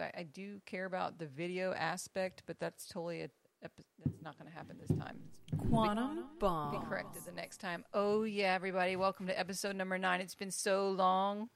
I, 0.00 0.12
I 0.18 0.22
do 0.24 0.60
care 0.66 0.84
about 0.84 1.18
the 1.18 1.26
video 1.26 1.72
aspect, 1.72 2.42
but 2.46 2.58
that's 2.58 2.86
totally 2.86 3.22
a, 3.22 3.28
epi- 3.64 3.84
that's 4.04 4.22
not 4.22 4.38
going 4.38 4.50
to 4.50 4.56
happen 4.56 4.76
this 4.80 4.96
time. 4.96 5.18
Quantum 5.68 6.16
Be 6.16 6.22
bomb. 6.40 6.80
Be 6.80 6.86
corrected 6.86 7.24
the 7.24 7.32
next 7.32 7.58
time. 7.58 7.84
Oh 7.94 8.24
yeah, 8.24 8.54
everybody, 8.54 8.96
welcome 8.96 9.26
to 9.26 9.38
episode 9.38 9.76
number 9.76 9.98
nine. 9.98 10.20
It's 10.20 10.34
been 10.34 10.50
so 10.50 10.90
long. 10.90 11.48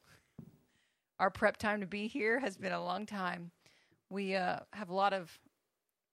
Our 1.19 1.31
prep 1.31 1.57
time 1.57 1.81
to 1.81 1.87
be 1.87 2.07
here 2.07 2.41
has 2.41 2.57
been 2.57 2.73
a 2.73 2.83
long 2.83 3.07
time. 3.07 3.51
We 4.09 4.35
uh, 4.35 4.61
have 4.73 4.89
a 4.89 4.95
lot 4.95 5.13
of 5.13 5.39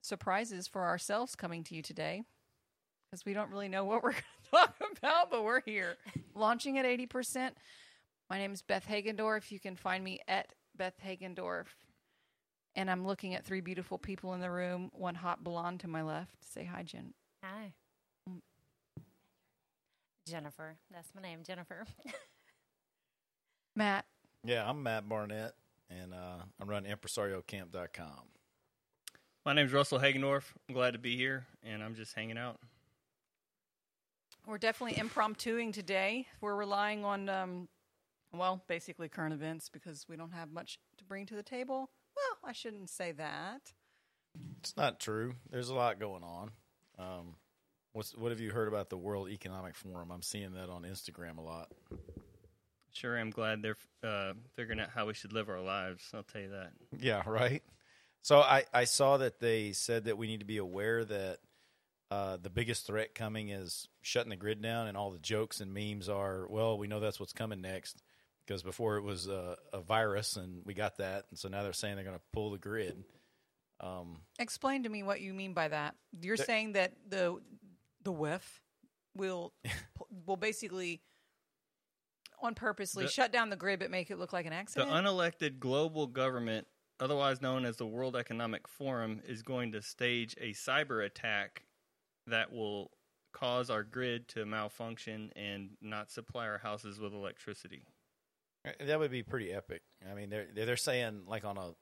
surprises 0.02 0.68
for 0.68 0.86
ourselves 0.86 1.36
coming 1.36 1.64
to 1.66 1.76
you 1.76 1.82
today 1.82 2.24
because 3.10 3.26
we 3.26 3.34
don't 3.34 3.50
really 3.50 3.70
know 3.70 3.86
what 3.86 4.04
we're 4.04 4.12
going 4.12 4.24
to 4.44 4.52
talk 4.52 4.76
about, 4.98 5.32
but 5.32 5.44
we're 5.44 5.62
here. 5.62 5.96
Launching 6.36 6.78
at 6.78 6.86
80%. 6.86 7.52
My 8.30 8.38
name 8.38 8.52
is 8.52 8.62
Beth 8.62 8.86
Hagendorf. 8.90 9.52
You 9.52 9.60
can 9.60 9.76
find 9.76 10.04
me 10.04 10.20
at 10.28 10.54
Beth 10.76 10.96
Hagendorf. 11.06 11.68
And 12.78 12.92
I'm 12.92 13.08
looking 13.08 13.34
at 13.34 13.44
three 13.44 13.60
beautiful 13.60 13.98
people 13.98 14.36
in 14.36 14.40
the 14.40 14.52
room. 14.52 14.92
One 14.94 15.16
hot 15.16 15.44
blonde 15.44 15.80
to 15.80 15.88
my 15.88 16.04
left. 16.04 16.36
Say 16.54 16.64
hi, 16.64 16.84
Jen. 16.84 17.12
Hi. 17.44 17.74
Jennifer. 20.30 20.76
That's 20.94 21.10
my 21.16 21.22
name, 21.24 21.40
Jennifer. 21.44 21.88
Matt. 23.76 24.06
Yeah, 24.44 24.70
I'm 24.70 24.84
Matt 24.84 25.10
Barnett, 25.10 25.54
and 25.90 26.14
uh, 26.14 26.44
I 26.62 26.66
run 26.66 26.84
ImpresarioCamp.com. 26.84 28.22
My 29.44 29.54
name's 29.54 29.74
Russell 29.74 30.00
Hagendorf. 30.00 30.44
I'm 30.70 30.76
glad 30.76 30.94
to 30.94 31.00
be 31.00 31.18
here, 31.18 31.48
and 31.64 31.82
I'm 31.82 31.96
just 31.96 32.14
hanging 32.14 32.38
out. 32.38 32.60
We're 34.46 34.60
definitely 34.60 35.00
impromptuing 35.00 35.72
today. 35.72 36.28
We're 36.42 36.56
relying 36.56 37.04
on, 37.04 37.28
um, 37.28 37.70
well, 38.34 38.62
basically 38.68 39.10
current 39.10 39.34
events 39.34 39.68
because 39.68 40.06
we 40.08 40.16
don't 40.16 40.34
have 40.34 40.52
much 40.52 40.78
to 41.00 41.04
bring 41.04 41.26
to 41.26 41.36
the 41.36 41.44
table. 41.44 41.90
Well, 42.18 42.50
I 42.50 42.54
shouldn't 42.54 42.90
say 42.90 43.12
that. 43.14 43.62
It's 44.60 44.76
not 44.76 45.00
true. 45.00 45.36
There's 45.52 45.70
a 45.70 45.76
lot 45.76 46.00
going 46.00 46.24
on. 46.24 46.52
Um, 46.98 47.36
what's 47.94 48.16
what 48.16 48.32
have 48.32 48.40
you 48.40 48.52
heard 48.52 48.68
about 48.68 48.90
the 48.90 48.98
World 48.98 49.30
Economic 49.30 49.76
Forum? 49.76 50.12
I'm 50.12 50.22
seeing 50.22 50.54
that 50.54 50.70
on 50.70 50.84
Instagram 50.84 51.38
a 51.38 51.42
lot. 51.42 51.72
Sure, 52.92 53.18
I'm 53.18 53.30
glad 53.30 53.62
they're 53.62 53.78
uh, 54.04 54.34
figuring 54.56 54.80
out 54.80 54.90
how 54.90 55.06
we 55.06 55.14
should 55.14 55.34
live 55.34 55.50
our 55.50 55.62
lives. 55.62 56.04
I'll 56.14 56.24
tell 56.24 56.42
you 56.42 56.50
that. 56.50 56.72
Yeah, 57.00 57.22
right. 57.28 57.62
So 58.24 58.40
I, 58.40 58.66
I 58.74 58.86
saw 58.86 59.18
that 59.18 59.40
they 59.40 59.72
said 59.74 60.06
that 60.06 60.18
we 60.18 60.28
need 60.28 60.40
to 60.40 60.46
be 60.46 60.58
aware 60.58 61.06
that 61.06 61.38
uh, 62.10 62.38
the 62.42 62.50
biggest 62.50 62.88
threat 62.88 63.14
coming 63.14 63.50
is 63.50 63.88
shutting 64.02 64.32
the 64.32 64.36
grid 64.36 64.62
down, 64.62 64.88
and 64.88 64.98
all 64.98 65.12
the 65.12 65.20
jokes 65.20 65.62
and 65.62 65.74
memes 65.74 66.10
are, 66.10 66.48
well, 66.50 66.78
we 66.78 66.88
know 66.88 67.00
that's 67.00 67.20
what's 67.20 67.34
coming 67.34 67.62
next 67.62 68.02
because 68.48 68.64
before 68.64 68.98
it 68.98 69.04
was 69.04 69.28
a, 69.28 69.58
a 69.74 69.82
virus, 69.82 70.38
and 70.38 70.62
we 70.66 70.74
got 70.74 70.98
that, 70.98 71.26
and 71.30 71.38
so 71.38 71.50
now 71.50 71.64
they're 71.64 71.74
saying 71.74 71.96
they're 71.96 72.06
going 72.06 72.16
to 72.18 72.24
pull 72.32 72.52
the 72.52 72.58
grid. 72.58 73.04
Um, 73.80 74.18
Explain 74.40 74.84
to 74.84 74.90
me 74.90 75.04
what 75.04 75.22
you 75.22 75.34
mean 75.34 75.54
by 75.54 75.68
that. 75.68 75.96
You're 76.22 76.38
saying 76.38 76.74
that 76.74 76.94
the 77.08 77.40
the 78.04 78.14
WEF 78.14 78.42
will 79.16 79.54
will 80.26 80.38
basically 80.38 81.02
on 82.42 82.56
purposely 82.56 83.06
The- 83.06 83.12
shut 83.12 83.32
down 83.32 83.50
the 83.50 83.56
grid 83.56 83.80
but 83.80 83.92
make 83.92 84.10
it 84.10 84.18
look 84.18 84.34
like 84.34 84.46
an 84.46 84.54
accident. 84.54 84.90
The 84.90 84.96
unelected 84.96 85.60
global 85.60 86.08
government, 86.08 86.68
otherwise 87.00 87.42
known 87.42 87.66
as 87.66 87.78
the 87.78 87.86
World 87.86 88.16
Economic 88.16 88.68
Forum, 88.68 89.22
is 89.28 89.42
going 89.42 89.74
to 89.74 89.82
stage 89.82 90.36
a 90.40 90.54
cyber 90.54 91.06
attack 91.06 91.64
that 92.28 92.52
will 92.52 92.92
cause 93.34 93.70
our 93.70 93.84
grid 93.84 94.28
to 94.30 94.46
malfunction 94.46 95.32
and 95.36 95.72
not 95.82 96.10
supply 96.10 96.48
our 96.48 96.58
houses 96.58 97.00
with 97.00 97.14
electricity. 97.14 97.84
That 98.80 99.00
would 99.00 99.12
be 99.12 99.24
pretty 99.24 99.52
epic. 99.52 99.82
I 100.10 100.14
mean, 100.14 100.30
they're 100.30 100.48
they're 100.54 100.66
they're 100.66 100.78
saying 100.78 101.24
like 101.28 101.46
on 101.46 101.58
a 101.58 101.74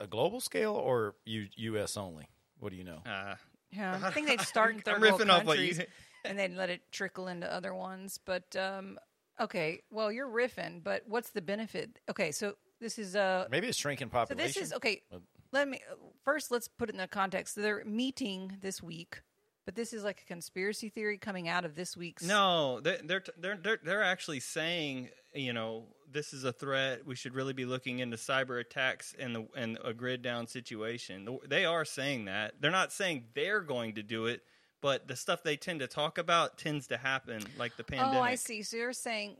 a 0.00 0.06
global 0.06 0.40
scale 0.40 0.74
or 0.74 1.14
U, 1.24 1.46
U.S. 1.56 1.96
only. 1.96 2.28
What 2.58 2.70
do 2.70 2.76
you 2.76 2.84
know? 2.84 3.02
Uh, 3.06 3.34
yeah, 3.70 4.00
I 4.02 4.10
think 4.10 4.26
they'd 4.28 4.40
start 4.40 4.70
in 4.70 4.76
I'm 4.76 4.82
third 4.82 5.00
world 5.00 5.20
riffing 5.20 5.28
what 5.28 5.46
countries 5.46 5.78
you. 5.78 5.84
and 6.24 6.38
then 6.38 6.56
let 6.56 6.70
it 6.70 6.82
trickle 6.90 7.28
into 7.28 7.52
other 7.52 7.74
ones. 7.74 8.18
But 8.24 8.54
um, 8.56 8.98
okay, 9.40 9.80
well, 9.90 10.10
you're 10.10 10.28
riffing, 10.28 10.82
but 10.82 11.02
what's 11.06 11.30
the 11.30 11.42
benefit? 11.42 11.98
Okay, 12.10 12.32
so 12.32 12.54
this 12.80 12.98
is 12.98 13.16
uh, 13.16 13.46
Maybe 13.50 13.68
it's 13.68 13.78
shrinking 13.78 14.08
population. 14.08 14.52
So 14.52 14.60
this 14.60 14.68
is 14.68 14.72
okay. 14.74 15.02
Let 15.52 15.68
me 15.68 15.80
first 16.24 16.50
let's 16.50 16.68
put 16.68 16.88
it 16.88 16.92
in 16.92 16.98
the 16.98 17.08
context. 17.08 17.54
So 17.54 17.62
they're 17.62 17.84
meeting 17.84 18.58
this 18.60 18.82
week, 18.82 19.22
but 19.68 19.74
this 19.74 19.92
is 19.92 20.02
like 20.02 20.22
a 20.22 20.24
conspiracy 20.24 20.88
theory 20.88 21.18
coming 21.18 21.46
out 21.46 21.66
of 21.66 21.74
this 21.74 21.94
week's. 21.94 22.22
No, 22.22 22.80
they- 22.80 23.02
they're 23.04 23.22
they're 23.36 23.58
they're 23.58 23.78
they're 23.84 24.02
actually 24.02 24.40
saying, 24.40 25.10
you 25.34 25.52
know, 25.52 25.88
this 26.10 26.32
is 26.32 26.44
a 26.44 26.54
threat. 26.54 27.04
We 27.04 27.14
should 27.14 27.34
really 27.34 27.52
be 27.52 27.66
looking 27.66 27.98
into 27.98 28.16
cyber 28.16 28.58
attacks 28.58 29.14
and 29.18 29.36
the 29.36 29.46
and 29.54 29.78
a 29.84 29.92
grid 29.92 30.22
down 30.22 30.46
situation. 30.46 31.38
They 31.46 31.66
are 31.66 31.84
saying 31.84 32.24
that. 32.24 32.54
They're 32.62 32.70
not 32.70 32.94
saying 32.94 33.24
they're 33.34 33.60
going 33.60 33.96
to 33.96 34.02
do 34.02 34.24
it, 34.24 34.40
but 34.80 35.06
the 35.06 35.16
stuff 35.16 35.42
they 35.42 35.58
tend 35.58 35.80
to 35.80 35.86
talk 35.86 36.16
about 36.16 36.56
tends 36.56 36.86
to 36.86 36.96
happen, 36.96 37.42
like 37.58 37.76
the 37.76 37.84
pandemic. 37.84 38.16
Oh, 38.16 38.22
I 38.22 38.36
see. 38.36 38.62
So 38.62 38.78
you're 38.78 38.94
saying 38.94 39.36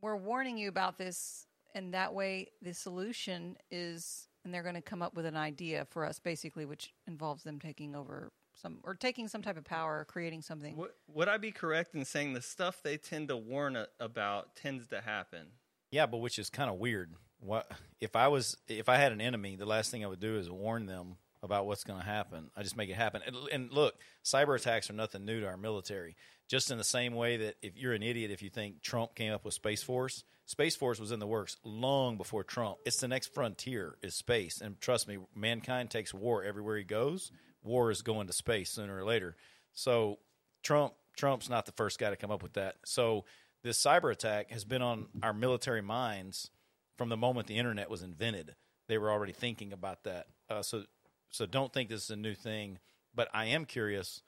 we're 0.00 0.16
warning 0.16 0.56
you 0.56 0.70
about 0.70 0.96
this, 0.96 1.46
and 1.74 1.92
that 1.92 2.14
way 2.14 2.48
the 2.62 2.72
solution 2.72 3.58
is, 3.70 4.28
and 4.46 4.54
they're 4.54 4.62
going 4.62 4.76
to 4.76 4.80
come 4.80 5.02
up 5.02 5.14
with 5.14 5.26
an 5.26 5.36
idea 5.36 5.84
for 5.90 6.06
us, 6.06 6.18
basically, 6.18 6.64
which 6.64 6.94
involves 7.06 7.42
them 7.42 7.60
taking 7.60 7.94
over 7.94 8.32
some 8.62 8.78
or 8.84 8.94
taking 8.94 9.28
some 9.28 9.42
type 9.42 9.58
of 9.58 9.64
power, 9.64 10.00
or 10.00 10.04
creating 10.04 10.42
something. 10.42 10.76
Would, 10.76 10.90
would 11.08 11.28
I 11.28 11.36
be 11.36 11.50
correct 11.50 11.94
in 11.94 12.04
saying 12.04 12.32
the 12.32 12.40
stuff 12.40 12.80
they 12.82 12.96
tend 12.96 13.28
to 13.28 13.36
warn 13.36 13.76
a- 13.76 13.88
about 14.00 14.56
tends 14.56 14.86
to 14.88 15.00
happen? 15.00 15.48
Yeah, 15.90 16.06
but 16.06 16.18
which 16.18 16.38
is 16.38 16.48
kind 16.48 16.70
of 16.70 16.78
weird. 16.78 17.12
What 17.40 17.70
if 18.00 18.16
I 18.16 18.28
was 18.28 18.56
if 18.68 18.88
I 18.88 18.96
had 18.96 19.12
an 19.12 19.20
enemy? 19.20 19.56
The 19.56 19.66
last 19.66 19.90
thing 19.90 20.04
I 20.04 20.08
would 20.08 20.20
do 20.20 20.38
is 20.38 20.48
warn 20.48 20.86
them 20.86 21.16
about 21.42 21.66
what's 21.66 21.84
going 21.84 21.98
to 21.98 22.06
happen. 22.06 22.50
I 22.56 22.62
just 22.62 22.76
make 22.76 22.88
it 22.88 22.94
happen. 22.94 23.20
And, 23.26 23.36
and 23.50 23.72
look, 23.72 23.94
cyber 24.24 24.56
attacks 24.56 24.88
are 24.88 24.94
nothing 24.94 25.24
new 25.24 25.40
to 25.40 25.46
our 25.46 25.56
military. 25.56 26.14
Just 26.48 26.70
in 26.70 26.78
the 26.78 26.84
same 26.84 27.14
way 27.14 27.36
that 27.38 27.56
if 27.62 27.76
you're 27.76 27.94
an 27.94 28.02
idiot 28.02 28.30
if 28.30 28.42
you 28.42 28.50
think 28.50 28.80
Trump 28.80 29.14
came 29.16 29.32
up 29.32 29.44
with 29.44 29.54
Space 29.54 29.82
Force, 29.82 30.22
Space 30.44 30.76
Force 30.76 31.00
was 31.00 31.12
in 31.12 31.18
the 31.18 31.26
works 31.26 31.56
long 31.64 32.16
before 32.16 32.44
Trump. 32.44 32.78
It's 32.84 32.98
the 32.98 33.08
next 33.08 33.32
frontier 33.32 33.96
is 34.02 34.14
space, 34.14 34.60
and 34.60 34.80
trust 34.80 35.08
me, 35.08 35.18
mankind 35.34 35.90
takes 35.90 36.12
war 36.12 36.44
everywhere 36.44 36.76
he 36.76 36.84
goes. 36.84 37.32
War 37.62 37.90
is 37.90 38.02
going 38.02 38.26
to 38.26 38.32
space 38.32 38.70
sooner 38.70 38.96
or 38.96 39.04
later. 39.04 39.36
So 39.72 40.18
Trump 40.62 40.94
Trump's 41.16 41.48
not 41.48 41.66
the 41.66 41.72
first 41.72 41.98
guy 41.98 42.10
to 42.10 42.16
come 42.16 42.30
up 42.30 42.42
with 42.42 42.54
that. 42.54 42.76
So 42.84 43.24
this 43.62 43.82
cyber 43.82 44.10
attack 44.10 44.50
has 44.50 44.64
been 44.64 44.82
on 44.82 45.08
our 45.22 45.32
military 45.32 45.82
minds 45.82 46.50
from 46.96 47.08
the 47.08 47.16
moment 47.16 47.46
the 47.46 47.58
internet 47.58 47.90
was 47.90 48.02
invented. 48.02 48.54
They 48.88 48.98
were 48.98 49.10
already 49.10 49.32
thinking 49.32 49.72
about 49.72 50.04
that. 50.04 50.26
Uh, 50.48 50.62
so 50.62 50.84
so 51.30 51.46
don't 51.46 51.72
think 51.72 51.88
this 51.88 52.04
is 52.04 52.10
a 52.10 52.16
new 52.16 52.34
thing. 52.34 52.78
But 53.14 53.28
I 53.34 53.46
am 53.46 53.66
curious 53.66 54.22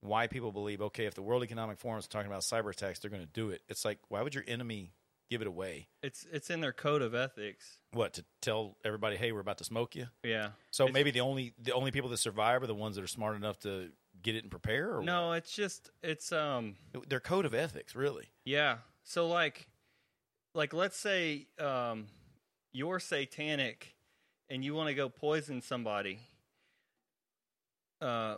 why 0.00 0.26
people 0.26 0.52
believe 0.52 0.82
okay 0.82 1.06
if 1.06 1.14
the 1.14 1.22
World 1.22 1.42
Economic 1.42 1.78
Forum 1.78 1.98
is 1.98 2.06
talking 2.06 2.30
about 2.30 2.42
cyber 2.42 2.70
attacks, 2.70 2.98
they're 2.98 3.10
going 3.10 3.22
to 3.22 3.28
do 3.28 3.50
it. 3.50 3.62
It's 3.68 3.84
like 3.84 3.98
why 4.08 4.22
would 4.22 4.34
your 4.34 4.44
enemy 4.46 4.92
give 5.30 5.40
it 5.40 5.46
away? 5.46 5.88
It's 6.02 6.26
it's 6.32 6.50
in 6.50 6.60
their 6.60 6.72
code 6.72 7.02
of 7.02 7.14
ethics. 7.14 7.78
What 7.92 8.14
to 8.14 8.24
tell 8.40 8.76
everybody? 8.84 9.16
Hey, 9.16 9.32
we're 9.32 9.40
about 9.40 9.58
to 9.58 9.64
smoke 9.64 9.94
you. 9.96 10.06
Yeah. 10.22 10.50
So 10.70 10.84
It's- 10.84 10.94
maybe 10.94 11.10
the 11.10 11.20
only 11.20 11.54
the 11.58 11.72
only 11.72 11.90
people 11.90 12.10
that 12.10 12.18
survive 12.18 12.62
are 12.62 12.66
the 12.66 12.74
ones 12.74 12.96
that 12.96 13.02
are 13.04 13.08
smart 13.08 13.36
enough 13.36 13.58
to 13.60 13.90
get 14.22 14.34
it 14.36 14.42
and 14.44 14.50
prepare. 14.50 14.96
Or 14.98 15.02
No, 15.02 15.32
it's 15.32 15.54
just 15.54 15.90
it's 16.02 16.32
um 16.32 16.76
what? 16.92 17.08
their 17.08 17.20
code 17.20 17.44
of 17.46 17.54
ethics, 17.54 17.94
really. 17.94 18.28
Yeah. 18.44 18.78
So 19.02 19.28
like 19.28 19.66
like 20.54 20.72
let's 20.72 20.96
say 20.96 21.46
um 21.58 22.06
you're 22.72 23.00
satanic 23.00 23.94
and 24.50 24.64
you 24.64 24.74
want 24.74 24.88
to 24.88 24.94
go 24.94 25.08
poison 25.08 25.60
somebody. 25.62 26.20
Uh 28.00 28.36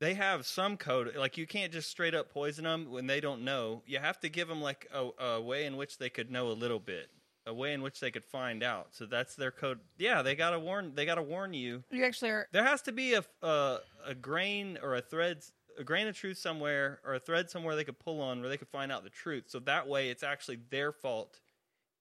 they 0.00 0.14
have 0.14 0.46
some 0.46 0.76
code 0.76 1.14
like 1.16 1.36
you 1.36 1.46
can't 1.46 1.72
just 1.72 1.90
straight 1.90 2.14
up 2.14 2.32
poison 2.32 2.64
them 2.64 2.90
when 2.90 3.06
they 3.06 3.20
don't 3.20 3.42
know. 3.44 3.82
You 3.86 3.98
have 3.98 4.20
to 4.20 4.28
give 4.28 4.48
them 4.48 4.60
like 4.60 4.88
a, 4.92 5.24
a 5.24 5.40
way 5.40 5.64
in 5.64 5.76
which 5.76 5.98
they 5.98 6.08
could 6.10 6.30
know 6.30 6.48
a 6.48 6.52
little 6.52 6.78
bit, 6.78 7.10
a 7.46 7.54
way 7.54 7.72
in 7.72 7.82
which 7.82 8.00
they 8.00 8.10
could 8.10 8.24
find 8.24 8.62
out. 8.62 8.88
So 8.92 9.06
that's 9.06 9.34
their 9.34 9.50
code. 9.50 9.80
Yeah, 9.98 10.22
they 10.22 10.34
got 10.34 10.50
to 10.50 10.60
warn 10.60 10.92
they 10.94 11.06
got 11.06 11.16
to 11.16 11.22
warn 11.22 11.54
you. 11.54 11.82
You 11.90 12.04
actually 12.04 12.30
are. 12.30 12.46
There 12.52 12.64
has 12.64 12.82
to 12.82 12.92
be 12.92 13.14
a, 13.14 13.24
a 13.42 13.78
a 14.06 14.14
grain 14.14 14.78
or 14.82 14.94
a 14.94 15.00
thread, 15.00 15.44
a 15.78 15.84
grain 15.84 16.06
of 16.06 16.14
truth 16.14 16.38
somewhere, 16.38 17.00
or 17.04 17.14
a 17.14 17.20
thread 17.20 17.50
somewhere 17.50 17.74
they 17.74 17.84
could 17.84 17.98
pull 17.98 18.20
on 18.20 18.40
where 18.40 18.48
they 18.48 18.56
could 18.56 18.68
find 18.68 18.92
out 18.92 19.04
the 19.04 19.10
truth. 19.10 19.44
So 19.48 19.58
that 19.60 19.88
way, 19.88 20.10
it's 20.10 20.22
actually 20.22 20.60
their 20.70 20.92
fault, 20.92 21.40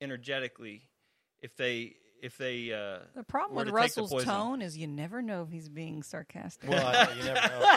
energetically, 0.01 0.83
if 1.41 1.55
they 1.55 1.95
if 2.21 2.37
they. 2.37 2.71
Uh, 2.73 2.99
The 3.15 3.23
problem 3.23 3.55
were 3.55 3.61
with 3.63 3.67
to 3.69 3.73
Russell's 3.73 4.11
poison. 4.11 4.29
tone 4.29 4.61
is 4.61 4.77
you 4.77 4.87
never 4.87 5.21
know 5.21 5.43
if 5.43 5.49
he's 5.49 5.69
being 5.69 6.03
sarcastic. 6.03 6.69
Well, 6.69 6.85
I 6.85 7.13
you 7.13 7.23
never 7.23 7.47
know. 7.47 7.75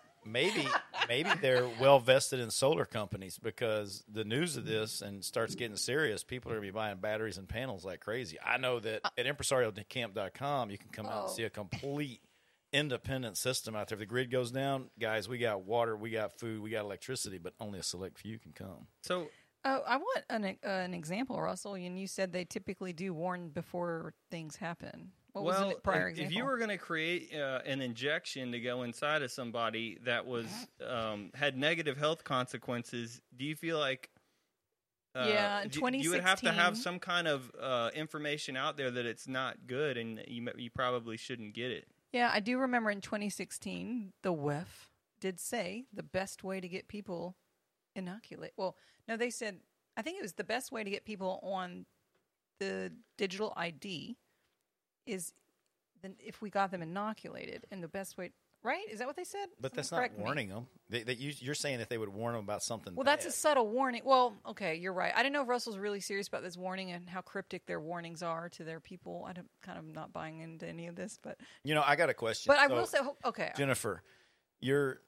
maybe 0.24 0.68
maybe 1.08 1.30
they're 1.40 1.66
well 1.80 1.98
vested 1.98 2.40
in 2.40 2.50
solar 2.50 2.84
companies 2.84 3.38
because 3.42 4.04
the 4.12 4.22
news 4.24 4.56
of 4.56 4.66
this 4.66 5.00
and 5.02 5.24
starts 5.24 5.54
getting 5.54 5.76
serious. 5.76 6.22
People 6.22 6.50
are 6.52 6.56
going 6.56 6.66
to 6.66 6.72
be 6.72 6.76
buying 6.76 6.98
batteries 6.98 7.38
and 7.38 7.48
panels 7.48 7.84
like 7.84 8.00
crazy. 8.00 8.36
I 8.44 8.58
know 8.58 8.80
that 8.80 9.00
at 9.16 9.26
impresariocamp.com 9.26 10.70
you 10.70 10.78
can 10.78 10.90
come 10.90 11.06
out 11.06 11.22
and 11.22 11.30
Oh. 11.30 11.32
see 11.32 11.44
a 11.44 11.50
complete 11.50 12.20
independent 12.72 13.36
system 13.36 13.74
out 13.74 13.88
there. 13.88 13.96
If 13.96 14.00
the 14.00 14.06
grid 14.06 14.30
goes 14.30 14.52
down, 14.52 14.90
guys, 14.98 15.28
we 15.28 15.38
got 15.38 15.62
water, 15.64 15.96
we 15.96 16.10
got 16.10 16.38
food, 16.38 16.62
we 16.62 16.70
got 16.70 16.84
electricity, 16.84 17.38
but 17.38 17.52
only 17.58 17.78
a 17.80 17.82
select 17.82 18.18
few 18.18 18.38
can 18.38 18.52
come. 18.52 18.86
so 19.02 19.28
Oh, 19.64 19.82
I 19.86 19.96
want 19.98 20.24
an 20.30 20.44
uh, 20.44 20.68
an 20.68 20.94
example, 20.94 21.40
Russell. 21.40 21.74
And 21.74 21.98
you 21.98 22.06
said 22.06 22.32
they 22.32 22.44
typically 22.44 22.92
do 22.92 23.12
warn 23.12 23.48
before 23.50 24.14
things 24.30 24.56
happen. 24.56 25.12
What 25.32 25.44
was 25.44 25.60
well, 25.60 25.70
if, 25.70 25.76
example? 25.76 26.24
if 26.24 26.32
you 26.32 26.44
were 26.44 26.58
going 26.58 26.70
to 26.70 26.78
create 26.78 27.32
uh, 27.34 27.60
an 27.64 27.80
injection 27.80 28.50
to 28.52 28.60
go 28.60 28.82
inside 28.82 29.22
of 29.22 29.30
somebody 29.30 29.98
that 30.04 30.26
was 30.26 30.46
um, 30.84 31.30
had 31.34 31.56
negative 31.56 31.96
health 31.96 32.24
consequences, 32.24 33.20
do 33.36 33.44
you 33.44 33.54
feel 33.54 33.78
like? 33.78 34.10
Uh, 35.14 35.26
Yeah, 35.28 35.64
d- 35.68 35.98
you 35.98 36.10
would 36.10 36.22
have 36.22 36.40
to 36.40 36.52
have 36.52 36.76
some 36.76 36.98
kind 36.98 37.28
of 37.28 37.50
uh, 37.60 37.90
information 37.94 38.56
out 38.56 38.76
there 38.76 38.90
that 38.90 39.06
it's 39.06 39.28
not 39.28 39.66
good, 39.66 39.96
and 39.96 40.22
you 40.26 40.48
you 40.56 40.70
probably 40.70 41.16
shouldn't 41.16 41.52
get 41.52 41.70
it. 41.70 41.86
yeah, 42.12 42.30
I 42.32 42.40
do 42.40 42.58
remember 42.58 42.90
in 42.90 43.00
2016, 43.00 44.12
the 44.22 44.32
WEF 44.32 44.88
did 45.20 45.38
say 45.38 45.84
the 45.92 46.02
best 46.02 46.42
way 46.42 46.60
to 46.60 46.68
get 46.68 46.88
people 46.88 47.36
inoculate. 47.94 48.52
Well, 48.56 48.76
no, 49.08 49.16
they 49.16 49.30
said 49.30 49.60
I 49.96 50.02
think 50.02 50.18
it 50.18 50.22
was 50.22 50.34
the 50.34 50.44
best 50.44 50.72
way 50.72 50.84
to 50.84 50.90
get 50.90 51.04
people 51.04 51.40
on 51.42 51.86
the 52.58 52.92
digital 53.18 53.52
ID 53.56 54.16
is 55.06 55.32
then 56.02 56.14
if 56.18 56.40
we 56.40 56.50
got 56.50 56.70
them 56.70 56.82
inoculated, 56.82 57.66
and 57.70 57.82
the 57.82 57.88
best 57.88 58.16
way, 58.16 58.30
right? 58.62 58.84
Is 58.90 58.98
that 59.00 59.06
what 59.06 59.16
they 59.16 59.24
said? 59.24 59.48
But 59.60 59.74
that's 59.74 59.90
not 59.90 59.98
correct 59.98 60.16
me. 60.16 60.24
warning 60.24 60.48
them. 60.48 60.66
They, 60.88 61.02
they, 61.02 61.14
you, 61.14 61.32
you're 61.40 61.54
saying 61.54 61.78
that 61.78 61.88
they 61.88 61.98
would 61.98 62.08
warn 62.08 62.34
them 62.34 62.44
about 62.44 62.62
something. 62.62 62.94
Well, 62.94 63.04
that's 63.04 63.26
a 63.26 63.30
subtle 63.30 63.68
warning. 63.68 64.02
Well, 64.04 64.34
okay, 64.48 64.76
you're 64.76 64.92
right. 64.92 65.12
I 65.14 65.22
don't 65.22 65.32
know 65.32 65.42
if 65.42 65.48
Russell's 65.48 65.78
really 65.78 66.00
serious 66.00 66.28
about 66.28 66.42
this 66.42 66.56
warning 66.56 66.90
and 66.90 67.08
how 67.08 67.20
cryptic 67.20 67.66
their 67.66 67.80
warnings 67.80 68.22
are 68.22 68.48
to 68.50 68.64
their 68.64 68.80
people. 68.80 69.26
I'm 69.28 69.44
kind 69.62 69.78
of 69.78 69.84
not 69.84 70.12
buying 70.12 70.40
into 70.40 70.66
any 70.66 70.86
of 70.86 70.96
this, 70.96 71.18
but 71.22 71.38
You 71.64 71.74
know, 71.74 71.82
I 71.86 71.96
got 71.96 72.08
a 72.08 72.14
question. 72.14 72.50
but 72.50 72.58
I 72.58 72.66
will 72.66 72.86
say, 72.86 72.98
okay, 73.24 73.52
Jennifer, 73.56 74.02
you're 74.60 75.00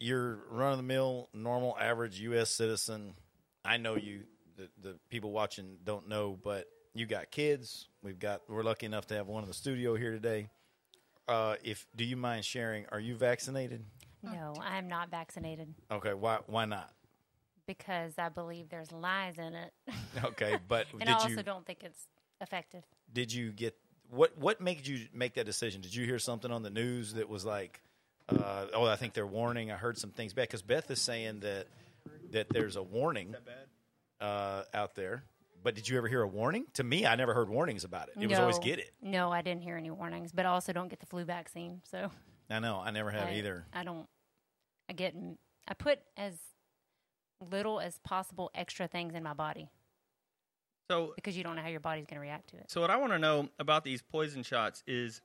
you're 0.00 0.40
run 0.50 0.72
of 0.72 0.78
the 0.78 0.82
mill, 0.82 1.28
normal, 1.32 1.76
average 1.78 2.18
U.S. 2.20 2.50
citizen. 2.50 3.14
I 3.64 3.76
know 3.76 3.96
you. 3.96 4.22
The, 4.56 4.68
the 4.82 4.98
people 5.08 5.30
watching 5.30 5.78
don't 5.84 6.08
know, 6.08 6.36
but 6.42 6.66
you 6.92 7.06
got 7.06 7.30
kids. 7.30 7.88
We've 8.02 8.18
got. 8.18 8.42
We're 8.48 8.62
lucky 8.62 8.86
enough 8.86 9.06
to 9.08 9.14
have 9.14 9.28
one 9.28 9.42
in 9.42 9.48
the 9.48 9.54
studio 9.54 9.94
here 9.94 10.10
today. 10.10 10.48
Uh, 11.28 11.54
if 11.62 11.86
do 11.94 12.04
you 12.04 12.16
mind 12.16 12.44
sharing? 12.44 12.86
Are 12.90 13.00
you 13.00 13.14
vaccinated? 13.14 13.84
No, 14.22 14.54
I'm 14.60 14.88
not 14.88 15.10
vaccinated 15.10 15.72
Okay. 15.90 16.12
Why? 16.12 16.38
Why 16.46 16.64
not? 16.64 16.90
because 17.66 18.14
I 18.18 18.28
believe 18.28 18.68
there's 18.68 18.90
lies 18.90 19.38
in 19.38 19.54
it, 19.54 19.72
Okay, 20.24 20.58
but 20.66 20.86
and 20.92 21.00
did 21.02 21.08
I 21.10 21.12
also 21.12 21.28
you 21.28 21.42
don't 21.44 21.64
think 21.64 21.84
it's 21.84 22.08
effective. 22.40 22.82
did 23.12 23.32
you 23.32 23.52
get 23.52 23.76
what 24.10 24.36
what 24.36 24.60
made 24.60 24.84
you 24.86 25.06
make 25.14 25.34
that 25.34 25.46
decision? 25.46 25.80
Did 25.80 25.94
you 25.94 26.04
hear 26.04 26.18
something 26.18 26.50
on 26.50 26.64
the 26.64 26.70
news 26.70 27.14
that 27.14 27.28
was 27.28 27.44
like, 27.44 27.80
uh, 28.32 28.66
oh, 28.74 28.84
I 28.84 28.96
think 28.96 29.12
they're 29.14 29.26
warning. 29.26 29.70
I 29.70 29.76
heard 29.76 29.98
some 29.98 30.10
things 30.10 30.32
back 30.32 30.48
because 30.48 30.62
Beth 30.62 30.90
is 30.90 31.00
saying 31.00 31.40
that 31.40 31.66
that 32.32 32.48
there's 32.50 32.76
a 32.76 32.82
warning 32.82 33.34
uh, 34.20 34.62
out 34.74 34.94
there. 34.94 35.24
But 35.62 35.74
did 35.74 35.88
you 35.88 35.98
ever 35.98 36.08
hear 36.08 36.22
a 36.22 36.28
warning? 36.28 36.64
To 36.74 36.84
me, 36.84 37.04
I 37.06 37.16
never 37.16 37.34
heard 37.34 37.50
warnings 37.50 37.84
about 37.84 38.08
it. 38.08 38.14
It 38.18 38.28
was 38.28 38.38
always 38.38 38.58
get 38.58 38.78
it. 38.78 38.92
No, 39.02 39.30
I 39.30 39.42
didn't 39.42 39.62
hear 39.62 39.76
any 39.76 39.90
warnings, 39.90 40.32
but 40.32 40.46
I 40.46 40.50
also 40.50 40.72
don't 40.72 40.88
get 40.88 41.00
the 41.00 41.06
flu 41.06 41.24
vaccine, 41.24 41.82
so 41.84 42.10
I 42.48 42.60
know. 42.60 42.80
I 42.82 42.90
never 42.90 43.10
have 43.10 43.28
I, 43.28 43.34
either. 43.34 43.66
I 43.72 43.84
don't. 43.84 44.06
I 44.88 44.94
get. 44.94 45.14
I 45.68 45.74
put 45.74 45.98
as 46.16 46.34
little 47.50 47.80
as 47.80 47.98
possible 47.98 48.50
extra 48.54 48.86
things 48.86 49.14
in 49.14 49.22
my 49.22 49.32
body 49.32 49.70
So, 50.90 51.12
because 51.16 51.36
you 51.36 51.42
don't 51.44 51.56
know 51.56 51.62
how 51.62 51.68
your 51.68 51.80
body's 51.80 52.04
going 52.04 52.16
to 52.16 52.20
react 52.20 52.50
to 52.50 52.56
it. 52.56 52.70
so 52.70 52.80
what 52.82 52.90
I 52.90 52.96
want 52.96 53.12
to 53.12 53.18
know 53.18 53.48
about 53.58 53.82
these 53.84 54.02
poison 54.02 54.42
shots 54.42 54.82
is 54.86 55.22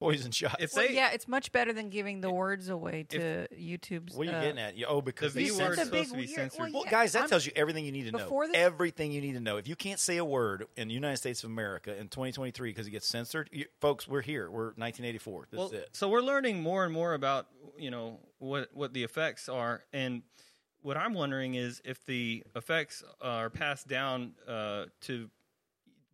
Poison 0.00 0.30
shots. 0.30 0.56
if 0.60 0.74
Well, 0.74 0.86
they 0.86 0.94
yeah, 0.94 1.10
it's 1.12 1.26
much 1.26 1.50
better 1.50 1.72
than 1.72 1.90
giving 1.90 2.20
the 2.20 2.30
words 2.30 2.68
away 2.68 3.02
to 3.10 3.48
YouTube's. 3.52 4.14
what 4.14 4.28
are 4.28 4.30
you 4.30 4.36
uh, 4.36 4.40
getting 4.40 4.58
at? 4.58 4.74
Oh, 4.86 5.00
because 5.02 5.34
the 5.34 5.42
they 5.44 5.48
V 5.50 5.56
sent 5.56 5.68
word 5.70 5.78
a 5.78 5.82
is 5.82 5.88
big 5.90 6.06
supposed 6.06 6.10
to 6.10 6.16
be 6.16 6.26
censored. 6.34 6.60
well, 6.60 6.72
Well, 6.72 6.82
Yeah, 6.84 6.90
guys, 6.90 7.12
that 7.12 7.20
I'm- 7.20 7.28
tells 7.28 7.44
you 7.46 7.52
everything 7.56 7.84
you 7.84 7.90
need 7.92 8.04
to 8.04 8.12
know. 8.12 8.18
Before 8.18 8.46
this- 8.46 8.56
everything 8.56 9.10
you 9.10 9.20
need 9.20 9.32
to 9.32 9.40
know. 9.40 9.56
If 9.56 9.66
you 9.66 9.74
can't 9.76 9.98
say 9.98 10.16
a 10.18 10.24
word 10.24 10.66
in 10.76 10.88
the 10.88 10.94
United 10.94 11.16
States 11.16 11.42
of 11.42 11.50
America 11.50 11.96
in 11.96 12.08
2023 12.08 12.70
because 12.70 12.86
it 12.86 12.90
gets 12.90 13.08
censored, 13.08 13.48
you, 13.52 13.64
folks, 13.80 14.06
we're 14.06 14.22
here. 14.22 14.48
We're 14.50 14.72
1984. 14.76 15.48
That's 15.50 15.58
well, 15.58 15.70
it. 15.72 15.88
so 15.92 16.08
we're 16.08 16.20
learning 16.22 16.62
more 16.62 16.84
and 16.84 16.92
more 16.92 17.14
about 17.14 17.48
you 17.76 17.90
know 17.90 18.20
what 18.38 18.68
what 18.74 18.92
the 18.92 19.02
effects 19.04 19.48
are, 19.48 19.84
and 19.92 20.22
what 20.80 20.96
I'm 20.96 21.12
wondering 21.14 21.54
is 21.54 21.82
if 21.84 22.04
the 22.06 22.44
effects 22.54 23.02
are 23.20 23.50
passed 23.50 23.88
down 23.88 24.34
uh, 24.46 24.86
to 25.02 25.28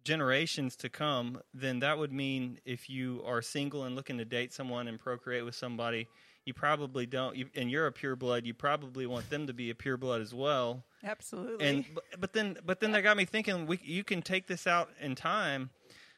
generations 0.04 0.76
to 0.76 0.88
come, 0.88 1.40
then 1.52 1.80
that 1.80 1.98
would 1.98 2.12
mean 2.12 2.60
if 2.64 2.88
you 2.88 3.22
are 3.26 3.42
single 3.42 3.84
and 3.84 3.96
looking 3.96 4.18
to 4.18 4.24
date 4.24 4.52
someone 4.52 4.86
and 4.86 4.98
procreate 5.00 5.44
with 5.44 5.54
somebody, 5.54 6.06
you 6.44 6.52
probably 6.52 7.06
don't. 7.06 7.36
You, 7.36 7.46
and 7.54 7.70
you're 7.70 7.86
a 7.86 7.92
pure 7.92 8.16
blood, 8.16 8.44
you 8.44 8.54
probably 8.54 9.06
want 9.06 9.30
them 9.30 9.46
to 9.46 9.54
be 9.54 9.70
a 9.70 9.74
pure 9.74 9.96
blood 9.96 10.20
as 10.20 10.34
well. 10.34 10.84
Absolutely. 11.02 11.66
And 11.66 11.84
but, 11.94 12.04
but 12.18 12.32
then 12.32 12.58
but 12.64 12.80
then 12.80 12.92
that 12.92 13.02
got 13.02 13.16
me 13.16 13.24
thinking. 13.24 13.66
We 13.66 13.80
you 13.82 14.04
can 14.04 14.22
take 14.22 14.46
this 14.46 14.66
out 14.66 14.90
in 15.00 15.14
time, 15.14 15.70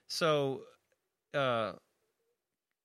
so. 0.09 0.62
Uh, 1.35 1.73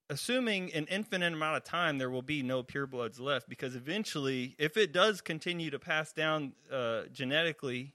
assuming 0.10 0.74
an 0.74 0.86
infinite 0.88 1.32
amount 1.32 1.56
of 1.56 1.64
time 1.64 1.98
there 1.98 2.10
will 2.10 2.22
be 2.22 2.44
no 2.44 2.62
pure 2.62 2.86
bloods 2.86 3.18
left 3.18 3.48
because 3.48 3.78
eventually 3.78 4.56
if 4.60 4.76
it 4.76 4.92
does 4.92 5.22
continue 5.22 5.72
to 5.72 5.80
pass 5.80 6.12
down 6.12 6.52
uh, 6.70 7.04
genetically 7.14 7.94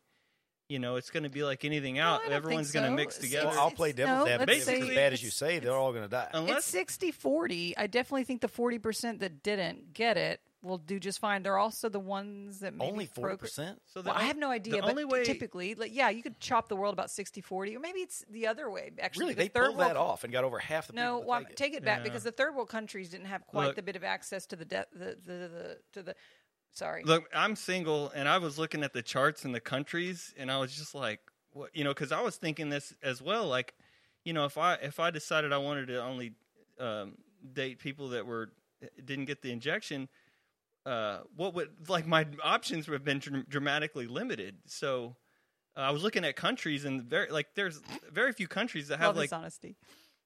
you 0.69 0.79
know 0.79 0.97
it's 0.97 1.11
going 1.11 1.23
to 1.23 1.29
be 1.31 1.45
like 1.45 1.65
anything 1.65 1.99
out 1.99 2.21
I 2.23 2.25
don't 2.25 2.33
everyone's 2.33 2.73
think 2.73 2.85
going 2.85 2.93
to 2.97 3.01
so. 3.01 3.05
mix 3.05 3.17
It's- 3.19 3.31
together 3.31 3.49
Well, 3.51 3.61
I'll 3.61 3.71
play 3.71 3.93
devil's 3.93 4.27
no, 4.27 4.33
advocate. 4.33 4.49
let's 4.49 4.69
If 4.69 4.75
it's 4.75 4.83
say 4.85 4.91
as 4.91 4.95
bad 4.97 5.13
as 5.13 5.23
you 5.23 5.31
say, 5.31 5.59
they're 5.61 5.73
all 5.73 5.93
going 5.93 6.05
to 6.05 6.09
die. 6.11 6.29
unless 6.33 6.59
it's 6.59 6.67
60 6.67 7.13
40. 7.13 7.77
I 7.77 7.87
definitely 7.87 8.25
think 8.25 8.41
the 8.41 8.49
40% 8.49 9.21
that 9.21 9.43
didn't 9.43 9.93
get 9.93 10.17
it 10.17 10.41
will 10.63 10.79
do 10.79 10.99
just 10.99 11.21
fine. 11.21 11.45
They're 11.45 11.59
also 11.59 11.89
the 11.89 12.01
ones 12.01 12.59
that 12.61 12.75
maybe 12.75 12.91
Only 12.91 13.07
forty 13.07 13.37
procre- 13.37 13.39
percent. 13.39 13.83
so 13.85 14.03
the 14.03 14.09
Well, 14.11 14.19
I 14.19 14.25
have 14.25 14.37
no 14.37 14.51
idea, 14.51 14.77
the 14.77 14.81
but 14.81 14.91
only 14.91 15.05
way 15.05 15.23
typically, 15.23 15.77
like, 15.77 15.95
yeah, 15.95 16.09
you 16.11 16.25
could 16.25 16.41
chop 16.41 16.69
the 16.69 16.75
world 16.75 16.93
about 16.93 17.09
60 17.13 17.41
40, 17.41 17.77
or 17.77 17.79
maybe 17.79 18.01
it's 18.01 18.25
the 18.29 18.49
other 18.49 18.69
way. 18.69 18.91
Actually, 18.99 19.21
Really, 19.27 19.35
because 19.35 19.45
they 19.45 19.49
third 19.49 19.67
pulled 19.67 19.77
world 19.79 19.91
that 19.91 19.97
off 19.97 20.25
and 20.25 20.33
got 20.33 20.43
over 20.43 20.59
half 20.59 20.89
the 20.89 20.95
No, 20.95 21.19
people. 21.19 21.21
to 21.21 21.27
well, 21.29 21.41
take 21.43 21.51
it. 21.51 21.57
take 21.57 21.75
it 21.75 21.85
back 21.85 21.99
Yeah. 21.99 22.03
because 22.05 22.25
the 22.25 22.33
third 22.33 22.57
world 22.57 22.69
countries 22.69 23.11
didn't 23.11 23.27
have 23.27 23.47
quite 23.47 23.67
Look- 23.67 23.77
the 23.77 23.83
bit 23.83 23.95
of 23.95 24.03
access 24.03 24.45
to 24.47 24.57
the 24.57 24.65
de- 24.65 24.87
the, 24.93 25.17
the, 25.25 25.33
the 25.35 25.79
to 25.93 26.03
the. 26.03 26.17
Sorry. 26.77 27.03
Look, 27.05 27.25
I'm 27.35 27.57
single, 27.57 28.11
and 28.11 28.29
I 28.29 28.37
was 28.37 28.59
looking 28.59 28.85
at 28.85 28.93
the 28.93 29.01
charts 29.01 29.47
in 29.47 29.53
the 29.53 29.61
countries, 29.61 30.35
and 30.37 30.51
I 30.51 30.59
was 30.59 30.77
just 30.77 30.95
like, 30.95 31.21
"What?" 31.53 31.75
You 31.75 31.85
know, 31.85 31.91
because 31.91 32.13
I 32.13 32.21
was 32.21 32.37
thinking 32.37 32.69
this 32.69 32.93
as 33.03 33.23
well. 33.23 33.47
Like, 33.47 33.75
you 34.25 34.35
know, 34.35 34.45
if 34.45 34.59
I 34.59 34.75
if 34.75 35.01
I 35.01 35.11
decided 35.11 35.55
I 35.55 35.59
wanted 35.59 35.87
to 35.87 36.03
only 36.03 36.35
um, 36.79 37.17
date 37.55 37.79
people 37.79 38.11
that 38.11 38.27
were 38.27 38.51
didn't 39.03 39.25
get 39.25 39.41
the 39.41 39.53
injection, 39.53 40.11
uh, 40.85 41.21
what 41.35 41.55
would 41.55 41.89
like 41.89 42.07
my 42.07 42.27
options 42.45 42.89
would 42.89 42.95
have 42.95 43.05
been 43.05 43.21
dr- 43.21 43.49
dramatically 43.49 44.07
limited. 44.07 44.57
So. 44.67 45.17
Uh, 45.79 45.81
I 45.81 45.91
was 45.91 46.03
looking 46.03 46.25
at 46.25 46.37
countries, 46.37 46.87
and 46.87 47.03
very 47.03 47.31
like 47.31 47.49
there's 47.55 47.83
very 48.11 48.33
few 48.33 48.49
countries 48.49 48.89
that 48.89 48.97
have 48.97 49.09
Love 49.09 49.17
like 49.17 49.33
honesty. 49.35 49.77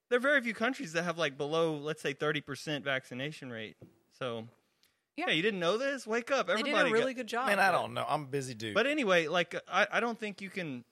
there 0.08 0.18
are 0.18 0.20
very 0.20 0.40
few 0.40 0.54
countries 0.54 0.92
that 0.92 1.02
have 1.02 1.18
like 1.18 1.36
below 1.36 1.74
let's 1.76 2.00
say 2.00 2.12
thirty 2.12 2.40
percent 2.40 2.84
vaccination 2.84 3.50
rate. 3.50 3.76
So 4.16 4.46
Yeah. 5.16 5.26
yeah, 5.28 5.32
you 5.34 5.42
didn't 5.42 5.60
know 5.60 5.76
this? 5.76 6.06
Wake 6.06 6.30
up, 6.30 6.46
They 6.46 6.54
everybody! 6.54 6.72
did 6.72 6.80
a 6.80 6.84
got- 6.84 6.92
really 6.92 7.14
good 7.14 7.26
job. 7.26 7.46
Man, 7.46 7.58
I 7.58 7.70
don't 7.70 7.94
know. 7.94 8.04
I'm 8.08 8.22
a 8.22 8.26
busy 8.26 8.54
dude. 8.54 8.74
but 8.74 8.86
anyway, 8.86 9.26
like 9.26 9.54
I, 9.70 9.86
I 9.92 10.00
don't 10.00 10.18
think 10.18 10.40
you 10.40 10.50
can 10.50 10.84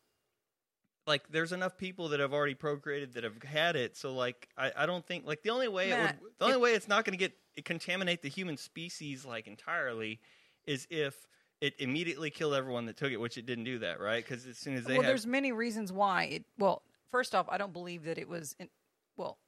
like 1.07 1.23
there's 1.31 1.53
enough 1.53 1.79
people 1.79 2.09
that 2.11 2.21
have 2.21 2.33
already 2.33 2.55
procreated 2.55 3.15
that 3.15 3.25
have 3.25 3.43
had 3.43 3.75
it. 3.77 3.97
So 3.97 4.13
like 4.13 4.49
I, 4.57 4.73
I 4.77 4.87
don't 4.87 5.07
think 5.07 5.27
like 5.27 5.43
the 5.43 5.51
only 5.51 5.69
way 5.69 5.91
Matt, 5.91 6.17
it 6.17 6.23
would 6.23 6.33
the 6.39 6.45
only 6.45 6.57
if- 6.57 6.63
way 6.63 6.75
it's 6.75 6.89
not 6.89 7.05
going 7.05 7.19
to 7.19 7.25
get 7.25 7.33
contaminate 7.65 8.23
the 8.23 8.29
human 8.29 8.57
species 8.57 9.25
like 9.25 9.47
entirely 9.47 10.21
is 10.67 10.87
if 10.91 11.27
it 11.61 11.75
immediately 11.79 12.31
killed 12.31 12.55
everyone 12.55 12.87
that 12.87 12.97
took 12.97 13.11
it, 13.11 13.17
which 13.17 13.37
it 13.37 13.47
didn't 13.47 13.65
do 13.65 13.81
that, 13.81 14.01
right? 14.01 14.25
Because 14.25 14.47
as 14.47 14.57
soon 14.57 14.77
as 14.77 14.85
they 14.85 14.95
well, 14.95 15.03
had 15.03 15.11
there's 15.11 15.27
many 15.27 15.51
reasons 15.51 15.93
why 15.93 16.25
it. 16.25 16.45
Well, 16.57 16.83
first 17.11 17.35
off, 17.35 17.47
I 17.49 17.59
don't 17.59 17.73
believe 17.73 18.05
that 18.05 18.19
it 18.19 18.29
was. 18.29 18.55
In, 18.61 18.69
well, 19.17 19.39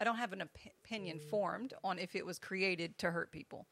I 0.00 0.04
don't 0.04 0.16
have 0.16 0.32
an 0.32 0.42
op- 0.42 0.58
opinion 0.84 1.18
mm. 1.18 1.30
formed 1.30 1.72
on 1.82 1.98
if 1.98 2.14
it 2.14 2.26
was 2.26 2.38
created 2.38 2.98
to 2.98 3.10
hurt 3.10 3.32
people, 3.32 3.66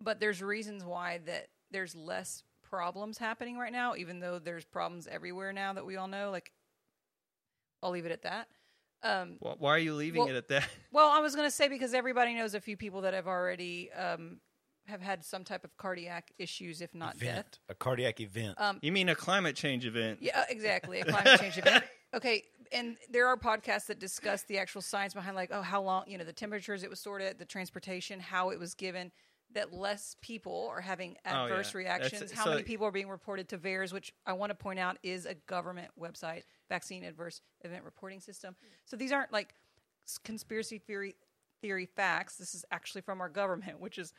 but 0.00 0.20
there's 0.20 0.42
reasons 0.42 0.84
why 0.84 1.20
that 1.26 1.48
there's 1.70 1.94
less 1.94 2.42
problems 2.62 3.18
happening 3.18 3.56
right 3.56 3.72
now, 3.72 3.94
even 3.96 4.20
though 4.20 4.38
there's 4.38 4.64
problems 4.64 5.06
everywhere 5.06 5.52
now 5.52 5.72
that 5.72 5.86
we 5.86 5.96
all 5.96 6.08
know. 6.08 6.30
Like, 6.30 6.52
I'll 7.82 7.90
leave 7.90 8.06
it 8.06 8.12
at 8.12 8.22
that. 8.22 8.48
Um, 9.02 9.36
Wh- 9.40 9.60
why 9.60 9.70
are 9.74 9.78
you 9.78 9.94
leaving 9.94 10.20
Well- 10.22 10.30
it 10.30 10.36
at 10.36 10.48
that? 10.48 10.68
well, 10.92 11.08
I 11.10 11.20
was 11.20 11.34
going 11.34 11.46
to 11.46 11.50
say 11.54 11.68
because 11.68 11.94
everybody 11.94 12.34
knows 12.34 12.54
a 12.54 12.60
few 12.60 12.76
people 12.76 13.02
that 13.02 13.14
have 13.14 13.26
already 13.26 13.90
um, 13.92 14.40
have 14.86 15.00
had 15.00 15.24
some 15.24 15.44
type 15.44 15.64
of 15.64 15.76
cardiac 15.76 16.32
issues, 16.38 16.80
if 16.80 16.94
not 16.94 17.18
death. 17.18 17.58
a 17.68 17.74
cardiac 17.74 18.20
event. 18.20 18.60
Um, 18.60 18.78
You 18.82 18.92
mean 18.92 19.08
a 19.08 19.14
climate 19.14 19.56
change 19.56 19.84
event? 19.86 20.18
Yeah, 20.22 20.40
uh, 20.40 20.44
exactly. 20.48 21.00
A 21.00 21.04
climate 21.12 21.40
change 21.40 21.58
event. 21.58 21.84
Okay, 22.14 22.44
and 22.72 22.96
there 23.10 23.26
are 23.26 23.36
podcasts 23.36 23.86
that 23.86 23.98
discuss 23.98 24.42
the 24.44 24.58
actual 24.58 24.80
science 24.80 25.12
behind, 25.12 25.36
like, 25.36 25.50
oh, 25.52 25.60
how 25.62 25.82
long, 25.82 26.04
you 26.06 26.16
know, 26.16 26.24
the 26.24 26.32
temperatures 26.32 26.82
it 26.82 26.90
was 26.90 26.98
stored 27.00 27.20
at, 27.20 27.38
the 27.38 27.44
transportation, 27.44 28.18
how 28.20 28.50
it 28.50 28.58
was 28.58 28.74
given. 28.74 29.12
That 29.56 29.72
less 29.72 30.16
people 30.20 30.68
are 30.70 30.82
having 30.82 31.16
Oh, 31.24 31.30
yeah. 31.30 31.42
adverse 31.44 31.74
reactions. 31.74 32.30
How 32.30 32.44
so- 32.44 32.50
many 32.50 32.62
people 32.62 32.86
are 32.86 32.90
being 32.92 33.08
reported 33.08 33.48
to 33.48 33.58
VAERS, 33.58 33.90
which 33.92 34.12
I 34.26 34.34
want 34.34 34.50
to 34.50 34.54
point 34.54 34.78
out 34.78 34.98
is 35.02 35.24
a 35.24 35.34
government 35.34 35.90
website, 35.98 36.42
Vaccine 36.68 37.02
Adverse 37.04 37.40
Event 37.62 37.82
Reporting 37.84 38.20
System. 38.20 38.54
So 38.84 38.96
these 38.96 39.12
aren't 39.12 39.32
like 39.32 39.54
conspiracy 40.24 40.78
theory 40.78 41.16
theory 41.62 41.86
facts. 41.86 42.36
This 42.36 42.54
is 42.54 42.64
actually 42.70 43.00
from 43.00 43.20
our 43.22 43.30
government, 43.30 43.80
which 43.80 43.96
is 43.96 44.12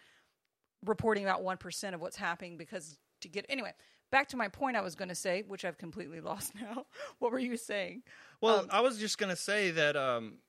reporting 0.83 1.23
about 1.23 1.43
one 1.43 1.57
percent 1.57 1.93
of 1.93 2.01
what's 2.01 2.17
happening 2.17 2.57
because 2.57 2.97
to 3.21 3.29
get 3.29 3.45
anyway. 3.47 3.73
back 4.11 4.27
to 4.29 4.37
my 4.37 4.47
point 4.47 4.75
I 4.75 4.81
was 4.81 4.95
going 4.95 5.09
to 5.09 5.15
say, 5.15 5.43
which 5.47 5.65
I've 5.65 5.77
completely 5.77 6.19
lost 6.31 6.53
now. 6.55 6.85
what 7.19 7.31
were 7.31 7.39
you 7.39 7.57
saying? 7.57 8.01
Well, 8.41 8.61
Um, 8.61 8.67
I 8.71 8.81
was 8.81 8.97
just 8.97 9.17
going 9.19 9.29
to 9.29 9.35
say 9.35 9.69
that 9.69 9.95
um, 9.95 10.39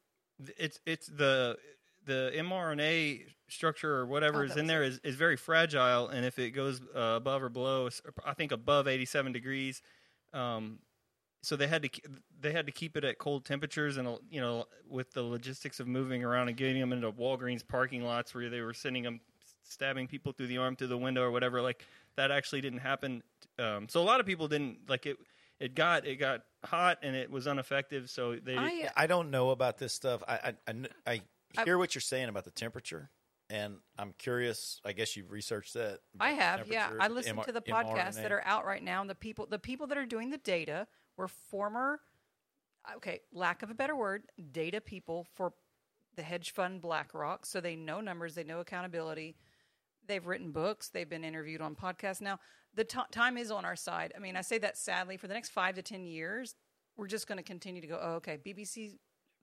it's 0.57 0.80
it's 0.87 1.09
the 1.09 1.59
the 2.09 2.33
mRNA 2.37 3.23
structure 3.49 3.95
or 3.95 4.07
whatever 4.07 4.41
Oh, 4.41 4.47
is 4.47 4.57
in 4.57 4.67
there 4.67 4.83
is, 4.83 4.99
is 5.05 5.15
very 5.15 5.37
fragile, 5.37 6.09
and 6.09 6.27
if 6.27 6.38
it 6.38 6.50
goes 6.50 6.81
uh, 6.97 7.15
above 7.17 7.43
or 7.43 7.49
below, 7.49 7.88
I 8.25 8.35
think 8.35 8.50
above 8.50 8.88
eighty 8.88 9.05
seven 9.05 9.33
degrees, 9.33 9.81
um, 10.33 10.81
so 11.43 11.55
they 11.55 11.69
had 11.69 11.83
to 11.83 11.91
they 12.41 12.53
had 12.53 12.67
to 12.67 12.73
keep 12.73 12.97
it 12.97 13.05
at 13.05 13.19
cold 13.19 13.45
temperatures, 13.45 13.97
and 13.97 14.19
you 14.29 14.41
know 14.41 14.65
with 14.88 15.12
the 15.12 15.23
logistics 15.23 15.79
of 15.79 15.87
moving 15.87 16.25
around 16.25 16.49
and 16.49 16.57
getting 16.57 16.81
them 16.81 16.93
into 16.93 17.12
Walgreens 17.12 17.67
parking 17.67 18.03
lots 18.03 18.35
where 18.35 18.50
they 18.50 18.61
were 18.61 18.75
sending 18.75 19.05
them 19.05 19.21
stabbing 19.62 20.09
people 20.09 20.33
through 20.33 20.47
the 20.47 20.57
arm 20.59 20.75
through 20.75 20.87
the 20.88 20.99
window 20.99 21.23
or 21.23 21.31
whatever, 21.31 21.61
like 21.61 21.85
that 22.17 22.31
actually 22.31 22.61
didn't 22.62 22.79
happen. 22.81 23.23
Um, 23.59 23.87
so 23.88 24.00
a 24.00 24.07
lot 24.07 24.19
of 24.19 24.27
people 24.27 24.49
didn't 24.49 24.88
like 24.88 25.07
it. 25.07 25.19
It 25.61 25.75
got 25.75 26.07
it 26.07 26.17
got 26.17 26.43
hot 26.65 26.99
and 27.03 27.15
it 27.17 27.31
was 27.31 27.47
ineffective. 27.47 28.09
So 28.11 28.37
they 28.37 28.57
I, 28.57 28.91
I 28.97 29.07
don't 29.07 29.31
know 29.31 29.50
about 29.50 29.79
this 29.79 29.93
stuff. 29.93 30.23
I 30.27 30.35
I, 30.35 30.73
I, 30.73 30.75
I 31.15 31.21
I- 31.57 31.64
hear 31.64 31.78
what 31.78 31.95
you're 31.95 32.02
saying 32.02 32.28
about 32.28 32.45
the 32.45 32.50
temperature, 32.50 33.11
and 33.50 33.78
I'm 33.99 34.14
curious. 34.19 34.81
I 34.85 34.93
guess 34.93 35.17
you've 35.17 35.31
researched 35.31 35.75
that. 35.75 36.00
I 36.21 36.33
have, 36.33 36.69
yeah. 36.69 36.90
I 37.00 37.09
listened 37.09 37.38
MR 37.38 37.45
to 37.47 37.52
the 37.52 37.61
podcasts 37.61 38.17
mRNA. 38.17 38.23
that 38.23 38.33
are 38.33 38.43
out 38.45 38.67
right 38.67 38.83
now, 38.83 39.00
and 39.00 39.09
the 39.09 39.14
people, 39.14 39.47
the 39.47 39.59
people 39.59 39.87
that 39.88 39.99
are 39.99 40.07
doing 40.07 40.31
the 40.31 40.38
data 40.38 40.87
were 41.17 41.28
former, 41.28 42.00
okay, 42.97 43.21
lack 43.33 43.62
of 43.62 43.71
a 43.71 43.75
better 43.75 43.97
word, 43.97 44.25
data 44.52 44.81
people 44.81 45.26
for 45.35 45.52
the 46.17 46.23
hedge 46.23 46.50
fund 46.50 46.81
BlackRock. 46.81 47.47
So 47.47 47.61
they 47.61 47.76
know 47.76 48.00
numbers, 48.00 48.35
they 48.35 48.45
know 48.45 48.61
accountability. 48.61 49.37
They've 50.07 50.26
written 50.26 50.52
books, 50.52 50.88
they've 50.88 51.09
been 51.09 51.25
interviewed 51.25 51.61
on 51.61 51.75
podcasts. 51.75 52.21
Now 52.21 52.40
the 52.75 52.85
t- 52.85 52.99
time 53.11 53.37
is 53.37 53.50
on 53.50 53.64
our 53.64 53.76
side. 53.76 54.12
I 54.17 54.21
mean, 54.21 54.37
I 54.37 54.40
say 54.40 54.59
that 54.59 54.76
sadly. 54.76 55.17
For 55.17 55.26
the 55.28 55.35
next 55.35 55.50
five 55.50 55.75
to 55.76 55.83
ten 55.83 56.07
years, 56.07 56.55
we're 56.97 57.07
just 57.07 57.26
going 57.26 57.38
to 57.38 57.45
continue 57.45 57.81
to 57.81 57.87
go. 57.87 57.99
Oh, 58.00 58.14
okay, 58.14 58.38
BBC 58.45 58.99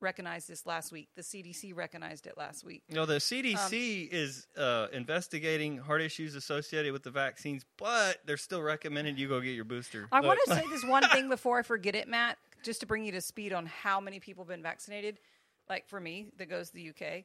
recognized 0.06 0.48
this 0.48 0.66
last 0.66 0.92
week. 0.92 1.10
The 1.16 1.24
CDC 1.24 1.76
recognized 1.76 2.28
it 2.28 2.38
last 2.38 2.64
week. 2.64 2.84
No, 2.90 3.06
the 3.06 3.16
CDC 3.16 4.08
is 4.12 4.48
uh, 4.56 4.88
investigating 4.94 5.80
heart 5.80 6.02
issues 6.02 6.36
associated 6.36 6.94
with 6.94 7.02
the 7.02 7.10
vaccines, 7.10 7.66
but 7.78 8.22
they're 8.26 8.38
still 8.38 8.62
recommending 8.62 9.18
you 9.18 9.28
go 9.28 9.42
get 9.42 9.56
your 9.56 9.66
booster. 9.66 10.08
I 10.12 10.22
want 10.22 10.40
to 10.46 10.54
say 10.54 10.64
this 10.70 10.86
one 10.86 11.04
thing 11.10 11.28
before 11.36 11.58
I 11.58 11.64
forget 11.64 11.96
it, 11.96 12.08
Matt, 12.08 12.38
just 12.64 12.80
to 12.82 12.86
bring 12.86 13.04
you 13.04 13.12
to 13.14 13.22
speed 13.22 13.52
on 13.52 13.66
how 13.66 14.00
many 14.00 14.20
people 14.20 14.44
have 14.44 14.50
been 14.50 14.62
vaccinated. 14.62 15.18
Like 15.68 15.90
for 15.90 16.00
me, 16.00 16.28
that 16.38 16.48
goes 16.48 16.70
to 16.70 16.76
the 16.76 16.90
UK, 16.90 17.24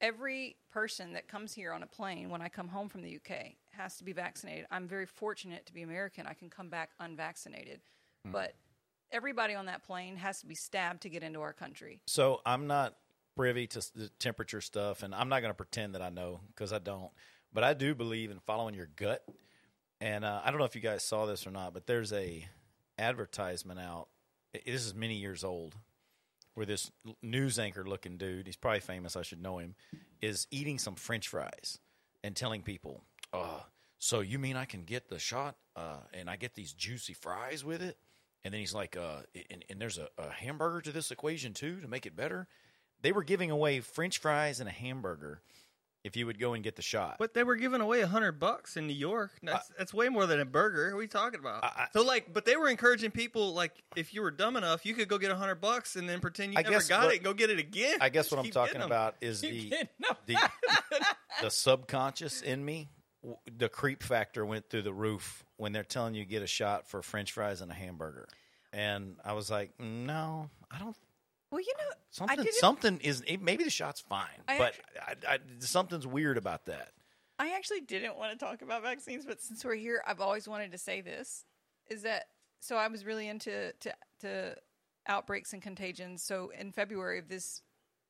every 0.00 0.56
person 0.72 1.12
that 1.12 1.28
comes 1.28 1.52
here 1.52 1.72
on 1.72 1.82
a 1.82 1.86
plane 1.86 2.30
when 2.30 2.40
I 2.40 2.48
come 2.48 2.68
home 2.68 2.88
from 2.88 3.02
the 3.02 3.16
UK 3.16 3.52
has 3.72 3.98
to 3.98 4.04
be 4.04 4.14
vaccinated. 4.14 4.66
I'm 4.70 4.88
very 4.88 5.06
fortunate 5.06 5.66
to 5.66 5.74
be 5.74 5.82
American. 5.82 6.26
I 6.26 6.32
can 6.32 6.48
come 6.48 6.70
back 6.70 6.90
unvaccinated. 6.98 7.80
But 8.32 8.54
everybody 9.14 9.54
on 9.54 9.66
that 9.66 9.84
plane 9.84 10.16
has 10.16 10.40
to 10.40 10.46
be 10.46 10.56
stabbed 10.56 11.02
to 11.02 11.08
get 11.08 11.22
into 11.22 11.40
our 11.40 11.52
country. 11.52 12.00
So 12.06 12.40
I'm 12.44 12.66
not 12.66 12.96
privy 13.36 13.66
to 13.68 13.78
the 13.94 14.10
temperature 14.18 14.60
stuff, 14.60 15.02
and 15.02 15.14
I'm 15.14 15.28
not 15.28 15.40
going 15.40 15.50
to 15.50 15.56
pretend 15.56 15.94
that 15.94 16.02
I 16.02 16.10
know 16.10 16.40
because 16.48 16.72
I 16.72 16.78
don't. 16.80 17.10
But 17.52 17.64
I 17.64 17.72
do 17.72 17.94
believe 17.94 18.30
in 18.30 18.40
following 18.40 18.74
your 18.74 18.88
gut. 18.96 19.24
And 20.00 20.24
uh, 20.24 20.42
I 20.44 20.50
don't 20.50 20.58
know 20.58 20.66
if 20.66 20.74
you 20.74 20.82
guys 20.82 21.04
saw 21.04 21.24
this 21.24 21.46
or 21.46 21.52
not, 21.52 21.72
but 21.72 21.86
there's 21.86 22.12
a 22.12 22.46
advertisement 22.98 23.78
out. 23.78 24.08
This 24.52 24.84
is 24.84 24.94
many 24.94 25.14
years 25.14 25.44
old, 25.44 25.76
where 26.54 26.66
this 26.66 26.90
news 27.22 27.58
anchor 27.58 27.84
looking 27.84 28.16
dude, 28.16 28.46
he's 28.46 28.56
probably 28.56 28.80
famous. 28.80 29.16
I 29.16 29.22
should 29.22 29.40
know 29.40 29.58
him, 29.58 29.76
is 30.20 30.46
eating 30.50 30.78
some 30.78 30.96
French 30.96 31.28
fries 31.28 31.78
and 32.22 32.34
telling 32.34 32.62
people, 32.62 33.02
uh, 33.32 33.60
"So 33.98 34.20
you 34.20 34.38
mean 34.38 34.56
I 34.56 34.64
can 34.64 34.82
get 34.82 35.08
the 35.08 35.18
shot 35.18 35.56
uh, 35.76 36.00
and 36.12 36.28
I 36.28 36.36
get 36.36 36.54
these 36.54 36.72
juicy 36.72 37.14
fries 37.14 37.64
with 37.64 37.80
it?" 37.80 37.96
And 38.44 38.52
then 38.52 38.60
he's 38.60 38.74
like, 38.74 38.96
uh, 38.96 39.22
and, 39.50 39.64
and 39.70 39.80
there's 39.80 39.98
a, 39.98 40.08
a 40.18 40.28
hamburger 40.30 40.80
to 40.82 40.92
this 40.92 41.10
equation 41.10 41.54
too 41.54 41.80
to 41.80 41.88
make 41.88 42.04
it 42.06 42.14
better. 42.14 42.46
They 43.00 43.12
were 43.12 43.24
giving 43.24 43.50
away 43.50 43.80
French 43.80 44.18
fries 44.18 44.60
and 44.60 44.68
a 44.68 44.72
hamburger 44.72 45.40
if 46.04 46.16
you 46.16 46.26
would 46.26 46.38
go 46.38 46.52
and 46.52 46.62
get 46.62 46.76
the 46.76 46.82
shot. 46.82 47.16
But 47.18 47.32
they 47.32 47.42
were 47.44 47.56
giving 47.56 47.80
away 47.80 48.02
a 48.02 48.06
hundred 48.06 48.38
bucks 48.38 48.76
in 48.76 48.86
New 48.86 48.92
York. 48.94 49.30
That's 49.42 49.70
that's 49.78 49.94
way 49.94 50.10
more 50.10 50.26
than 50.26 50.38
a 50.40 50.44
burger. 50.44 50.90
What 50.92 50.98
are 50.98 51.02
you 51.02 51.08
talking 51.08 51.40
about? 51.40 51.64
I- 51.64 51.68
I- 51.68 51.86
so 51.94 52.02
like, 52.02 52.32
but 52.34 52.44
they 52.44 52.56
were 52.56 52.68
encouraging 52.68 53.10
people 53.10 53.54
like, 53.54 53.72
if 53.96 54.12
you 54.12 54.20
were 54.20 54.30
dumb 54.30 54.56
enough, 54.56 54.84
you 54.84 54.92
could 54.92 55.08
go 55.08 55.16
get 55.16 55.30
a 55.30 55.36
hundred 55.36 55.62
bucks 55.62 55.96
and 55.96 56.06
then 56.06 56.20
pretend 56.20 56.52
you 56.52 56.58
I 56.58 56.62
never 56.62 56.84
got 56.84 57.04
what- 57.04 57.12
it 57.14 57.16
and 57.16 57.24
go 57.24 57.32
get 57.32 57.48
it 57.48 57.58
again. 57.58 57.96
I 58.02 58.10
guess 58.10 58.26
Just 58.26 58.36
what 58.36 58.44
I'm 58.44 58.50
talking 58.50 58.82
about 58.82 59.16
is 59.22 59.40
the 59.40 59.72
the 60.26 60.36
the 61.42 61.50
subconscious 61.50 62.42
in 62.42 62.62
me. 62.64 62.90
The 63.56 63.70
creep 63.70 64.02
factor 64.02 64.44
went 64.44 64.68
through 64.68 64.82
the 64.82 64.92
roof 64.92 65.44
when 65.64 65.72
they're 65.72 65.82
telling 65.82 66.14
you 66.14 66.26
get 66.26 66.42
a 66.42 66.46
shot 66.46 66.86
for 66.86 67.00
French 67.00 67.32
fries 67.32 67.62
and 67.62 67.70
a 67.70 67.74
hamburger, 67.74 68.28
and 68.70 69.16
I 69.24 69.32
was 69.32 69.50
like, 69.50 69.72
no, 69.80 70.50
I 70.70 70.78
don't. 70.78 70.94
Well, 71.50 71.62
you 71.62 71.72
know, 71.78 71.94
Something 72.10 72.46
something 72.50 73.00
is 73.00 73.22
maybe 73.40 73.64
the 73.64 73.70
shot's 73.70 74.02
fine, 74.02 74.26
I 74.46 74.58
but 74.58 74.74
I, 75.00 75.14
I, 75.34 75.38
something's 75.60 76.06
weird 76.06 76.36
about 76.36 76.66
that. 76.66 76.90
I 77.38 77.56
actually 77.56 77.80
didn't 77.80 78.18
want 78.18 78.38
to 78.38 78.44
talk 78.44 78.60
about 78.60 78.82
vaccines, 78.82 79.24
but 79.24 79.40
since 79.40 79.64
we're 79.64 79.74
here, 79.74 80.02
I've 80.06 80.20
always 80.20 80.46
wanted 80.46 80.72
to 80.72 80.78
say 80.78 81.00
this: 81.00 81.46
is 81.88 82.02
that 82.02 82.26
so? 82.60 82.76
I 82.76 82.88
was 82.88 83.06
really 83.06 83.26
into 83.26 83.72
to, 83.80 83.94
to 84.20 84.54
outbreaks 85.08 85.54
and 85.54 85.62
contagions. 85.62 86.22
So 86.22 86.52
in 86.58 86.72
February 86.72 87.18
of 87.18 87.28
this 87.30 87.62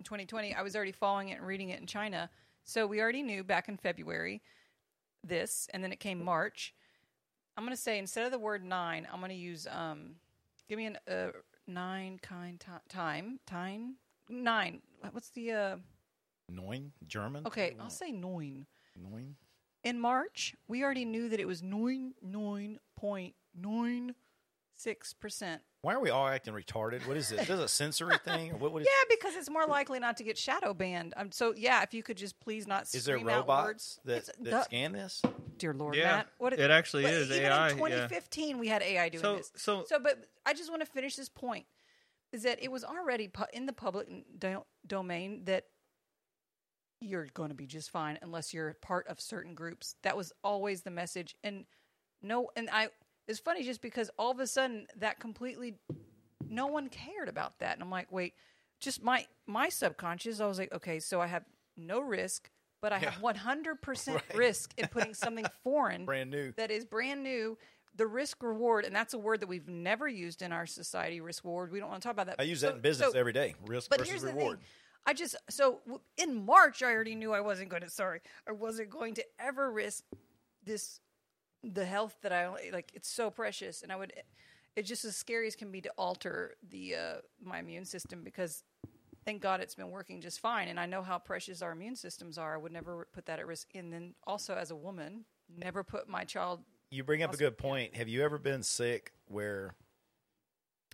2020, 0.03 0.57
I 0.57 0.63
was 0.63 0.75
already 0.75 0.91
following 0.91 1.29
it 1.29 1.39
and 1.39 1.47
reading 1.47 1.69
it 1.69 1.81
in 1.81 1.87
China. 1.87 2.29
So 2.65 2.89
we 2.89 3.01
already 3.01 3.23
knew 3.23 3.45
back 3.45 3.69
in 3.69 3.77
February 3.77 4.43
this, 5.23 5.69
and 5.73 5.85
then 5.85 5.93
it 5.93 6.01
came 6.01 6.23
March. 6.23 6.75
I'm 7.57 7.65
going 7.65 7.77
to 7.77 7.81
say 7.81 7.99
instead 7.99 8.27
of 8.27 8.33
the 8.33 8.39
word 8.39 8.65
nine, 8.65 9.07
I'm 9.13 9.21
going 9.21 9.31
to 9.31 9.37
use 9.37 9.67
um, 9.71 10.17
give 10.69 10.79
me 10.79 10.87
an 10.87 10.99
uh, 11.09 11.29
nine 11.67 12.19
kind 12.23 12.59
ti 12.59 12.73
time 12.89 13.39
time 13.47 13.97
nine. 14.29 14.81
What's 15.13 15.31
the 15.31 15.53
uh? 15.53 15.77
Neun 16.53 16.91
German. 17.07 17.47
Okay, 17.47 17.77
I'll 17.81 17.91
say 17.91 18.13
nine. 18.13 18.67
Neun. 19.01 19.35
In 19.83 20.01
March, 20.01 20.55
we 20.67 20.83
already 20.83 21.05
knew 21.05 21.29
that 21.29 21.41
it 21.41 21.47
was 21.47 21.63
nine 21.63 22.15
nine 22.23 22.79
point 22.97 23.35
nine 23.55 24.15
six 24.75 25.13
percent. 25.13 25.63
Why 25.83 25.95
are 25.95 26.01
we 26.01 26.09
all 26.11 26.27
acting 26.27 26.55
retarded? 26.55 27.07
What 27.07 27.19
is 27.19 27.31
it? 27.31 27.41
Is 27.41 27.49
this 27.49 27.61
a 27.61 27.69
sensory 27.69 28.17
thing? 28.25 28.53
Or 28.53 28.57
what, 28.57 28.73
what 28.73 28.83
is, 28.83 28.89
Yeah, 28.89 29.15
because 29.17 29.35
it's 29.37 29.51
more 29.51 29.67
likely 29.67 30.01
not 30.01 30.17
to 30.17 30.25
get 30.25 30.39
shadow 30.39 30.73
banned. 30.73 31.13
Um, 31.17 31.31
so 31.31 31.55
yeah, 31.57 31.83
if 31.83 31.93
you 31.93 32.03
could 32.03 32.17
just 32.17 32.41
please 32.41 32.67
not 32.67 32.83
is 32.95 33.05
there 33.05 33.19
robots 33.19 34.01
words. 34.07 34.27
that, 34.27 34.45
that 34.45 34.51
duh, 34.51 34.63
scan 34.65 34.93
this? 34.93 35.23
Dear 35.65 35.73
Lord, 35.75 35.97
Yeah, 35.97 36.17
Matt, 36.17 36.29
what 36.37 36.53
it 36.53 36.71
actually 36.71 37.07
is 37.07 37.31
even 37.31 37.45
AI, 37.47 37.71
In 37.71 37.79
yeah. 37.79 37.85
2015, 37.87 38.59
we 38.59 38.69
had 38.69 38.83
AI 38.83 39.09
doing 39.09 39.23
So 39.23 39.37
this. 39.37 39.51
so 39.57 39.85
So, 39.89 39.99
but 39.99 40.27
I 40.45 40.53
just 40.53 40.69
want 40.69 40.83
to 40.83 40.87
finish 40.87 41.17
this 41.17 41.31
point: 41.31 41.65
is 42.33 42.43
that 42.43 42.63
it 42.63 42.71
was 42.71 42.85
already 42.85 43.29
pu- 43.29 43.45
in 43.55 43.65
the 43.65 43.73
public 43.73 44.07
do- 44.39 44.65
domain 44.87 45.45
that 45.47 45.65
you're 47.01 47.29
going 47.33 47.49
to 47.49 47.55
be 47.55 47.67
just 47.67 47.91
fine 47.91 48.19
unless 48.23 48.53
you're 48.53 48.75
part 48.83 49.07
of 49.09 49.21
certain 49.21 49.55
groups. 49.55 49.97
That 50.03 50.17
was 50.17 50.33
always 50.43 50.83
the 50.83 50.91
message, 50.91 51.35
and 51.43 51.65
no, 52.23 52.51
and 52.57 52.69
I. 52.71 52.89
It's 53.27 53.41
funny 53.41 53.63
just 53.65 53.81
because 53.81 54.11
all 54.19 54.31
of 54.33 54.39
a 54.39 54.47
sudden 54.47 54.87
that 54.99 55.19
completely, 55.19 55.77
no 56.47 56.67
one 56.67 56.91
cared 56.91 57.31
about 57.31 57.59
that, 57.61 57.73
and 57.73 57.83
I'm 57.83 57.91
like, 57.91 58.13
wait, 58.13 58.35
just 58.81 59.03
my 59.03 59.27
my 59.47 59.71
subconscious. 59.71 60.41
I 60.41 60.47
was 60.47 60.59
like, 60.59 60.75
okay, 60.75 61.01
so 61.01 61.23
I 61.23 61.27
have 61.27 61.45
no 61.75 62.01
risk, 62.01 62.51
but 62.85 62.93
I 62.93 62.99
have 62.99 63.15
100 63.23 63.81
percent 63.81 64.17
Right. 64.29 64.37
risk 64.37 64.75
in 64.77 64.89
putting 64.89 65.15
something 65.15 65.47
foreign 65.65 66.05
Brand 66.05 66.31
new. 66.31 66.53
that 66.59 66.71
is 66.71 66.85
brand 66.85 67.23
new. 67.23 67.57
The 67.97 68.07
risk 68.07 68.43
reward, 68.43 68.85
and 68.85 68.95
that's 68.95 69.15
a 69.15 69.19
word 69.19 69.41
that 69.41 69.47
we've 69.47 69.69
never 69.69 70.07
used 70.07 70.43
in 70.43 70.53
our 70.53 70.67
society. 70.67 71.21
Risk 71.23 71.45
reward. 71.45 71.73
We 71.73 71.79
don't 71.81 71.89
want 71.89 72.03
to 72.03 72.07
talk 72.07 72.13
about 72.13 72.27
that. 72.27 72.37
I 72.41 72.43
use 72.43 72.61
So- 72.61 72.67
that 72.67 72.75
in 72.77 72.81
business 72.83 73.13
so- 73.13 73.19
every 73.19 73.33
day. 73.33 73.55
Risk 73.67 73.89
But 73.89 74.01
versus 74.01 74.11
here's 74.13 74.23
reward. 74.25 74.59
the 74.59 74.63
thing. 74.63 74.67
I 75.07 75.15
just 75.15 75.37
so 75.49 75.81
in 76.19 76.45
March 76.45 76.83
I 76.83 76.93
already 76.93 77.15
knew 77.15 77.33
I 77.33 77.41
wasn't 77.41 77.71
going 77.71 77.83
to. 77.83 77.89
Sorry, 77.91 78.21
I 78.47 78.53
wasn't 78.53 78.91
going 78.91 79.15
to 79.15 79.25
ever 79.39 79.71
risk 79.71 80.05
this 80.63 81.01
the 81.63 81.87
health 81.87 82.15
that 82.23 82.33
I 82.33 82.49
like. 82.71 82.91
It's 82.95 83.09
so 83.09 83.31
precious, 83.31 83.83
and 83.83 83.91
I 83.93 83.97
would. 83.97 84.13
It's 84.77 84.89
just 84.89 85.05
as 85.05 85.17
scary 85.17 85.47
as 85.47 85.57
can 85.57 85.71
be 85.71 85.81
to 85.83 85.91
alter 85.97 86.55
the 86.69 86.97
uh, 86.97 87.15
my 87.43 87.61
immune 87.61 87.85
system 87.85 88.25
because 88.25 88.65
thank 89.25 89.43
God 89.43 89.61
it's 89.61 89.75
been 89.75 89.91
working 89.91 90.21
just 90.21 90.41
fine, 90.41 90.69
and 90.69 90.79
I 90.79 90.87
know 90.87 91.03
how 91.03 91.19
precious 91.19 91.63
our 91.63 91.73
immune 91.73 91.97
systems 91.97 92.39
are. 92.39 92.55
I 92.55 92.57
would 92.57 92.73
never 92.73 93.07
put 93.13 93.27
that 93.27 93.39
at 93.39 93.47
risk. 93.47 93.69
And 93.75 93.93
then 93.93 94.15
also 94.27 94.55
as 94.55 94.71
a 94.71 94.77
woman, 94.77 95.25
never 95.49 95.83
put 95.83 96.09
my 96.09 96.25
child 96.25 96.61
You 96.91 97.05
bring 97.05 97.23
up 97.23 97.35
a 97.35 97.37
good 97.37 97.59
point. 97.59 97.97
Have 97.97 98.09
you 98.09 98.23
ever 98.23 98.39
been 98.39 98.63
sick 98.63 99.13
where 99.27 99.75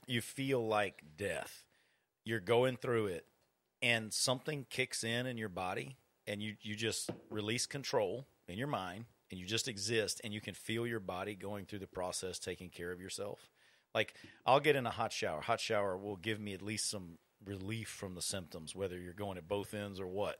you 0.07 0.21
feel 0.21 0.67
like 0.67 1.03
death? 1.17 1.65
You're 2.25 2.41
going 2.41 2.77
through 2.77 3.07
it 3.07 3.27
and 3.83 4.13
something 4.13 4.67
kicks 4.69 5.05
in 5.05 5.27
in 5.27 5.39
your 5.39 5.49
body 5.49 5.97
and 6.27 6.43
you, 6.43 6.55
you 6.61 6.75
just 6.75 7.11
release 7.31 7.67
control 7.67 8.27
in 8.47 8.59
your 8.59 8.69
mind 8.69 9.07
and 9.31 9.41
you 9.41 9.47
just 9.47 9.69
exist 9.69 10.21
and 10.23 10.35
you 10.35 10.41
can 10.41 10.55
feel 10.55 10.87
your 10.87 11.01
body 11.01 11.35
going 11.35 11.65
through 11.65 11.79
the 11.79 11.87
process 11.87 12.39
taking 12.39 12.69
care 12.69 12.93
of 12.93 13.01
yourself. 13.01 13.51
Like 13.95 14.15
I'll 14.47 14.61
get 14.61 14.77
in 14.77 14.87
a 14.87 14.91
hot 14.91 15.13
shower. 15.13 15.41
Hot 15.41 15.61
shower 15.61 15.97
will 15.97 16.17
give 16.17 16.41
me 16.41 16.55
at 16.55 16.63
least 16.63 16.91
some 16.91 17.19
relief 17.45 17.89
from 17.89 18.15
the 18.15 18.23
symptoms, 18.23 18.75
whether 18.75 18.99
you're 18.99 19.13
going 19.13 19.39
at 19.39 19.49
both 19.49 19.75
ends 19.75 20.01
or 20.01 20.07
what. 20.07 20.37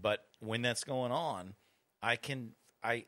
But 0.00 0.20
when 0.40 0.62
that's 0.62 0.84
going 0.84 1.12
on, 1.12 1.54
I 2.02 2.16
can 2.16 2.52
I 2.82 3.06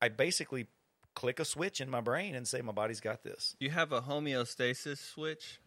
I 0.00 0.08
basically 0.08 0.66
click 1.14 1.40
a 1.40 1.44
switch 1.44 1.80
in 1.80 1.90
my 1.90 2.00
brain 2.00 2.34
and 2.34 2.46
say 2.46 2.60
my 2.60 2.72
body's 2.72 3.00
got 3.00 3.22
this. 3.22 3.56
You 3.58 3.70
have 3.70 3.92
a 3.92 4.02
homeostasis 4.02 4.98
switch. 4.98 5.60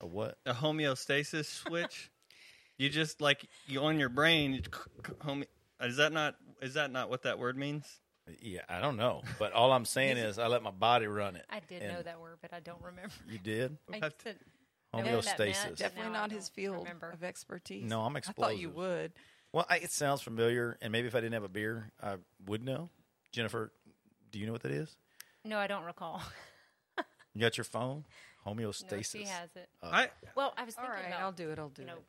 A 0.00 0.06
what? 0.06 0.38
A 0.46 0.54
homeostasis 0.54 1.44
switch. 1.44 2.10
You 2.78 2.88
just 2.88 3.20
like 3.20 3.46
you 3.66 3.80
on 3.82 3.98
your 3.98 4.08
brain. 4.08 4.62
Home, 5.20 5.44
is 5.80 5.98
that 5.98 6.12
not? 6.12 6.36
Is 6.62 6.74
that 6.74 6.90
not 6.90 7.10
what 7.10 7.22
that 7.22 7.38
word 7.38 7.56
means? 7.56 8.00
Yeah, 8.42 8.60
I 8.68 8.80
don't 8.80 8.96
know, 8.96 9.22
but 9.38 9.52
all 9.52 9.72
I'm 9.72 9.84
saying 9.84 10.16
is 10.16 10.38
I 10.38 10.46
let 10.46 10.62
my 10.62 10.70
body 10.70 11.06
run 11.06 11.36
it. 11.36 11.44
I 11.50 11.60
did 11.68 11.82
know 11.82 12.02
that 12.02 12.20
word, 12.20 12.38
but 12.40 12.52
I 12.52 12.60
don't 12.60 12.80
remember. 12.82 13.12
You 13.28 13.38
did 13.38 13.76
I 13.92 13.98
said, 14.22 14.36
know 14.92 15.16
what 15.16 15.24
that 15.24 15.38
meant. 15.38 15.54
homeostasis. 15.54 15.76
Definitely 15.76 16.12
No, 16.12 16.18
not 16.18 16.30
his 16.32 16.48
field 16.48 16.78
remember. 16.84 17.10
of 17.10 17.22
expertise. 17.24 17.84
No, 17.88 18.02
I'm 18.02 18.16
explosive. 18.16 18.42
I 18.44 18.46
thought 18.54 18.58
you 18.60 18.70
would. 18.70 19.12
Well, 19.52 19.66
I, 19.68 19.76
it 19.78 19.90
sounds 19.90 20.20
familiar, 20.22 20.76
and 20.80 20.92
maybe 20.92 21.08
if 21.08 21.14
I 21.14 21.20
didn't 21.20 21.34
have 21.34 21.42
a 21.44 21.48
beer, 21.48 21.90
I 22.02 22.16
would 22.46 22.64
know. 22.64 22.90
Jennifer, 23.32 23.72
do 24.30 24.38
you 24.38 24.46
know 24.46 24.52
what 24.52 24.62
that 24.62 24.72
is? 24.72 24.96
no, 25.44 25.58
I 25.58 25.66
don't 25.66 25.84
recall. 25.84 26.22
You 27.32 27.40
got 27.40 27.56
your 27.56 27.64
phone? 27.64 28.04
No, 28.44 28.52
Homeostasis. 28.52 29.12
she 29.12 29.22
has 29.22 29.50
it. 29.54 29.68
Uh, 29.80 29.86
I 29.92 30.08
Well, 30.34 30.52
I 30.56 30.64
was 30.64 30.74
thinking 30.74 30.92
right, 30.92 31.06
about 31.06 31.20
I'll 31.20 31.30
do 31.32 31.50
it. 31.50 31.60
I'll 31.60 31.68
do 31.68 31.82
you 31.82 31.86
know 31.86 31.94
it. 31.94 32.02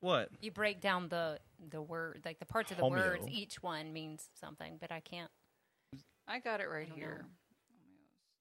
what? 0.00 0.28
you 0.42 0.50
break 0.50 0.82
down 0.82 1.08
the 1.08 1.38
the 1.70 1.80
word 1.80 2.20
like 2.26 2.38
the 2.38 2.44
parts 2.44 2.70
of 2.70 2.76
the 2.76 2.82
Homeo. 2.82 2.90
words. 2.92 3.26
Each 3.30 3.62
one 3.62 3.94
means 3.94 4.28
something, 4.38 4.76
but 4.78 4.92
I 4.92 5.00
can't. 5.00 5.30
I 6.28 6.38
got 6.40 6.60
it 6.60 6.64
right 6.68 6.86
don't 6.86 6.98
here. 6.98 7.20
know. 7.22 7.28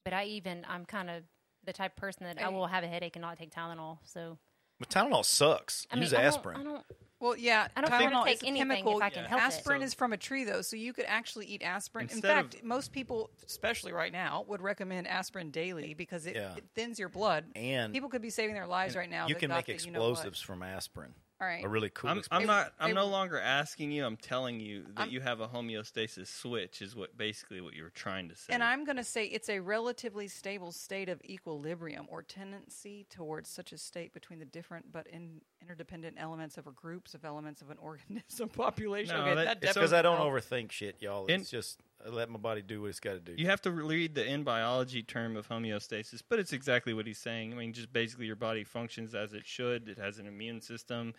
But 0.04 0.14
I 0.16 0.26
even 0.26 0.66
I'm 0.68 0.84
kind 0.86 1.10
of 1.10 1.24
the 1.68 1.74
type 1.74 1.92
of 1.92 1.98
person 1.98 2.24
that 2.26 2.42
I 2.42 2.50
will 2.50 2.66
have 2.66 2.84
a 2.84 2.88
headache 2.88 3.16
and 3.16 3.22
not 3.22 3.38
take 3.38 3.54
Tylenol. 3.54 4.00
So 4.06 4.40
But 4.80 4.90
Tylenol 4.90 5.24
sucks. 5.26 5.86
I 5.92 5.96
mean, 5.96 6.04
Use 6.04 6.14
I 6.14 6.18
don't- 6.18 6.26
aspirin. 6.26 6.60
I 6.60 6.64
don't, 6.64 6.86
Well, 7.20 7.36
yeah, 7.36 7.68
I 7.76 7.82
don't 7.82 7.90
Tylenol 7.92 8.14
wanna 8.14 8.32
is 8.32 8.40
take 8.40 8.44
a 8.44 8.48
anything 8.52 8.72
if 8.72 8.78
chemical. 8.86 9.04
I 9.04 9.10
can 9.10 9.26
help 9.26 9.42
it. 9.42 9.46
aspirin 9.46 9.82
So- 9.82 9.86
is 9.86 9.94
from 9.96 10.14
a 10.14 10.18
tree, 10.18 10.44
though, 10.44 10.62
so 10.62 10.76
you 10.76 10.94
could 10.94 11.06
actually 11.06 11.48
eat 11.48 11.64
aspirin. 11.64 12.06
In 12.06 12.12
Instead 12.14 12.38
of- 12.46 12.52
fact, 12.52 12.64
most 12.64 12.92
people, 12.92 13.32
especially 13.46 13.92
right 13.92 14.12
now, 14.12 14.46
would 14.48 14.62
recommend 14.62 15.08
aspirin 15.08 15.50
daily 15.52 15.94
because 15.96 16.26
it, 16.28 16.36
Yeah. 16.36 16.56
it 16.56 16.66
thins 16.76 17.00
your 17.00 17.10
blood. 17.10 17.46
and 17.56 17.92
People 17.94 18.10
could 18.10 18.22
be 18.22 18.30
saving 18.30 18.54
their 18.56 18.68
lives 18.68 18.96
right 18.96 19.10
now. 19.10 19.28
you 19.28 19.34
that 19.34 19.40
can 19.40 19.50
got 19.50 19.68
make 19.68 19.78
the 19.78 19.84
you 19.86 19.92
know 19.92 20.00
what. 20.00 20.10
explosives 20.12 20.40
from 20.42 20.62
aspirin. 20.64 21.16
All 21.40 21.48
right. 21.48 21.64
A 21.64 21.68
really 21.68 21.92
cool 21.92 22.10
I'm. 22.10 22.24
I'm 22.32 22.48
not. 22.48 22.74
I'm 22.80 22.88
Hey, 22.90 22.94
no 22.96 23.06
longer 23.06 23.40
asking 23.40 23.92
you. 23.92 24.06
I'm 24.06 24.18
telling 24.18 24.60
you 24.60 24.84
that 24.96 25.02
I'm- 25.02 25.10
you 25.12 25.22
have 25.22 25.40
a 25.40 25.48
homeostasis 25.48 26.28
switch. 26.28 26.82
Is 26.82 26.96
what 26.96 27.16
basically 27.16 27.62
what 27.62 27.76
you 27.76 27.84
were 27.84 27.92
trying 27.92 28.28
to 28.30 28.36
say. 28.36 28.54
And 28.54 28.64
I'm 28.64 28.84
going 28.86 28.96
to 28.98 29.04
say 29.04 29.26
it's 29.26 29.48
a 29.50 29.60
relatively 29.60 30.28
stable 30.28 30.72
state 30.72 31.10
of 31.10 31.22
equilibrium 31.24 32.08
or 32.10 32.24
tendency 32.24 33.06
towards 33.12 33.50
such 33.50 33.72
a 33.72 33.78
state 33.78 34.14
between 34.14 34.40
the 34.40 34.46
different 34.46 34.92
but 34.92 35.06
in, 35.08 35.42
interdependent 35.62 36.16
elements 36.20 36.58
of 36.58 36.66
or 36.66 36.72
groups 36.72 37.14
of 37.14 37.24
elements 37.24 37.62
of 37.62 37.70
an 37.70 37.78
organism 37.82 38.50
population. 38.50 39.16
No, 39.16 39.22
okay, 39.22 39.36
that- 39.36 39.46
that 39.46 39.58
it's 39.58 39.66
it's 39.66 39.74
because 39.76 39.94
I 39.94 40.02
don't 40.02 40.20
overthink 40.20 40.72
shit, 40.72 40.96
y'all. 41.02 41.28
In- 41.28 41.42
It's 41.42 41.52
just 41.52 41.80
I 42.06 42.10
let 42.10 42.30
my 42.30 42.38
body 42.38 42.62
do 42.62 42.82
what 42.82 42.90
it's 42.90 43.00
got 43.00 43.14
to 43.14 43.20
do. 43.20 43.34
You 43.38 43.48
have 43.48 43.62
to 43.62 43.72
read 43.72 44.16
the 44.16 44.26
in 44.26 44.44
biology 44.44 45.02
term 45.04 45.36
of 45.36 45.48
homeostasis, 45.50 46.22
but 46.28 46.40
it's 46.40 46.54
exactly 46.54 46.94
what 46.94 47.08
he's 47.08 47.18
saying. 47.18 47.54
I 47.54 47.56
mean, 47.56 47.74
just 47.74 47.92
basically 47.92 48.28
your 48.28 48.36
body 48.36 48.64
functions 48.64 49.16
as 49.16 49.34
it 49.34 49.46
should. 49.46 49.90
It 49.90 49.98
has 49.98 50.20
an 50.20 50.28
immune 50.28 50.62
system. 50.62 51.14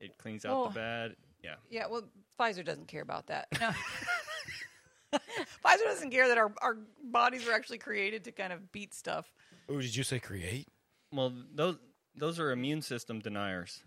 It 0.00 0.18
cleans 0.18 0.44
out 0.44 0.52
Well, 0.56 0.64
the 0.64 0.70
oh. 0.70 0.82
bad. 0.82 1.16
Yeah. 1.42 1.54
Yeah, 1.70 1.86
well, 1.88 2.02
Pfizer 2.38 2.64
doesn't 2.64 2.88
care 2.88 3.02
about 3.02 3.26
that. 3.28 3.46
No. 3.60 3.70
Pfizer 5.12 5.84
doesn't 5.84 6.10
care 6.10 6.26
that 6.28 6.38
our, 6.38 6.52
our 6.60 6.78
bodies 7.02 7.46
were 7.46 7.52
actually 7.52 7.78
created 7.78 8.24
to 8.24 8.32
kind 8.32 8.52
of 8.52 8.72
beat 8.72 8.92
stuff. 8.92 9.32
oh, 9.68 9.80
did 9.80 9.94
you 9.94 10.02
say 10.02 10.18
create? 10.18 10.66
Well, 11.12 11.32
those 11.54 11.76
those 12.16 12.40
are 12.40 12.50
immune 12.50 12.82
system 12.82 13.20
deniers. 13.20 13.82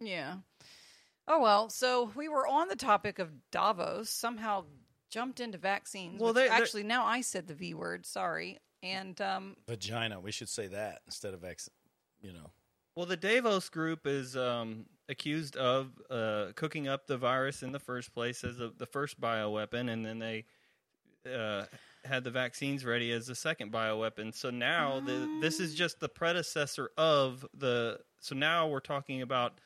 Yeah. 0.00 0.36
Oh 1.26 1.40
well, 1.40 1.70
so 1.70 2.10
we 2.14 2.28
were 2.28 2.46
on 2.46 2.68
the 2.68 2.76
topic 2.76 3.18
of 3.18 3.30
Davos, 3.50 4.10
somehow 4.10 4.64
jumped 5.10 5.40
into 5.40 5.58
vaccines. 5.58 6.20
Well, 6.20 6.26
Well, 6.26 6.34
they- 6.34 6.48
they- 6.48 6.54
actually 6.54 6.84
now 6.84 7.04
I 7.04 7.20
said 7.20 7.46
the 7.46 7.54
V 7.54 7.74
word. 7.74 8.06
Sorry, 8.06 8.58
and 8.82 9.20
um, 9.20 9.56
Vagina. 9.68 10.18
We 10.20 10.32
should 10.32 10.48
say 10.48 10.68
that 10.68 11.02
instead 11.06 11.34
of 11.34 11.44
ex. 11.44 11.68
You 12.22 12.32
know. 12.32 12.50
Well, 12.96 13.06
the 13.06 13.16
Davos 13.16 13.68
group 13.68 14.06
is 14.06 14.36
um, 14.36 14.84
accused 15.08 15.56
of 15.56 15.90
uh, 16.10 16.46
cooking 16.56 16.88
up 16.88 17.06
the 17.06 17.16
virus 17.16 17.62
in 17.62 17.72
the 17.72 17.78
first 17.78 18.12
place 18.12 18.44
as 18.44 18.60
a, 18.60 18.70
the 18.76 18.86
first 18.86 19.20
bioweapon, 19.20 19.88
and 19.90 20.04
then 20.04 20.18
they 20.18 20.44
uh, 21.32 21.64
had 22.04 22.24
the 22.24 22.30
vaccines 22.30 22.84
ready 22.84 23.12
as 23.12 23.26
the 23.26 23.34
second 23.34 23.72
bioweapon. 23.72 24.34
So 24.34 24.50
now 24.50 25.00
the, 25.00 25.38
this 25.40 25.60
is 25.60 25.74
just 25.74 26.00
the 26.00 26.08
predecessor 26.08 26.90
of 26.98 27.46
the. 27.54 28.00
So 28.18 28.34
now 28.34 28.68
we're 28.68 28.80
talking 28.80 29.22
about 29.22 29.60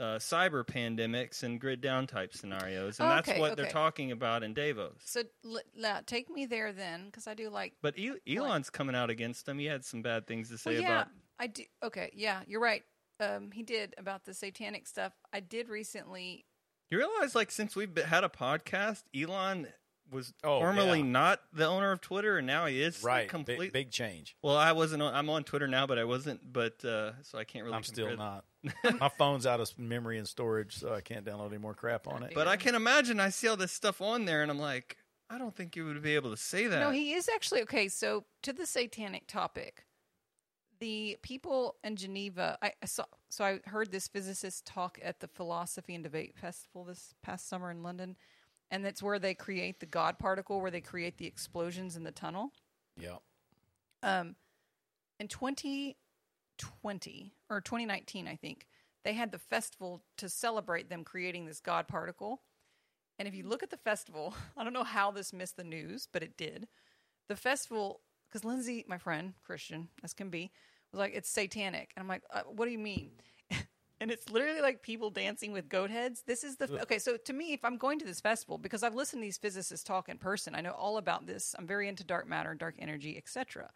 uh, 0.00 0.16
cyber 0.18 0.64
pandemics 0.66 1.42
and 1.42 1.60
grid 1.60 1.80
down 1.80 2.06
type 2.06 2.34
scenarios, 2.34 2.98
and 3.00 3.08
that's 3.10 3.28
Okay, 3.28 3.38
what 3.40 3.56
they're 3.56 3.70
talking 3.70 4.10
about 4.12 4.42
in 4.42 4.52
Davos. 4.54 4.94
so 5.04 5.22
l- 5.44 5.60
la- 5.76 6.00
take 6.04 6.28
me 6.30 6.46
there 6.46 6.72
then, 6.72 7.06
because 7.06 7.26
I 7.26 7.34
do 7.34 7.48
like. 7.48 7.74
But 7.82 7.94
El- 7.98 8.16
Elon's 8.28 8.70
coming 8.70 8.96
out 8.96 9.08
against 9.10 9.46
them. 9.46 9.58
He 9.58 9.66
had 9.66 9.84
some 9.84 10.02
bad 10.02 10.26
things 10.26 10.48
to 10.50 10.58
say 10.58 10.72
Well, 10.72 10.80
yeah, 10.82 11.00
about. 11.02 11.08
I 11.38 11.46
do. 11.46 11.62
Okay, 11.82 12.10
yeah, 12.14 12.42
you're 12.46 12.60
right. 12.60 12.82
Um, 13.20 13.50
he 13.52 13.62
did 13.62 13.94
about 13.96 14.24
the 14.24 14.34
satanic 14.34 14.86
stuff. 14.88 15.12
I 15.32 15.38
did 15.40 15.68
recently. 15.68 16.44
You 16.90 16.98
realize, 16.98 17.34
like, 17.34 17.50
since 17.52 17.74
we've 17.76 17.96
had 17.96 18.24
a 18.24 18.28
podcast, 18.28 19.04
Elon 19.16 19.68
was 20.10 20.32
Oh, 20.44 20.60
formerly 20.60 20.98
yeah. 21.00 21.06
not 21.06 21.40
the 21.52 21.66
owner 21.66 21.90
of 21.92 22.00
Twitter, 22.00 22.38
and 22.38 22.46
now 22.46 22.66
he 22.66 22.82
is 22.82 23.02
Right. 23.02 23.28
Complete. 23.28 23.58
Big, 23.58 23.72
big 23.72 23.90
change. 23.90 24.36
Well, 24.42 24.56
I 24.56 24.72
wasn't. 24.72 25.02
On, 25.02 25.14
I'm 25.14 25.28
on 25.30 25.44
Twitter 25.44 25.66
now, 25.66 25.86
but 25.86 25.98
I 25.98 26.04
wasn't. 26.04 26.52
But 26.52 26.84
uh, 26.84 27.12
so 27.22 27.38
I 27.38 27.44
can't 27.44 27.64
really. 27.64 27.76
I'm 27.76 27.82
still 27.82 28.08
compare- 28.08 28.42
not. 28.84 29.00
my 29.00 29.08
phone's 29.18 29.46
out 29.46 29.60
of 29.60 29.78
memory 29.78 30.18
and 30.18 30.26
storage, 30.26 30.76
so 30.76 30.94
I 30.94 31.00
can't 31.00 31.24
download 31.24 31.48
any 31.48 31.58
more 31.58 31.74
crap 31.74 32.06
on 32.08 32.22
it. 32.22 32.32
But 32.34 32.48
I 32.48 32.56
can 32.56 32.74
imagine. 32.74 33.20
I 33.20 33.28
see 33.30 33.48
all 33.48 33.56
this 33.56 33.72
stuff 33.72 34.00
on 34.00 34.24
there, 34.24 34.42
and 34.42 34.50
I'm 34.50 34.58
like, 34.58 34.96
I 35.28 35.38
don't 35.38 35.54
think 35.54 35.76
you 35.76 35.84
would 35.86 36.00
be 36.02 36.14
able 36.14 36.30
to 36.30 36.36
say 36.36 36.66
that. 36.66 36.80
No, 36.80 36.90
he 36.90 37.12
is 37.14 37.28
actually 37.28 37.62
okay. 37.62 37.88
So 37.88 38.24
to 38.42 38.52
the 38.52 38.64
satanic 38.66 39.26
topic, 39.26 39.84
the 40.80 41.18
people 41.22 41.76
in 41.84 41.96
Geneva. 41.96 42.58
I, 42.62 42.72
I 42.82 42.86
saw. 42.86 43.04
So 43.30 43.44
I 43.44 43.60
heard 43.68 43.90
this 43.90 44.08
physicist 44.08 44.64
talk 44.66 44.98
at 45.02 45.20
the 45.20 45.28
Philosophy 45.28 45.94
and 45.94 46.04
Debate 46.04 46.36
Festival 46.36 46.84
this 46.84 47.14
past 47.22 47.48
summer 47.48 47.70
in 47.70 47.82
London, 47.82 48.16
and 48.70 48.84
that's 48.84 49.02
where 49.02 49.18
they 49.18 49.34
create 49.34 49.80
the 49.80 49.86
God 49.86 50.18
particle, 50.18 50.60
where 50.60 50.70
they 50.70 50.80
create 50.80 51.18
the 51.18 51.26
explosions 51.26 51.96
in 51.96 52.04
the 52.04 52.12
tunnel. 52.12 52.52
yeah. 52.98 53.16
Um, 54.02 54.36
in 55.18 55.28
2020 55.28 57.32
or 57.48 57.60
2019, 57.60 58.28
I 58.28 58.36
think 58.36 58.66
they 59.04 59.14
had 59.14 59.32
the 59.32 59.38
festival 59.38 60.02
to 60.18 60.28
celebrate 60.28 60.90
them 60.90 61.04
creating 61.04 61.46
this 61.46 61.60
God 61.60 61.88
particle. 61.88 62.42
And 63.18 63.28
if 63.28 63.34
you 63.34 63.44
look 63.44 63.62
at 63.62 63.70
the 63.70 63.76
festival, 63.76 64.34
I 64.56 64.64
don't 64.64 64.72
know 64.72 64.84
how 64.84 65.10
this 65.10 65.32
missed 65.32 65.56
the 65.56 65.64
news, 65.64 66.08
but 66.12 66.22
it 66.22 66.36
did. 66.36 66.68
The 67.28 67.36
festival, 67.36 68.00
because 68.28 68.44
Lindsay, 68.44 68.84
my 68.88 68.98
friend, 68.98 69.34
Christian 69.44 69.88
as 70.02 70.12
can 70.12 70.30
be, 70.30 70.50
was 70.92 70.98
like, 70.98 71.14
it's 71.14 71.28
satanic. 71.28 71.92
And 71.96 72.02
I'm 72.02 72.08
like, 72.08 72.22
uh, 72.32 72.42
what 72.46 72.66
do 72.66 72.72
you 72.72 72.78
mean? 72.78 73.12
And 74.04 74.12
it's 74.12 74.28
literally 74.28 74.60
like 74.60 74.82
people 74.82 75.08
dancing 75.08 75.50
with 75.50 75.66
goat 75.70 75.88
heads. 75.88 76.24
This 76.26 76.44
is 76.44 76.56
the 76.56 76.70
okay. 76.82 76.98
So 76.98 77.16
to 77.16 77.32
me, 77.32 77.54
if 77.54 77.64
I'm 77.64 77.78
going 77.78 77.98
to 78.00 78.04
this 78.04 78.20
festival, 78.20 78.58
because 78.58 78.82
I've 78.82 78.94
listened 78.94 79.22
to 79.22 79.26
these 79.26 79.38
physicists 79.38 79.82
talk 79.82 80.10
in 80.10 80.18
person, 80.18 80.54
I 80.54 80.60
know 80.60 80.72
all 80.72 80.98
about 80.98 81.26
this. 81.26 81.54
I'm 81.58 81.66
very 81.66 81.88
into 81.88 82.04
dark 82.04 82.28
matter, 82.28 82.54
dark 82.54 82.74
energy, 82.78 83.16
etc. 83.16 83.70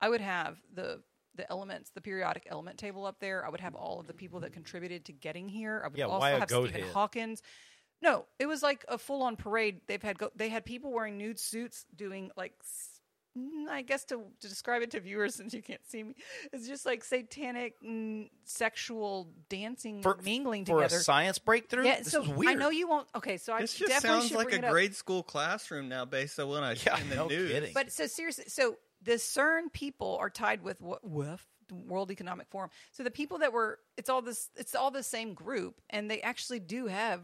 I 0.00 0.08
would 0.08 0.20
have 0.20 0.58
the 0.72 1.02
the 1.34 1.50
elements, 1.50 1.90
the 1.90 2.00
periodic 2.00 2.46
element 2.48 2.78
table 2.78 3.04
up 3.04 3.18
there. 3.18 3.44
I 3.44 3.48
would 3.48 3.58
have 3.58 3.74
all 3.74 3.98
of 3.98 4.06
the 4.06 4.14
people 4.14 4.38
that 4.40 4.52
contributed 4.52 5.04
to 5.06 5.12
getting 5.12 5.48
here. 5.48 5.82
I 5.84 5.88
would 5.88 5.98
Yeah, 5.98 6.04
also 6.04 6.26
have 6.38 6.48
Stephen 6.48 6.70
head? 6.70 6.92
Hawkins. 6.92 7.42
No, 8.00 8.26
it 8.38 8.46
was 8.46 8.62
like 8.62 8.84
a 8.86 8.98
full 8.98 9.24
on 9.24 9.34
parade. 9.34 9.80
They've 9.88 10.00
had 10.00 10.16
go- 10.16 10.30
they 10.36 10.48
had 10.48 10.64
people 10.64 10.92
wearing 10.92 11.18
nude 11.18 11.40
suits 11.40 11.86
doing 11.96 12.30
like 12.36 12.52
s- 12.60 13.00
I 13.70 13.82
guess 13.82 14.04
to, 14.06 14.20
to 14.40 14.48
describe 14.48 14.82
it 14.82 14.90
to 14.90 15.00
viewers 15.00 15.34
since 15.36 15.54
you 15.54 15.62
can't 15.62 15.80
see 15.88 16.02
me, 16.02 16.14
it's 16.52 16.68
just 16.68 16.84
like 16.84 17.02
satanic 17.04 17.74
mm, 17.82 18.28
sexual 18.44 19.28
dancing 19.48 20.02
For, 20.02 20.18
mingling 20.24 20.64
for 20.64 20.80
together. 20.80 20.98
a 20.98 21.00
science 21.00 21.38
breakthrough. 21.38 21.86
yeah, 21.86 21.98
this 21.98 22.12
so 22.12 22.22
is 22.22 22.28
weird. 22.28 22.50
I 22.50 22.54
know 22.54 22.70
you 22.70 22.88
won't. 22.88 23.08
Okay, 23.14 23.38
so 23.38 23.56
this 23.58 23.74
I 23.74 23.78
just 23.78 23.90
definitely 23.90 24.18
sounds 24.20 24.28
should 24.28 24.36
like 24.36 24.48
bring 24.50 24.64
a 24.64 24.70
grade 24.70 24.94
school 24.94 25.22
classroom 25.22 25.88
now, 25.88 26.04
based 26.04 26.38
on 26.38 26.48
what 26.48 26.62
I 26.62 26.74
see 26.74 26.82
Yeah, 26.86 27.00
in 27.00 27.08
the 27.08 27.16
no 27.16 27.26
news. 27.28 27.50
kidding. 27.50 27.72
But 27.74 27.90
so 27.92 28.06
seriously, 28.06 28.44
so 28.48 28.76
the 29.02 29.12
CERN 29.12 29.72
people 29.72 30.16
are 30.20 30.30
tied 30.30 30.62
with 30.62 30.80
what 30.80 31.02
with 31.02 31.42
World 31.72 32.10
Economic 32.10 32.48
Forum. 32.50 32.68
So 32.90 33.02
the 33.02 33.10
people 33.10 33.38
that 33.38 33.52
were 33.52 33.78
it's 33.96 34.10
all 34.10 34.20
this 34.20 34.50
it's 34.56 34.74
all 34.74 34.90
the 34.90 35.02
same 35.02 35.32
group, 35.32 35.80
and 35.88 36.10
they 36.10 36.20
actually 36.20 36.60
do 36.60 36.86
have 36.86 37.20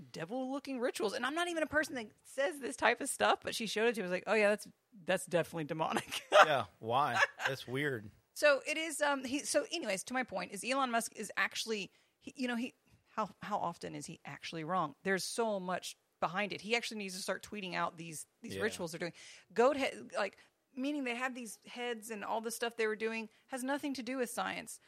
devil 0.00 0.50
looking 0.52 0.80
rituals. 0.80 1.12
And 1.14 1.24
I'm 1.26 1.34
not 1.34 1.48
even 1.48 1.62
a 1.62 1.66
person 1.66 1.94
that 1.96 2.06
says 2.24 2.58
this 2.60 2.76
type 2.76 3.00
of 3.00 3.08
stuff, 3.08 3.40
but 3.42 3.54
she 3.54 3.66
showed 3.66 3.88
it 3.88 3.94
to 3.96 4.00
me. 4.00 4.04
I 4.04 4.06
was 4.06 4.12
like, 4.12 4.24
oh 4.26 4.34
yeah, 4.34 4.48
that's 4.50 4.66
that's 5.06 5.26
definitely 5.26 5.64
demonic. 5.64 6.22
yeah. 6.44 6.64
Why? 6.78 7.16
That's 7.46 7.66
weird. 7.68 8.10
So 8.34 8.60
it 8.66 8.76
is. 8.78 9.00
Um. 9.00 9.24
He. 9.24 9.40
So, 9.40 9.64
anyways, 9.72 10.04
to 10.04 10.14
my 10.14 10.22
point 10.22 10.52
is 10.52 10.64
Elon 10.68 10.90
Musk 10.90 11.12
is 11.16 11.30
actually. 11.36 11.90
He, 12.20 12.34
you 12.36 12.48
know 12.48 12.56
he. 12.56 12.74
How 13.16 13.28
how 13.42 13.58
often 13.58 13.94
is 13.94 14.06
he 14.06 14.20
actually 14.24 14.64
wrong? 14.64 14.94
There's 15.04 15.24
so 15.24 15.58
much 15.60 15.96
behind 16.20 16.52
it. 16.52 16.60
He 16.60 16.76
actually 16.76 16.98
needs 16.98 17.16
to 17.16 17.22
start 17.22 17.42
tweeting 17.42 17.74
out 17.74 17.96
these 17.96 18.26
these 18.42 18.54
Yeah. 18.54 18.62
rituals 18.62 18.92
they're 18.92 18.98
doing. 19.00 19.12
Goat 19.52 19.76
head 19.76 19.92
like 20.16 20.36
meaning 20.80 21.04
they 21.04 21.14
had 21.14 21.34
these 21.34 21.58
heads 21.66 22.10
and 22.10 22.24
all 22.24 22.40
the 22.40 22.50
stuff 22.50 22.76
they 22.76 22.86
were 22.86 22.96
doing 22.96 23.28
has 23.48 23.62
nothing 23.62 23.94
to 23.94 24.02
do 24.02 24.16
with 24.18 24.30
science. 24.30 24.80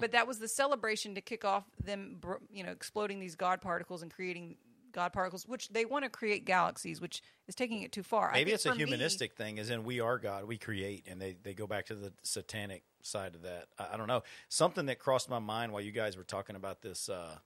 But 0.00 0.12
that 0.12 0.26
was 0.26 0.38
the 0.38 0.48
celebration 0.48 1.14
to 1.14 1.20
kick 1.20 1.44
off 1.44 1.64
them, 1.82 2.20
you 2.50 2.62
know, 2.62 2.70
exploding 2.70 3.20
these 3.20 3.36
god 3.36 3.60
particles 3.60 4.02
and 4.02 4.12
creating 4.12 4.56
God 4.92 5.12
particles, 5.12 5.46
which 5.46 5.68
they 5.68 5.84
want 5.84 6.04
to 6.04 6.08
create 6.10 6.44
galaxies, 6.44 7.00
which 7.00 7.22
is 7.46 7.54
taking 7.54 7.82
it 7.82 7.92
too 7.92 8.02
far. 8.02 8.30
Maybe 8.32 8.52
it's 8.52 8.64
a 8.64 8.70
for 8.70 8.74
me- 8.74 8.84
humanistic 8.84 9.34
thing, 9.34 9.58
as 9.58 9.70
in 9.70 9.84
we 9.84 10.00
are 10.00 10.18
God, 10.18 10.44
we 10.44 10.56
create, 10.58 11.06
and 11.08 11.20
they, 11.20 11.36
they 11.42 11.54
go 11.54 11.66
back 11.66 11.86
to 11.86 11.94
the 11.94 12.12
satanic 12.22 12.82
side 13.02 13.34
of 13.34 13.42
that. 13.42 13.66
I, 13.78 13.94
I 13.94 13.96
don't 13.96 14.08
know. 14.08 14.22
Something 14.48 14.86
that 14.86 14.98
crossed 14.98 15.28
my 15.28 15.38
mind 15.38 15.72
while 15.72 15.82
you 15.82 15.92
guys 15.92 16.16
were 16.16 16.24
talking 16.24 16.56
about 16.56 16.80
this, 16.82 17.08
uh, 17.08 17.36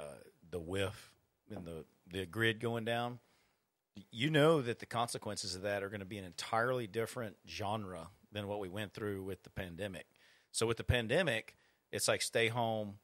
uh, 0.00 0.04
the 0.50 0.60
whiff 0.60 1.12
and 1.54 1.64
the 1.64 1.84
the 2.10 2.26
grid 2.26 2.60
going 2.60 2.84
down. 2.84 3.18
You 4.10 4.30
know 4.30 4.62
that 4.62 4.78
the 4.78 4.86
consequences 4.86 5.54
of 5.54 5.62
that 5.62 5.82
are 5.82 5.88
going 5.88 6.00
to 6.00 6.06
be 6.06 6.18
an 6.18 6.24
entirely 6.24 6.86
different 6.86 7.36
genre 7.46 8.08
than 8.32 8.48
what 8.48 8.58
we 8.58 8.68
went 8.68 8.94
through 8.94 9.22
with 9.22 9.42
the 9.42 9.50
pandemic. 9.50 10.06
So 10.50 10.66
with 10.66 10.78
the 10.78 10.84
pandemic, 10.84 11.56
it's 11.90 12.08
like 12.08 12.22
stay 12.22 12.48
home, 12.48 12.94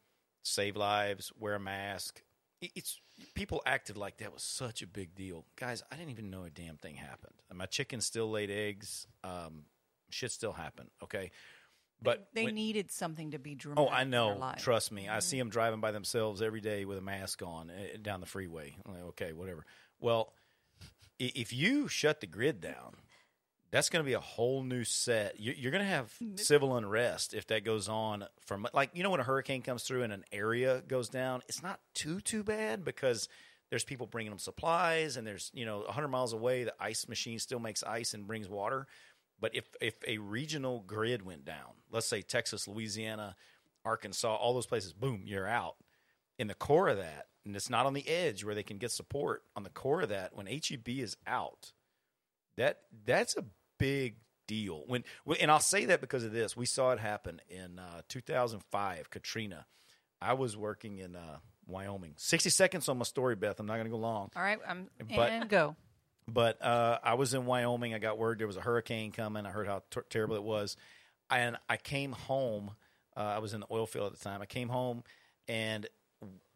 save 0.42 0.76
lives, 0.76 1.32
wear 1.38 1.54
a 1.54 1.60
mask. 1.60 2.22
It's 2.60 3.00
people 3.34 3.62
acted 3.66 3.96
like 3.96 4.18
that 4.18 4.32
was 4.32 4.42
such 4.42 4.82
a 4.82 4.86
big 4.86 5.14
deal, 5.14 5.44
guys. 5.56 5.82
I 5.92 5.96
didn't 5.96 6.10
even 6.10 6.30
know 6.30 6.44
a 6.44 6.50
damn 6.50 6.76
thing 6.76 6.96
happened. 6.96 7.34
My 7.52 7.66
chicken 7.66 8.00
still 8.00 8.30
laid 8.30 8.50
eggs. 8.50 9.06
Um, 9.22 9.64
shit 10.10 10.32
still 10.32 10.52
happened. 10.52 10.90
Okay, 11.04 11.30
but 12.02 12.28
they 12.34 12.44
when- 12.44 12.54
needed 12.54 12.90
something 12.90 13.32
to 13.32 13.38
be 13.38 13.54
dramatic. 13.54 13.90
Oh, 13.90 13.94
I 13.94 14.04
know. 14.04 14.52
Trust 14.58 14.90
me. 14.90 15.08
I 15.08 15.20
see 15.20 15.38
them 15.38 15.50
driving 15.50 15.80
by 15.80 15.92
themselves 15.92 16.42
every 16.42 16.60
day 16.60 16.84
with 16.84 16.98
a 16.98 17.02
mask 17.02 17.42
on 17.42 17.70
uh, 17.70 17.96
down 18.02 18.20
the 18.20 18.26
freeway. 18.26 18.76
Like, 18.86 19.02
okay, 19.10 19.32
whatever. 19.32 19.64
Well, 20.00 20.32
if 21.18 21.52
you 21.52 21.88
shut 21.88 22.20
the 22.20 22.26
grid 22.26 22.60
down, 22.60 22.94
that's 23.70 23.90
going 23.90 24.02
to 24.02 24.06
be 24.08 24.14
a 24.14 24.20
whole 24.20 24.62
new 24.62 24.84
set. 24.84 25.38
You- 25.38 25.54
You're 25.56 25.72
going 25.72 25.84
to 25.84 25.90
have 25.90 26.12
mm, 26.22 26.38
civil 26.38 26.76
unrest 26.76 27.34
if 27.34 27.46
that 27.48 27.64
goes 27.64 27.88
on 27.88 28.24
for 28.40 28.58
like 28.72 28.90
you 28.94 29.02
know 29.02 29.10
when 29.10 29.20
a 29.20 29.24
hurricane 29.24 29.62
comes 29.62 29.82
through 29.82 30.02
and 30.04 30.12
an 30.12 30.24
area 30.32 30.82
goes 30.88 31.08
down. 31.08 31.42
It's 31.48 31.62
not 31.62 31.80
too 31.94 32.20
too 32.20 32.42
bad 32.42 32.84
because 32.84 33.28
there's 33.70 33.84
people 33.84 34.06
bringing 34.06 34.30
them 34.30 34.38
supplies 34.38 35.16
and 35.18 35.26
there's 35.26 35.50
you 35.52 35.66
know 35.66 35.80
100 35.80 36.08
miles 36.08 36.32
away 36.32 36.64
the 36.64 36.74
ice 36.80 37.06
machine 37.08 37.38
still 37.38 37.58
makes 37.60 37.82
ice 37.82 38.14
and 38.14 38.26
brings 38.26 38.48
water. 38.48 38.86
But 39.40 39.54
if 39.54 39.64
if 39.80 39.94
a 40.06 40.18
regional 40.18 40.80
grid 40.86 41.24
went 41.24 41.44
down, 41.44 41.74
let's 41.92 42.06
say 42.06 42.22
Texas, 42.22 42.66
Louisiana, 42.66 43.36
Arkansas, 43.84 44.34
all 44.34 44.54
those 44.54 44.66
places, 44.66 44.92
boom, 44.92 45.22
you're 45.26 45.46
out. 45.46 45.76
In 46.38 46.46
the 46.46 46.54
core 46.54 46.88
of 46.88 46.96
that, 46.98 47.26
and 47.44 47.56
it's 47.56 47.70
not 47.70 47.86
on 47.86 47.94
the 47.94 48.08
edge 48.08 48.44
where 48.44 48.54
they 48.54 48.62
can 48.62 48.78
get 48.78 48.90
support. 48.92 49.42
On 49.56 49.62
the 49.62 49.70
core 49.70 50.02
of 50.02 50.08
that, 50.10 50.34
when 50.34 50.46
HEB 50.46 50.88
is 50.88 51.16
out, 51.26 51.72
that 52.56 52.80
that's 53.04 53.36
a 53.36 53.44
big 53.78 54.16
deal. 54.46 54.82
When 54.86 55.04
and 55.40 55.50
I'll 55.50 55.60
say 55.60 55.84
that 55.86 56.00
because 56.00 56.24
of 56.24 56.32
this, 56.32 56.56
we 56.56 56.66
saw 56.66 56.90
it 56.92 56.98
happen 56.98 57.40
in 57.48 57.78
uh, 57.78 58.02
2005, 58.08 59.10
Katrina. 59.10 59.66
I 60.20 60.32
was 60.34 60.56
working 60.56 60.98
in 60.98 61.14
uh, 61.16 61.38
Wyoming. 61.66 62.14
60 62.16 62.50
seconds 62.50 62.88
on 62.88 62.98
my 62.98 63.04
story, 63.04 63.36
Beth. 63.36 63.60
I'm 63.60 63.66
not 63.66 63.74
going 63.74 63.86
to 63.86 63.90
go 63.90 63.98
long. 63.98 64.30
All 64.34 64.42
right, 64.42 64.58
I'm 64.66 64.88
But- 65.14 65.30
and 65.30 65.48
go. 65.48 65.76
But 66.30 66.60
uh, 66.62 66.98
I 67.02 67.14
was 67.14 67.32
in 67.32 67.46
Wyoming. 67.46 67.94
I 67.94 67.98
got 67.98 68.18
word 68.18 68.38
there 68.38 68.46
was 68.46 68.58
a 68.58 68.60
hurricane 68.60 69.12
coming. 69.12 69.46
I 69.46 69.50
heard 69.50 69.66
how 69.66 69.82
ter- 69.90 70.04
terrible 70.10 70.36
it 70.36 70.42
was, 70.42 70.76
and 71.30 71.56
I 71.70 71.78
came 71.78 72.12
home. 72.12 72.72
Uh, 73.16 73.20
I 73.20 73.38
was 73.38 73.54
in 73.54 73.60
the 73.60 73.66
oil 73.70 73.86
field 73.86 74.12
at 74.12 74.18
the 74.18 74.22
time. 74.22 74.42
I 74.42 74.46
came 74.46 74.68
home, 74.68 75.04
and 75.48 75.86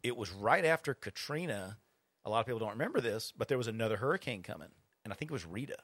it 0.03 0.15
was 0.15 0.31
right 0.31 0.65
after 0.65 0.93
Katrina. 0.93 1.77
A 2.25 2.29
lot 2.29 2.41
of 2.41 2.45
people 2.45 2.59
don't 2.59 2.71
remember 2.71 3.01
this, 3.01 3.33
but 3.35 3.47
there 3.47 3.57
was 3.57 3.67
another 3.67 3.97
hurricane 3.97 4.43
coming, 4.43 4.69
and 5.03 5.11
I 5.11 5.15
think 5.15 5.31
it 5.31 5.33
was 5.33 5.45
Rita. 5.45 5.77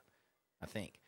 I 0.61 0.65
think, 0.65 0.99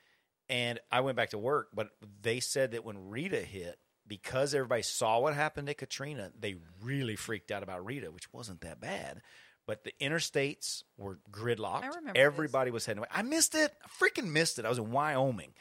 and 0.50 0.80
I 0.92 1.02
went 1.02 1.18
back 1.18 1.32
to 1.32 1.38
work, 1.38 1.70
but 1.74 1.90
they 2.22 2.40
said 2.40 2.72
that 2.72 2.86
when 2.86 3.10
Rita 3.10 3.42
hit, 3.42 3.78
because 4.08 4.54
everybody 4.54 4.82
saw 4.82 5.20
what 5.20 5.34
happened 5.34 5.70
at 5.70 5.78
Katrina, 5.78 6.32
they 6.38 6.56
really 6.82 7.16
freaked 7.16 7.52
out 7.52 7.64
about 7.64 7.86
Rita, 7.86 8.12
which 8.12 8.32
wasn't 8.34 8.62
that 8.62 8.82
bad. 8.82 9.22
But 9.68 9.84
the 9.84 9.94
interstates 10.02 10.84
were 10.98 11.20
gridlocked. 11.32 11.84
I 11.84 11.88
remember 11.88 12.20
Everybody 12.20 12.72
was 12.72 12.86
heading 12.86 13.00
away. 13.00 13.08
I 13.12 13.22
missed 13.22 13.56
it. 13.56 13.72
I 13.84 14.04
freaking 14.04 14.32
missed 14.32 14.60
it. 14.60 14.66
I 14.66 14.70
was 14.70 14.80
in 14.80 14.92
Wyoming. 14.92 15.54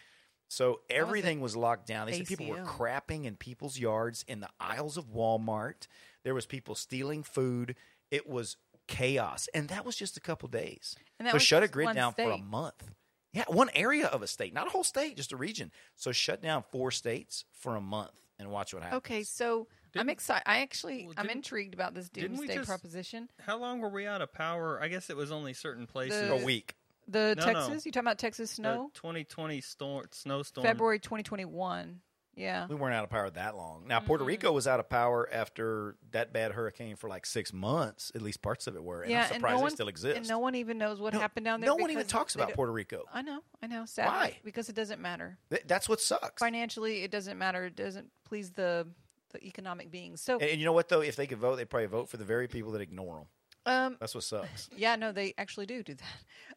So 0.48 0.80
everything 0.90 1.40
was 1.40 1.56
locked 1.56 1.86
down. 1.86 2.06
They 2.08 2.18
said 2.18 2.26
people 2.26 2.46
were 2.46 2.64
crapping 2.64 3.24
in 3.24 3.36
people's 3.36 3.78
yards, 3.78 4.24
in 4.26 4.40
the 4.40 4.48
aisles 4.58 4.96
of 4.96 5.12
Walmart. 5.12 5.86
There 6.24 6.34
was 6.34 6.46
people 6.46 6.74
stealing 6.74 7.22
food. 7.22 7.76
It 8.10 8.28
was 8.28 8.56
chaos. 8.86 9.48
And 9.54 9.68
that 9.68 9.84
was 9.84 9.96
just 9.96 10.16
a 10.16 10.20
couple 10.20 10.48
days. 10.48 10.94
And 11.18 11.26
that 11.26 11.32
so 11.32 11.36
was 11.36 11.42
shut 11.42 11.62
a 11.62 11.68
grid 11.68 11.86
one 11.86 11.94
down 11.96 12.12
for 12.14 12.30
a 12.30 12.38
month. 12.38 12.90
Yeah, 13.32 13.44
one 13.46 13.70
area 13.74 14.06
of 14.08 14.22
a 14.22 14.26
state, 14.26 14.52
not 14.52 14.66
a 14.66 14.70
whole 14.70 14.82
state, 14.82 15.16
just 15.16 15.30
a 15.32 15.36
region. 15.36 15.70
So 15.94 16.10
shut 16.10 16.42
down 16.42 16.64
four 16.72 16.90
states 16.90 17.44
for 17.52 17.76
a 17.76 17.80
month 17.80 18.10
and 18.40 18.50
watch 18.50 18.74
what 18.74 18.82
happens. 18.82 18.98
Okay, 18.98 19.22
so 19.22 19.68
I'm 19.96 20.10
excited. 20.10 20.42
I 20.46 20.62
actually 20.62 21.04
Well, 21.06 21.14
I'm 21.16 21.30
intrigued 21.30 21.72
about 21.74 21.94
this 21.94 22.08
didn't 22.08 22.32
we 22.32 22.36
doomsday 22.48 22.56
just- 22.56 22.68
proposition. 22.68 23.28
How 23.38 23.56
long 23.56 23.78
were 23.80 23.88
we 23.88 24.04
out 24.06 24.20
of 24.20 24.32
power? 24.32 24.80
I 24.82 24.88
guess 24.88 25.10
it 25.10 25.16
was 25.16 25.30
only 25.30 25.52
certain 25.52 25.86
places. 25.86 26.28
The- 26.28 26.34
A 26.34 26.44
week. 26.44 26.74
The 27.06 27.34
No, 27.38 27.44
no. 27.46 27.52
Texas, 27.52 27.86
you 27.86 27.92
talking 27.92 28.06
about 28.06 28.18
Texas 28.18 28.50
The 28.50 28.54
snow? 28.56 28.90
2020 28.94 29.60
storm, 29.60 30.06
snowstorm. 30.12 30.64
February 30.64 30.98
2021. 30.98 32.00
Yeah. 32.36 32.66
We 32.68 32.74
weren't 32.76 32.94
out 32.94 33.04
of 33.04 33.10
power 33.10 33.28
that 33.30 33.56
long. 33.56 33.84
Now 33.86 34.00
Puerto 34.00 34.22
Mm-hmm. 34.22 34.28
Rico 34.28 34.52
was 34.52 34.66
out 34.66 34.80
of 34.80 34.88
power 34.88 35.28
after 35.32 35.96
that 36.12 36.32
bad 36.32 36.52
hurricane 36.52 36.96
for 36.96 37.08
like 37.08 37.26
six 37.26 37.52
months. 37.52 38.12
At 38.14 38.22
least 38.22 38.40
parts 38.40 38.66
of 38.66 38.76
it 38.76 38.82
were. 38.84 39.02
And 39.02 39.10
yeah, 39.10 39.18
I'm 39.18 39.24
and 39.24 39.34
surprised 39.34 39.56
no 39.56 39.62
one 39.62 39.70
still 39.72 39.88
exist. 39.88 40.16
And 40.16 40.28
no 40.28 40.38
one 40.38 40.54
even 40.54 40.78
knows 40.78 41.00
what 41.00 41.12
No- 41.12 41.20
happened 41.20 41.44
down 41.44 41.60
there. 41.60 41.68
no 41.68 41.76
one 41.76 41.90
even 41.90 42.06
talks 42.06 42.34
about 42.36 42.52
Puerto 42.54 42.72
Rico. 42.72 43.04
I 43.12 43.22
know, 43.22 43.40
I 43.62 43.66
know. 43.66 43.84
Sadly, 43.84 44.10
Why? 44.10 44.38
Because 44.44 44.68
it 44.68 44.74
doesn't 44.76 45.00
matter 45.00 45.38
Th- 45.50 45.62
That's 45.66 45.88
what 45.88 46.00
sucks. 46.00 46.38
financially. 46.40 47.02
It 47.02 47.10
doesn't 47.10 47.36
matter. 47.38 47.64
It 47.66 47.76
doesn't 47.76 48.10
please 48.24 48.50
the 48.52 48.86
the 49.32 49.44
economic 49.44 49.90
beings. 49.92 50.20
So, 50.20 50.34
And, 50.38 50.50
and 50.50 50.58
you 50.58 50.64
know 50.64 50.72
what 50.72 50.88
though? 50.88 51.02
If 51.02 51.14
they 51.16 51.26
could 51.26 51.38
vote, 51.38 51.56
they'd 51.56 51.68
probably 51.70 51.86
vote 51.86 52.08
for 52.08 52.16
the 52.16 52.24
very 52.24 52.48
people 52.48 52.72
that 52.72 52.80
ignore 52.80 53.16
them. 53.18 53.26
um, 53.66 53.96
That's 54.00 54.14
what 54.14 54.24
sucks. 54.24 54.68
Yeah, 54.76 54.96
no, 54.96 55.12
they 55.12 55.34
actually 55.38 55.66
do 55.66 55.82
do 55.84 55.94
that. 55.94 56.04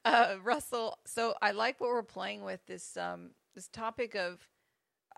Uh, 0.05 0.36
Russell, 0.43 0.97
so 1.05 1.33
I 1.41 1.51
like 1.51 1.79
what 1.79 1.89
we're 1.89 2.01
playing 2.03 2.43
with 2.43 2.65
this 2.65 2.95
um, 2.97 3.31
this 3.55 3.67
topic 3.67 4.15
of. 4.15 4.39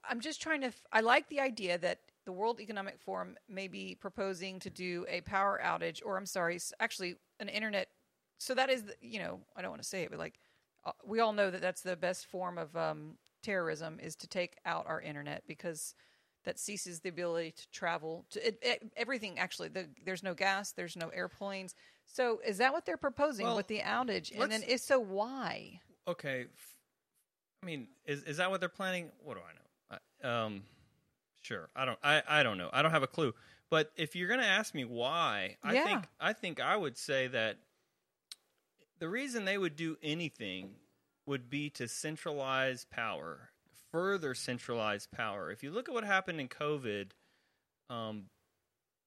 I'm 0.10 0.20
just 0.20 0.42
trying 0.42 0.62
to. 0.62 0.68
f- 0.68 0.86
I 0.92 1.02
like 1.02 1.28
the 1.30 1.40
idea 1.40 1.78
that 1.80 2.00
the 2.26 2.32
World 2.32 2.60
Economic 2.60 3.00
Forum 3.00 3.36
may 3.48 3.68
be 3.68 3.96
proposing 4.00 4.60
to 4.60 4.70
do 4.70 5.06
a 5.08 5.22
power 5.22 5.60
outage, 5.64 6.02
or 6.04 6.18
I'm 6.18 6.26
sorry, 6.26 6.60
actually 6.80 7.16
an 7.40 7.50
internet. 7.50 7.90
So 8.38 8.54
that 8.56 8.70
is, 8.70 8.84
the, 8.84 8.94
you 9.02 9.20
know, 9.20 9.40
I 9.56 9.62
don't 9.62 9.72
want 9.72 9.82
to 9.82 9.88
say 9.88 10.04
it, 10.04 10.10
but 10.10 10.20
like 10.20 10.40
uh, 10.86 10.92
we 11.06 11.20
all 11.20 11.34
know 11.34 11.50
that 11.52 11.62
that's 11.62 11.82
the 11.82 11.96
best 11.96 12.26
form 12.26 12.58
of 12.58 12.76
um, 12.76 13.18
terrorism 13.44 14.00
is 14.02 14.16
to 14.18 14.28
take 14.28 14.58
out 14.66 14.86
our 14.88 15.02
internet 15.02 15.44
because 15.48 15.94
that 16.44 16.60
ceases 16.60 17.00
the 17.00 17.10
ability 17.10 17.52
to 17.52 17.70
travel 17.72 18.24
to 18.30 18.48
it, 18.48 18.60
it, 18.62 18.92
everything 18.96 19.40
actually 19.40 19.68
the, 19.68 19.88
there's 20.06 20.22
no 20.22 20.36
gas 20.36 20.74
there's 20.74 20.96
no 20.96 21.10
airplanes 21.10 21.74
so 22.06 22.40
is 22.46 22.60
that 22.60 22.72
what 22.72 22.86
they're 22.86 22.98
proposing 22.98 23.48
Well, 23.48 23.56
with 23.56 23.66
the 23.66 23.80
outage 23.80 24.32
and 24.40 24.52
then 24.52 24.64
if 24.68 24.80
so 24.80 25.00
why 25.00 25.80
Okay. 26.08 26.46
I 27.62 27.66
mean, 27.66 27.88
is 28.06 28.24
is 28.24 28.38
that 28.38 28.52
what 28.52 28.60
they're 28.60 28.70
planning? 28.70 29.12
What 29.24 29.36
do 29.36 29.42
I 29.42 29.54
know? 29.54 29.65
Um, 30.26 30.64
sure. 31.42 31.70
I 31.76 31.86
don't. 31.86 32.00
I, 32.04 32.22
I 32.28 32.44
don't 32.44 32.58
know. 32.58 32.70
I 32.74 32.82
don't 32.82 32.92
have 32.92 33.04
a 33.04 33.08
clue. 33.08 33.34
But 33.70 33.92
if 33.96 34.16
you're 34.16 34.28
going 34.28 34.40
to 34.40 34.46
ask 34.46 34.74
me 34.74 34.86
why, 34.86 35.58
I 35.64 35.74
Yeah. 35.74 35.84
think 35.84 36.04
I 36.20 36.34
think 36.34 36.60
I 36.60 36.76
would 36.76 36.98
say 36.98 37.28
that 37.28 37.58
the 39.00 39.10
reason 39.10 39.46
they 39.46 39.58
would 39.58 39.76
do 39.76 39.98
anything 40.02 40.76
would 41.26 41.50
be 41.50 41.70
to 41.72 41.88
centralize 41.88 42.86
power, 42.86 43.50
further 43.92 44.34
centralize 44.36 45.08
power. 45.08 45.52
If 45.52 45.64
you 45.64 45.72
look 45.72 45.90
at 45.90 45.94
what 45.94 46.04
happened 46.04 46.40
in 46.40 46.48
COVID, 46.48 47.12
um, 47.90 48.26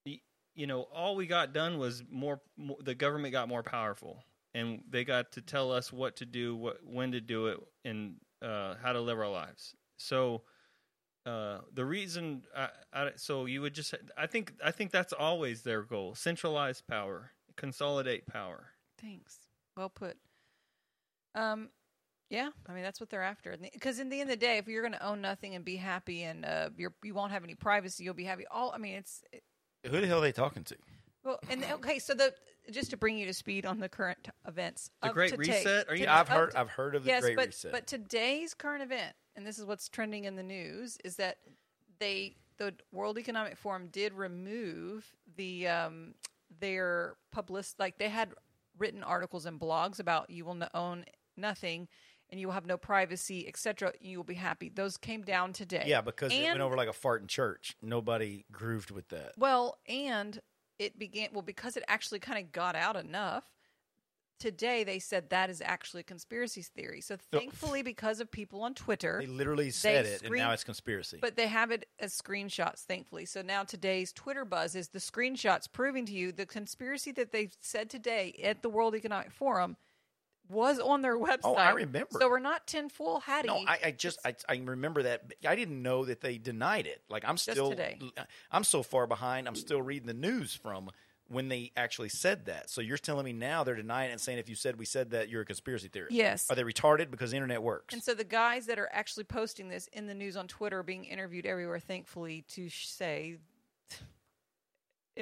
you 0.04 0.66
know, 0.66 0.82
all 0.82 1.14
we 1.14 1.26
got 1.26 1.52
done 1.52 1.78
was 1.78 2.02
more, 2.10 2.40
more. 2.56 2.78
The 2.82 2.94
government 2.96 3.32
got 3.32 3.48
more 3.48 3.62
powerful, 3.62 4.24
and 4.54 4.82
they 4.90 5.04
got 5.04 5.32
to 5.32 5.40
tell 5.40 5.70
us 5.70 5.92
what 5.92 6.16
to 6.16 6.26
do, 6.26 6.56
what 6.56 6.84
when 6.84 7.12
to 7.12 7.20
do 7.20 7.46
it, 7.46 7.60
and 7.84 8.16
uh, 8.42 8.74
how 8.82 8.92
to 8.92 9.00
live 9.00 9.18
our 9.18 9.30
lives. 9.30 9.74
So. 9.96 10.42
Uh, 11.26 11.58
the 11.74 11.84
reason, 11.84 12.42
I, 12.56 12.68
I, 12.92 13.10
so 13.16 13.44
you 13.46 13.60
would 13.60 13.74
just, 13.74 13.94
I 14.16 14.26
think, 14.26 14.54
I 14.64 14.70
think 14.70 14.90
that's 14.92 15.12
always 15.12 15.62
their 15.62 15.82
goal: 15.82 16.14
centralize 16.14 16.80
power, 16.80 17.32
consolidate 17.56 18.26
power. 18.26 18.70
thanks 19.00 19.36
well 19.76 19.88
put 19.90 20.16
um 21.36 21.68
yeah 22.30 22.48
i 22.68 22.72
mean 22.72 22.82
that's 22.82 22.98
what 23.00 23.08
they're 23.10 23.22
after 23.22 23.56
because 23.72 23.98
in 24.00 24.08
the 24.08 24.20
end 24.20 24.28
of 24.28 24.34
the 24.38 24.44
day 24.46 24.58
if 24.58 24.66
you're 24.66 24.82
going 24.82 24.92
to 24.92 25.06
own 25.06 25.20
nothing 25.20 25.54
and 25.54 25.64
be 25.64 25.76
happy 25.76 26.22
and 26.24 26.44
uh 26.44 26.68
you're 26.76 26.92
you 27.04 27.14
won't 27.14 27.30
have 27.32 27.44
any 27.44 27.54
privacy 27.54 28.02
you'll 28.02 28.12
be 28.14 28.24
happy 28.24 28.44
all 28.50 28.72
i 28.74 28.78
mean 28.78 28.94
it's 28.96 29.22
Who 29.88 30.00
the 30.00 30.06
hell 30.08 30.18
are 30.18 30.22
they 30.22 30.32
talking 30.32 30.64
to? 30.64 30.76
well 31.24 31.38
and 31.48 31.64
okay 31.74 31.98
so 32.00 32.12
the 32.14 32.34
just 32.72 32.90
to 32.90 32.96
bring 32.96 33.16
you 33.18 33.26
to 33.26 33.32
speed 33.32 33.64
on 33.66 33.78
the 33.78 33.88
current 33.88 34.28
events 34.46 34.90
The 35.00 35.10
Great 35.10 35.30
today- 35.30 35.58
Reset? 35.58 35.88
Are 35.88 35.94
you- 35.94 36.04
to- 36.06 36.12
I've 36.12 36.28
heard. 36.28 36.50
to- 36.50 36.58
I've 36.60 36.70
heard 36.70 36.94
of 36.96 37.04
the 37.04 37.08
yes, 37.10 37.22
Great 37.22 37.36
but 37.36 37.46
Reset. 37.46 37.72
but 37.72 37.86
today's 37.86 38.52
current 38.52 38.82
event, 38.82 39.14
and 39.38 39.46
this 39.46 39.58
is 39.58 39.64
what's 39.64 39.88
trending 39.88 40.24
in 40.24 40.34
the 40.34 40.42
news, 40.42 40.98
is 41.04 41.16
that 41.16 41.38
they 42.00 42.34
the 42.58 42.74
World 42.92 43.18
Economic 43.18 43.56
Forum 43.56 43.88
did 43.92 44.12
remove 44.12 45.14
the 45.36 45.68
um, 45.68 46.14
their 46.60 47.14
public 47.30 47.64
like 47.78 47.98
they 47.98 48.08
had 48.08 48.30
written 48.76 49.04
articles 49.04 49.46
and 49.46 49.60
blogs 49.60 50.00
about 50.00 50.28
you 50.28 50.44
will 50.44 50.60
own 50.74 51.04
nothing 51.36 51.86
and 52.30 52.40
you 52.40 52.48
will 52.48 52.54
have 52.54 52.66
no 52.66 52.76
privacy, 52.76 53.46
etc. 53.46 53.92
You 54.00 54.18
will 54.18 54.24
be 54.24 54.34
happy. 54.34 54.68
Those 54.68 54.96
came 54.96 55.22
down 55.22 55.52
today. 55.52 55.84
yeah, 55.86 56.00
because 56.00 56.32
it 56.32 56.42
went 56.42 56.60
over 56.60 56.76
like 56.76 56.88
a 56.88 56.92
fart 56.92 57.22
in 57.22 57.28
church. 57.28 57.76
Nobody 57.80 58.44
grooved 58.50 58.90
with 58.90 59.08
that. 59.10 59.32
Well, 59.38 59.78
and 59.88 60.40
it 60.80 60.98
began 60.98 61.28
well 61.32 61.42
because 61.42 61.76
it 61.76 61.84
actually 61.86 62.18
kind 62.18 62.44
of 62.44 62.50
got 62.50 62.74
out 62.74 62.96
enough. 62.96 63.44
Today 64.38 64.84
they 64.84 64.98
said 64.98 65.30
that 65.30 65.50
is 65.50 65.60
actually 65.64 66.00
a 66.00 66.04
conspiracy 66.04 66.62
theory. 66.62 67.00
So 67.00 67.16
thankfully, 67.32 67.82
because 67.82 68.20
of 68.20 68.30
people 68.30 68.62
on 68.62 68.74
Twitter, 68.74 69.18
They 69.20 69.26
literally 69.26 69.70
said 69.70 70.04
They 70.06 70.10
it, 70.10 70.22
and 70.22 70.34
now 70.34 70.52
it's 70.52 70.64
conspiracy. 70.64 71.18
but 71.20 71.36
they 71.36 71.46
have 71.48 71.70
it 71.70 71.86
as 71.98 72.16
screenshots, 72.16 72.80
thankfully. 72.84 73.24
So 73.24 73.42
now 73.42 73.64
today's 73.64 74.12
Twitter 74.12 74.44
buzz 74.44 74.74
is 74.74 74.88
the 74.88 74.98
screenshots 74.98 75.70
proving 75.70 76.06
to 76.06 76.12
you 76.12 76.32
the 76.32 76.46
conspiracy 76.46 77.12
that 77.12 77.32
they 77.32 77.50
said 77.60 77.90
today 77.90 78.38
at 78.42 78.62
the 78.62 78.68
World 78.68 78.94
Economic 78.94 79.32
Forum 79.32 79.76
was 80.48 80.78
on 80.78 81.02
their 81.02 81.18
website. 81.18 81.40
Oh, 81.44 81.54
I 81.56 81.70
remember. 81.72 82.18
So 82.18 82.28
we're 82.28 82.38
not 82.38 82.66
tinfoil 82.66 83.20
hattie. 83.20 83.48
no, 83.48 83.56
I, 83.66 83.78
I 83.86 83.90
just 83.90 84.18
I, 84.24 84.34
I 84.48 84.56
remember 84.64 85.02
that. 85.02 85.34
I 85.46 85.54
didn't 85.56 85.82
know 85.82 86.06
that 86.06 86.20
they 86.22 86.38
denied 86.38 86.86
it. 86.86 87.02
Like 87.10 87.24
I'm 87.26 87.36
still 87.36 87.70
today. 87.70 87.98
I'm 88.50 88.64
so 88.64 88.82
far 88.82 89.06
behind. 89.06 89.46
I'm 89.46 89.54
still 89.54 89.82
reading 89.82 90.06
the 90.06 90.14
news 90.14 90.54
from 90.54 90.90
when 91.28 91.48
they 91.48 91.72
actually 91.76 92.08
said 92.08 92.46
that. 92.46 92.70
So 92.70 92.80
you're 92.80 92.98
telling 92.98 93.24
me 93.24 93.32
now 93.32 93.62
they're 93.62 93.76
denying 93.76 94.08
it 94.10 94.12
and 94.12 94.20
saying 94.20 94.38
if 94.38 94.48
you 94.48 94.54
said 94.54 94.78
we 94.78 94.84
said 94.84 95.10
that 95.10 95.28
you're 95.28 95.42
a 95.42 95.44
conspiracy 95.44 95.88
theorist. 95.88 96.14
Yes. 96.14 96.46
Are 96.50 96.56
they 96.56 96.62
retarded 96.62 97.10
because 97.10 97.30
the 97.30 97.36
internet 97.36 97.62
works? 97.62 97.92
And 97.94 98.02
so 98.02 98.14
the 98.14 98.24
guys 98.24 98.66
that 98.66 98.78
are 98.78 98.88
actually 98.92 99.24
posting 99.24 99.68
this 99.68 99.88
in 99.92 100.06
the 100.06 100.14
news 100.14 100.36
on 100.36 100.48
Twitter 100.48 100.78
are 100.78 100.82
being 100.82 101.04
interviewed 101.04 101.44
everywhere, 101.46 101.80
thankfully, 101.80 102.44
to 102.50 102.68
say 102.70 103.36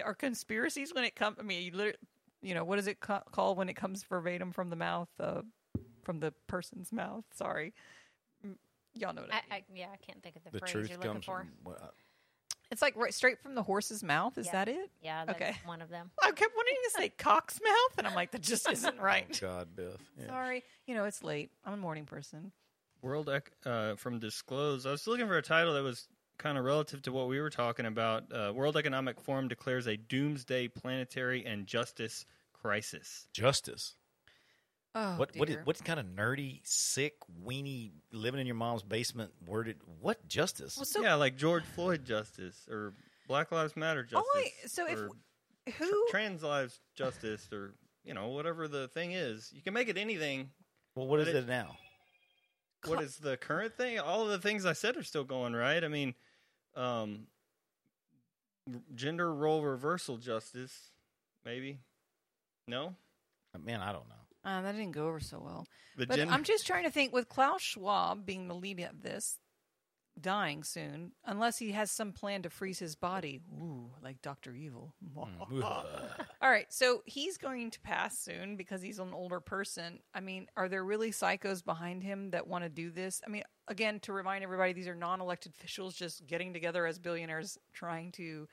are 0.04 0.14
conspiracies 0.14 0.92
when 0.94 1.04
it 1.04 1.16
comes. 1.16 1.36
I 1.40 1.42
mean, 1.42 1.62
you, 1.62 1.70
literally, 1.72 1.98
you 2.42 2.54
know, 2.54 2.64
what 2.64 2.78
is 2.78 2.86
it 2.86 3.00
ca- 3.00 3.22
called 3.32 3.56
when 3.56 3.68
it 3.68 3.74
comes 3.74 4.04
verbatim 4.04 4.52
from 4.52 4.70
the 4.70 4.76
mouth, 4.76 5.08
uh, 5.18 5.40
from 6.04 6.20
the 6.20 6.32
person's 6.46 6.92
mouth? 6.92 7.24
Sorry, 7.34 7.72
Mm, 8.46 8.56
y'all 8.94 9.14
know 9.14 9.22
what 9.22 9.32
I, 9.32 9.36
I, 9.36 9.40
mean. 9.40 9.50
I, 9.50 9.62
yeah, 9.74 9.86
I 9.92 9.96
can't 9.96 10.22
think 10.22 10.36
of 10.36 10.44
the, 10.44 10.50
the 10.50 10.58
phrase 10.58 10.72
truth 10.72 10.90
you're 10.90 10.98
looking 10.98 11.22
for. 11.22 11.38
from. 11.38 11.48
Well, 11.64 11.92
It's 12.70 12.82
like 12.82 12.96
right 12.96 13.14
straight 13.14 13.38
from 13.40 13.54
the 13.54 13.62
horse's 13.62 14.02
mouth. 14.02 14.36
Is 14.38 14.46
Yeah. 14.46 14.52
that 14.52 14.68
it? 14.68 14.90
Yeah, 15.00 15.24
that's 15.24 15.36
Okay. 15.40 15.56
one 15.64 15.80
of 15.82 15.88
them. 15.88 16.10
I 16.22 16.32
kept 16.32 16.52
wanting 16.56 16.74
to 16.84 16.90
say 16.90 17.08
cock's 17.10 17.60
mouth, 17.62 17.98
and 17.98 18.06
I'm 18.06 18.14
like, 18.14 18.32
that 18.32 18.42
just 18.42 18.70
isn't 18.70 18.98
right. 19.00 19.26
oh 19.42 19.46
God, 19.46 19.76
Beth. 19.76 20.02
Yeah. 20.18 20.26
Sorry, 20.26 20.64
you 20.86 20.94
know 20.94 21.04
it's 21.04 21.22
late. 21.22 21.50
I'm 21.64 21.74
a 21.74 21.76
morning 21.76 22.06
person. 22.06 22.52
World 23.02 23.28
uh, 23.64 23.94
from 23.96 24.18
Disclose. 24.18 24.84
I 24.86 24.90
was 24.90 25.06
looking 25.06 25.26
for 25.28 25.36
a 25.36 25.42
title 25.42 25.74
that 25.74 25.82
was 25.82 26.08
kind 26.38 26.58
of 26.58 26.64
relative 26.64 27.02
to 27.02 27.12
what 27.12 27.28
we 27.28 27.40
were 27.40 27.50
talking 27.50 27.86
about. 27.86 28.24
Uh, 28.32 28.52
World 28.54 28.76
Economic 28.76 29.20
Forum 29.20 29.46
declares 29.48 29.86
a 29.86 29.96
doomsday 29.96 30.68
planetary 30.68 31.44
and 31.46 31.66
justice 31.66 32.24
crisis. 32.52 33.28
Justice. 33.32 33.94
Oh, 34.98 35.16
what 35.18 35.36
what 35.36 35.48
is, 35.50 35.56
dear. 35.56 35.64
what 35.64 35.84
kind 35.84 36.00
of 36.00 36.06
nerdy, 36.06 36.60
sick, 36.64 37.16
weenie, 37.44 37.90
living 38.12 38.40
in 38.40 38.46
your 38.46 38.56
mom's 38.56 38.82
basement 38.82 39.30
worded? 39.46 39.76
What 40.00 40.26
justice? 40.26 40.74
Well, 40.78 40.86
so 40.86 41.02
yeah, 41.02 41.14
like 41.16 41.36
George 41.36 41.64
Floyd 41.64 42.04
justice 42.06 42.66
or 42.70 42.94
Black 43.28 43.52
Lives 43.52 43.76
Matter 43.76 44.02
justice. 44.04 44.16
All 44.34 44.40
I- 44.40 44.66
so 44.66 44.86
if- 44.88 44.98
or 44.98 45.08
tr- 45.68 45.84
who? 45.84 46.06
trans 46.10 46.42
lives 46.42 46.80
justice 46.94 47.46
or 47.52 47.74
you 48.04 48.14
know 48.14 48.28
whatever 48.28 48.68
the 48.68 48.88
thing 48.88 49.12
is, 49.12 49.52
you 49.54 49.60
can 49.60 49.74
make 49.74 49.88
it 49.88 49.98
anything. 49.98 50.50
well, 50.94 51.06
what 51.06 51.20
is 51.20 51.28
it, 51.28 51.36
it- 51.36 51.46
now? 51.46 51.76
What 52.86 53.02
is 53.02 53.16
the 53.16 53.36
current 53.36 53.76
thing? 53.76 53.98
All 53.98 54.22
of 54.22 54.28
the 54.28 54.38
things 54.38 54.64
I 54.64 54.72
said 54.72 54.96
are 54.96 55.02
still 55.02 55.24
going 55.24 55.54
right. 55.54 55.82
I 55.82 55.88
mean, 55.88 56.14
um, 56.76 57.26
gender 58.94 59.32
role 59.34 59.62
reversal 59.62 60.16
justice, 60.18 60.90
maybe. 61.44 61.80
No, 62.68 62.94
Man, 63.58 63.80
I 63.80 63.90
don't 63.92 64.08
know. 64.08 64.14
Uh, 64.46 64.62
that 64.62 64.72
didn't 64.72 64.92
go 64.92 65.08
over 65.08 65.18
so 65.18 65.40
well. 65.44 65.66
the 65.96 66.06
But 66.06 66.16
gender. 66.16 66.32
I'm 66.32 66.44
just 66.44 66.66
trying 66.66 66.84
to 66.84 66.90
think 66.90 67.12
with 67.12 67.28
Klaus 67.28 67.60
Schwab 67.60 68.24
being 68.24 68.46
the 68.46 68.54
lead 68.54 68.78
of 68.80 69.02
this, 69.02 69.38
dying 70.20 70.62
soon, 70.62 71.10
unless 71.24 71.58
he 71.58 71.72
has 71.72 71.90
some 71.90 72.12
plan 72.12 72.42
to 72.42 72.50
freeze 72.50 72.78
his 72.78 72.94
body. 72.94 73.40
Ooh, 73.52 73.90
like 74.00 74.22
Doctor 74.22 74.54
Evil. 74.54 74.94
Mm. 75.04 75.62
All 76.40 76.50
right, 76.50 76.66
so 76.72 77.02
he's 77.06 77.38
going 77.38 77.72
to 77.72 77.80
pass 77.80 78.20
soon 78.20 78.56
because 78.56 78.80
he's 78.82 79.00
an 79.00 79.12
older 79.12 79.40
person. 79.40 79.98
I 80.14 80.20
mean, 80.20 80.46
are 80.56 80.68
there 80.68 80.84
really 80.84 81.10
psychos 81.10 81.64
behind 81.64 82.04
him 82.04 82.30
that 82.30 82.46
want 82.46 82.62
to 82.62 82.70
do 82.70 82.92
this? 82.92 83.20
I 83.26 83.30
mean, 83.30 83.42
again, 83.66 83.98
to 84.00 84.12
remind 84.12 84.44
everybody, 84.44 84.72
these 84.72 84.86
are 84.86 84.94
non-elected 84.94 85.54
officials 85.58 85.96
just 85.96 86.24
getting 86.24 86.52
together 86.52 86.86
as 86.86 87.00
billionaires, 87.00 87.58
trying 87.72 88.12
to. 88.12 88.46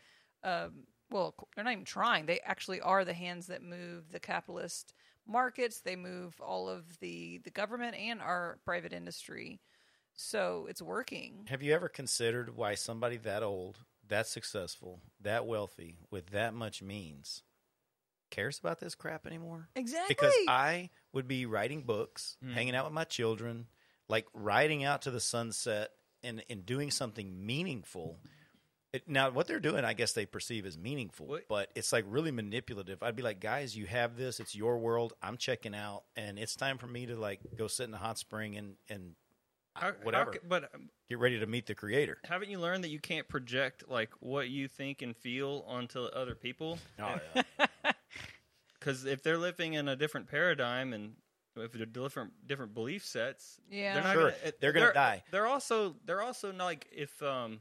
Um, 0.43 0.85
well, 1.11 1.35
they're 1.55 1.63
not 1.63 1.73
even 1.73 1.85
trying. 1.85 2.25
They 2.25 2.39
actually 2.39 2.81
are 2.81 3.05
the 3.05 3.13
hands 3.13 3.45
that 3.47 3.61
move 3.61 4.11
the 4.11 4.19
capitalist 4.19 4.95
markets. 5.27 5.81
They 5.81 5.95
move 5.95 6.39
all 6.41 6.69
of 6.69 6.99
the 6.99 7.39
the 7.43 7.51
government 7.51 7.95
and 7.95 8.21
our 8.21 8.59
private 8.65 8.93
industry. 8.93 9.59
So 10.15 10.67
it's 10.69 10.81
working. 10.81 11.45
Have 11.49 11.63
you 11.63 11.73
ever 11.73 11.89
considered 11.89 12.55
why 12.55 12.75
somebody 12.75 13.17
that 13.17 13.41
old, 13.41 13.79
that 14.07 14.27
successful, 14.27 15.01
that 15.21 15.45
wealthy, 15.45 15.97
with 16.11 16.27
that 16.31 16.53
much 16.53 16.83
means, 16.83 17.41
cares 18.29 18.59
about 18.59 18.79
this 18.79 18.95
crap 18.95 19.25
anymore? 19.25 19.69
Exactly. 19.75 20.13
Because 20.13 20.33
I 20.47 20.91
would 21.13 21.27
be 21.27 21.45
writing 21.45 21.81
books, 21.81 22.37
hmm. 22.43 22.51
hanging 22.51 22.75
out 22.75 22.85
with 22.85 22.93
my 22.93 23.05
children, 23.05 23.67
like 24.07 24.27
riding 24.33 24.83
out 24.83 25.03
to 25.03 25.11
the 25.11 25.19
sunset 25.19 25.89
and, 26.21 26.43
and 26.49 26.65
doing 26.65 26.91
something 26.91 27.45
meaningful. 27.45 28.19
It, 28.93 29.09
now, 29.09 29.31
what 29.31 29.47
they're 29.47 29.59
doing, 29.59 29.83
I 29.83 29.93
guess 29.93 30.13
they 30.13 30.27
perceive 30.27 30.67
as 30.67 30.77
meaningful, 30.77 31.25
What- 31.25 31.47
but 31.47 31.71
it's 31.75 31.91
like 31.91 32.05
really 32.07 32.29
manipulative. 32.31 33.01
I'd 33.01 33.15
be 33.15 33.23
like, 33.23 33.39
guys, 33.39 33.75
you 33.75 33.87
have 33.87 34.15
this. 34.17 34.39
It's 34.39 34.55
your 34.55 34.77
world. 34.77 35.13
I'm 35.21 35.35
checking 35.37 35.73
out, 35.73 36.03
and 36.15 36.37
it's 36.37 36.55
time 36.55 36.77
for 36.77 36.85
me 36.87 37.07
to 37.07 37.15
like 37.15 37.39
go 37.57 37.67
sit 37.67 37.85
in 37.87 37.93
a 37.93 37.97
hot 37.97 38.19
spring 38.19 38.55
and 38.55 38.75
and 38.89 39.15
How- 39.75 39.87
how 39.87 39.93
whatever. 40.03 40.31
ca- 40.33 40.39
but 40.47 40.69
um, 40.75 40.89
get 41.09 41.17
ready 41.17 41.39
to 41.39 41.47
meet 41.47 41.65
the 41.65 41.73
creator. 41.73 42.19
haven't 42.25 42.49
you 42.51 42.59
learned 42.59 42.83
that 42.83 42.89
you 42.89 42.99
can't 42.99 43.27
project 43.27 43.89
like 43.89 44.11
what 44.19 44.49
you 44.49 44.67
think 44.67 45.01
and 45.01 45.17
feel 45.17 45.63
onto 45.67 46.01
other 46.03 46.35
people? 46.35 46.77
Oh, 46.99 47.19
yeah. 47.35 47.91
Because 48.79 49.05
if 49.05 49.23
they're 49.23 49.37
living 49.37 49.73
in 49.75 49.87
a 49.87 49.95
different 49.95 50.27
paradigm 50.27 50.91
and 50.91 51.13
if 51.55 51.71
they're 51.71 51.85
different 51.85 52.33
different 52.45 52.73
belief 52.73 53.05
sets, 53.05 53.59
Yeah. 53.71 53.93
they're 53.93 54.03
not 54.03 54.13
Sure, 54.13 54.31
gonna, 54.31 54.53
they're 54.59 54.71
gonna 54.73 54.93
die. 54.93 55.23
They're 55.31 55.47
also 55.47 55.95
they're 56.05 56.21
also 56.21 56.51
not 56.51 56.65
like 56.65 56.89
if 56.91 57.23
um 57.23 57.53
if 57.53 57.59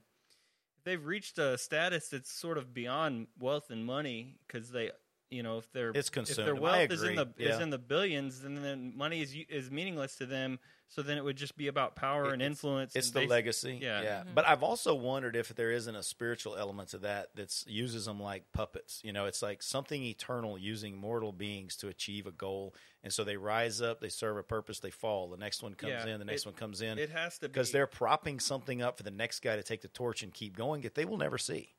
they've 0.84 1.04
reached 1.04 1.38
a 1.38 1.56
status 1.58 2.08
that's 2.08 2.30
sort 2.32 2.58
of 2.58 2.74
beyond 2.74 3.26
wealth 3.38 3.70
and 3.70 3.84
money 3.84 4.36
because 4.46 4.70
they 4.70 4.90
you 5.32 5.42
know 5.42 5.58
if 5.58 5.70
their 5.72 5.90
It's 5.94 6.10
if 6.14 6.36
their 6.36 6.54
wealth 6.54 6.90
is 6.90 7.02
in 7.02 7.18
agree. 7.18 7.44
the 7.46 7.50
is 7.54 7.60
in 7.60 7.70
the 7.70 7.78
billions 7.78 8.40
then 8.42 8.60
then 8.62 8.92
money 8.96 9.20
is 9.22 9.34
is 9.48 9.70
meaningless 9.70 10.16
to 10.16 10.26
them 10.26 10.58
so 10.88 11.00
then 11.00 11.16
it 11.16 11.24
would 11.24 11.36
just 11.38 11.56
be 11.56 11.68
about 11.68 11.96
power 11.96 12.34
and 12.34 12.42
influence 12.42 12.94
It's 12.94 13.06
and 13.06 13.14
the 13.14 13.20
basi- 13.20 13.28
legacy. 13.30 13.78
yeah. 13.80 14.02
yeah. 14.02 14.18
Mm-hmm. 14.20 14.34
But 14.34 14.46
I've 14.46 14.62
also 14.62 14.94
wondered 14.94 15.36
if 15.36 15.48
there 15.54 15.70
isn't 15.70 15.96
a 15.96 16.02
spiritual 16.02 16.54
element 16.54 16.90
to 16.90 16.98
that 16.98 17.34
that 17.34 17.64
uses 17.66 18.04
them 18.04 18.20
like 18.20 18.52
puppets. 18.52 19.00
You 19.02 19.14
know, 19.14 19.24
it's 19.24 19.40
like 19.40 19.62
something 19.62 20.02
eternal 20.02 20.58
using 20.58 20.94
mortal 20.98 21.32
beings 21.32 21.76
to 21.76 21.88
achieve 21.88 22.26
a 22.26 22.30
goal. 22.30 22.74
And 23.02 23.10
so 23.10 23.24
they 23.24 23.38
rise 23.38 23.80
up, 23.80 24.02
they 24.02 24.10
serve 24.10 24.36
a 24.36 24.42
purpose, 24.42 24.80
they 24.80 24.90
fall. 24.90 25.30
The 25.30 25.38
next 25.38 25.62
one 25.62 25.72
comes 25.72 25.92
Yeah, 25.92 26.06
in, 26.08 26.18
the 26.18 26.26
next 26.26 26.42
it- 26.42 26.48
one 26.48 26.54
comes 26.56 26.82
in. 26.82 26.98
it 26.98 27.08
has 27.08 27.38
to 27.38 27.48
because 27.48 27.72
they're 27.72 27.86
propping 27.86 28.38
something 28.38 28.82
up 28.82 28.98
for 28.98 29.02
the 29.02 29.10
next 29.10 29.40
guy 29.40 29.56
to 29.56 29.62
take 29.62 29.80
the 29.80 29.88
torch 29.88 30.22
and 30.22 30.34
keep 30.34 30.54
going 30.54 30.82
that 30.82 30.94
they 30.94 31.06
will 31.06 31.16
never 31.16 31.38
see. 31.38 31.70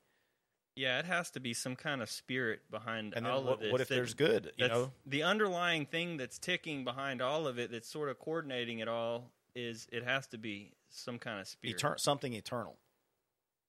Yeah 0.76 0.98
it 0.98 1.04
has 1.04 1.30
to 1.30 1.40
be 1.40 1.54
some 1.54 1.76
kind 1.76 2.02
of 2.02 2.10
spirit 2.10 2.60
behind 2.70 3.14
And 3.14 3.24
then 3.26 3.32
all 3.32 3.44
what, 3.44 3.52
of 3.54 3.60
this 3.60 3.72
what 3.72 3.80
if 3.80 3.88
that- 3.88 3.94
there's 3.94 4.14
good? 4.14 4.52
You 4.56 4.68
know, 4.68 4.92
the 5.06 5.22
underlying 5.22 5.86
thing 5.86 6.16
that's 6.16 6.38
ticking 6.38 6.84
behind 6.84 7.20
all 7.22 7.46
of 7.46 7.58
it 7.58 7.70
that's 7.70 7.88
sort 7.88 8.08
of 8.08 8.18
coordinating 8.18 8.78
it 8.80 8.88
all 8.88 9.30
is 9.54 9.86
it 9.92 10.02
has 10.04 10.26
to 10.28 10.38
be 10.38 10.72
some 10.88 11.18
kind 11.18 11.40
of 11.40 11.46
spirit 11.48 11.76
Etern- 11.78 12.00
something 12.00 12.32
eternal. 12.32 12.76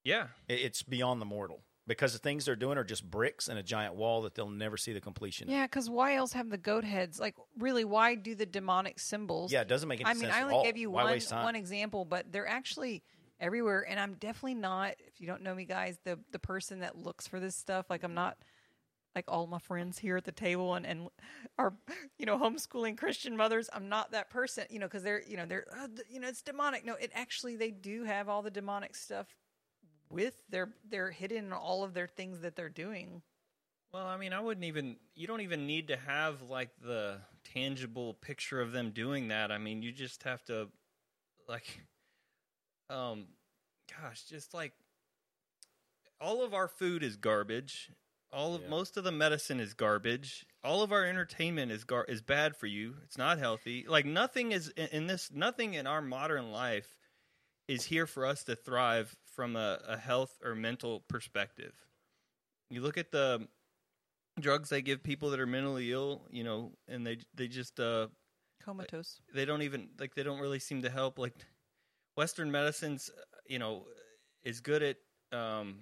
yeah 0.04 0.28
It- 0.48 0.62
It's 0.62 0.84
beyond 0.84 1.22
the 1.22 1.26
mortal 1.26 1.62
because 1.88 2.13
the 2.13 2.20
things 2.20 2.46
they're 2.46 2.56
doing 2.56 2.78
are 2.80 2.84
just 2.84 3.10
bricks 3.10 3.48
and 3.48 3.60
a 3.60 3.63
giant 3.63 3.94
wall 3.94 4.24
that 4.24 4.34
they'll 4.34 4.50
never 4.50 4.76
see 4.76 4.91
the 4.91 5.00
completion. 5.02 5.48
Yeah, 5.48 5.65
because 5.68 5.88
why 5.88 6.15
else 6.15 6.34
have 6.34 6.50
the 6.50 6.58
goat 6.58 6.84
heads? 6.84 7.20
Like, 7.20 7.36
really, 7.60 7.86
why 7.86 8.15
do 8.15 8.34
the 8.34 8.48
demonic 8.48 8.98
symbols? 9.00 9.52
Yeah, 9.52 9.62
it 9.62 9.68
doesn't 9.68 9.88
make 9.88 10.00
any 10.02 10.10
I 10.10 10.13
mean, 10.13 10.22
sense 10.22 10.34
I 10.34 10.38
at 10.39 10.44
only 10.46 10.56
all. 10.56 10.63
gave 10.63 10.78
you 10.78 10.89
Why 10.89 11.04
one 11.04 11.44
one 11.44 11.56
example, 11.56 12.04
but 12.04 12.32
they're 12.32 12.48
actually 12.48 13.04
everywhere. 13.39 13.86
And 13.88 14.00
I'm 14.00 14.13
definitely 14.15 14.56
not. 14.56 14.95
If 15.08 15.19
you 15.19 15.28
don't 15.28 15.41
know 15.41 15.56
me, 15.56 15.65
guys, 15.65 15.98
the 16.04 16.19
the 16.32 16.39
person 16.39 16.80
that 16.80 16.98
looks 16.98 17.28
for 17.28 17.39
this 17.39 17.56
stuff. 17.56 17.89
Like, 17.89 18.04
I'm 18.04 18.13
not 18.13 18.38
like 19.15 19.26
all 19.30 19.48
my 19.48 19.60
friends 19.60 19.98
here 19.98 20.17
at 20.17 20.26
the 20.26 20.32
table 20.32 20.76
and 20.76 20.86
and 20.86 21.08
are 21.58 21.74
you 22.19 22.26
know 22.26 22.38
homeschooling 22.38 22.98
Christian 22.98 23.38
mothers. 23.38 23.69
I'm 23.74 23.89
not 23.89 24.12
that 24.12 24.30
person. 24.30 24.65
You 24.69 24.80
know, 24.80 24.88
because 24.88 25.04
they're 25.04 25.24
you 25.28 25.38
know 25.38 25.45
they're 25.45 25.65
uh, 25.71 25.88
you 26.10 26.19
know 26.19 26.28
it's 26.28 26.41
demonic. 26.41 26.86
No, 26.86 26.95
it 26.95 27.12
actually 27.13 27.56
they 27.56 27.71
do 27.71 28.04
have 28.04 28.30
all 28.30 28.41
the 28.41 28.52
demonic 28.52 28.95
stuff 28.95 29.28
with 30.10 30.41
their 30.50 30.69
they're 30.89 31.12
hidden 31.12 31.45
in 31.45 31.54
all 31.54 31.84
of 31.84 31.93
their 31.93 32.08
things 32.08 32.41
that 32.41 32.56
they're 32.56 32.69
doing. 32.69 33.21
Well, 33.95 34.08
I 34.08 34.17
mean, 34.17 34.34
I 34.34 34.41
wouldn't 34.41 34.65
even. 34.65 34.98
You 35.15 35.26
don't 35.26 35.39
even 35.39 35.65
need 35.65 35.88
to 35.88 35.95
have 35.95 36.41
like 36.41 36.69
the 36.82 37.19
tangible 37.45 38.15
picture 38.15 38.60
of 38.60 38.74
them 38.74 38.91
doing 38.91 39.30
that. 39.30 39.54
I 39.54 39.58
mean, 39.58 39.82
you 39.82 39.93
just 39.93 40.24
have 40.24 40.43
to, 40.45 40.67
like, 41.48 41.80
um, 42.89 43.26
gosh, 44.02 44.24
just 44.24 44.54
like 44.54 44.74
all 46.19 46.43
of 46.43 46.54
our 46.54 46.67
food 46.67 47.04
is 47.04 47.15
garbage. 47.17 47.91
All 48.32 48.56
of 48.56 48.63
Yeah. 48.63 48.69
most 48.69 48.98
of 48.98 49.04
the 49.04 49.12
medicine 49.12 49.60
is 49.60 49.74
garbage. 49.74 50.45
All 50.63 50.82
of 50.82 50.91
our 50.91 51.06
entertainment 51.06 51.71
is 51.71 51.84
gar- 51.84 52.06
is 52.06 52.21
bad 52.21 52.56
for 52.58 52.67
you. 52.67 52.95
It's 53.04 53.17
not 53.17 53.38
healthy. 53.38 53.86
Like 53.88 54.06
nothing 54.06 54.52
is 54.52 54.69
in, 54.69 54.88
in 54.88 55.08
this. 55.08 55.32
Nothing 55.32 55.74
in 55.74 55.88
our 55.88 56.02
modern 56.02 56.52
life 56.52 56.98
is 57.67 57.86
here 57.86 58.06
for 58.08 58.26
us 58.26 58.43
to 58.45 58.56
thrive 58.56 59.15
from 59.26 59.56
a, 59.56 59.80
a 59.88 59.98
health 59.98 60.38
or 60.43 60.54
mental 60.56 61.02
perspective. 61.08 61.74
You 62.69 62.82
look 62.82 62.98
at 62.98 63.12
the 63.12 63.48
drugs 64.39 64.69
they 64.69 64.82
give 64.82 65.02
people 65.02 65.30
that 65.30 65.39
are 65.39 65.45
mentally 65.48 65.91
ill, 65.91 66.24
you 66.30 66.43
know, 66.43 66.74
and 66.88 67.06
they 67.08 67.19
they 67.34 67.48
just 67.48 67.80
uh 67.80 68.08
Comatose. 68.63 69.21
they 69.34 69.45
don't 69.45 69.62
even 69.62 69.89
like 70.00 70.13
they 70.15 70.24
don't 70.24 70.39
really 70.39 70.60
seem 70.60 70.82
to 70.82 70.89
help 70.89 71.17
like 71.19 71.36
western 72.15 72.51
medicines 72.51 73.10
you 73.47 73.60
know 73.60 73.86
is 74.43 74.60
good 74.60 74.84
at 74.84 74.97
um 75.32 75.80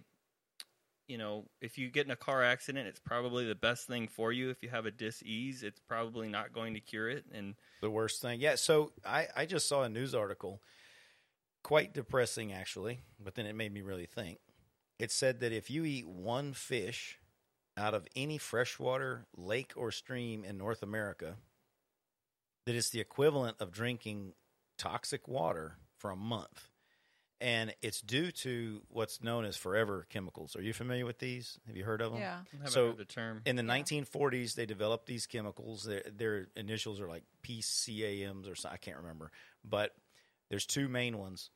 you 1.08 1.17
know 1.17 1.46
if 1.62 1.78
you 1.78 1.89
get 1.89 2.06
in 2.06 2.12
a 2.12 2.15
car 2.15 2.43
accident 2.43 2.88
it's 2.88 3.00
probably 3.00 3.46
the 3.46 3.56
best 3.56 3.88
thing 3.88 4.08
for 4.08 4.32
you 4.32 4.50
if 4.50 4.63
you 4.63 4.69
have 4.69 4.86
a 4.86 4.91
dis-ease 4.91 5.62
it's 5.63 5.80
probably 5.80 6.28
not 6.30 6.54
going 6.54 6.74
to 6.74 6.80
cure 6.80 7.10
it 7.10 7.26
and 7.34 7.56
The 7.82 7.89
worst 7.89 8.22
thing. 8.22 8.39
Yeah. 8.39 8.56
So 8.56 8.93
I, 9.06 9.28
I 9.36 9.46
just 9.46 9.67
saw 9.67 9.84
a 9.84 9.89
news 9.89 10.15
article, 10.15 10.62
quite 11.63 11.93
depressing 11.93 12.54
actually, 12.54 13.02
but 13.19 13.36
then 13.36 13.46
it 13.46 13.56
made 13.56 13.74
me 13.74 13.82
really 13.82 14.06
think. 14.06 14.39
It 15.00 15.12
said 15.12 15.41
that 15.41 15.52
if 15.52 15.69
you 15.69 15.84
eat 15.84 16.08
one 16.08 16.54
fish 16.54 17.17
out 17.78 17.93
of 17.93 18.08
any 18.15 18.38
freshwater 18.38 19.26
lake 19.36 19.74
or 19.76 19.91
stream 19.91 20.46
in 20.46 20.58
North 20.58 20.82
America, 20.82 21.36
that 22.65 22.76
it's 22.76 22.89
the 22.91 23.02
equivalent 23.02 23.58
of 23.60 23.72
drinking 23.72 24.34
toxic 24.78 25.28
water 25.28 25.78
for 26.04 26.12
a 26.12 26.16
month. 26.18 26.68
And 27.39 27.74
it's 27.82 28.02
due 28.02 28.32
to 28.32 28.82
what's 28.89 29.24
known 29.24 29.46
as 29.46 29.56
forever 29.56 30.06
chemicals. 30.10 30.56
Are 30.58 30.62
you 30.62 30.74
familiar 30.74 31.06
with 31.06 31.20
these? 31.20 31.60
Have 31.68 31.78
you 31.78 31.86
heard 31.86 32.02
of 32.02 32.12
them? 32.12 32.20
Yeah. 32.20 32.39
I 32.54 32.56
haven't 32.58 32.72
So, 32.72 32.88
heard 32.88 32.98
the 32.98 33.06
term 33.06 33.42
In 33.46 33.56
the 33.56 33.63
Yeah. 33.63 33.70
1940s, 33.82 34.56
they 34.56 34.66
developed 34.66 35.06
these 35.08 35.26
chemicals. 35.28 35.84
Their, 35.86 36.04
their 36.13 36.48
initials 36.58 37.00
are 37.00 37.08
like 37.08 37.24
PCAMs 37.42 38.50
or 38.52 38.56
something. 38.56 38.74
I 38.74 38.78
can't 38.78 38.98
remember, 38.98 39.32
but 39.63 39.96
there's 40.50 40.66
two 40.66 40.88
main 40.89 41.18
ones, 41.18 41.50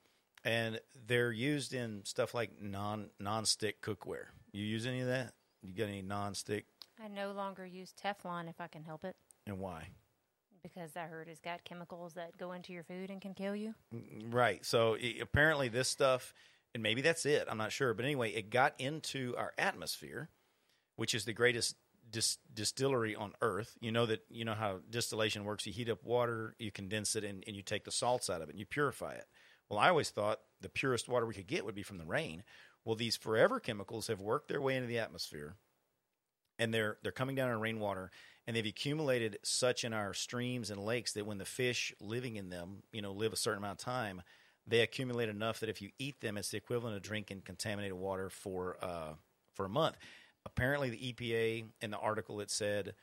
and 0.45 0.79
they're 1.05 1.31
used 1.31 1.73
in 1.73 2.03
stuff 2.05 2.33
like 2.33 2.61
non 2.61 3.09
non-stick 3.19 3.81
cookware. 3.81 4.27
You 4.53 4.63
use 4.65 4.85
any 4.87 5.01
of 5.01 5.07
that? 5.07 5.33
You 5.61 5.73
got 5.73 5.87
any 5.89 6.01
non-stick, 6.01 6.65
I 7.03 7.07
no 7.09 7.31
longer 7.33 7.65
use 7.65 7.93
Teflon 7.93 8.49
if 8.49 8.59
I 8.61 8.67
can 8.67 8.83
help 8.83 9.03
it 9.05 9.15
and 9.45 9.59
why? 9.59 9.89
Because 10.61 10.95
I 10.95 11.03
heard 11.03 11.27
it's 11.27 11.39
got 11.39 11.63
chemicals 11.63 12.13
that 12.13 12.37
go 12.37 12.51
into 12.51 12.73
your 12.73 12.83
food 12.83 13.09
and 13.09 13.21
can 13.21 13.33
kill 13.33 13.55
you. 13.55 13.73
Mm, 13.93 14.33
right. 14.33 14.65
So 14.65 14.95
i 14.95 15.15
apparently, 15.21 15.69
this 15.69 15.89
stuff, 15.89 16.33
and 16.73 16.83
maybe 16.83 17.01
that's 17.01 17.25
it. 17.25 17.47
I'm 17.49 17.57
not 17.57 17.71
sure, 17.71 17.93
but 17.93 18.05
anyway, 18.05 18.31
it 18.31 18.49
got 18.49 18.73
into 18.79 19.35
our 19.37 19.53
atmosphere, 19.57 20.29
which 20.95 21.13
is 21.13 21.25
the 21.25 21.33
greatest 21.33 21.75
dis- 22.09 22.37
distillery 22.53 23.15
on 23.15 23.33
Earth. 23.41 23.77
You 23.79 23.91
know 23.91 24.05
that 24.05 24.23
you 24.29 24.45
know 24.45 24.53
how 24.53 24.79
distillation 24.89 25.43
works. 25.43 25.65
You 25.65 25.73
heat 25.73 25.89
up 25.89 26.03
water, 26.03 26.55
you 26.59 26.71
condense 26.71 27.15
it, 27.15 27.23
and, 27.23 27.43
and 27.47 27.55
you 27.55 27.61
take 27.61 27.85
the 27.85 27.91
salts 27.91 28.29
out 28.29 28.41
of 28.41 28.49
it, 28.49 28.51
and 28.51 28.59
you 28.59 28.65
purify 28.65 29.13
it. 29.13 29.25
Well, 29.69 29.79
I 29.79 29.89
always 29.89 30.09
thought 30.09 30.39
the 30.61 30.69
purest 30.69 31.09
water 31.09 31.25
we 31.25 31.33
could 31.33 31.47
get 31.47 31.65
would 31.65 31.75
be 31.75 31.83
from 31.83 31.97
the 31.97 32.05
rain. 32.05 32.43
Well, 32.85 32.95
these 32.95 33.17
forever 33.17 33.59
chemicals 33.59 34.07
have 34.07 34.21
worked 34.21 34.47
their 34.47 34.61
way 34.61 34.75
into 34.75 34.87
the 34.87 34.99
atmosphere, 34.99 35.55
and 36.57 36.73
they're 36.73 36.97
they're 37.03 37.11
coming 37.11 37.35
down 37.35 37.51
in 37.51 37.59
rainwater, 37.59 38.11
and 38.47 38.55
they've 38.55 38.65
accumulated 38.65 39.37
such 39.43 39.83
in 39.83 39.93
our 39.93 40.13
streams 40.13 40.71
and 40.71 40.79
lakes 40.83 41.11
that 41.13 41.25
when 41.25 41.37
the 41.37 41.45
fish 41.45 41.93
living 41.99 42.37
in 42.37 42.49
them, 42.49 42.83
you 42.93 43.01
know, 43.01 43.11
live 43.11 43.33
a 43.33 43.37
certain 43.37 43.57
amount 43.57 43.79
of 43.79 43.85
time, 43.85 44.21
they 44.65 44.79
accumulate 44.79 45.27
enough 45.29 45.59
that 45.59 45.69
if 45.69 45.81
you 45.81 45.89
eat 45.99 46.21
them, 46.21 46.37
it's 46.37 46.49
the 46.49 46.57
equivalent 46.57 46.95
of 46.95 47.01
drinking 47.01 47.41
contaminated 47.45 47.97
water 47.97 48.29
for 48.29 48.77
uh, 48.81 49.13
for 49.53 49.65
a 49.65 49.69
month. 49.69 49.97
Apparently, 50.45 50.89
the 50.89 51.13
EPA 51.13 51.65
in 51.81 51.91
the 51.91 51.97
article 51.97 52.39
it 52.39 52.49
said 52.49 52.93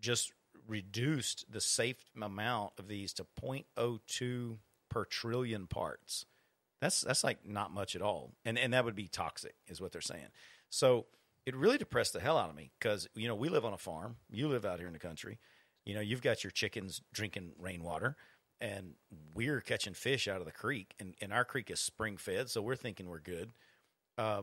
just 0.00 0.32
reduced 0.66 1.44
the 1.50 1.60
safe 1.60 2.02
amount 2.20 2.72
of 2.78 2.88
these 2.88 3.12
to 3.12 3.26
0.02 3.42 4.56
per 4.88 5.04
trillion 5.04 5.66
parts. 5.66 6.24
That's 6.80 7.02
that's 7.02 7.24
like 7.24 7.46
not 7.46 7.72
much 7.72 7.94
at 7.94 8.02
all, 8.02 8.32
and 8.44 8.58
and 8.58 8.72
that 8.72 8.84
would 8.84 8.94
be 8.94 9.08
toxic, 9.08 9.54
is 9.68 9.80
what 9.80 9.92
they're 9.92 10.00
saying. 10.00 10.28
So 10.70 11.06
it 11.46 11.54
really 11.54 11.78
depressed 11.78 12.12
the 12.12 12.20
hell 12.20 12.38
out 12.38 12.50
of 12.50 12.56
me 12.56 12.70
because 12.78 13.08
you 13.14 13.28
know 13.28 13.34
we 13.34 13.48
live 13.48 13.64
on 13.64 13.72
a 13.72 13.78
farm, 13.78 14.16
you 14.30 14.48
live 14.48 14.64
out 14.64 14.78
here 14.78 14.86
in 14.86 14.92
the 14.92 14.98
country, 14.98 15.38
you 15.84 15.94
know 15.94 16.00
you've 16.00 16.22
got 16.22 16.44
your 16.44 16.50
chickens 16.50 17.00
drinking 17.12 17.52
rainwater, 17.58 18.16
and 18.60 18.94
we're 19.34 19.60
catching 19.60 19.94
fish 19.94 20.28
out 20.28 20.40
of 20.40 20.46
the 20.46 20.52
creek, 20.52 20.94
and, 20.98 21.14
and 21.20 21.32
our 21.32 21.44
creek 21.44 21.70
is 21.70 21.80
spring 21.80 22.16
fed, 22.16 22.48
so 22.48 22.62
we're 22.62 22.76
thinking 22.76 23.08
we're 23.08 23.20
good. 23.20 23.52
Uh, 24.16 24.42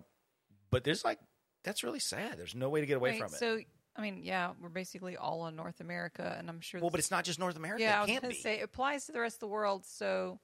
but 0.69 0.83
there's 0.83 1.03
like 1.03 1.19
that's 1.63 1.83
really 1.83 1.99
sad. 1.99 2.37
There's 2.37 2.55
no 2.55 2.69
way 2.69 2.81
to 2.81 2.85
get 2.85 2.97
away 2.97 3.11
Wait, 3.11 3.19
from 3.19 3.33
it. 3.33 3.37
So, 3.37 3.59
I 3.95 4.01
mean, 4.01 4.19
yeah, 4.23 4.51
we're 4.61 4.69
basically 4.69 5.17
all 5.17 5.47
in 5.47 5.55
North 5.55 5.79
America, 5.79 6.35
and 6.37 6.49
I'm 6.49 6.61
sure. 6.61 6.79
well, 6.79 6.89
but 6.89 6.99
it's 6.99 7.11
not 7.11 7.23
just 7.23 7.39
North 7.39 7.57
America. 7.57 7.83
yeah, 7.83 7.95
I 7.95 7.97
it 7.97 8.01
was 8.01 8.09
can't 8.09 8.23
going 8.23 8.35
to 8.35 8.41
say 8.41 8.59
it 8.59 8.63
applies 8.63 9.05
to 9.05 9.11
the 9.11 9.19
rest 9.19 9.37
of 9.37 9.41
the 9.41 9.47
world. 9.47 9.85
So, 9.85 10.39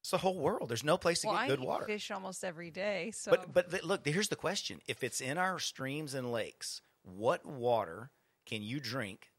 it's 0.00 0.10
the 0.10 0.18
whole 0.18 0.38
world. 0.38 0.68
There's 0.68 0.84
no 0.84 0.96
place 0.96 1.20
to 1.20 1.28
well, 1.28 1.36
get 1.36 1.42
I 1.42 1.46
good 1.48 1.60
eat 1.60 1.66
water. 1.66 1.84
fish 1.86 2.10
almost 2.10 2.42
every 2.44 2.70
day. 2.70 3.10
So, 3.14 3.30
But 3.30 3.52
but 3.52 3.70
th- 3.70 3.84
look, 3.84 4.06
here's 4.06 4.28
the 4.28 4.36
question: 4.36 4.80
If 4.86 5.02
it's 5.04 5.20
in 5.20 5.38
our 5.38 5.58
streams 5.58 6.14
and 6.14 6.32
lakes, 6.32 6.82
what 7.02 7.44
water 7.46 8.10
can 8.46 8.62
you 8.62 8.80
drink 8.80 9.30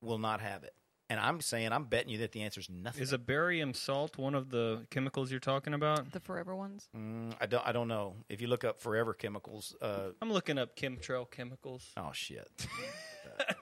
will 0.00 0.18
not 0.18 0.40
have 0.40 0.64
it? 0.64 0.74
And 1.10 1.18
I'm 1.18 1.40
saying, 1.40 1.72
I'm 1.72 1.84
betting 1.84 2.10
you 2.10 2.18
that 2.18 2.32
the 2.32 2.42
answer 2.42 2.60
is 2.60 2.68
nothing. 2.68 3.02
is 3.02 3.14
a 3.14 3.18
barium 3.18 3.72
salt 3.72 4.18
one 4.18 4.34
of 4.34 4.50
the 4.50 4.86
chemicals 4.90 5.30
you're 5.30 5.40
talking 5.40 5.72
about 5.72 6.12
the 6.12 6.20
forever 6.20 6.54
ones. 6.54 6.86
Mm, 6.94 7.34
I 7.40 7.46
don't. 7.46 7.66
I 7.66 7.72
don't 7.72 7.88
know. 7.88 8.14
If 8.28 8.42
you 8.42 8.48
look 8.48 8.62
up 8.62 8.78
forever 8.78 9.14
chemicals, 9.14 9.74
uh, 9.80 10.10
i'm 10.20 10.30
looking 10.30 10.58
up 10.58 10.76
chemtrail 10.76 11.30
chemicals 11.30 11.86
oh 11.96 12.10
shit, 12.12 12.46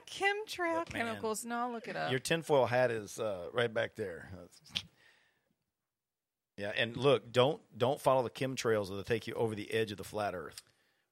Chemtrail 0.09 0.79
Look, 0.79 0.93
man. 0.93 1.05
chemicals. 1.05 1.45
No, 1.45 1.55
I'll 1.59 1.71
look 1.71 1.87
it 1.87 1.95
up. 1.95 2.09
your 2.11 2.19
tinfoil 2.19 2.65
hat 2.65 2.91
is 2.91 3.19
uh, 3.19 3.47
right 3.53 3.73
back 3.73 3.95
there. 3.95 4.29
Yeah, 6.57 6.71
and 6.75 6.97
look, 6.97 7.31
don't 7.31 7.61
don't 7.77 8.01
follow 8.01 8.23
the 8.23 8.29
chemtrails 8.29 8.89
that'll 8.89 9.03
take 9.03 9.27
you 9.27 9.33
over 9.35 9.53
the 9.53 9.71
edge 9.71 9.91
of 9.91 9.97
the 9.97 10.03
flat 10.03 10.33
Earth. 10.33 10.63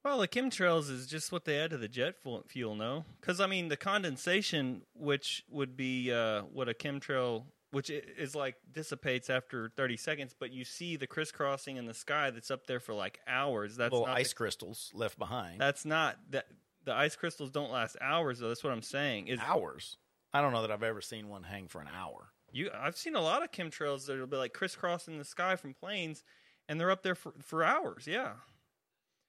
Well, 0.04 0.20
the 0.20 0.28
chemtrails 0.28 0.92
is 0.92 1.08
just 1.08 1.32
what 1.32 1.46
they 1.46 1.58
add 1.60 1.72
to 1.72 1.78
the 1.78 1.88
jet 1.88 2.16
fuel, 2.48 2.76
no? 2.76 3.06
Because 3.20 3.40
I 3.40 3.48
mean, 3.48 3.70
the 3.70 3.78
condensation, 3.78 4.82
which 4.94 5.44
would 5.50 5.76
be 5.76 6.12
uh, 6.12 6.42
what 6.44 6.70
a 6.70 6.74
chemtrail, 6.74 7.46
which 7.72 7.90
is 7.90 8.36
like 8.36 8.56
dissipates 8.72 9.30
after 9.30 9.72
thirty 9.76 9.98
seconds, 9.98 10.36
but 10.38 10.52
you 10.52 10.66
see 10.66 10.96
the 10.96 11.08
crisscrossing 11.08 11.78
in 11.78 11.86
the 11.86 11.94
sky 11.94 12.32
that's 12.32 12.52
up 12.52 12.68
there 12.68 12.80
for 12.80 12.94
like 12.94 13.20
hours. 13.28 13.76
That's 13.76 13.92
Little 13.92 14.08
not 14.08 14.18
ice 14.18 14.30
the, 14.30 14.36
crystals 14.36 14.92
left 14.94 15.18
behind. 15.18 15.60
That's 15.60 15.86
not 15.86 16.18
that. 16.32 16.46
The 16.84 16.94
ice 16.94 17.16
crystals 17.16 17.50
don't 17.50 17.72
last 17.72 17.98
hours, 18.00 18.40
though. 18.40 18.48
That's 18.50 18.64
what 18.64 18.72
I'm 18.72 18.84
saying. 18.84 19.28
Is 19.28 19.40
hours. 19.40 19.98
I 20.34 20.42
don't 20.42 20.54
know 20.54 20.62
that 20.62 20.72
I've 20.72 20.84
ever 20.84 21.02
seen 21.02 21.30
one 21.30 21.42
hang 21.44 21.68
for 21.68 21.82
an 21.82 21.88
hour. 21.96 22.30
You? 22.56 22.70
I've 22.74 22.98
seen 22.98 23.15
a 23.15 23.22
lot 23.22 23.44
of 23.44 23.52
chemtrails 23.52 24.06
that'll 24.08 24.28
be 24.28 24.38
like 24.38 24.54
crisscrossing 24.54 25.18
the 25.18 25.26
sky 25.26 25.56
from 25.56 25.74
planes, 25.74 26.24
and 26.70 26.80
they're 26.80 26.91
up 26.91 27.04
there 27.04 27.15
for, 27.15 27.34
for 27.41 27.63
hours. 27.63 28.08
Yeah. 28.08 28.34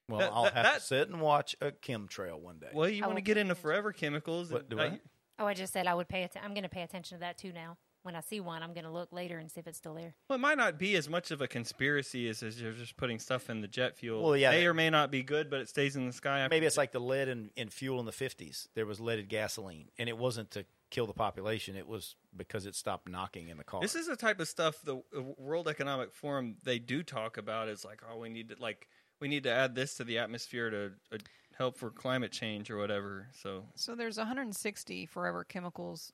Well, 0.08 0.20
That- 0.20 0.32
I'll 0.32 0.44
that- 0.44 0.54
have 0.54 0.64
that- 0.64 0.74
to 0.74 0.80
sit 0.80 1.08
and 1.08 1.20
watch 1.20 1.56
a 1.60 1.72
chemtrail 1.72 2.38
one 2.38 2.58
day. 2.58 2.70
Well, 2.72 2.88
you 2.88 3.02
I 3.02 3.06
want 3.06 3.18
to 3.18 3.22
get 3.22 3.36
into 3.36 3.54
forever 3.54 3.92
chemicals. 3.92 4.50
What, 4.52 4.62
and 4.62 4.70
do 4.70 4.78
I- 4.80 4.84
I? 4.86 5.00
Oh, 5.38 5.46
I 5.46 5.52
just 5.54 5.72
said 5.72 5.86
I 5.86 5.94
would 5.94 6.08
pay 6.08 6.22
attention. 6.22 6.42
I'm 6.46 6.54
going 6.54 6.62
to 6.62 6.68
pay 6.68 6.82
attention 6.82 7.16
to 7.18 7.20
that 7.20 7.36
too 7.38 7.52
now. 7.52 7.76
When 8.04 8.14
I 8.14 8.20
see 8.20 8.38
one, 8.38 8.62
I'm 8.62 8.72
going 8.72 8.84
to 8.84 8.90
look 8.90 9.12
later 9.12 9.36
and 9.36 9.50
see 9.50 9.58
if 9.58 9.66
it's 9.66 9.76
still 9.78 9.94
there. 9.94 10.14
Well, 10.30 10.36
it 10.36 10.40
might 10.40 10.56
not 10.56 10.78
be 10.78 10.94
as 10.94 11.08
much 11.08 11.32
of 11.32 11.40
a 11.40 11.48
conspiracy 11.48 12.28
as, 12.28 12.40
as 12.44 12.62
you're 12.62 12.70
just 12.70 12.96
putting 12.96 13.18
stuff 13.18 13.50
in 13.50 13.60
the 13.62 13.66
jet 13.66 13.98
fuel. 13.98 14.22
Well, 14.22 14.36
yeah, 14.36 14.50
may 14.52 14.60
that- 14.60 14.66
or 14.66 14.74
may 14.74 14.88
not 14.90 15.10
be 15.10 15.24
good, 15.24 15.50
but 15.50 15.60
it 15.60 15.68
stays 15.68 15.96
in 15.96 16.06
the 16.06 16.12
sky. 16.12 16.38
After 16.38 16.54
Maybe 16.54 16.66
it's 16.66 16.76
like 16.76 16.92
the 16.92 17.00
lead 17.00 17.26
in, 17.28 17.50
in 17.56 17.68
fuel 17.68 17.98
in 17.98 18.06
the 18.06 18.12
50s. 18.12 18.68
There 18.76 18.86
was 18.86 19.00
leaded 19.00 19.28
gasoline, 19.28 19.88
and 19.98 20.08
it 20.08 20.16
wasn't 20.16 20.52
to 20.52 20.64
kill 20.90 21.06
the 21.06 21.12
population. 21.12 21.76
It 21.76 21.86
was 21.86 22.16
because 22.36 22.66
it 22.66 22.74
stopped 22.74 23.08
knocking 23.08 23.48
in 23.48 23.56
the 23.56 23.64
car. 23.64 23.80
this 23.80 23.94
is 23.94 24.06
the 24.06 24.16
type 24.16 24.40
of 24.40 24.48
stuff 24.48 24.80
the 24.82 25.02
World 25.38 25.68
Economic 25.68 26.12
Forum 26.12 26.56
they 26.62 26.78
do 26.78 27.02
talk 27.02 27.36
about. 27.36 27.68
Is 27.68 27.84
like, 27.84 28.02
oh, 28.10 28.18
we 28.18 28.28
need 28.28 28.50
to 28.50 28.56
like 28.58 28.88
we 29.20 29.28
need 29.28 29.44
to 29.44 29.50
add 29.50 29.74
this 29.74 29.94
to 29.96 30.04
the 30.04 30.18
atmosphere 30.18 30.70
to 30.70 30.92
uh, 31.12 31.18
help 31.56 31.76
for 31.76 31.90
climate 31.90 32.32
change 32.32 32.70
or 32.70 32.76
whatever. 32.76 33.28
So 33.42 33.64
So 33.74 33.94
there's 33.94 34.18
160 34.18 35.06
forever 35.06 35.44
chemicals 35.44 36.12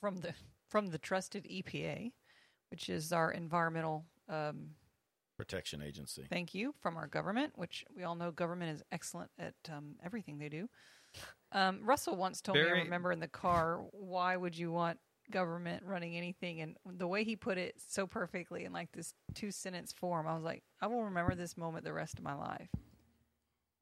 from 0.00 0.16
the 0.16 0.34
from 0.68 0.88
the 0.88 0.98
trusted 0.98 1.44
EPA, 1.44 2.12
which 2.70 2.88
is 2.88 3.12
our 3.12 3.30
environmental. 3.32 4.04
Um, 4.28 4.70
Protection 5.36 5.80
Agency. 5.82 6.26
thank 6.28 6.52
you 6.52 6.74
from 6.80 6.96
our 6.96 7.06
government, 7.06 7.52
which 7.54 7.84
we 7.96 8.02
all 8.02 8.16
know 8.16 8.32
government 8.32 8.74
is 8.74 8.82
excellent 8.90 9.30
at 9.38 9.54
um, 9.72 9.94
everything 10.04 10.36
they 10.38 10.48
do. 10.48 10.68
Um, 11.52 11.80
Russell 11.82 12.16
once 12.16 12.40
told 12.40 12.58
me, 12.58 12.64
I 12.64 12.70
remember 12.72 13.10
in 13.12 13.20
the 13.20 13.28
car, 13.28 13.80
why 13.92 14.36
would 14.36 14.56
you 14.56 14.70
want 14.70 14.98
government 15.30 15.82
running 15.86 16.16
anything? 16.16 16.60
And 16.60 16.76
the 16.86 17.08
way 17.08 17.24
he 17.24 17.36
put 17.36 17.58
it 17.58 17.76
so 17.88 18.06
perfectly 18.06 18.64
in 18.64 18.72
like 18.72 18.92
this 18.92 19.14
two 19.34 19.50
sentence 19.50 19.92
form, 19.92 20.26
I 20.26 20.34
was 20.34 20.44
like, 20.44 20.62
I 20.80 20.86
will 20.88 21.04
remember 21.04 21.34
this 21.34 21.56
moment 21.56 21.84
the 21.84 21.92
rest 21.92 22.18
of 22.18 22.24
my 22.24 22.34
life. 22.34 22.68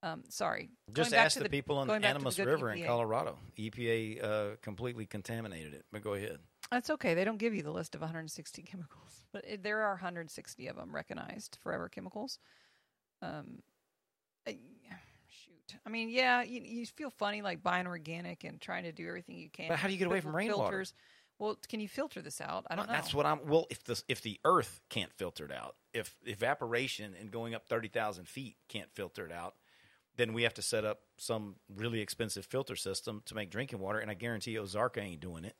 Um, 0.02 0.22
sorry. 0.28 0.70
Just 0.92 1.12
ask 1.12 1.36
to 1.38 1.42
the, 1.42 1.48
people 1.48 1.78
on 1.78 1.88
the 1.88 1.98
the 1.98 2.06
Animas 2.06 2.38
River 2.38 2.70
in 2.70 2.84
Colorado. 2.84 3.38
EPA 3.58 4.22
uh, 4.24 4.56
completely 4.62 5.06
contaminated 5.06 5.74
it. 5.74 5.84
But 5.90 6.02
go 6.02 6.14
ahead. 6.14 6.38
That's 6.70 6.90
okay. 6.90 7.14
They 7.14 7.24
don't 7.24 7.38
give 7.38 7.54
you 7.54 7.62
the 7.62 7.72
list 7.72 7.94
of 7.94 8.02
160 8.02 8.62
chemicals, 8.70 9.24
but 9.32 9.44
it, 9.44 9.62
there 9.64 9.82
are 9.82 9.94
160 9.94 10.66
of 10.68 10.76
them 10.76 10.94
recognized 10.94 11.58
forever 11.62 11.88
chemicals. 11.88 12.38
Um. 13.22 13.62
I 15.84 15.88
mean, 15.90 16.08
yeah, 16.08 16.42
you, 16.42 16.60
you 16.62 16.86
feel 16.86 17.10
funny 17.10 17.42
like 17.42 17.62
buying 17.62 17.86
organic 17.86 18.44
and 18.44 18.60
trying 18.60 18.84
to 18.84 18.92
do 18.92 19.06
everything 19.08 19.36
you 19.38 19.50
can. 19.50 19.68
But 19.68 19.78
how 19.78 19.88
do 19.88 19.92
you 19.92 19.98
get 19.98 20.06
away 20.06 20.20
from 20.20 20.34
rainwater? 20.34 20.62
filters. 20.70 20.94
Well, 21.38 21.58
can 21.68 21.80
you 21.80 21.88
filter 21.88 22.22
this 22.22 22.40
out? 22.40 22.66
I 22.70 22.76
don't 22.76 22.84
uh, 22.84 22.86
Well, 22.86 22.96
know. 22.96 23.00
That's 23.02 23.14
what 23.14 23.26
I'm. 23.26 23.46
Well, 23.46 23.66
if 23.70 23.84
the 23.84 24.02
if 24.08 24.22
the 24.22 24.40
Earth 24.44 24.80
can't 24.88 25.12
filter 25.12 25.44
it 25.44 25.52
out, 25.52 25.76
if 25.92 26.14
evaporation 26.24 27.14
and 27.20 27.30
going 27.30 27.54
up 27.54 27.66
thirty 27.66 27.88
thousand 27.88 28.26
feet 28.28 28.56
can't 28.68 28.90
filter 28.94 29.26
it 29.26 29.32
out, 29.32 29.54
then 30.16 30.32
we 30.32 30.44
have 30.44 30.54
to 30.54 30.62
set 30.62 30.84
up 30.84 31.00
some 31.18 31.56
really 31.74 32.00
expensive 32.00 32.46
filter 32.46 32.74
system 32.76 33.22
to 33.26 33.34
make 33.34 33.50
drinking 33.50 33.80
water, 33.80 33.98
and 33.98 34.10
I 34.10 34.14
guarantee 34.14 34.54
Ozarka 34.54 34.98
ain't 35.02 35.20
doing 35.20 35.44
it. 35.44 35.56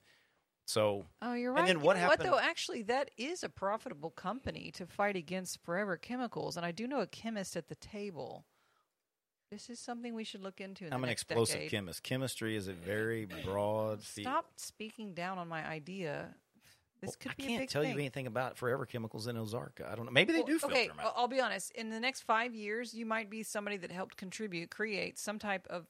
So 0.64 1.04
Oh, 1.22 1.34
you're 1.34 1.52
right. 1.52 1.60
And 1.60 1.68
then 1.68 1.78
You 1.78 1.84
what 1.84 1.96
know 1.96 2.02
happened- 2.02 2.28
though? 2.28 2.38
Actually, 2.38 2.82
that 2.84 3.10
is 3.18 3.44
a 3.44 3.48
profitable 3.48 4.10
company 4.10 4.70
to 4.72 4.86
fight 4.86 5.14
against 5.14 5.62
forever 5.62 5.96
chemicals, 5.96 6.56
and 6.56 6.64
I 6.64 6.72
do 6.72 6.86
know 6.86 7.00
a 7.00 7.06
chemist 7.06 7.54
at 7.56 7.68
the 7.68 7.76
table. 7.76 8.44
This 9.50 9.70
is 9.70 9.78
something 9.78 10.14
we 10.14 10.24
should 10.24 10.42
look 10.42 10.60
into. 10.60 10.86
In 10.86 10.92
I'm 10.92 11.02
the 11.02 11.06
an 11.06 11.12
explosive 11.12 11.56
decade. 11.56 11.70
chemist. 11.70 12.02
Chemistry 12.02 12.56
is 12.56 12.66
a 12.68 12.72
very 12.72 13.24
broad 13.44 14.02
field. 14.02 14.24
Stop 14.26 14.46
speaking 14.56 15.14
down 15.14 15.38
on 15.38 15.48
my 15.48 15.64
idea. 15.66 16.34
This 17.00 17.10
Well, 17.10 17.16
could 17.20 17.30
I 17.32 17.34
be 17.36 17.44
I 17.44 17.46
can't 17.48 17.60
big 17.62 17.68
tell 17.68 17.82
thing. 17.82 17.92
you 17.92 17.98
anything 17.98 18.26
about 18.26 18.56
forever 18.56 18.86
chemicals 18.86 19.26
in 19.28 19.36
Ozarka. 19.36 19.90
I 19.90 19.94
don't 19.94 20.06
know. 20.06 20.10
Maybe 20.10 20.32
they 20.32 20.38
Well, 20.40 20.46
do 20.46 20.58
filter 20.58 20.74
okay, 20.74 20.88
them 20.88 20.98
out. 20.98 21.12
I'll 21.16 21.28
be 21.28 21.40
honest. 21.40 21.70
In 21.72 21.90
the 21.90 22.00
next 22.00 22.22
five 22.22 22.54
years, 22.54 22.92
you 22.94 23.06
might 23.06 23.30
be 23.30 23.42
somebody 23.42 23.76
that 23.76 23.92
helped 23.92 24.16
contribute, 24.16 24.70
create 24.70 25.18
some 25.18 25.38
type 25.38 25.66
of 25.68 25.86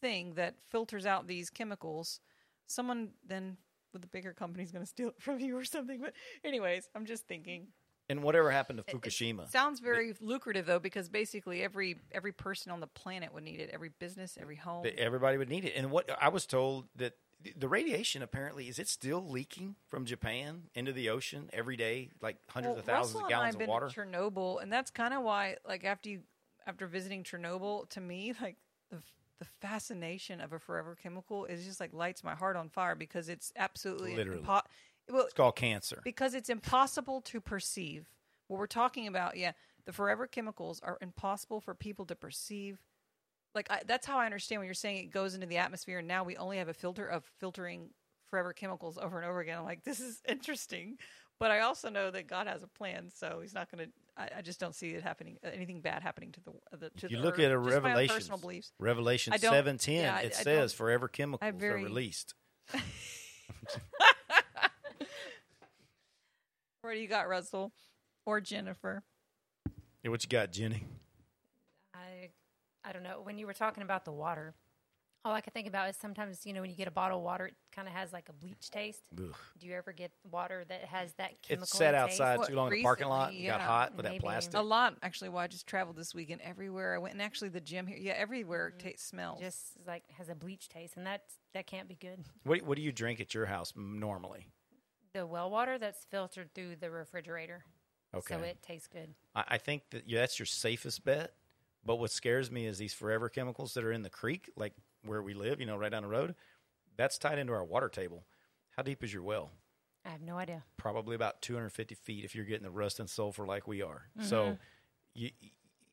thing 0.00 0.34
that 0.34 0.54
filters 0.70 1.04
out 1.04 1.26
these 1.26 1.50
chemicals. 1.50 2.20
Someone 2.66 3.10
then 3.26 3.56
with 3.92 4.04
a 4.04 4.08
bigger 4.08 4.32
company 4.32 4.62
is 4.64 4.72
going 4.72 4.84
to 4.84 4.88
steal 4.88 5.08
it 5.08 5.20
from 5.20 5.38
you 5.40 5.56
or 5.56 5.64
something. 5.64 6.00
But 6.00 6.12
anyways, 6.44 6.88
I'm 6.94 7.04
just 7.06 7.26
thinking. 7.26 7.68
And 8.08 8.22
whatever 8.22 8.50
happened 8.50 8.78
to 8.78 8.84
It- 8.86 8.94
it 8.94 9.00
Fukushima? 9.00 9.48
sounds 9.50 9.80
very 9.80 10.14
lucrative 10.20 10.66
though, 10.66 10.78
because 10.78 11.08
basically 11.08 11.62
every 11.62 12.00
every 12.12 12.32
person 12.32 12.72
on 12.72 12.80
the 12.80 12.86
planet 12.86 13.32
would 13.32 13.42
need 13.44 13.60
it. 13.60 13.70
Every 13.70 13.88
business, 13.90 14.36
every 14.40 14.56
home. 14.56 14.86
everybody 14.98 15.36
would 15.38 15.48
need 15.48 15.64
it. 15.64 15.74
And 15.76 15.90
what 15.90 16.10
I 16.22 16.28
was 16.28 16.46
told 16.46 16.88
that 16.96 17.14
the 17.54 17.68
radiation 17.68 18.22
apparently 18.22 18.66
is 18.68 18.78
it 18.78 18.88
still 18.88 19.20
leaking 19.28 19.76
from 19.86 20.06
Japan 20.06 20.70
into 20.74 20.92
the 20.92 21.10
ocean 21.10 21.50
every 21.52 21.76
day, 21.76 22.10
like 22.20 22.38
hundreds 22.48 22.72
Well, 22.72 22.78
of 22.80 22.84
thousands 22.86 23.14
Russell 23.14 23.20
of 23.20 23.24
and 23.26 23.34
I 23.34 23.38
gallons 23.38 23.46
have 23.46 23.54
of 23.54 23.58
been 23.60 23.68
water. 23.68 23.88
to 23.88 24.00
Chernobyl, 24.00 24.62
and 24.62 24.72
that's 24.72 24.90
kind 24.90 25.12
of 25.14 25.22
why, 25.22 25.56
like 25.66 25.84
after 25.84 26.08
you 26.08 26.22
after 26.66 26.86
visiting 26.88 27.22
Chernobyl, 27.22 27.88
to 27.90 28.00
me, 28.00 28.32
like 28.40 28.56
the 28.90 29.02
the 29.38 29.44
fascination 29.60 30.40
of 30.40 30.54
a 30.54 30.58
forever 30.58 30.96
chemical 31.00 31.44
is 31.44 31.64
just 31.66 31.78
like 31.78 31.92
lights 31.92 32.24
my 32.24 32.34
heart 32.34 32.56
on 32.56 32.70
fire 32.70 32.94
because 32.94 33.28
it's 33.28 33.52
absolutely 33.54 34.16
Literally. 34.16 34.40
impo- 34.40 34.62
well 35.10 35.24
It's 35.24 35.34
called 35.34 35.56
cancer. 35.56 36.00
because 36.04 36.34
it's 36.34 36.48
impossible 36.48 37.20
to 37.22 37.40
perceive. 37.40 38.06
What 38.48 38.58
we're 38.58 38.66
talking 38.66 39.06
about, 39.08 39.36
yeah, 39.36 39.52
the 39.86 39.92
forever 39.92 40.26
chemicals 40.26 40.80
are 40.82 40.98
impossible 41.00 41.60
for 41.60 41.74
people 41.74 42.04
to 42.06 42.14
perceive. 42.14 42.78
Like 43.54 43.70
I, 43.70 43.80
that's 43.86 44.06
how 44.06 44.18
I 44.18 44.26
understand 44.26 44.60
when 44.60 44.66
you're 44.66 44.74
saying 44.74 44.98
it 44.98 45.10
goes 45.10 45.34
into 45.34 45.46
the 45.46 45.56
atmosphere, 45.58 45.98
and 46.00 46.08
now 46.08 46.24
we 46.24 46.36
only 46.36 46.58
have 46.58 46.68
a 46.68 46.74
filter 46.74 47.06
of 47.06 47.24
filtering 47.40 47.90
forever 48.28 48.52
chemicals 48.52 48.98
over 48.98 49.18
and 49.18 49.26
over 49.28 49.40
again. 49.40 49.58
I'm 49.58 49.64
like, 49.64 49.82
this 49.84 49.98
is 50.00 50.20
interesting, 50.28 50.98
but 51.40 51.50
I 51.50 51.60
also 51.60 51.88
know 51.88 52.10
that 52.10 52.26
God 52.26 52.46
has 52.48 52.62
a 52.62 52.66
plan, 52.66 53.10
so 53.14 53.38
He's 53.42 53.54
not 53.54 53.70
going 53.70 53.86
to. 53.86 53.92
I, 54.18 54.38
I 54.38 54.42
just 54.42 54.60
don't 54.60 54.74
see 54.74 54.90
it 54.92 55.02
happening, 55.02 55.38
anything 55.42 55.80
bad 55.80 56.02
happening 56.02 56.32
to 56.32 56.40
the. 56.40 56.50
uh, 56.50 56.76
the 56.78 56.90
to 57.00 57.10
you 57.10 57.16
the 57.16 57.22
look 57.22 57.38
earth. 57.38 57.46
at 57.46 57.52
a 57.52 57.54
Just 57.54 57.64
my 57.64 57.74
own 57.76 57.82
Revelation. 57.84 58.14
personal 58.16 58.38
beliefs. 58.38 58.72
Revelation 58.78 59.32
seven 59.38 59.78
ten. 59.78 59.94
yeah, 59.94 60.18
it 60.20 60.34
I 60.38 60.42
says 60.42 60.72
don't- 60.72 60.76
forever 60.78 61.08
chemicals 61.08 61.52
very- 61.56 61.80
are 61.82 61.84
released. 61.84 62.34
What 66.86 66.94
do 66.94 67.00
you 67.00 67.08
got, 67.08 67.28
Russell 67.28 67.72
or 68.24 68.40
Jennifer? 68.40 69.02
Yeah, 70.04 70.10
what 70.12 70.22
you 70.22 70.28
got, 70.28 70.52
Jenny? 70.52 70.84
I 71.92 72.28
I 72.84 72.92
don't 72.92 73.02
know. 73.02 73.22
When 73.24 73.38
you 73.38 73.46
were 73.48 73.54
talking 73.54 73.82
about 73.82 74.04
the 74.04 74.12
water, 74.12 74.54
all 75.24 75.34
I 75.34 75.40
could 75.40 75.52
think 75.52 75.66
about 75.66 75.90
is 75.90 75.96
sometimes 75.96 76.46
you 76.46 76.52
know 76.52 76.60
when 76.60 76.70
you 76.70 76.76
get 76.76 76.86
a 76.86 76.92
bottle 76.92 77.18
of 77.18 77.24
water, 77.24 77.46
it 77.46 77.54
kind 77.74 77.88
of 77.88 77.94
has 77.94 78.12
like 78.12 78.28
a 78.28 78.32
bleach 78.32 78.70
taste. 78.70 79.02
Ugh. 79.18 79.34
Do 79.58 79.66
you 79.66 79.74
ever 79.74 79.92
get 79.92 80.12
water 80.30 80.64
that 80.68 80.84
has 80.84 81.12
that 81.14 81.42
chemical? 81.42 81.64
It 81.64 81.68
sat 81.70 81.90
taste? 81.90 82.20
outside 82.20 82.38
What, 82.38 82.48
too 82.50 82.54
long 82.54 82.68
in 82.68 82.74
the 82.74 82.82
parking 82.84 83.08
lot. 83.08 83.30
recently, 83.30 83.48
and 83.48 83.58
got 83.58 83.66
hot 83.66 83.96
with 83.96 84.06
that 84.06 84.20
plastic. 84.20 84.54
A 84.54 84.62
lot, 84.62 84.94
actually. 85.02 85.30
Why 85.30 85.42
I 85.42 85.46
just 85.48 85.66
traveled 85.66 85.96
this 85.96 86.14
weekend 86.14 86.40
everywhere 86.42 86.94
I 86.94 86.98
went, 86.98 87.14
and 87.14 87.20
actually 87.20 87.48
the 87.48 87.60
gym 87.60 87.88
here, 87.88 87.98
yeah, 88.00 88.12
everywhere 88.16 88.72
mm-hmm. 88.78 88.90
ta 88.90 88.94
smells. 88.96 89.40
Just 89.40 89.72
like 89.88 90.04
has 90.18 90.28
a 90.28 90.36
bleach 90.36 90.68
taste, 90.68 90.96
and 90.96 91.04
that 91.04 91.24
that 91.52 91.66
can't 91.66 91.88
be 91.88 91.96
good. 91.96 92.24
What, 92.44 92.62
what 92.62 92.76
do 92.76 92.82
you 92.82 92.92
drink 92.92 93.20
at 93.20 93.34
your 93.34 93.46
house 93.46 93.72
normally? 93.74 94.46
The 95.16 95.26
well 95.26 95.50
water 95.50 95.78
that's 95.78 96.04
filtered 96.10 96.52
through 96.54 96.76
the 96.76 96.90
refrigerator, 96.90 97.64
Okay. 98.14 98.34
so 98.34 98.40
it 98.40 98.58
tastes 98.62 98.86
good. 98.86 99.14
I, 99.34 99.44
I 99.48 99.58
think 99.58 99.84
that 99.90 100.06
yeah, 100.06 100.20
that's 100.20 100.38
your 100.38 100.44
safest 100.44 101.06
bet. 101.06 101.32
But 101.86 101.96
what 101.96 102.10
scares 102.10 102.50
me 102.50 102.66
is 102.66 102.76
these 102.76 102.92
forever 102.92 103.30
chemicals 103.30 103.72
that 103.74 103.84
are 103.84 103.92
in 103.92 104.02
the 104.02 104.10
creek, 104.10 104.50
like 104.56 104.74
where 105.04 105.22
we 105.22 105.32
live, 105.32 105.58
you 105.58 105.64
know, 105.64 105.76
right 105.78 105.90
down 105.90 106.02
the 106.02 106.08
road. 106.08 106.34
That's 106.98 107.16
tied 107.16 107.38
into 107.38 107.54
our 107.54 107.64
water 107.64 107.88
table. 107.88 108.24
How 108.76 108.82
deep 108.82 109.02
is 109.02 109.14
your 109.14 109.22
well? 109.22 109.52
I 110.04 110.10
have 110.10 110.20
no 110.20 110.36
idea. 110.36 110.64
Probably 110.76 111.16
about 111.16 111.40
250 111.40 111.94
feet 111.94 112.24
if 112.24 112.34
you're 112.34 112.44
getting 112.44 112.64
the 112.64 112.70
rust 112.70 113.00
and 113.00 113.08
sulfur 113.08 113.46
like 113.46 113.66
we 113.66 113.80
are. 113.80 114.08
Mm-hmm. 114.18 114.28
So 114.28 114.58
you 115.14 115.30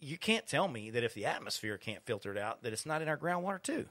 you 0.02 0.18
can't 0.18 0.46
tell 0.48 0.68
me 0.68 0.90
that 0.90 1.06
if 1.06 1.14
the 1.14 1.26
atmosphere 1.26 1.78
can't 1.78 2.04
filter 2.06 2.30
it 2.34 2.38
out, 2.38 2.64
that 2.64 2.74
it's 2.74 2.86
not 2.86 3.02
in 3.02 3.08
our 3.08 3.18
groundwater 3.18 3.64
too. 3.64 3.86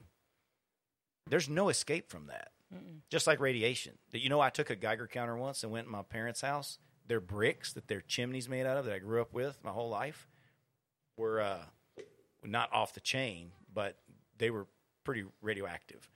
There's 1.27 1.49
no 1.49 1.71
escape 1.71 2.11
from 2.11 2.27
that. 2.27 2.51
Just 3.11 3.27
like 3.27 3.41
radiation. 3.41 3.99
You 4.13 4.29
know, 4.29 4.41
I 4.41 4.51
took 4.51 4.71
a 4.71 4.77
Geiger 4.77 5.07
counter 5.07 5.37
once 5.37 5.63
and 5.63 5.73
went 5.73 5.87
in 5.87 5.93
my 5.93 6.03
parents' 6.03 6.41
house. 6.41 6.79
Their 7.07 7.21
bricks 7.21 7.73
that 7.75 7.89
their 7.89 8.01
chimneys 8.01 8.49
made 8.49 8.65
out 8.65 8.77
of 8.77 8.85
that 8.85 8.95
I 8.95 8.99
grew 8.99 9.21
up 9.21 9.35
with 9.35 9.59
my 9.63 9.71
whole 9.71 9.89
life 9.89 10.29
were 11.17 11.41
uh, 11.41 11.59
not 12.45 12.73
off 12.73 12.95
the 12.95 13.01
chain, 13.01 13.51
but 13.73 13.99
they 14.39 14.51
were 14.51 14.67
pretty 15.05 15.25
radioactive. 15.41 16.09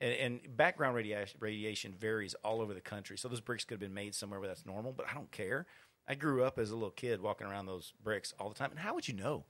And, 0.00 0.12
and 0.14 0.56
background 0.56 0.96
radiation 0.96 1.94
varies 1.98 2.34
all 2.44 2.60
over 2.60 2.74
the 2.74 2.80
country. 2.80 3.16
So 3.16 3.28
those 3.28 3.40
bricks 3.40 3.64
could 3.64 3.74
have 3.74 3.80
been 3.80 3.94
made 3.94 4.14
somewhere 4.14 4.40
where 4.40 4.48
that's 4.48 4.66
normal, 4.66 4.92
but 4.92 5.06
I 5.08 5.14
don't 5.14 5.30
care. 5.30 5.66
I 6.06 6.16
grew 6.16 6.42
up 6.44 6.58
as 6.58 6.70
a 6.70 6.74
little 6.74 6.90
kid 6.90 7.22
walking 7.22 7.46
around 7.46 7.66
those 7.66 7.92
bricks 8.02 8.34
all 8.38 8.48
the 8.48 8.54
time. 8.56 8.70
And 8.70 8.80
how 8.80 8.94
would 8.94 9.06
you 9.06 9.14
know? 9.14 9.44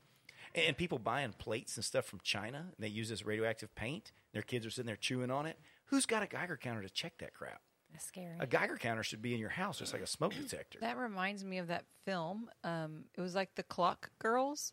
And, 0.55 0.66
and 0.68 0.76
people 0.76 0.98
buying 0.98 1.32
plates 1.32 1.76
and 1.76 1.84
stuff 1.84 2.05
from 2.05 2.20
China, 2.22 2.59
and 2.59 2.74
they 2.78 2.88
use 2.88 3.09
this 3.09 3.24
radioactive 3.24 3.74
paint. 3.74 4.12
Their 4.32 4.42
kids 4.42 4.66
are 4.66 4.70
sitting 4.70 4.86
there 4.86 4.96
chewing 4.96 5.30
on 5.30 5.46
it. 5.46 5.59
Who's 5.86 6.07
got 6.07 6.22
a 6.22 6.26
Geiger 6.26 6.57
counter 6.57 6.82
to 6.82 6.90
check 6.90 7.18
that 7.18 7.34
crap? 7.34 7.61
That's 7.92 8.07
scary. 8.07 8.36
A 8.40 8.46
Geiger 8.46 8.76
counter 8.76 9.03
should 9.03 9.20
be 9.20 9.34
in 9.34 9.40
your 9.40 9.50
house, 9.50 9.78
just 9.78 9.92
like 9.92 10.03
a 10.03 10.07
smoke 10.07 10.32
detector. 10.34 10.78
that 10.80 10.96
reminds 10.96 11.44
me 11.44 11.59
of 11.59 11.66
that 11.68 11.84
film. 12.05 12.48
Um, 12.64 13.05
it 13.16 13.20
was 13.20 13.34
like 13.34 13.55
the 13.55 13.62
Clock 13.62 14.11
Girls. 14.18 14.72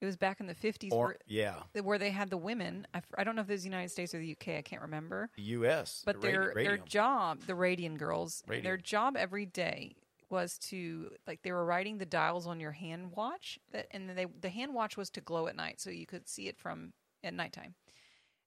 It 0.00 0.06
was 0.06 0.16
back 0.16 0.38
in 0.40 0.46
the 0.46 0.54
fifties, 0.54 0.92
Or 0.92 1.06
where, 1.06 1.16
yeah, 1.26 1.54
where 1.82 1.98
they 1.98 2.10
had 2.10 2.30
the 2.30 2.36
women. 2.36 2.86
I 3.16 3.24
don't 3.24 3.34
know 3.34 3.42
if 3.42 3.50
it 3.50 3.54
was 3.54 3.62
the 3.62 3.68
United 3.68 3.90
States 3.90 4.14
or 4.14 4.18
the 4.20 4.30
UK. 4.30 4.56
I 4.58 4.62
can't 4.62 4.82
remember. 4.82 5.28
the 5.36 5.42
U.S. 5.42 6.02
But 6.06 6.20
the 6.20 6.28
radi- 6.28 6.54
their 6.54 6.54
their 6.64 6.76
job, 6.78 7.40
the 7.46 7.54
Radian 7.54 7.98
girls, 7.98 8.42
their 8.46 8.76
job 8.76 9.16
every 9.16 9.44
day 9.46 9.96
was 10.30 10.58
to 10.58 11.10
like 11.26 11.42
they 11.42 11.52
were 11.52 11.64
writing 11.64 11.98
the 11.98 12.06
dials 12.06 12.46
on 12.46 12.60
your 12.60 12.72
hand 12.72 13.12
watch, 13.16 13.58
that, 13.72 13.86
and 13.90 14.08
then 14.08 14.16
they 14.16 14.26
the 14.40 14.48
hand 14.48 14.74
watch 14.74 14.96
was 14.96 15.10
to 15.10 15.20
glow 15.20 15.46
at 15.46 15.56
night, 15.56 15.80
so 15.80 15.90
you 15.90 16.06
could 16.06 16.28
see 16.28 16.48
it 16.48 16.58
from 16.58 16.92
at 17.22 17.34
nighttime. 17.34 17.74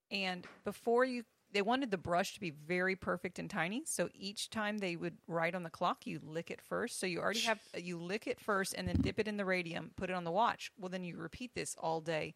And 0.10 0.46
before 0.64 1.06
you, 1.06 1.24
they 1.54 1.62
wanted 1.62 1.92
the 1.92 1.98
brush 1.98 2.34
to 2.34 2.40
be 2.40 2.50
very 2.50 2.96
perfect 2.96 3.40
and 3.40 3.50
tiny. 3.50 3.84
So 3.86 4.10
each 4.14 4.50
time 4.50 4.78
they 4.78 4.96
would 4.96 5.18
write 5.28 5.56
on 5.56 5.64
the 5.64 5.70
clock, 5.70 6.06
you 6.06 6.20
lick 6.24 6.52
it 6.52 6.62
first. 6.62 7.00
So 7.00 7.06
you 7.06 7.20
already 7.20 7.42
have 7.42 7.60
you 7.76 7.98
lick 7.98 8.28
it 8.28 8.40
first, 8.40 8.74
and 8.78 8.88
then 8.88 8.98
dip 9.02 9.20
it 9.20 9.28
in 9.28 9.38
the 9.38 9.46
radium, 9.46 9.92
put 9.96 10.10
it 10.10 10.16
on 10.16 10.24
the 10.24 10.32
watch. 10.32 10.72
Well, 10.78 10.90
then 10.90 11.04
you 11.04 11.18
repeat 11.18 11.52
this 11.56 11.76
all 11.80 12.02
day. 12.02 12.36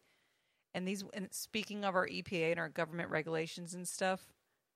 And 0.74 0.86
these, 0.86 1.04
and 1.14 1.28
speaking 1.32 1.84
of 1.84 1.94
our 1.94 2.06
EPA 2.06 2.50
and 2.50 2.60
our 2.60 2.68
government 2.68 3.10
regulations 3.10 3.72
and 3.72 3.88
stuff, 3.88 4.26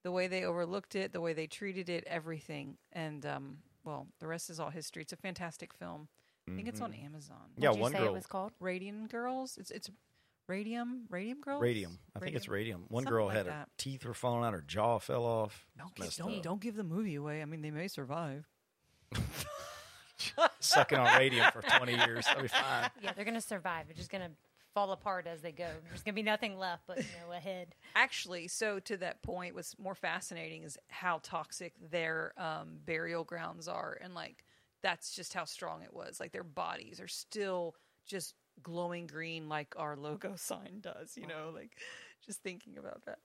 the 0.02 0.10
way 0.10 0.28
they 0.28 0.44
overlooked 0.44 0.94
it, 0.94 1.12
the 1.12 1.20
way 1.20 1.34
they 1.34 1.46
treated 1.46 1.90
it, 1.90 2.04
everything, 2.06 2.78
and 2.92 3.26
um, 3.26 3.58
well, 3.84 4.06
the 4.18 4.26
rest 4.26 4.50
is 4.50 4.60
all 4.60 4.70
history. 4.70 5.02
It's 5.02 5.12
a 5.12 5.16
fantastic 5.16 5.72
film. 5.74 6.08
I 6.48 6.56
think 6.56 6.68
it's 6.68 6.80
on 6.80 6.92
mm-hmm. 6.92 7.06
Amazon. 7.06 7.36
Yeah, 7.56 7.68
What'd 7.68 7.76
you 7.76 7.82
one 7.82 7.92
say 7.92 7.98
girl- 7.98 8.08
it 8.08 8.12
was 8.14 8.26
called? 8.26 8.52
Radian 8.60 9.08
Girls. 9.08 9.56
It's 9.56 9.70
it's 9.70 9.88
Radium 10.48 11.04
Radium 11.08 11.40
Girls. 11.40 11.62
Radium. 11.62 11.98
I 12.16 12.18
think 12.18 12.34
it's 12.34 12.48
radium. 12.48 12.86
One 12.88 13.04
Something 13.04 13.12
girl 13.16 13.26
like 13.26 13.36
had 13.36 13.46
her 13.46 13.52
that. 13.52 13.68
teeth 13.78 14.04
were 14.04 14.14
falling 14.14 14.44
out, 14.44 14.52
her 14.52 14.64
jaw 14.66 14.98
fell 14.98 15.24
off. 15.24 15.66
Don't 15.78 15.88
It's 15.88 15.94
give, 15.94 16.06
messed 16.06 16.18
don't, 16.18 16.36
up. 16.36 16.42
don't 16.42 16.60
give 16.60 16.74
the 16.74 16.82
movie 16.82 17.14
away. 17.14 17.40
I 17.40 17.44
mean, 17.44 17.62
they 17.62 17.70
may 17.70 17.86
survive. 17.86 18.48
Sucking 20.60 20.98
on 20.98 21.18
radium 21.18 21.50
for 21.52 21.62
20 21.62 21.92
years. 21.92 22.26
That'll 22.26 22.42
be 22.42 22.48
fine. 22.48 22.90
Yeah, 23.00 23.12
they're 23.14 23.24
gonna 23.24 23.40
survive. 23.40 23.86
They're 23.86 23.96
just 23.96 24.10
gonna 24.10 24.30
fall 24.74 24.92
apart 24.92 25.26
as 25.26 25.40
they 25.40 25.52
go. 25.52 25.68
There's 25.88 26.02
gonna 26.02 26.14
be 26.14 26.22
nothing 26.22 26.58
left 26.58 26.84
but 26.86 26.98
you 26.98 27.04
know 27.26 27.32
a 27.32 27.40
head. 27.40 27.74
Actually, 27.94 28.48
so 28.48 28.78
to 28.80 28.96
that 28.98 29.22
point, 29.22 29.54
what's 29.54 29.78
more 29.78 29.94
fascinating 29.94 30.62
is 30.62 30.78
how 30.88 31.20
toxic 31.22 31.74
their 31.90 32.32
um, 32.36 32.78
burial 32.84 33.24
grounds 33.24 33.68
are, 33.68 33.98
and 34.02 34.14
like 34.14 34.44
that's 34.82 35.14
just 35.14 35.34
how 35.34 35.44
strong 35.44 35.82
it 35.82 35.92
was. 35.92 36.20
Like 36.20 36.32
their 36.32 36.44
bodies 36.44 37.00
are 37.00 37.08
still 37.08 37.74
just 38.06 38.34
glowing 38.62 39.06
green, 39.06 39.48
like 39.48 39.74
our 39.76 39.96
logo 39.96 40.34
sign 40.36 40.80
does. 40.80 41.16
You 41.16 41.26
know, 41.26 41.50
like 41.54 41.72
just 42.24 42.42
thinking 42.42 42.78
about 42.78 43.04
that. 43.06 43.18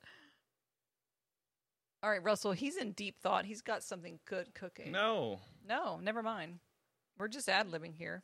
All 2.02 2.10
right, 2.10 2.22
Russell, 2.22 2.52
he's 2.52 2.76
in 2.76 2.92
deep 2.92 3.18
thought. 3.18 3.46
He's 3.46 3.62
got 3.62 3.82
something 3.82 4.20
good 4.26 4.54
cooking. 4.54 4.92
No, 4.92 5.40
no, 5.66 5.98
never 6.00 6.22
mind. 6.22 6.58
We're 7.18 7.28
just 7.28 7.48
ad 7.48 7.68
libbing 7.68 7.94
here. 7.94 8.22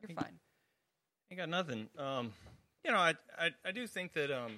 You're 0.00 0.08
Thank 0.08 0.20
fine. 0.20 0.38
Ain't 1.30 1.38
got 1.38 1.48
nothing. 1.48 1.88
Um, 1.98 2.32
you 2.84 2.90
know, 2.90 2.98
I, 2.98 3.14
I 3.38 3.50
I 3.64 3.72
do 3.72 3.86
think 3.86 4.12
that 4.14 4.30
um, 4.30 4.52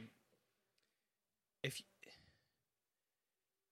if 1.63 1.81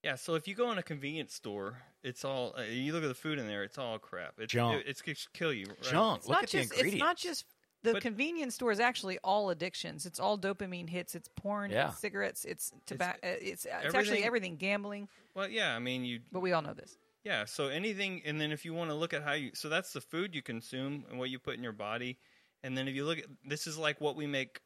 yeah, 0.03 0.17
so 0.17 0.35
if 0.35 0.47
you 0.47 0.55
go 0.55 0.71
in 0.71 0.79
a 0.79 0.83
convenience 0.83 1.35
store, 1.35 1.79
it's 2.03 2.25
all 2.25 2.55
uh, 2.59 2.63
you 2.63 2.93
look 2.93 3.03
at 3.03 3.09
the 3.09 3.15
food 3.15 3.39
in 3.39 3.47
there, 3.47 3.65
it's 3.65 3.79
all 3.79 3.99
crap. 3.99 4.35
It's, 4.39 4.53
Junk. 4.53 4.81
It, 4.81 4.89
it's 4.89 5.03
gonna 5.03 5.17
kill 5.33 5.53
you. 5.53 5.67
Right? 5.67 5.83
Junk. 5.83 6.19
It's 6.19 6.29
Look 6.29 6.37
not 6.37 6.45
at 6.45 6.51
the 6.51 6.59
just. 6.59 6.73
It's 6.79 6.97
not 6.97 7.17
just 7.17 7.45
the 7.83 7.95
But- 7.95 8.03
convenience 8.03 8.55
store 8.55 8.73
is 8.73 8.81
actually 8.81 9.19
all 9.25 9.51
addictions. 9.51 10.07
It's 10.07 10.21
all 10.21 10.39
dopamine 10.39 10.89
hits. 10.89 11.15
It's 11.15 11.29
porn. 11.37 11.71
Yeah. 11.71 11.89
It's 11.89 11.99
cigarettes. 11.99 12.45
It's 12.45 12.73
tobacco. 12.87 13.19
It's, 13.23 13.65
it's, 13.65 13.67
actually 13.67 13.99
everything- 13.99 14.25
everything. 14.25 14.57
Gambling. 14.57 15.09
Well, 15.35 15.49
yeah. 15.49 15.75
I 15.75 15.79
mean, 15.79 16.05
you 16.05 16.21
But 16.33 16.41
we 16.41 16.53
all 16.53 16.63
know 16.63 16.75
this. 16.75 16.97
Yeah, 17.25 17.47
so 17.47 17.69
anything, 17.69 18.21
and 18.27 18.39
then 18.39 18.53
if 18.53 18.67
you 18.67 18.75
want 18.75 18.91
to 18.91 18.95
look 18.95 19.15
at 19.15 19.23
how 19.23 19.33
you, 19.33 19.53
so 19.55 19.71
that's 19.71 19.95
the 19.95 20.03
food 20.03 20.35
you 20.35 20.43
consume 20.43 21.07
and 21.09 21.19
what 21.19 21.31
you 21.31 21.39
put 21.39 21.57
in 21.57 21.63
your 21.63 21.73
body, 21.73 22.19
and 22.65 22.77
then 22.77 22.89
if 22.89 22.95
you 22.97 23.05
look 23.05 23.19
at 23.19 23.27
this 23.47 23.67
is 23.69 23.79
like 23.79 24.01
what 24.01 24.17
we 24.17 24.27
make, 24.27 24.61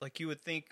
like 0.00 0.18
you 0.18 0.26
would 0.26 0.40
think, 0.40 0.64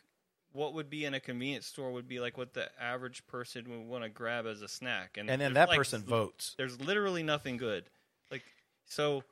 what 0.53 0.73
would 0.73 0.89
be 0.89 1.05
in 1.05 1.13
a 1.15 1.21
convenience 1.21 1.67
store 1.67 1.93
would 1.93 2.09
be 2.09 2.21
like 2.21 2.39
what 2.39 2.55
the 2.55 2.69
average 2.83 3.27
person 3.27 3.69
would 3.69 3.87
want 3.87 4.03
to 4.03 4.09
grab 4.09 4.47
as 4.47 4.63
a 4.63 4.69
snack, 4.69 5.17
And 5.19 5.29
and 5.29 5.41
then 5.41 5.53
that 5.55 5.69
like, 5.69 5.77
person 5.77 6.03
votes. 6.03 6.55
There's 6.57 6.81
literally 6.81 7.23
nothing 7.23 7.59
good, 7.59 7.85
like 8.31 8.43
so. 8.87 9.23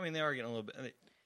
I 0.00 0.04
mean, 0.04 0.14
they 0.14 0.20
are 0.20 0.34
getting 0.34 0.50
a 0.50 0.54
little 0.54 0.64
bit. 0.64 0.76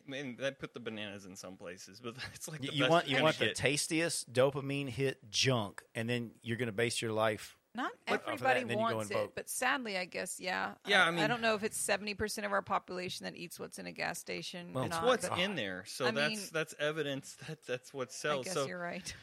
I 0.06 0.10
mean, 0.10 0.36
they 0.38 0.50
put 0.50 0.74
the 0.74 0.80
bananas 0.80 1.26
in 1.26 1.36
some 1.36 1.56
places, 1.56 2.00
but 2.02 2.14
it's 2.34 2.48
like 2.48 2.62
You, 2.62 2.70
the 2.70 2.76
you 2.76 2.82
best 2.82 2.90
want 2.90 3.08
you 3.08 3.22
want 3.22 3.38
the 3.38 3.52
tastiest 3.52 4.32
dopamine 4.32 4.88
hit 4.88 5.30
junk, 5.30 5.82
and 5.94 6.10
then 6.10 6.32
you're 6.42 6.56
going 6.56 6.66
to 6.66 6.72
base 6.72 7.00
your 7.00 7.12
life. 7.12 7.55
Not 7.76 7.92
But- 8.06 8.14
off 8.26 8.34
of 8.34 8.40
that, 8.40 8.56
everybody 8.56 8.60
then 8.60 8.68
you 8.70 8.74
go 8.76 8.80
wants 8.96 9.10
and 9.10 9.18
it, 9.20 9.22
vote. 9.24 9.32
but 9.34 9.48
sadly, 9.50 9.98
I 9.98 10.06
guess, 10.06 10.40
yeah. 10.40 10.72
Yeah, 10.86 11.04
I 11.04 11.08
I 11.08 11.10
mean- 11.10 11.28
don't 11.28 11.42
know 11.42 11.54
if 11.54 11.62
it's 11.62 11.76
seventy 11.76 12.14
percent 12.14 12.46
of 12.46 12.52
our 12.52 12.62
population 12.62 13.24
that 13.24 13.36
eats 13.36 13.60
what's 13.60 13.78
in 13.78 13.86
a 13.86 13.92
gas 13.92 14.18
station. 14.18 14.72
Well, 14.72 14.84
or 14.84 14.86
it's 14.86 14.96
not, 14.96 15.04
what's 15.04 15.28
but 15.28 15.38
in 15.38 15.54
there, 15.56 15.84
so 15.86 16.06
I 16.06 16.10
that's 16.12 16.28
mean- 16.30 16.48
that's 16.52 16.74
evidence 16.80 17.36
that 17.46 17.64
that's 17.66 17.92
what 17.92 18.08
I 18.08 18.12
sells. 18.12 18.44
guess 18.46 18.54
so 18.54 18.66
you're 18.66 18.78
right. 18.80 19.14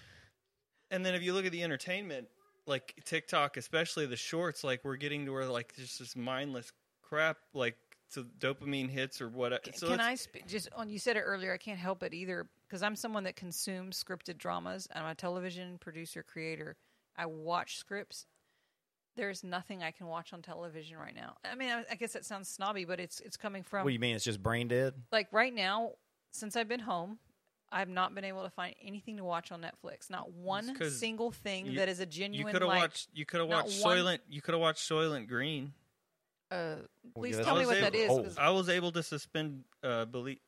and 0.92 1.06
then 1.06 1.16
if 1.16 1.24
you 1.24 1.34
look 1.34 1.46
at 1.46 1.52
the 1.52 1.64
entertainment, 1.64 2.28
like 2.68 2.94
TikTok, 3.06 3.58
especially 3.58 4.06
the 4.06 4.16
shorts, 4.16 4.64
like 4.64 4.86
we're 4.86 4.96
getting 4.98 5.26
to 5.26 5.32
where 5.32 5.46
like 5.48 5.76
just 5.76 6.00
this 6.00 6.16
mindless 6.16 6.72
crap, 7.02 7.38
like 7.54 7.76
to 8.14 8.24
dopamine 8.40 8.90
hits 8.90 9.20
or 9.22 9.28
what. 9.30 9.64
Can, 9.64 9.74
so 9.74 9.88
can 9.88 9.96
it's- 9.96 10.08
I 10.10 10.16
sp- 10.16 10.46
just 10.48 10.70
on? 10.76 10.90
You 10.90 11.00
said 11.00 11.18
it 11.18 11.22
earlier. 11.22 11.52
I 11.54 11.58
can't 11.58 11.80
help 11.80 12.04
it 12.04 12.14
either 12.14 12.48
because 12.68 12.84
I'm 12.84 12.96
someone 12.96 13.24
that 13.24 13.36
consumes 13.36 14.02
scripted 14.02 14.38
dramas. 14.38 14.88
I'm 14.94 15.06
a 15.06 15.16
television 15.16 15.80
producer 15.80 16.22
creator. 16.22 16.76
I 17.18 17.26
watch 17.28 17.78
scripts. 17.78 18.26
There's 19.16 19.44
nothing 19.44 19.84
I 19.84 19.92
can 19.92 20.08
watch 20.08 20.34
on 20.34 20.42
television 20.42 20.98
right 20.98 21.16
now. 21.16 21.36
I 21.46 21.56
mean, 21.56 21.70
I, 21.70 21.84
I 21.92 21.96
guess 21.96 22.14
that 22.14 22.26
sounds 22.26 22.50
snobby, 22.50 22.86
but 22.86 23.00
it's 23.00 23.20
it's 23.20 23.38
coming 23.38 23.64
from 23.64 23.84
What 23.84 23.90
do 23.90 23.94
you 23.94 24.00
mean? 24.00 24.16
It's 24.16 24.26
just 24.26 24.42
brain 24.42 24.68
dead? 24.68 24.94
like 25.12 25.28
right 25.32 25.54
now. 25.54 25.92
Since 26.32 26.56
I've 26.56 26.68
been 26.68 26.80
home, 26.80 27.20
I've 27.72 27.90
not 27.90 28.16
been 28.16 28.24
able 28.24 28.42
to 28.44 28.50
find 28.50 28.74
anything 28.82 29.18
to 29.18 29.24
watch 29.24 29.52
on 29.52 29.62
Netflix. 29.62 30.10
Not 30.10 30.32
one 30.32 30.76
'cause 30.76 30.98
single 30.98 31.32
thing 31.32 31.68
you- 31.68 31.78
that 31.78 31.90
is 31.90 32.00
a 32.00 32.08
genuine. 32.08 32.48
You 32.48 32.52
could 32.54 32.64
have 32.64 32.70
like, 32.70 32.82
watched. 32.82 33.10
You 33.14 33.24
could 33.26 33.40
have 33.42 33.50
not 33.50 33.66
watched 33.66 33.84
one- 33.84 33.98
Soylent. 33.98 34.20
You 34.28 34.42
could 34.42 34.54
have 34.56 34.62
watched 34.62 34.90
Soylent 34.90 35.28
Green. 35.28 35.74
Uh, 36.50 36.78
please 37.16 37.38
yeah, 37.38 37.44
tell 37.44 37.56
me 37.58 37.68
what 37.68 37.80
that 37.82 37.94
is. 37.94 38.10
Oh. 38.10 38.24
'cause- 38.24 38.38
I 38.40 38.50
was 38.50 38.68
able 38.68 38.92
to 38.94 39.04
suspend 39.04 39.64
uh, 39.84 40.06
belief, 40.06 40.40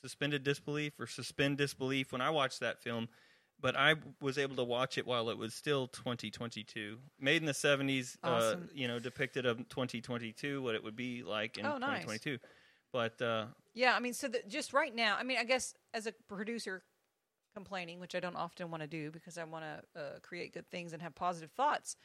suspended 0.00 0.42
disbelief 0.42 0.98
or 0.98 1.06
suspend 1.06 1.58
disbelief 1.58 2.10
when 2.10 2.20
I 2.20 2.30
watched 2.30 2.58
that 2.60 2.80
film, 2.80 3.08
but 3.60 3.76
I 3.76 3.94
was 4.20 4.38
able 4.38 4.56
to 4.56 4.64
watch 4.64 4.98
it 4.98 5.06
while 5.06 5.30
it 5.30 5.38
was 5.38 5.54
still 5.54 5.88
2022, 5.88 6.98
made 7.20 7.42
in 7.42 7.46
the 7.46 7.52
70s. 7.52 8.16
Awesome. 8.22 8.62
Uh, 8.62 8.66
you 8.72 8.88
know, 8.88 8.98
depicted 8.98 9.46
of 9.46 9.56
2022, 9.68 10.62
what 10.62 10.74
it 10.74 10.82
would 10.82 10.96
be 10.96 11.22
like 11.22 11.58
in 11.58 11.66
Oh, 11.66 11.78
nice. 11.78 12.04
2022. 12.04 12.38
But 12.92 13.20
uh, 13.20 13.46
Yeah, 13.74 13.94
I 13.94 14.00
mean, 14.00 14.14
so 14.14 14.28
that 14.28 14.48
just 14.48 14.72
right 14.72 14.94
now, 14.94 15.16
I 15.18 15.22
mean, 15.22 15.38
I 15.38 15.44
guess 15.44 15.74
as 15.92 16.06
a 16.06 16.12
producer 16.28 16.82
complaining, 17.54 17.98
which 17.98 18.14
I 18.14 18.20
don't 18.20 18.36
often 18.36 18.70
want 18.70 18.82
to 18.82 18.86
do 18.86 19.10
because 19.10 19.36
I 19.36 19.44
want 19.44 19.64
to 19.64 20.00
uh, 20.00 20.18
create 20.22 20.52
good 20.54 20.70
things 20.70 20.92
and 20.92 21.02
have 21.02 21.14
positive 21.14 21.50
thoughts. 21.50 21.96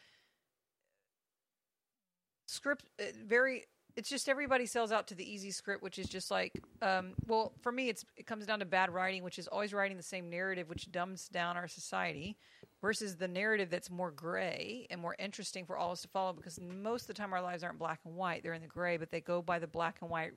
Script 2.48 2.90
uh, 3.00 3.04
very. 3.26 3.66
It's 3.96 4.10
just 4.10 4.28
everybody 4.28 4.66
sells 4.66 4.92
out 4.92 5.08
to 5.08 5.16
the 5.16 5.30
easy 5.30 5.52
script, 5.52 5.84
which 5.84 6.00
is 6.00 6.08
just 6.08 6.32
like, 6.32 6.54
um, 6.82 7.14
well, 7.28 7.54
for 7.62 7.72
me, 7.72 7.90
it's 7.90 8.04
it 8.18 8.26
comes 8.26 8.46
down 8.46 8.60
to 8.60 8.66
bad 8.66 8.92
writing, 8.92 9.24
which 9.24 9.38
is 9.38 9.48
always 9.48 9.74
writing 9.74 9.98
the 9.98 10.04
same 10.04 10.30
narrative, 10.30 10.68
which 10.68 10.92
dumbs 10.92 11.28
down 11.28 11.58
our 11.58 11.68
society, 11.68 12.36
versus 12.82 13.16
the 13.18 13.28
narrative 13.28 13.70
that's 13.70 13.92
more 13.92 14.10
gray 14.10 14.88
and 14.90 15.00
more 15.00 15.16
interesting 15.20 15.66
for 15.66 15.78
all 15.78 15.90
of 15.90 15.94
us 15.94 16.02
to 16.02 16.08
follow. 16.08 16.34
Because 16.34 16.60
most 16.60 17.04
of 17.04 17.08
the 17.08 17.14
time, 17.14 17.34
our 17.34 17.42
lives 17.42 17.64
aren't 17.64 17.78
black 17.78 18.00
and 18.06 18.16
white; 18.16 18.42
they're 18.42 18.54
in 18.54 18.62
the 18.62 18.68
gray, 18.68 18.98
but 18.98 19.12
they 19.12 19.22
go 19.22 19.42
by 19.42 19.60
the 19.60 19.68
black 19.68 19.98
and 20.02 20.10
white 20.10 20.34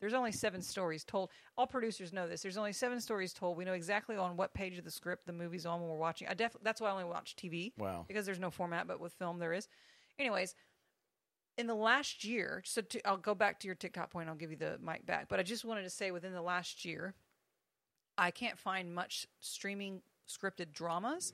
there's 0.00 0.14
only 0.14 0.32
seven 0.32 0.60
stories 0.62 1.04
told. 1.04 1.30
All 1.56 1.66
producers 1.66 2.12
know 2.12 2.28
this. 2.28 2.42
There's 2.42 2.58
only 2.58 2.72
seven 2.72 3.00
stories 3.00 3.32
told. 3.32 3.56
We 3.56 3.64
know 3.64 3.72
exactly 3.72 4.16
on 4.16 4.36
what 4.36 4.52
page 4.52 4.78
of 4.78 4.84
the 4.84 4.90
script 4.90 5.26
the 5.26 5.32
movie's 5.32 5.64
on 5.64 5.80
when 5.80 5.88
we're 5.88 5.96
watching. 5.96 6.28
I 6.28 6.34
def- 6.34 6.56
that's 6.62 6.80
why 6.80 6.88
I 6.88 6.92
only 6.92 7.04
watch 7.04 7.34
TV. 7.36 7.72
Wow. 7.78 8.04
Because 8.06 8.26
there's 8.26 8.38
no 8.38 8.50
format, 8.50 8.86
but 8.86 9.00
with 9.00 9.14
film 9.14 9.38
there 9.38 9.52
is. 9.52 9.68
Anyways, 10.18 10.54
in 11.58 11.66
the 11.66 11.74
last 11.74 12.24
year, 12.24 12.62
so 12.64 12.82
to, 12.82 13.06
I'll 13.08 13.16
go 13.16 13.34
back 13.34 13.60
to 13.60 13.66
your 13.66 13.74
TikTok 13.74 14.10
point. 14.10 14.28
I'll 14.28 14.34
give 14.34 14.50
you 14.50 14.56
the 14.56 14.78
mic 14.82 15.06
back. 15.06 15.28
But 15.28 15.40
I 15.40 15.42
just 15.42 15.64
wanted 15.64 15.82
to 15.84 15.90
say, 15.90 16.10
within 16.10 16.32
the 16.32 16.42
last 16.42 16.84
year, 16.84 17.14
I 18.18 18.30
can't 18.30 18.58
find 18.58 18.94
much 18.94 19.26
streaming 19.40 20.02
scripted 20.28 20.72
dramas 20.72 21.32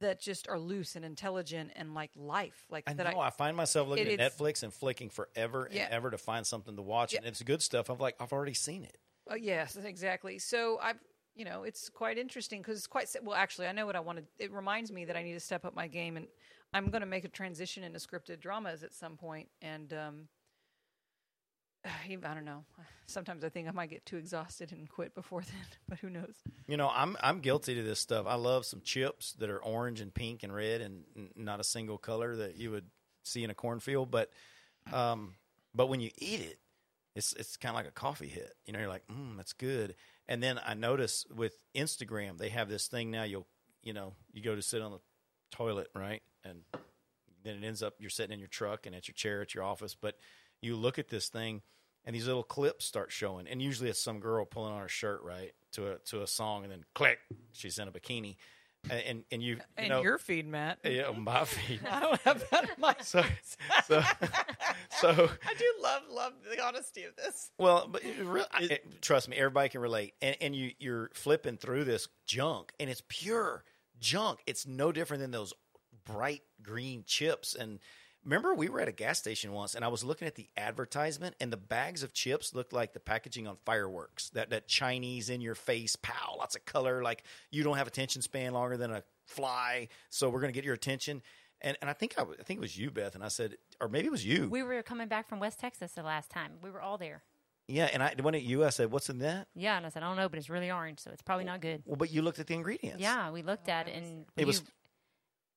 that 0.00 0.20
just 0.20 0.46
are 0.48 0.58
loose 0.58 0.94
and 0.94 1.04
intelligent 1.04 1.72
and 1.74 1.92
like 1.94 2.10
life, 2.16 2.66
like 2.70 2.84
I 2.86 2.92
that. 2.92 3.12
know. 3.14 3.20
I, 3.20 3.30
find 3.30 3.56
myself 3.56 3.88
looking 3.88 4.06
it- 4.06 4.20
at 4.20 4.32
Netflix 4.32 4.62
and 4.62 4.72
flicking 4.72 5.08
forever 5.10 5.68
Yeah. 5.72 5.84
and 5.86 5.92
ever 5.94 6.10
to 6.10 6.18
find 6.18 6.46
something 6.46 6.76
to 6.76 6.82
watch, 6.82 7.12
Yeah. 7.12 7.18
and 7.20 7.26
it's 7.26 7.42
good 7.42 7.62
stuff. 7.62 7.88
I'm 7.88 7.98
like, 7.98 8.14
I've 8.20 8.32
already 8.32 8.54
seen 8.54 8.84
it. 8.84 8.96
Uh, 9.30 9.34
yes, 9.34 9.76
exactly. 9.76 10.38
So 10.38 10.78
I've, 10.80 10.98
you 11.34 11.44
know, 11.44 11.64
it's 11.64 11.88
quite 11.88 12.16
interesting 12.18 12.60
because 12.62 12.78
it's 12.78 12.86
quite 12.86 13.08
well. 13.22 13.34
Actually, 13.34 13.66
I 13.68 13.72
know 13.72 13.86
what 13.86 13.96
I 13.96 14.00
want 14.00 14.18
to. 14.18 14.24
It 14.38 14.52
reminds 14.52 14.90
me 14.92 15.04
that 15.06 15.16
I 15.16 15.22
need 15.22 15.34
to 15.34 15.40
step 15.40 15.64
up 15.64 15.74
my 15.74 15.86
game, 15.88 16.16
and 16.16 16.26
I'm 16.72 16.90
going 16.90 17.00
to 17.00 17.06
make 17.06 17.24
a 17.24 17.28
transition 17.28 17.82
into 17.82 17.98
scripted 17.98 18.40
dramas 18.40 18.82
at 18.82 18.92
some. 18.92 19.18
And 19.62 19.92
um, 19.92 20.28
I 21.84 22.34
don't 22.34 22.44
know. 22.44 22.64
Sometimes 23.06 23.42
I 23.42 23.48
think 23.48 23.68
I 23.68 23.70
might 23.70 23.90
get 23.90 24.04
too 24.04 24.18
exhausted 24.18 24.72
and 24.72 24.88
quit 24.88 25.14
before 25.14 25.40
then, 25.46 25.66
but 25.88 25.98
who 25.98 26.10
knows? 26.10 26.36
You 26.66 26.76
know, 26.76 26.90
I'm 26.92 27.16
I'm 27.20 27.40
guilty 27.40 27.74
to 27.74 27.82
this 27.82 28.00
stuff. 28.00 28.26
I 28.28 28.34
love 28.34 28.66
some 28.66 28.82
chips 28.82 29.32
that 29.34 29.48
are 29.50 29.58
orange 29.58 30.00
and 30.00 30.12
pink 30.12 30.42
and 30.42 30.54
red 30.54 30.80
and 30.80 31.04
not 31.34 31.60
a 31.60 31.64
single 31.64 31.98
color 31.98 32.36
that 32.36 32.56
you 32.56 32.70
would 32.70 32.86
see 33.24 33.44
in 33.44 33.50
a 33.50 33.54
cornfield. 33.54 34.10
But 34.10 34.30
um, 34.92 35.34
but 35.74 35.88
when 35.88 36.00
you 36.00 36.10
eat 36.18 36.40
it, 36.40 36.58
it's 37.14 37.32
it's 37.34 37.56
kind 37.56 37.70
of 37.70 37.76
like 37.76 37.88
a 37.88 37.92
coffee 37.92 38.28
hit. 38.28 38.54
You 38.66 38.72
know, 38.72 38.80
you're 38.80 38.88
like, 38.88 39.06
mm, 39.08 39.36
that's 39.36 39.54
good. 39.54 39.94
And 40.28 40.42
then 40.42 40.60
I 40.64 40.74
notice 40.74 41.24
with 41.34 41.54
Instagram, 41.74 42.36
they 42.36 42.50
have 42.50 42.68
this 42.68 42.88
thing 42.88 43.10
now. 43.10 43.22
You'll 43.24 43.46
you 43.82 43.94
know 43.94 44.12
you 44.32 44.42
go 44.42 44.54
to 44.54 44.62
sit 44.62 44.82
on 44.82 44.92
the 44.92 45.00
toilet, 45.50 45.88
right, 45.94 46.22
and 46.48 46.62
then 47.44 47.62
it 47.62 47.66
ends 47.66 47.82
up 47.82 47.94
you're 47.98 48.10
sitting 48.10 48.32
in 48.32 48.38
your 48.40 48.48
truck 48.48 48.86
and 48.86 48.94
at 48.96 49.06
your 49.08 49.14
chair 49.14 49.40
at 49.42 49.54
your 49.54 49.62
office, 49.64 49.94
but 49.94 50.16
you 50.60 50.74
look 50.74 50.98
at 50.98 51.08
this 51.08 51.28
thing 51.28 51.62
and 52.04 52.14
these 52.14 52.26
little 52.26 52.42
clips 52.42 52.84
start 52.84 53.12
showing, 53.12 53.46
and 53.46 53.60
usually 53.62 53.90
it's 53.90 54.00
some 54.02 54.18
girl 54.20 54.44
pulling 54.44 54.72
on 54.72 54.80
her 54.80 54.88
shirt, 54.88 55.22
right, 55.22 55.52
to 55.72 55.92
a 55.92 55.98
to 56.06 56.22
a 56.22 56.26
song, 56.26 56.64
and 56.64 56.72
then 56.72 56.84
click, 56.94 57.18
she's 57.52 57.78
in 57.78 57.86
a 57.86 57.92
bikini, 57.92 58.36
and 58.90 59.24
and, 59.30 59.42
you, 59.42 59.56
you 59.56 59.60
And 59.76 59.88
know, 59.90 60.02
your 60.02 60.16
feed, 60.18 60.46
Matt. 60.46 60.78
yeah, 60.84 61.10
my 61.10 61.44
feed. 61.44 61.80
I 61.90 62.00
don't 62.00 62.20
have 62.22 62.48
that 62.50 62.64
in 62.64 62.70
my. 62.78 62.94
So, 63.02 63.22
so, 63.86 64.02
so, 65.00 65.10
I 65.10 65.54
do 65.54 65.64
love 65.82 66.02
love 66.10 66.32
the 66.50 66.62
honesty 66.64 67.04
of 67.04 67.14
this. 67.16 67.50
well, 67.58 67.88
but 67.90 68.02
it 68.04 68.24
re- 68.24 68.44
it- 68.60 69.02
trust 69.02 69.28
me, 69.28 69.36
everybody 69.36 69.68
can 69.68 69.80
relate. 69.80 70.14
And, 70.22 70.36
and 70.40 70.56
you, 70.56 70.70
you're 70.78 71.10
flipping 71.14 71.56
through 71.58 71.84
this 71.84 72.08
junk, 72.26 72.72
and 72.80 72.88
it's 72.88 73.02
pure 73.08 73.64
junk. 74.00 74.40
It's 74.46 74.66
no 74.66 74.92
different 74.92 75.20
than 75.20 75.30
those 75.32 75.52
bright 76.12 76.42
green 76.62 77.04
chips. 77.06 77.54
And 77.54 77.78
remember, 78.24 78.54
we 78.54 78.68
were 78.68 78.80
at 78.80 78.88
a 78.88 78.92
gas 78.92 79.18
station 79.18 79.52
once, 79.52 79.74
and 79.74 79.84
I 79.84 79.88
was 79.88 80.02
looking 80.04 80.26
at 80.28 80.34
the 80.34 80.48
advertisement, 80.56 81.36
and 81.40 81.52
the 81.52 81.56
bags 81.56 82.02
of 82.02 82.12
chips 82.12 82.54
looked 82.54 82.72
like 82.72 82.92
the 82.92 83.00
packaging 83.00 83.46
on 83.46 83.56
fireworks. 83.64 84.30
That 84.30 84.50
that 84.50 84.68
Chinese 84.68 85.30
in 85.30 85.40
your 85.40 85.54
face, 85.54 85.96
pow, 85.96 86.36
lots 86.38 86.56
of 86.56 86.64
color. 86.64 87.02
Like 87.02 87.22
you 87.50 87.62
don't 87.62 87.76
have 87.76 87.86
attention 87.86 88.22
span 88.22 88.52
longer 88.52 88.76
than 88.76 88.90
a 88.90 89.02
fly, 89.26 89.88
so 90.10 90.28
we're 90.28 90.40
going 90.40 90.52
to 90.52 90.56
get 90.58 90.64
your 90.64 90.74
attention. 90.74 91.22
And 91.60 91.76
and 91.80 91.90
I 91.90 91.92
think 91.92 92.14
I 92.18 92.24
think 92.44 92.58
it 92.58 92.60
was 92.60 92.78
you, 92.78 92.90
Beth, 92.90 93.14
and 93.14 93.24
I 93.24 93.28
said, 93.28 93.56
or 93.80 93.88
maybe 93.88 94.06
it 94.06 94.12
was 94.12 94.24
you. 94.24 94.48
We 94.48 94.62
were 94.62 94.82
coming 94.82 95.08
back 95.08 95.28
from 95.28 95.40
West 95.40 95.58
Texas 95.58 95.92
the 95.92 96.02
last 96.02 96.30
time. 96.30 96.52
We 96.62 96.70
were 96.70 96.80
all 96.80 96.98
there. 96.98 97.22
Yeah, 97.70 97.90
and 97.92 98.02
I 98.02 98.14
when 98.22 98.34
it 98.34 98.44
you, 98.44 98.64
I 98.64 98.70
said, 98.70 98.90
"What's 98.90 99.10
in 99.10 99.18
that?" 99.18 99.48
Yeah, 99.54 99.76
and 99.76 99.84
I 99.84 99.90
said, 99.90 100.02
I 100.02 100.06
don't 100.06 100.16
know, 100.16 100.28
but 100.30 100.38
it's 100.38 100.48
really 100.48 100.70
orange, 100.70 101.00
so 101.00 101.10
it's 101.10 101.20
probably 101.20 101.44
not 101.44 101.60
good. 101.60 101.82
Well, 101.84 101.96
but 101.96 102.10
you 102.10 102.22
looked 102.22 102.38
at 102.38 102.46
the 102.46 102.54
ingredients. 102.54 103.00
Yeah, 103.02 103.30
we 103.30 103.42
looked 103.42 103.68
at 103.68 103.88
it 103.88 103.94
and 103.94 104.24
It 104.38 104.46
was- 104.46 104.62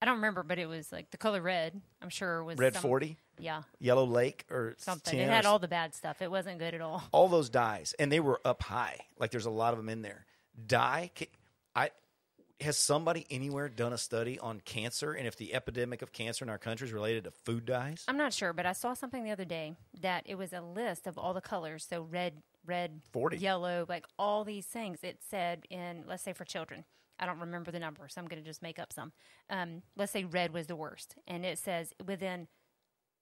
I 0.02 0.06
don't 0.06 0.16
remember, 0.16 0.42
but 0.44 0.58
it 0.58 0.66
was 0.68 0.92
like 0.92 1.12
the 1.12 1.18
color 1.18 1.42
red. 1.42 1.80
I'm 2.02 2.10
sure 2.10 2.44
was 2.44 2.58
red 2.58 2.74
some- 2.74 2.82
forty, 2.82 3.18
Yeah, 3.38 3.64
yellow 3.80 4.06
lake, 4.06 4.46
or 4.50 4.74
something. 4.78 5.12
10 5.18 5.28
It 5.28 5.30
or 5.30 5.36
had 5.36 5.46
all 5.46 5.60
the 5.60 5.68
bad 5.68 5.94
stuff. 5.94 6.22
It 6.22 6.32
wasn't 6.32 6.58
good 6.60 6.74
at 6.74 6.82
all. 6.82 7.04
all 7.12 7.28
those 7.28 7.50
dyes, 7.50 7.94
and 8.00 8.12
they 8.12 8.20
were 8.20 8.42
up 8.44 8.64
high. 8.64 8.98
Like 9.20 9.32
there's 9.32 9.46
a 9.46 9.52
lot 9.52 9.74
of 9.74 9.78
them 9.78 9.90
in 9.90 10.02
there. 10.02 10.26
Dye, 10.66 11.12
ca- 11.16 11.30
I 11.76 11.92
has 12.60 12.78
somebody 12.78 13.26
anywhere 13.32 13.70
done 13.70 13.92
a 13.94 13.98
study 13.98 14.38
on 14.38 14.60
cancer 14.62 15.14
and 15.14 15.26
if 15.28 15.36
the 15.36 15.52
epidemic 15.54 16.04
of 16.04 16.12
cancer 16.12 16.46
in 16.46 16.50
our 16.50 16.60
country 16.60 16.86
is 16.88 16.94
related 16.94 17.24
to 17.24 17.32
food 17.32 17.66
dyes? 17.66 18.04
I'm 18.08 18.18
not 18.18 18.34
sure, 18.34 18.54
but 18.54 18.68
I 18.68 18.74
saw 18.74 18.94
something 18.94 19.24
the 19.24 19.32
other 19.32 19.46
day 19.46 19.74
that 20.02 20.24
it 20.28 20.36
was 20.36 20.54
a 20.54 20.62
list 20.62 21.08
of 21.08 21.18
all 21.18 21.34
the 21.34 21.42
colors. 21.42 21.88
So 21.90 22.04
red, 22.04 22.44
red, 22.66 23.02
40. 23.14 23.38
yellow, 23.38 23.86
like 23.90 24.06
all 24.20 24.44
these 24.44 24.68
things. 24.68 25.00
It 25.04 25.20
said 25.28 25.66
in, 25.72 26.04
let's 26.08 26.22
say 26.22 26.34
for 26.34 26.46
children, 26.46 26.86
I 27.22 27.28
don't 27.28 27.40
remember 27.40 27.70
the 27.72 27.80
number, 27.80 28.08
so 28.10 28.20
I'm 28.20 28.28
going 28.28 28.42
to 28.42 28.48
just 28.48 28.64
make 28.64 28.80
up 28.80 28.92
some. 28.92 29.12
Um, 29.50 29.84
let's 29.96 30.12
say 30.12 30.24
red 30.26 30.54
was 30.54 30.66
the 30.68 30.76
worst, 30.76 31.16
and 31.28 31.46
it 31.46 31.60
says 31.60 31.94
within 32.04 32.48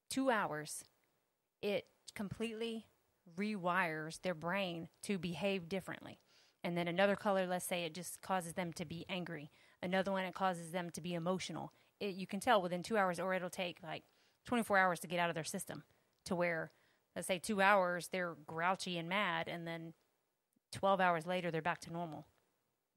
two 0.10 0.32
hours, 0.32 0.86
it 1.62 1.86
completely 2.16 2.86
rewires 3.38 4.22
their 4.22 4.34
brain 4.34 4.88
to 5.04 5.18
behave 5.18 5.68
differently. 5.68 6.20
And 6.64 6.78
then 6.78 6.88
another 6.88 7.16
color, 7.16 7.46
let's 7.46 7.66
say 7.66 7.84
it 7.84 7.94
just 7.94 8.22
causes 8.22 8.54
them 8.54 8.74
to 8.74 8.86
be 8.86 9.06
angry. 9.10 9.52
Another 9.82 10.12
one, 10.12 10.24
it 10.24 10.34
causes 10.34 10.72
them 10.72 10.90
to 10.92 11.02
be 11.02 11.14
emotional. 11.14 11.74
It, 12.00 12.16
you 12.16 12.28
can 12.28 12.40
tell 12.40 12.62
within 12.62 12.84
two 12.84 12.98
hours, 12.98 13.20
or 13.20 13.34
it'll 13.34 13.50
take 13.50 13.78
like 13.84 14.04
24 14.46 14.78
hours 14.78 15.00
to 15.02 15.08
get 15.08 15.20
out 15.20 15.30
of 15.30 15.36
their 15.36 15.44
system 15.44 15.84
to 16.26 16.36
where, 16.36 16.72
let's 17.16 17.28
say, 17.28 17.40
two 17.40 17.62
hours, 17.62 18.10
they're 18.12 18.36
grouchy 18.46 18.98
and 18.98 19.08
mad, 19.08 19.48
and 19.48 19.68
then 19.68 19.94
12 20.72 21.00
hours 21.00 21.26
later, 21.26 21.52
they're 21.52 21.62
back 21.62 21.80
to 21.82 21.94
normal. 21.94 22.26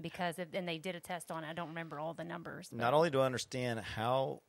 Because, 0.03 0.39
if, 0.39 0.49
and 0.53 0.69
they 0.69 0.79
did 0.79 0.95
a 0.97 1.01
test 1.01 1.31
on 1.31 1.45
it. 1.45 1.49
I 1.49 1.53
don't 1.53 1.69
remember 1.69 1.99
all 1.99 2.15
the 2.15 2.25
numbers. 2.25 2.69
but- 2.71 2.79
Not 2.79 2.93
only 2.95 3.11
do 3.11 3.21
I 3.21 3.27
understand 3.27 3.81
how 3.81 4.43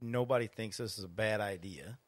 nobody 0.00 0.46
thinks 0.46 0.76
this 0.78 0.98
is 0.98 1.04
a 1.04 1.08
bad 1.08 1.40
idea, 1.40 1.98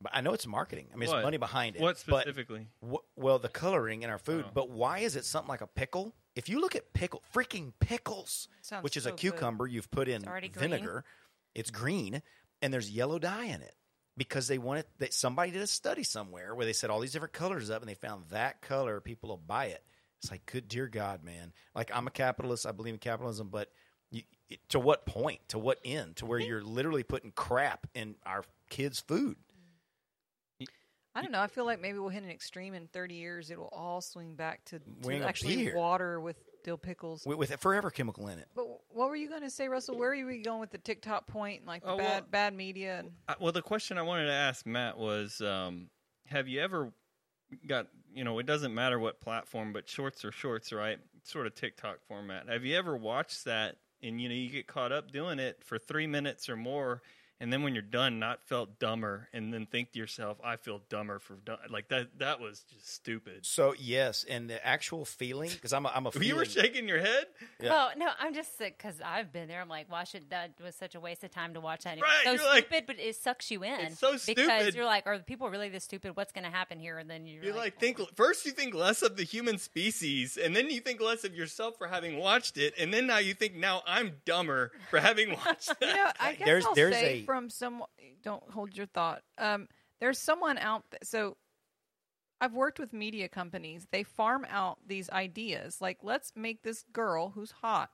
but 0.00 0.12
I 0.14 0.20
know 0.20 0.32
it's 0.32 0.46
marketing. 0.46 0.88
I 0.92 0.96
mean, 0.96 1.08
What? 1.08 1.18
it's 1.18 1.24
money 1.24 1.36
behind 1.38 1.76
it. 1.76 1.82
What 1.82 1.98
specifically? 1.98 2.68
Wh- 2.86 3.04
well, 3.18 3.38
the 3.38 3.48
coloring 3.48 4.02
in 4.02 4.10
our 4.10 4.18
food, 4.18 4.44
Oh. 4.48 4.50
but 4.52 4.70
why 4.70 4.98
is 5.00 5.16
it 5.16 5.24
something 5.24 5.48
like 5.48 5.60
a 5.62 5.66
pickle? 5.66 6.14
If 6.34 6.48
you 6.48 6.60
look 6.60 6.76
at 6.76 6.92
pickle, 6.92 7.22
freaking 7.34 7.72
pickles, 7.80 8.48
Sounds 8.60 8.84
which 8.84 8.96
is 8.96 9.04
so 9.04 9.08
a 9.10 9.12
good. 9.12 9.20
cucumber 9.20 9.66
you've 9.66 9.90
put 9.90 10.08
in 10.08 10.26
already 10.26 10.48
green. 10.48 10.70
vinegar, 10.70 11.04
it's 11.54 11.70
green, 11.70 12.22
and 12.60 12.74
there's 12.74 12.90
yellow 12.90 13.18
dye 13.18 13.44
in 13.46 13.62
it 13.62 13.74
because 14.18 14.48
they 14.48 14.58
wanted 14.58 14.84
that 14.98 15.14
somebody 15.14 15.50
did 15.50 15.62
a 15.62 15.66
study 15.66 16.02
somewhere 16.02 16.54
where 16.54 16.66
they 16.66 16.72
set 16.74 16.90
all 16.90 17.00
these 17.00 17.12
different 17.12 17.32
colors 17.34 17.70
up 17.70 17.80
and 17.80 17.88
they 17.88 17.94
found 17.94 18.28
that 18.30 18.60
color 18.60 19.00
people 19.00 19.30
will 19.30 19.36
buy 19.38 19.66
it. 19.66 19.82
It's 20.26 20.32
like, 20.32 20.44
good 20.46 20.66
dear 20.66 20.88
God, 20.88 21.22
man! 21.22 21.52
Like 21.74 21.92
I'm 21.94 22.08
a 22.08 22.10
capitalist, 22.10 22.66
I 22.66 22.72
believe 22.72 22.94
in 22.94 22.98
capitalism, 22.98 23.48
but 23.48 23.68
you, 24.10 24.22
it, 24.50 24.58
to 24.70 24.80
what 24.80 25.06
point? 25.06 25.38
To 25.50 25.58
what 25.58 25.78
end? 25.84 26.16
To 26.16 26.26
where 26.26 26.40
you're 26.40 26.64
literally 26.64 27.04
putting 27.04 27.30
crap 27.30 27.86
in 27.94 28.16
our 28.26 28.42
kids' 28.68 28.98
food? 28.98 29.36
I 31.14 31.22
don't 31.22 31.30
know. 31.32 31.40
I 31.40 31.46
feel 31.46 31.64
like 31.64 31.80
maybe 31.80 31.98
we'll 31.98 32.10
hit 32.10 32.24
an 32.24 32.30
extreme 32.30 32.74
in 32.74 32.88
30 32.88 33.14
years. 33.14 33.50
It 33.50 33.58
will 33.58 33.70
all 33.72 34.00
swing 34.02 34.34
back 34.34 34.64
to, 34.66 34.76
We 34.76 34.80
ain't 34.80 35.02
to 35.04 35.10
gonna 35.12 35.24
actually 35.26 35.56
here. 35.56 35.74
water 35.76 36.20
with 36.20 36.36
dill 36.62 36.76
pickles. 36.76 37.22
with, 37.24 37.38
with 37.38 37.50
a 37.52 37.56
forever 37.56 37.90
chemical 37.90 38.28
in 38.28 38.38
it. 38.38 38.48
But 38.54 38.66
what 38.90 39.08
were 39.08 39.16
you 39.16 39.28
going 39.30 39.40
to 39.40 39.48
say, 39.48 39.68
Russell? 39.68 39.96
Where 39.96 40.10
are 40.10 40.14
you 40.14 40.42
going 40.42 40.60
with 40.60 40.72
the 40.72 40.78
TikTok 40.78 41.26
point 41.26 41.60
and 41.60 41.66
like 41.68 41.84
the 41.84 41.92
Oh, 41.92 41.96
bad 41.96 42.22
well- 42.24 42.28
bad 42.30 42.54
media? 42.54 42.98
And 42.98 43.12
I, 43.28 43.36
well, 43.40 43.52
the 43.52 43.62
question 43.62 43.96
I 43.96 44.02
wanted 44.02 44.26
to 44.26 44.32
ask 44.32 44.66
Matt 44.66 44.98
was, 44.98 45.40
um, 45.40 45.88
have 46.26 46.48
you 46.48 46.60
ever 46.60 46.92
got 47.66 47.86
you 48.16 48.24
know 48.24 48.38
it 48.38 48.46
doesn't 48.46 48.74
matter 48.74 48.98
what 48.98 49.20
platform, 49.20 49.72
but 49.72 49.88
shorts 49.88 50.24
are 50.24 50.32
shorts, 50.32 50.72
right? 50.72 50.98
Sort 51.22 51.46
of 51.46 51.54
TikTok 51.54 51.98
format. 52.08 52.48
Have 52.48 52.64
you 52.64 52.76
ever 52.76 52.96
watched 52.96 53.44
that 53.44 53.76
and 54.02 54.20
you 54.20 54.28
know 54.28 54.34
you 54.34 54.48
get 54.50 54.66
caught 54.66 54.90
up 54.90 55.12
doing 55.12 55.38
it 55.38 55.62
for 55.62 55.78
three 55.78 56.06
minutes 56.06 56.48
or 56.48 56.56
more, 56.56 57.02
and 57.40 57.52
then 57.52 57.62
when 57.62 57.74
you're 57.74 57.82
done, 57.82 58.18
not 58.18 58.40
felt 58.46 58.78
dumber, 58.78 59.28
and 59.32 59.52
then 59.52 59.66
think 59.66 59.92
to 59.92 59.98
yourself, 59.98 60.38
I 60.44 60.56
feel 60.56 60.80
dumber 60.88 61.18
for 61.18 61.34
done. 61.34 61.58
like 61.70 61.88
that. 61.88 62.18
That 62.18 62.40
was 62.40 62.64
just 62.72 62.92
stupid. 62.94 63.44
So 63.46 63.74
yes, 63.78 64.24
and 64.28 64.48
the 64.48 64.64
actual 64.66 65.04
feeling 65.04 65.50
because 65.50 65.72
I'm 65.72 65.86
a, 65.86 65.92
I'm 65.94 66.06
a 66.06 66.10
feeling. 66.12 66.26
You 66.28 66.36
were 66.36 66.44
shaking 66.44 66.88
your 66.88 67.00
head. 67.00 67.26
Yeah. 67.62 67.70
Well, 67.70 67.90
no, 67.96 68.08
I'm 68.18 68.34
just 68.34 68.56
sick 68.58 68.76
because 68.78 68.96
I've 69.04 69.32
been 69.32 69.48
there. 69.48 69.60
I'm 69.60 69.68
like, 69.68 69.90
why 69.90 70.04
should 70.04 70.30
that 70.30 70.52
was 70.62 70.74
such 70.74 70.94
a 70.94 71.00
waste 71.00 71.22
of 71.24 71.30
time 71.30 71.54
to 71.54 71.60
watch 71.60 71.84
that? 71.84 71.98
It 71.98 72.00
was 72.00 72.08
Right, 72.08 72.24
so 72.24 72.32
you're 72.42 72.52
like- 72.52 72.66
stupid, 72.66 72.84
but 72.86 72.98
it 72.98 73.16
sucks 73.16 73.50
you 73.50 73.62
in. 73.64 73.80
It's 73.80 73.98
so 73.98 74.16
stupid 74.16 74.46
because 74.46 74.74
you're 74.74 74.84
like, 74.84 75.06
are 75.06 75.18
the 75.18 75.24
people 75.24 75.48
really 75.50 75.68
this 75.68 75.84
stupid? 75.84 76.16
What's 76.16 76.32
going 76.32 76.44
to 76.44 76.50
happen 76.50 76.78
here? 76.78 76.98
And 76.98 77.08
then 77.08 77.26
you're, 77.26 77.42
You 77.44 77.50
like 77.50 77.58
like, 77.66 77.80
think 77.80 78.00
oh. 78.00 78.06
first 78.14 78.46
you 78.46 78.52
think 78.52 78.74
less 78.74 79.02
of 79.02 79.16
the 79.16 79.24
human 79.24 79.58
species, 79.58 80.36
and 80.36 80.54
then 80.56 80.70
you 80.70 80.80
think 80.80 81.00
less 81.00 81.24
of 81.24 81.34
yourself 81.34 81.76
for 81.78 81.86
having 81.86 82.18
watched 82.18 82.56
it, 82.58 82.74
and 82.78 82.92
then 82.94 83.06
now 83.06 83.18
you 83.18 83.34
think 83.34 83.54
now 83.54 83.82
I'm 83.86 84.12
dumber 84.24 84.72
for 84.90 84.98
having 84.98 85.30
watched 85.46 85.68
that. 85.80 85.88
You 85.88 85.94
know, 85.94 86.10
I 86.18 86.32
guess 86.34 86.46
There's- 86.46 86.64
I'll 86.64 86.74
there's 86.74 86.94
say 86.94 87.20
a- 87.22 87.25
from 87.26 87.50
some. 87.50 87.82
Don't 88.22 88.42
hold 88.50 88.76
your 88.76 88.86
thought. 88.86 89.22
Um, 89.38 89.68
there's 90.00 90.18
someone 90.18 90.56
out. 90.58 90.84
Th- 90.90 91.00
so, 91.04 91.36
I've 92.40 92.52
worked 92.54 92.78
with 92.78 92.92
media 92.92 93.28
companies. 93.28 93.86
They 93.90 94.02
farm 94.02 94.46
out 94.50 94.78
these 94.86 95.08
ideas. 95.10 95.80
Like, 95.80 95.98
let's 96.02 96.32
make 96.36 96.62
this 96.62 96.84
girl 96.92 97.30
who's 97.30 97.50
hot, 97.50 97.90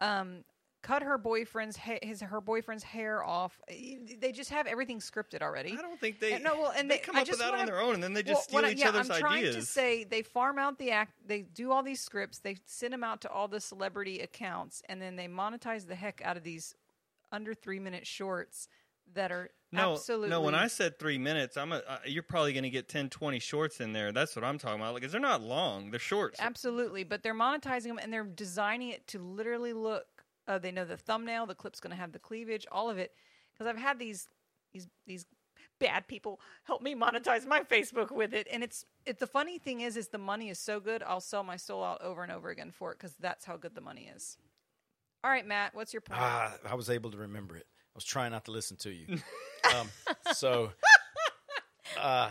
um, 0.00 0.44
cut 0.82 1.02
her 1.02 1.18
boyfriend's 1.18 1.76
ha- 1.76 1.98
his 2.02 2.20
her 2.22 2.40
boyfriend's 2.40 2.82
hair 2.82 3.22
off. 3.22 3.60
They 3.68 4.32
just 4.32 4.48
have 4.50 4.66
everything 4.66 5.00
scripted 5.00 5.42
already. 5.42 5.72
I 5.72 5.82
don't 5.82 6.00
think 6.00 6.18
they. 6.20 6.32
And 6.32 6.44
no, 6.44 6.54
well, 6.60 6.72
and 6.76 6.90
they, 6.90 6.96
they- 6.96 7.00
come 7.02 7.16
I 7.16 7.20
up 7.22 7.28
with 7.28 7.38
that 7.40 7.52
on 7.54 7.66
their 7.66 7.80
own, 7.80 7.94
and 7.94 8.02
then 8.02 8.14
they 8.14 8.22
just 8.22 8.50
Well, 8.52 8.60
steal 8.62 8.70
I- 8.70 8.72
each 8.72 8.78
yeah, 8.80 8.88
other's 8.88 9.10
I'm 9.10 9.20
trying 9.20 9.44
ideas. 9.44 9.56
to 9.56 9.62
say 9.62 10.04
they 10.04 10.22
farm 10.22 10.58
out 10.58 10.78
the 10.78 10.90
act. 10.90 11.12
They 11.26 11.42
do 11.42 11.70
all 11.70 11.82
these 11.82 12.00
scripts. 12.00 12.38
They 12.38 12.56
send 12.64 12.92
them 12.94 13.04
out 13.04 13.20
to 13.22 13.30
all 13.30 13.48
the 13.48 13.60
celebrity 13.60 14.20
accounts, 14.20 14.82
and 14.88 15.00
then 15.00 15.16
they 15.16 15.26
monetize 15.28 15.86
the 15.86 15.94
heck 15.94 16.22
out 16.24 16.36
of 16.38 16.42
these 16.42 16.74
under 17.34 17.52
three 17.52 17.80
minute 17.80 18.06
shorts 18.06 18.68
that 19.14 19.32
are 19.32 19.50
no, 19.72 19.94
absolutely 19.94 20.30
no. 20.30 20.40
When 20.40 20.54
I 20.54 20.68
said 20.68 20.98
three 20.98 21.18
minutes, 21.18 21.56
I'm 21.56 21.72
a, 21.72 21.82
uh, 21.86 21.98
you're 22.06 22.22
probably 22.22 22.52
going 22.52 22.62
to 22.62 22.70
get 22.70 22.88
10, 22.88 23.10
20 23.10 23.38
shorts 23.40 23.80
in 23.80 23.92
there. 23.92 24.12
That's 24.12 24.36
what 24.36 24.44
I'm 24.44 24.56
talking 24.56 24.80
about. 24.80 24.94
Like, 24.94 25.00
Because 25.02 25.12
they're 25.12 25.20
not 25.20 25.42
long; 25.42 25.90
they're 25.90 25.98
shorts. 25.98 26.38
absolutely, 26.40 27.02
but 27.02 27.22
they're 27.22 27.34
monetizing 27.34 27.88
them 27.88 27.98
and 28.00 28.12
they're 28.12 28.24
designing 28.24 28.90
it 28.90 29.06
to 29.08 29.18
literally 29.18 29.72
look. 29.72 30.06
Uh, 30.46 30.58
they 30.58 30.70
know 30.70 30.84
the 30.84 30.96
thumbnail, 30.96 31.46
the 31.46 31.54
clip's 31.54 31.80
going 31.80 31.90
to 31.90 31.96
have 31.96 32.12
the 32.12 32.18
cleavage, 32.18 32.66
all 32.70 32.88
of 32.88 32.98
it. 32.98 33.12
Because 33.52 33.66
I've 33.68 33.80
had 33.80 33.98
these 33.98 34.28
these 34.72 34.86
these 35.06 35.26
bad 35.80 36.06
people 36.06 36.40
help 36.64 36.82
me 36.82 36.94
monetize 36.94 37.46
my 37.46 37.60
Facebook 37.62 38.10
with 38.10 38.32
it, 38.32 38.46
and 38.52 38.62
it's 38.62 38.84
it. 39.06 39.18
The 39.18 39.26
funny 39.26 39.58
thing 39.58 39.80
is, 39.80 39.96
is 39.96 40.08
the 40.08 40.18
money 40.18 40.50
is 40.50 40.58
so 40.58 40.78
good, 40.80 41.02
I'll 41.02 41.20
sell 41.20 41.42
my 41.42 41.56
soul 41.56 41.82
out 41.82 42.00
over 42.00 42.22
and 42.22 42.30
over 42.30 42.48
again 42.50 42.70
for 42.70 42.92
it 42.92 42.98
because 42.98 43.14
that's 43.18 43.44
how 43.44 43.56
good 43.56 43.74
the 43.74 43.80
money 43.80 44.10
is. 44.14 44.38
All 45.24 45.30
right, 45.30 45.46
Matt, 45.46 45.74
what's 45.74 45.94
your 45.94 46.02
point? 46.02 46.20
Ah, 46.22 46.52
I 46.68 46.74
was 46.74 46.90
able 46.90 47.10
to 47.12 47.16
remember 47.16 47.56
it. 47.56 47.66
I 47.66 47.92
was 47.94 48.04
trying 48.04 48.32
not 48.32 48.44
to 48.44 48.50
listen 48.50 48.76
to 48.78 48.90
you. 48.90 49.06
um, 49.74 49.88
so, 50.34 50.70
uh, 51.98 52.28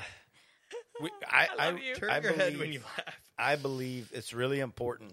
we, 1.02 1.10
I, 1.28 1.48
I, 1.58 1.72
love 1.72 1.80
you. 1.80 1.96
Turn 1.96 2.12
I 2.12 2.20
your 2.20 2.34
believe, 2.34 2.38
head 2.38 2.58
when 2.60 2.72
you 2.72 2.82
laugh. 2.82 3.20
I 3.36 3.56
believe 3.56 4.12
it's 4.14 4.32
really 4.32 4.60
important 4.60 5.12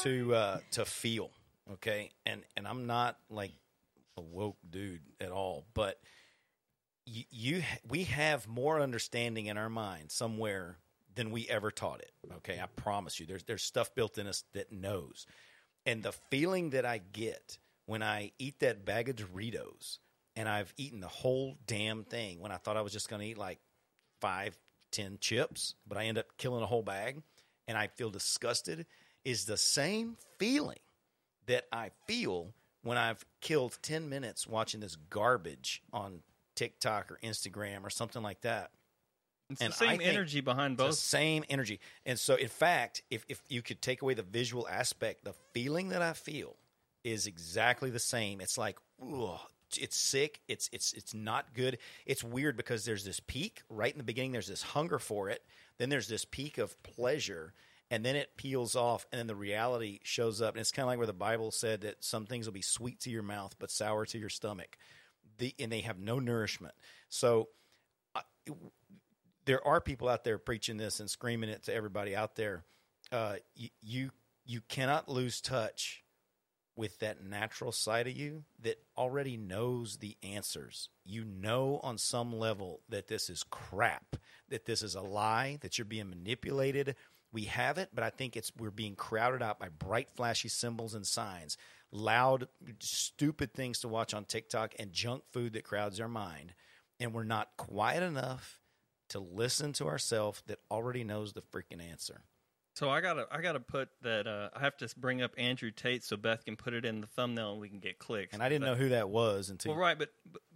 to 0.00 0.34
uh, 0.34 0.58
to 0.72 0.84
feel. 0.84 1.30
Okay, 1.72 2.10
and 2.26 2.42
and 2.58 2.68
I'm 2.68 2.86
not 2.86 3.16
like 3.30 3.52
a 4.18 4.20
woke 4.20 4.58
dude 4.68 5.00
at 5.18 5.30
all, 5.30 5.64
but 5.72 5.98
you, 7.06 7.24
you 7.30 7.62
we 7.88 8.04
have 8.04 8.46
more 8.46 8.78
understanding 8.78 9.46
in 9.46 9.56
our 9.56 9.70
mind 9.70 10.10
somewhere 10.10 10.76
than 11.14 11.30
we 11.30 11.48
ever 11.48 11.70
taught 11.70 12.00
it. 12.00 12.12
Okay, 12.36 12.60
I 12.62 12.66
promise 12.66 13.18
you. 13.18 13.24
There's 13.24 13.44
there's 13.44 13.62
stuff 13.62 13.94
built 13.94 14.18
in 14.18 14.26
us 14.26 14.44
that 14.52 14.70
knows, 14.72 15.26
and 15.86 16.02
the 16.02 16.12
feeling 16.30 16.70
that 16.70 16.84
I 16.84 17.00
get 17.12 17.58
when 17.86 18.02
I 18.02 18.32
eat 18.38 18.60
that 18.60 18.84
bag 18.84 19.08
of 19.08 19.16
Doritos 19.16 19.98
and 20.36 20.48
I've 20.48 20.72
eaten 20.76 21.00
the 21.00 21.08
whole 21.08 21.56
damn 21.66 22.04
thing 22.04 22.40
when 22.40 22.52
I 22.52 22.56
thought 22.56 22.76
I 22.76 22.82
was 22.82 22.92
just 22.92 23.08
going 23.08 23.20
to 23.20 23.28
eat 23.28 23.38
like 23.38 23.58
five, 24.20 24.56
ten 24.90 25.18
chips, 25.20 25.74
but 25.86 25.98
I 25.98 26.04
end 26.04 26.18
up 26.18 26.26
killing 26.38 26.62
a 26.62 26.66
whole 26.66 26.82
bag, 26.82 27.22
and 27.68 27.76
I 27.76 27.88
feel 27.88 28.10
disgusted. 28.10 28.86
Is 29.24 29.44
the 29.44 29.56
same 29.56 30.16
feeling 30.38 30.80
that 31.46 31.66
I 31.72 31.90
feel 32.06 32.54
when 32.82 32.98
I've 32.98 33.24
killed 33.40 33.78
10 33.82 34.08
minutes 34.08 34.46
watching 34.46 34.80
this 34.80 34.96
garbage 34.96 35.82
on 35.92 36.20
TikTok 36.54 37.10
or 37.10 37.18
Instagram 37.22 37.84
or 37.84 37.90
something 37.90 38.22
like 38.22 38.40
that. 38.42 38.70
It's 39.52 39.60
and 39.60 39.72
the 39.72 39.76
same 39.76 40.00
energy 40.02 40.40
behind 40.40 40.76
both. 40.76 40.94
same 40.94 41.44
energy. 41.48 41.80
And 42.04 42.18
so, 42.18 42.34
in 42.34 42.48
fact, 42.48 43.02
if, 43.10 43.24
if 43.28 43.42
you 43.48 43.62
could 43.62 43.80
take 43.82 44.02
away 44.02 44.14
the 44.14 44.22
visual 44.22 44.66
aspect, 44.68 45.24
the 45.24 45.34
feeling 45.52 45.90
that 45.90 46.02
I 46.02 46.12
feel 46.12 46.56
is 47.04 47.26
exactly 47.26 47.90
the 47.90 47.98
same. 47.98 48.40
It's 48.40 48.56
like, 48.56 48.78
ugh, 49.02 49.40
it's 49.80 49.96
sick. 49.96 50.40
It's 50.48 50.68
it's 50.72 50.92
it's 50.92 51.14
not 51.14 51.54
good. 51.54 51.78
It's 52.06 52.22
weird 52.22 52.56
because 52.56 52.84
there's 52.84 53.04
this 53.04 53.20
peak 53.20 53.62
right 53.68 53.92
in 53.92 53.98
the 53.98 54.04
beginning. 54.04 54.32
There's 54.32 54.48
this 54.48 54.62
hunger 54.62 54.98
for 54.98 55.28
it. 55.28 55.44
Then 55.78 55.88
there's 55.88 56.08
this 56.08 56.24
peak 56.24 56.58
of 56.58 56.80
pleasure, 56.82 57.54
and 57.90 58.04
then 58.04 58.16
it 58.16 58.36
peels 58.36 58.76
off, 58.76 59.06
and 59.10 59.18
then 59.18 59.26
the 59.26 59.34
reality 59.34 60.00
shows 60.02 60.40
up. 60.40 60.54
And 60.54 60.60
it's 60.60 60.72
kind 60.72 60.84
of 60.84 60.88
like 60.88 60.98
where 60.98 61.06
the 61.06 61.12
Bible 61.12 61.50
said 61.50 61.82
that 61.82 62.04
some 62.04 62.26
things 62.26 62.46
will 62.46 62.52
be 62.52 62.62
sweet 62.62 63.00
to 63.00 63.10
your 63.10 63.22
mouth 63.22 63.56
but 63.58 63.70
sour 63.70 64.04
to 64.06 64.18
your 64.18 64.28
stomach. 64.28 64.76
The 65.38 65.54
and 65.58 65.72
they 65.72 65.80
have 65.80 65.98
no 65.98 66.18
nourishment. 66.18 66.74
So. 67.08 67.48
I, 68.14 68.22
there 69.44 69.66
are 69.66 69.80
people 69.80 70.08
out 70.08 70.24
there 70.24 70.38
preaching 70.38 70.76
this 70.76 71.00
and 71.00 71.10
screaming 71.10 71.50
it 71.50 71.64
to 71.64 71.74
everybody 71.74 72.14
out 72.14 72.36
there. 72.36 72.64
Uh, 73.10 73.36
you, 73.54 73.68
you 73.82 74.10
you 74.44 74.60
cannot 74.68 75.08
lose 75.08 75.40
touch 75.40 76.02
with 76.74 76.98
that 77.00 77.22
natural 77.24 77.70
side 77.70 78.06
of 78.06 78.16
you 78.16 78.44
that 78.62 78.78
already 78.96 79.36
knows 79.36 79.98
the 79.98 80.16
answers. 80.22 80.88
You 81.04 81.24
know 81.24 81.80
on 81.82 81.98
some 81.98 82.38
level 82.38 82.80
that 82.88 83.08
this 83.08 83.28
is 83.28 83.44
crap, 83.50 84.16
that 84.48 84.64
this 84.64 84.82
is 84.82 84.94
a 84.94 85.02
lie, 85.02 85.58
that 85.60 85.76
you're 85.76 85.84
being 85.84 86.08
manipulated. 86.08 86.96
We 87.30 87.44
have 87.44 87.78
it, 87.78 87.90
but 87.94 88.04
I 88.04 88.10
think 88.10 88.36
it's 88.36 88.52
we're 88.58 88.70
being 88.70 88.94
crowded 88.94 89.42
out 89.42 89.58
by 89.58 89.68
bright, 89.68 90.10
flashy 90.10 90.48
symbols 90.48 90.94
and 90.94 91.06
signs, 91.06 91.56
loud, 91.90 92.48
stupid 92.78 93.52
things 93.52 93.80
to 93.80 93.88
watch 93.88 94.14
on 94.14 94.24
TikTok, 94.24 94.74
and 94.78 94.92
junk 94.92 95.24
food 95.32 95.52
that 95.54 95.64
crowds 95.64 96.00
our 96.00 96.08
mind. 96.08 96.54
And 97.00 97.12
we're 97.12 97.24
not 97.24 97.56
quiet 97.56 98.02
enough 98.02 98.60
to 99.12 99.20
listen 99.20 99.72
to 99.74 99.86
ourself 99.86 100.42
that 100.46 100.58
already 100.70 101.04
knows 101.04 101.32
the 101.32 101.42
freaking 101.42 101.82
answer. 101.82 102.22
So 102.74 102.88
I 102.88 103.00
gotta, 103.00 103.26
I 103.30 103.42
gotta 103.42 103.60
put 103.60 103.90
that. 104.02 104.26
Uh, 104.26 104.48
I 104.54 104.60
have 104.60 104.76
to 104.78 104.88
bring 104.96 105.22
up 105.22 105.32
Andrew 105.36 105.70
Tate 105.70 106.04
so 106.04 106.16
Beth 106.16 106.44
can 106.44 106.56
put 106.56 106.72
it 106.72 106.84
in 106.84 107.00
the 107.00 107.06
thumbnail 107.06 107.52
and 107.52 107.60
we 107.60 107.68
can 107.68 107.80
get 107.80 107.98
clicks. 107.98 108.32
And 108.32 108.42
I 108.42 108.48
didn't 108.48 108.64
know 108.64 108.74
who 108.74 108.88
that 108.90 109.10
was 109.10 109.50
until 109.50 109.72
Well, 109.72 109.80
right, 109.80 109.98
but 109.98 110.08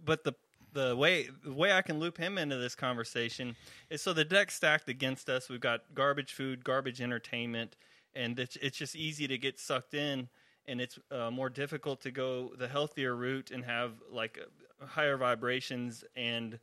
but 0.03 0.23
the 0.23 0.33
the 0.73 0.95
way 0.95 1.29
the 1.43 1.53
way 1.53 1.71
I 1.71 1.81
can 1.81 1.99
loop 1.99 2.17
him 2.17 2.37
into 2.37 2.57
this 2.57 2.75
conversation 2.75 3.55
is 3.89 4.01
so 4.01 4.13
the 4.13 4.25
deck 4.25 4.51
stacked 4.51 4.89
against 4.89 5.29
us. 5.29 5.49
We've 5.49 5.59
got 5.59 5.81
garbage 5.93 6.33
food, 6.33 6.63
garbage 6.63 7.01
entertainment, 7.01 7.75
and 8.13 8.39
it's, 8.39 8.55
it's 8.57 8.77
just 8.77 8.95
easy 8.95 9.27
to 9.27 9.37
get 9.37 9.59
sucked 9.59 9.93
in, 9.93 10.27
and 10.65 10.81
it's 10.81 10.97
uh, 11.11 11.31
more 11.31 11.49
difficult 11.49 12.01
to 12.01 12.11
go 12.11 12.51
the 12.57 12.67
healthier 12.67 13.15
route 13.15 13.51
and 13.51 13.63
have 13.63 13.93
like 14.11 14.39
higher 14.85 15.17
vibrations 15.17 16.03
and 16.15 16.59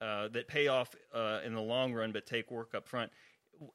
uh, 0.00 0.28
that 0.28 0.48
pay 0.48 0.68
off 0.68 0.94
uh, 1.14 1.40
in 1.44 1.54
the 1.54 1.60
long 1.60 1.92
run, 1.92 2.12
but 2.12 2.26
take 2.26 2.50
work 2.50 2.74
up 2.74 2.86
front. 2.86 3.10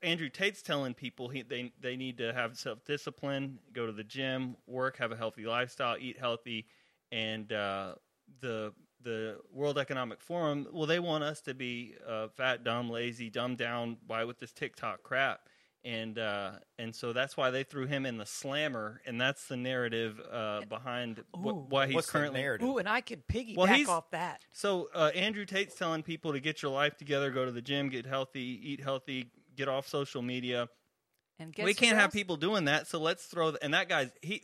Andrew 0.04 0.30
Tate's 0.30 0.62
telling 0.62 0.94
people 0.94 1.28
he, 1.28 1.42
they 1.42 1.72
they 1.82 1.96
need 1.96 2.18
to 2.20 2.34
have 2.34 2.58
self 2.58 2.86
discipline, 2.86 3.58
go 3.74 3.86
to 3.86 3.92
the 3.92 4.04
gym, 4.04 4.56
work, 4.68 4.98
have 4.98 5.12
a 5.12 5.16
healthy 5.16 5.46
lifestyle, 5.46 5.98
eat 6.00 6.18
healthy, 6.20 6.68
and 7.12 7.52
uh, 7.52 7.96
the 8.42 8.74
the 9.04 9.38
World 9.52 9.78
Economic 9.78 10.22
Forum, 10.22 10.68
well, 10.72 10.86
they 10.86 11.00
want 11.00 11.24
us 11.24 11.42
to 11.42 11.54
be 11.54 11.96
uh, 12.08 12.28
fat, 12.28 12.64
dumb, 12.64 12.90
lazy, 12.90 13.30
dumbed 13.30 13.58
down 13.58 13.98
by 14.08 14.26
with 14.26 14.40
this 14.40 14.52
TikTok 14.52 15.04
crap, 15.04 15.50
and 15.84 16.20
uh, 16.20 16.52
and 16.78 16.94
so 16.96 17.12
that's 17.14 17.36
why 17.36 17.50
they 17.50 17.64
threw 17.64 17.86
him 17.88 18.06
in 18.06 18.18
the 18.18 18.26
slammer, 18.26 19.02
and 19.06 19.20
that's 19.20 19.48
the 19.48 19.58
narrative 19.58 20.20
uh, 20.32 20.62
behind 20.70 21.24
wh- 21.34 21.48
Ooh. 21.48 21.66
why 21.70 21.88
he's 21.88 21.96
What's 21.96 22.08
the 22.08 22.14
currently. 22.20 22.42
narrative? 22.42 22.68
Ooh, 22.68 22.78
and 22.78 22.88
I 22.88 23.02
could 23.02 23.28
piggyback 23.28 23.58
Well, 23.58 23.68
he's- 23.68 23.88
off 23.90 24.12
that. 24.12 24.42
So 24.52 24.90
uh, 24.94 25.12
Andrew 25.16 25.46
Tate's 25.46 25.76
telling 25.76 26.04
people 26.04 26.34
to 26.34 26.40
get 26.40 26.62
your 26.62 26.72
life 26.72 26.98
together, 26.98 27.32
go 27.32 27.46
to 27.46 27.52
the 27.52 27.62
gym, 27.62 27.90
get 27.90 28.06
healthy, 28.06 28.60
eat 28.64 28.80
healthy, 28.82 29.32
get 29.56 29.68
off 29.68 29.88
social 29.88 30.22
media. 30.22 30.70
And 31.40 31.54
guess 31.54 31.66
we 31.66 31.74
can't 31.74 31.98
have 31.98 32.12
people 32.12 32.38
doing 32.38 32.66
that, 32.66 32.86
so 32.88 33.00
let's 33.00 33.26
throw. 33.26 33.54
And 33.62 33.74
that 33.74 33.90
guy's 33.90 34.12
he. 34.22 34.44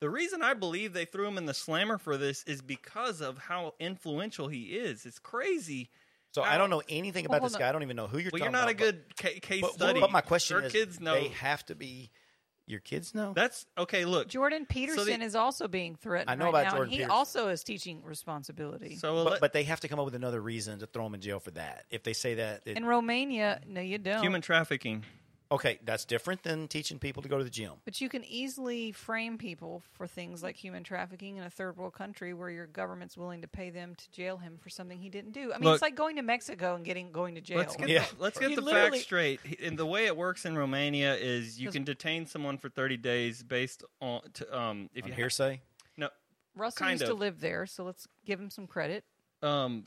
The 0.00 0.10
reason 0.10 0.42
I 0.42 0.52
believe 0.54 0.92
they 0.92 1.04
threw 1.04 1.26
him 1.26 1.38
in 1.38 1.46
the 1.46 1.54
slammer 1.54 1.96
for 1.98 2.16
this 2.16 2.42
is 2.44 2.60
because 2.60 3.20
of 3.22 3.38
how 3.38 3.74
influential 3.78 4.48
he 4.48 4.76
is. 4.76 5.06
It's 5.06 5.20
crazy. 5.20 5.88
So 6.34 6.42
I 6.42 6.58
don't 6.58 6.68
know 6.70 6.82
anything 6.88 7.26
Well, 7.28 7.38
about 7.38 7.46
this 7.48 7.56
guy. 7.56 7.68
I 7.68 7.72
don't 7.72 7.82
even 7.84 7.94
know 7.96 8.08
who 8.08 8.18
you're 8.18 8.30
Well, 8.32 8.40
talking 8.40 8.52
you're 8.52 8.60
not 8.60 8.70
about. 8.70 8.88
a 8.88 8.92
good 8.92 9.16
ca- 9.16 9.38
case 9.40 9.60
but, 9.60 9.68
but, 9.68 9.74
study. 9.74 10.00
but 10.00 10.10
my 10.10 10.20
question 10.20 10.56
Your 10.56 10.66
is, 10.66 10.72
kids 10.72 11.00
know 11.00 11.14
they 11.14 11.28
have 11.28 11.64
to 11.66 11.74
be. 11.76 12.10
Your 12.66 12.80
kids 12.80 13.14
know. 13.14 13.34
that's 13.36 13.66
okay. 13.76 14.04
Look, 14.06 14.26
Jordan 14.28 14.64
Peterson 14.66 15.20
is 15.20 15.34
also 15.36 15.68
being 15.68 15.96
threatened. 15.96 16.30
I 16.30 16.34
know 16.34 16.46
right 16.46 16.62
about 16.62 16.64
now, 16.64 16.70
Jordan 16.70 16.90
He 16.92 16.96
Peterson. 16.96 17.10
also 17.10 17.48
is 17.48 17.62
teaching 17.62 18.02
responsibility. 18.02 18.96
so 18.96 19.22
but, 19.22 19.30
let- 19.32 19.40
but 19.42 19.52
they 19.52 19.64
have 19.64 19.80
to 19.80 19.88
come 19.88 19.98
up 19.98 20.06
with 20.06 20.14
another 20.14 20.40
reason 20.40 20.78
to 20.80 20.86
throw 20.86 21.04
him 21.06 21.14
in 21.14 21.20
jail 21.20 21.40
for 21.40 21.50
that. 21.52 21.84
If 21.90 22.02
they 22.04 22.14
say 22.14 22.34
that, 22.36 22.62
it, 22.64 22.76
in 22.78 22.84
Romania, 22.86 23.60
no, 23.66 23.80
you 23.82 23.98
don't. 23.98 24.22
human 24.22 24.40
trafficking. 24.40 25.04
Okay, 25.54 25.78
that's 25.84 26.04
different 26.04 26.42
than 26.42 26.68
teaching 26.68 26.98
people 26.98 27.22
to 27.22 27.28
go 27.28 27.38
to 27.38 27.44
the 27.44 27.50
gym. 27.50 27.72
But 27.84 28.00
you 28.00 28.08
can 28.08 28.24
easily 28.24 28.92
frame 28.92 29.38
people 29.38 29.82
for 29.92 30.06
things 30.06 30.42
like 30.42 30.56
human 30.56 30.84
trafficking 30.84 31.36
in 31.36 31.44
a 31.44 31.50
third 31.50 31.76
world 31.76 31.94
country 31.94 32.34
where 32.34 32.50
your 32.50 32.66
government's 32.66 33.16
willing 33.16 33.42
to 33.42 33.48
pay 33.48 33.70
them 33.70 33.94
to 33.94 34.10
jail 34.10 34.36
him 34.36 34.58
for 34.62 34.68
something 34.68 34.98
he 34.98 35.08
didn't 35.08 35.32
do. 35.32 35.52
I 35.52 35.58
mean, 35.58 35.64
Look- 35.64 35.74
it's 35.74 35.82
like 35.82 35.94
going 35.96 36.16
to 36.16 36.22
Mexico 36.22 36.74
and 36.74 36.84
getting 36.84 37.12
going 37.12 37.34
to 37.36 37.40
jail. 37.40 37.58
Let's 37.58 37.76
get 37.76 37.88
Yeah. 37.88 38.04
the, 38.16 38.22
let's 38.22 38.38
get 38.38 38.54
the 38.54 38.62
facts 38.62 39.00
straight. 39.02 39.40
And 39.62 39.78
the 39.78 39.86
way 39.86 40.06
it 40.06 40.16
works 40.16 40.44
in 40.44 40.56
Romania 40.56 41.14
is 41.14 41.60
you 41.60 41.70
can 41.70 41.84
detain 41.84 42.26
someone 42.26 42.58
for 42.58 42.68
30 42.68 42.96
days 42.98 43.42
based 43.42 43.84
on 44.00 44.20
to, 44.34 44.58
um 44.58 44.90
if 44.94 45.04
On 45.04 45.08
you 45.08 45.14
ha- 45.14 45.16
hearsay. 45.16 45.60
no 45.96 46.08
Russell 46.56 46.78
kind 46.86 47.00
used 47.00 47.10
to 47.10 47.14
live 47.14 47.40
there, 47.40 47.66
so 47.66 47.84
let's 47.84 48.06
give 48.24 48.38
him 48.40 48.50
some 48.50 48.66
credit. 48.66 49.04
um 49.42 49.84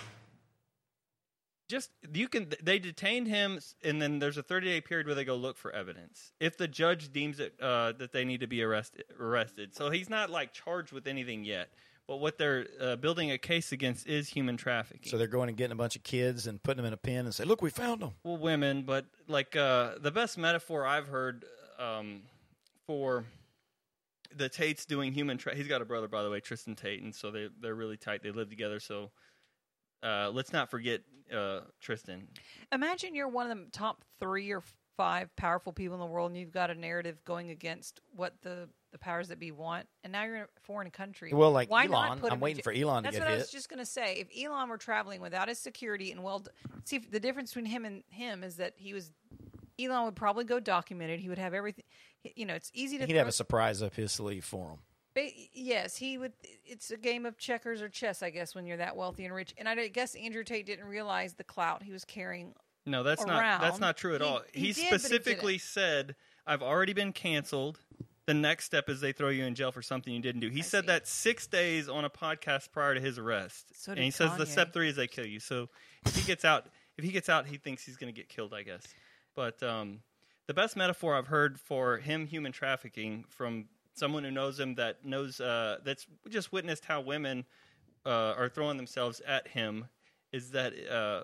just 1.68 1.91
you 2.13 2.28
can 2.28 2.51
they 2.61 2.80
detained 2.80 3.28
him 3.28 3.59
and 3.84 4.01
then 4.01 4.20
there's 4.20 4.38
a 4.38 4.43
30 4.43 4.68
day 4.68 4.82
period 4.82 5.07
where 5.07 5.15
they 5.15 5.26
go 5.26 5.36
look 5.36 5.57
for 5.57 5.72
evidence 5.72 6.32
if 6.39 6.57
the 6.57 6.68
judge 6.68 7.11
deems 7.11 7.39
it 7.39 7.53
uh, 7.61 7.91
that 7.93 8.11
they 8.11 8.24
need 8.26 8.39
to 8.39 8.47
be 8.47 8.61
arrested 8.63 9.03
arrested. 9.20 9.76
So 9.76 9.89
he's 9.89 10.09
not 10.09 10.30
like 10.30 10.53
charged 10.53 10.91
with 10.91 11.07
anything 11.07 11.43
yet 11.43 11.70
but 12.07 12.18
what 12.18 12.38
they're 12.38 12.65
uh, 12.80 12.95
building 12.95 13.32
a 13.32 13.38
case 13.38 13.74
against 13.74 14.07
is 14.07 14.30
human 14.30 14.55
trafficking. 14.55 15.09
So 15.09 15.18
they're 15.18 15.28
going 15.28 15.49
and 15.49 15.57
getting 15.57 15.74
a 15.74 15.76
bunch 15.76 15.97
of 15.97 16.03
kids 16.03 16.47
and 16.47 16.63
putting 16.63 16.78
them 16.78 16.86
in 16.86 16.93
a 16.93 16.97
pen 16.97 17.26
and 17.26 17.36
say, 17.36 17.43
"Look, 17.43 17.61
we 17.61 17.70
found 17.70 18.01
them." 18.01 18.13
well 18.24 18.38
women 18.38 18.84
but 18.84 19.05
like 19.28 19.55
uh, 19.55 19.95
the 19.99 20.11
best 20.11 20.38
metaphor 20.38 20.86
i've 20.86 21.07
heard 21.07 21.45
um, 21.80 22.22
for 22.86 23.26
the 24.36 24.49
tates 24.49 24.86
doing 24.86 25.11
human 25.13 25.38
tra- 25.38 25.55
he's 25.55 25.68
got 25.68 25.82
a 25.82 25.86
brother 25.86 26.07
by 26.07 26.24
the 26.24 26.30
way 26.30 26.39
tristan 26.39 26.76
tate 26.76 27.01
and 27.01 27.13
so 27.13 27.32
they, 27.32 27.49
they're 27.59 27.76
really 27.76 27.97
tight. 27.97 28.24
They 28.24 28.32
live 28.32 28.49
together 28.49 28.80
so 28.80 29.11
uh, 30.03 30.29
let's 30.33 30.53
not 30.53 30.69
forget 30.69 31.01
uh, 31.35 31.61
tristan 31.81 32.27
Imagine 32.71 33.15
you're 33.15 33.27
one 33.27 33.49
of 33.49 33.57
the 33.57 33.65
top 33.71 34.03
three 34.19 34.51
or 34.51 34.63
five 34.97 35.33
powerful 35.35 35.71
people 35.71 35.93
in 35.93 35.99
the 35.99 36.05
world, 36.05 36.31
and 36.31 36.39
you've 36.39 36.51
got 36.51 36.69
a 36.71 36.75
narrative 36.75 37.23
going 37.23 37.51
against 37.51 38.01
what 38.15 38.33
the, 38.41 38.67
the 38.91 38.97
powers 38.97 39.27
that 39.27 39.39
be 39.39 39.51
want, 39.51 39.87
and 40.03 40.11
now 40.11 40.23
you're 40.23 40.35
in 40.37 40.41
a 40.41 40.47
foreign 40.63 40.89
country. 40.89 41.31
Well, 41.31 41.51
like 41.51 41.69
Why 41.69 41.85
not 41.85 42.07
Elon, 42.07 42.19
put 42.19 42.31
I'm 42.31 42.39
waiting 42.39 42.57
jail? 42.57 42.63
for 42.63 42.71
Elon 42.71 43.03
to 43.03 43.07
That's 43.07 43.17
get 43.17 43.25
what 43.25 43.33
I 43.33 43.37
was 43.37 43.51
just 43.51 43.69
going 43.69 43.79
to 43.79 43.85
say. 43.85 44.15
If 44.15 44.45
Elon 44.45 44.69
were 44.69 44.77
traveling 44.77 45.21
without 45.21 45.47
his 45.47 45.59
security 45.59 46.11
and 46.11 46.23
well, 46.23 46.43
see 46.83 46.97
the 46.97 47.19
difference 47.19 47.51
between 47.51 47.65
him 47.65 47.85
and 47.85 48.03
him 48.09 48.43
is 48.43 48.55
that 48.55 48.73
he 48.77 48.93
was 48.93 49.11
Elon 49.79 50.05
would 50.05 50.15
probably 50.15 50.43
go 50.43 50.59
documented. 50.59 51.19
He 51.19 51.29
would 51.29 51.37
have 51.37 51.53
everything. 51.53 51.85
You 52.35 52.45
know, 52.45 52.55
it's 52.55 52.71
easy 52.73 52.97
to. 52.97 53.05
He'd 53.05 53.13
throw- 53.13 53.19
have 53.19 53.27
a 53.27 53.31
surprise 53.31 53.81
up 53.81 53.95
his 53.95 54.11
sleeve 54.11 54.43
for 54.43 54.71
him. 54.71 54.77
Ba- 55.18 55.32
yes, 55.53 55.97
he 55.97 56.18
would. 56.18 56.34
It's 56.65 56.91
a 56.91 56.97
game 56.97 57.26
of 57.26 57.38
checkers 57.38 57.82
or 57.82 57.89
chess, 57.89 58.22
I 58.22 58.30
guess, 58.30 58.53
when 58.53 58.65
you're 58.68 58.78
that 58.78 58.95
wealthy 58.95 59.26
and 59.26 59.34
rich. 59.34 59.53
And 59.57 59.68
I 59.68 59.88
guess 59.88 60.13
Andrew 60.15 60.43
Tate 60.43 60.65
didn't 60.65 60.86
realize 60.86 61.34
the 61.34 61.43
clout 61.43 61.82
he 61.84 61.91
was 61.91 62.05
carrying. 62.05 62.53
No, 62.86 63.03
that's 63.03 63.26
not 63.26 63.61
that's 63.61 63.80
not 63.80 63.97
true 63.97 64.15
at 64.15 64.22
He- 64.22 64.28
all. 64.28 64.41
he 64.53 64.59
He, 64.68 64.74
did, 64.74 64.88
specifically 64.88 65.57
said, 65.57 66.15
"I've 66.45 66.61
already 66.61 66.93
been 66.93 67.13
canceled." 67.13 67.80
The 68.28 68.34
next 68.34 68.65
step 68.65 68.89
is 68.89 68.99
they 68.99 69.13
throw 69.13 69.30
you 69.30 69.45
in 69.45 69.55
jail 69.55 69.72
for 69.72 69.82
something 69.82 70.13
you 70.13 70.22
didn't 70.22 70.41
do. 70.41 70.49
He 70.49 70.59
I 70.59 70.63
said 70.63 70.84
see. 70.84 70.88
that 70.88 71.07
six 71.07 71.47
days 71.47 71.88
on 71.88 72.03
a 72.03 72.09
podcast 72.09 72.72
prior 72.74 72.93
to 72.93 72.99
his 72.99 73.18
arrest, 73.18 73.68
So 73.74 73.93
and 73.93 74.01
he 74.01 74.11
says 74.11 74.36
the 74.38 74.45
step 74.45 74.74
three 74.74 74.89
is 74.89 74.97
they 74.97 75.07
kill 75.07 75.26
you. 75.26 75.39
So 75.39 75.70
if 76.05 76.13
he 76.15 76.24
gets 76.24 76.43
out, 76.43 76.68
if 76.97 77.05
he 77.05 77.11
gets 77.11 77.30
out, 77.30 77.47
he 77.47 77.55
thinks 77.57 77.86
he's 77.86 77.95
going 77.95 78.13
to 78.13 78.18
get 78.22 78.28
killed, 78.28 78.53
I 78.53 78.63
guess. 78.63 78.84
But 79.34 79.63
um, 79.63 80.01
the 80.47 80.53
best 80.53 80.76
metaphor 80.76 81.15
I've 81.15 81.28
heard 81.28 81.57
for 81.57 81.97
him 81.99 82.28
human 82.28 82.51
trafficking 82.51 83.24
from 83.30 83.70
someone 83.97 84.23
who 84.23 84.31
knows 84.31 84.59
him 84.59 84.75
that 84.75 85.03
knows 85.03 85.39
uh, 85.39 85.77
that's 85.83 86.05
just 86.29 86.51
witnessed 86.51 86.85
how 86.85 87.01
women 87.01 87.45
uh, 88.05 88.33
are 88.37 88.49
throwing 88.49 88.77
themselves 88.77 89.21
at 89.27 89.47
him 89.47 89.87
is 90.31 90.51
that 90.51 90.73
uh, 90.89 91.23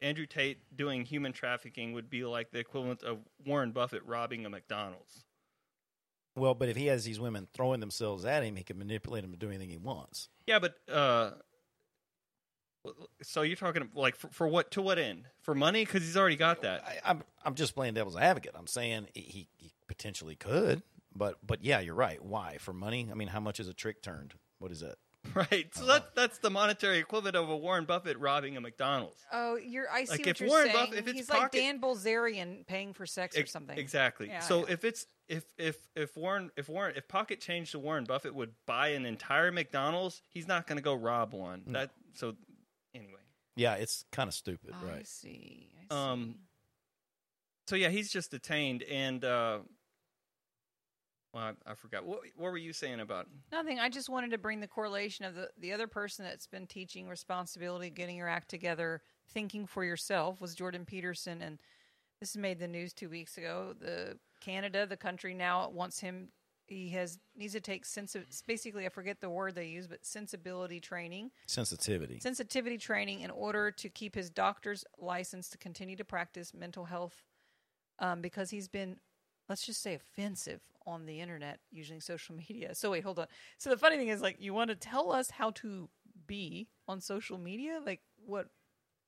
Andrew 0.00 0.26
Tate 0.26 0.58
doing 0.74 1.04
human 1.04 1.32
trafficking 1.32 1.92
would 1.92 2.10
be 2.10 2.24
like 2.24 2.50
the 2.50 2.58
equivalent 2.58 3.02
of 3.02 3.18
Warren 3.44 3.72
Buffett 3.72 4.04
robbing 4.06 4.46
a 4.46 4.50
McDonald's. 4.50 5.24
Well, 6.34 6.54
but 6.54 6.68
if 6.68 6.76
he 6.76 6.86
has 6.86 7.04
these 7.04 7.20
women 7.20 7.46
throwing 7.52 7.80
themselves 7.80 8.24
at 8.24 8.42
him, 8.42 8.56
he 8.56 8.62
can 8.62 8.78
manipulate 8.78 9.22
them 9.22 9.32
to 9.32 9.38
do 9.38 9.48
anything 9.48 9.68
he 9.68 9.76
wants. 9.76 10.30
Yeah, 10.46 10.60
but 10.60 10.76
uh, 10.90 11.32
so 13.22 13.42
you're 13.42 13.56
talking 13.56 13.88
like 13.94 14.16
for, 14.16 14.28
for 14.28 14.48
what 14.48 14.70
to 14.72 14.82
what 14.82 14.98
end? 14.98 15.26
For 15.42 15.54
money? 15.54 15.84
Because 15.84 16.02
he's 16.02 16.16
already 16.16 16.36
got 16.36 16.62
that. 16.62 16.82
I, 16.86 17.10
I'm 17.10 17.22
I'm 17.44 17.54
just 17.54 17.74
playing 17.74 17.94
devil's 17.94 18.16
advocate. 18.16 18.52
I'm 18.56 18.66
saying 18.66 19.08
he, 19.14 19.48
he 19.56 19.72
potentially 19.88 20.36
could, 20.36 20.82
but 21.16 21.36
but 21.46 21.64
yeah, 21.64 21.80
you're 21.80 21.94
right. 21.94 22.22
Why 22.22 22.58
for 22.58 22.72
money? 22.72 23.08
I 23.10 23.14
mean, 23.14 23.28
how 23.28 23.40
much 23.40 23.60
is 23.60 23.68
a 23.68 23.74
trick 23.74 24.02
turned? 24.02 24.34
What 24.58 24.70
is 24.72 24.80
that? 24.80 24.96
Right. 25.36 25.72
So 25.72 25.82
Uh-huh. 25.84 25.92
that 26.00 26.14
that's 26.16 26.38
the 26.38 26.50
monetary 26.50 26.98
equivalent 26.98 27.36
of 27.36 27.48
a 27.48 27.56
Warren 27.56 27.84
Buffett 27.84 28.18
robbing 28.18 28.56
a 28.56 28.60
McDonald's. 28.60 29.16
Oh, 29.32 29.54
you're. 29.56 29.88
I 29.88 30.02
see 30.04 30.10
Like, 30.10 30.18
what 30.20 30.28
if 30.28 30.40
you're 30.40 30.48
Warren 30.48 30.64
saying. 30.72 30.76
Buffett- 30.86 30.98
if 30.98 31.06
it's 31.06 31.16
He's 31.16 31.30
like 31.30 31.52
Dan 31.52 31.80
Bilzerian 31.80 32.66
paying 32.66 32.92
for 32.92 33.06
sex 33.06 33.38
or 33.38 33.46
something. 33.46 33.78
Exactly. 33.78 34.26
Yeah, 34.26 34.40
so 34.40 34.66
yeah. 34.66 34.72
if 34.72 34.84
it's 34.84 35.06
if 35.28 35.44
if 35.58 35.76
if 35.94 36.16
Warren 36.16 36.50
if 36.56 36.68
Warren 36.68 36.94
if 36.96 37.06
Pocket 37.06 37.40
Change 37.40 37.70
to 37.70 37.78
Warren 37.78 38.02
Buffett 38.02 38.34
would 38.34 38.50
buy 38.66 38.88
an 38.88 39.06
entire 39.06 39.52
McDonald's, 39.52 40.22
he's 40.28 40.48
not 40.48 40.66
going 40.66 40.76
to 40.78 40.82
go 40.82 40.92
rob 40.94 41.34
one. 41.34 41.62
That 41.68 41.90
so 42.14 42.34
anyway. 42.92 43.20
Yeah, 43.54 43.74
it's 43.74 44.04
kind 44.10 44.26
of 44.26 44.34
stupid, 44.34 44.74
I 44.74 44.84
right? 44.94 45.06
see. 45.06 45.68
I 45.88 45.94
see. 45.94 46.00
Um, 46.00 46.34
So 47.68 47.76
yeah, 47.76 47.90
he's 47.90 48.10
just 48.10 48.32
detained, 48.32 48.82
and 48.82 49.24
uh, 49.24 49.58
well, 51.32 51.54
I, 51.66 51.72
I 51.72 51.74
forgot 51.74 52.04
what 52.04 52.20
what 52.36 52.50
were 52.52 52.58
you 52.58 52.72
saying 52.72 53.00
about? 53.00 53.26
Nothing. 53.50 53.78
I 53.78 53.88
just 53.88 54.08
wanted 54.08 54.30
to 54.32 54.38
bring 54.38 54.60
the 54.60 54.66
correlation 54.68 55.24
of 55.24 55.34
the, 55.34 55.48
the 55.58 55.72
other 55.72 55.86
person 55.86 56.24
that's 56.24 56.46
been 56.46 56.66
teaching 56.66 57.08
responsibility, 57.08 57.90
getting 57.90 58.16
your 58.16 58.28
act 58.28 58.48
together, 58.48 59.02
thinking 59.32 59.66
for 59.66 59.84
yourself 59.84 60.40
was 60.40 60.54
Jordan 60.54 60.84
Peterson. 60.84 61.40
And 61.42 61.58
this 62.20 62.36
made 62.36 62.58
the 62.58 62.68
news 62.68 62.92
two 62.92 63.08
weeks 63.08 63.38
ago. 63.38 63.74
The 63.80 64.18
Canada, 64.40 64.86
the 64.86 64.96
country 64.96 65.34
now 65.34 65.68
wants 65.70 66.00
him. 66.00 66.28
He 66.68 66.90
has 66.90 67.18
needs 67.36 67.52
to 67.54 67.60
take 67.60 67.84
sense. 67.84 68.16
Basically, 68.46 68.86
I 68.86 68.88
forget 68.88 69.20
the 69.20 69.28
word 69.28 69.54
they 69.54 69.66
use, 69.66 69.86
but 69.86 70.06
sensibility 70.06 70.80
training, 70.80 71.30
Sensitivity. 71.46 72.18
sensitivity 72.20 72.78
training, 72.78 73.20
in 73.20 73.30
order 73.30 73.70
to 73.72 73.88
keep 73.88 74.14
his 74.14 74.30
doctor's 74.30 74.84
license 74.98 75.48
to 75.50 75.58
continue 75.58 75.96
to 75.96 76.04
practice 76.04 76.54
mental 76.54 76.84
health, 76.84 77.24
um, 77.98 78.22
because 78.22 78.48
he's 78.50 78.68
been, 78.68 78.96
let's 79.48 79.66
just 79.66 79.82
say, 79.82 79.94
offensive 79.94 80.60
on 80.86 81.06
the 81.06 81.20
internet 81.20 81.60
using 81.70 82.00
social 82.00 82.34
media. 82.34 82.74
So 82.74 82.90
wait, 82.90 83.04
hold 83.04 83.18
on. 83.18 83.26
So 83.58 83.70
the 83.70 83.76
funny 83.76 83.96
thing 83.96 84.08
is, 84.08 84.22
like, 84.22 84.36
you 84.40 84.54
want 84.54 84.70
to 84.70 84.76
tell 84.76 85.12
us 85.12 85.30
how 85.30 85.50
to 85.52 85.88
be 86.26 86.68
on 86.88 87.00
social 87.00 87.38
media? 87.38 87.80
Like, 87.84 88.00
what? 88.24 88.48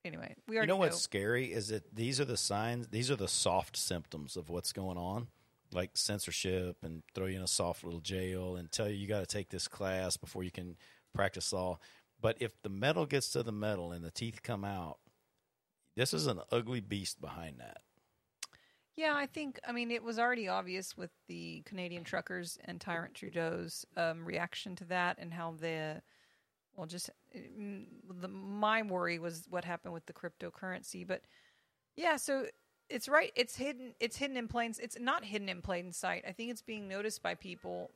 Anyway, 0.05 0.35
we 0.47 0.55
are. 0.55 0.55
You 0.55 0.59
already 0.59 0.73
know 0.73 0.77
what's 0.77 1.01
scary 1.01 1.53
is 1.53 1.69
that 1.69 1.95
these 1.95 2.21
are 2.21 2.27
the 2.27 2.37
signs, 2.37 2.89
these 2.89 3.11
are 3.11 3.17
the 3.17 3.29
soft 3.29 3.77
symptoms 3.77 4.37
of 4.37 4.51
what's 4.51 4.73
going 4.73 4.99
on, 4.99 5.29
like 5.73 5.97
censorship 5.97 6.77
and 6.83 7.03
throw 7.15 7.27
you 7.27 7.37
in 7.37 7.43
a 7.43 7.49
soft 7.49 7.85
little 7.85 8.01
jail 8.01 8.57
and 8.57 8.71
tell 8.71 8.89
you 8.89 8.97
you 8.97 9.07
got 9.07 9.21
to 9.21 9.27
take 9.27 9.49
this 9.49 9.67
class 9.67 10.17
before 10.17 10.45
you 10.45 10.51
can 10.51 10.77
practice 11.15 11.53
law. 11.53 11.79
But 12.21 12.37
if 12.41 12.61
the 12.63 12.69
metal 12.69 13.07
gets 13.07 13.31
to 13.31 13.43
the 13.43 13.53
metal 13.53 13.93
and 13.93 14.05
the 14.05 14.11
teeth 14.11 14.43
come 14.43 14.65
out, 14.65 14.99
this 15.97 16.13
is 16.13 16.27
an 16.27 16.41
ugly 16.53 16.81
beast 16.81 17.21
behind 17.21 17.59
that. 17.61 17.79
Yeah, 18.97 19.15
I 19.17 19.27
think. 19.27 19.59
I 19.67 19.73
mean, 19.73 19.91
it 19.91 20.03
was 20.03 20.19
already 20.19 20.49
obvious 20.49 20.97
with 20.97 21.11
the 21.27 21.63
Canadian 21.67 22.05
truckers 22.05 22.59
and 22.65 22.81
Tyrant 22.81 23.15
Trudeau's 23.15 23.85
um, 23.97 24.25
reaction 24.25 24.77
to 24.77 24.85
that, 24.85 25.19
and 25.19 25.33
how 25.35 25.55
the 25.61 26.01
well, 26.77 26.87
just 26.87 27.11
mm, 27.37 27.87
the 28.21 28.29
my 28.29 28.83
worry 28.83 29.19
was 29.19 29.47
what 29.51 29.65
happened 29.65 29.95
with 29.95 30.07
the 30.07 30.13
cryptocurrency. 30.13 31.07
But 31.07 31.23
yeah, 31.97 32.17
so 32.17 32.47
it's 32.89 33.09
right. 33.09 33.33
It's 33.35 33.57
hidden. 33.57 33.95
It's 33.99 34.17
hidden 34.17 34.37
in 34.37 34.47
plain. 34.47 34.75
It's 34.81 34.99
not 35.01 35.25
hidden 35.25 35.49
in 35.49 35.61
plain 35.61 35.93
sight. 35.93 36.25
I 36.29 36.33
think 36.33 36.51
it's 36.51 36.63
being 36.63 36.87
noticed 36.89 37.23
by 37.23 37.35
people. 37.35 37.91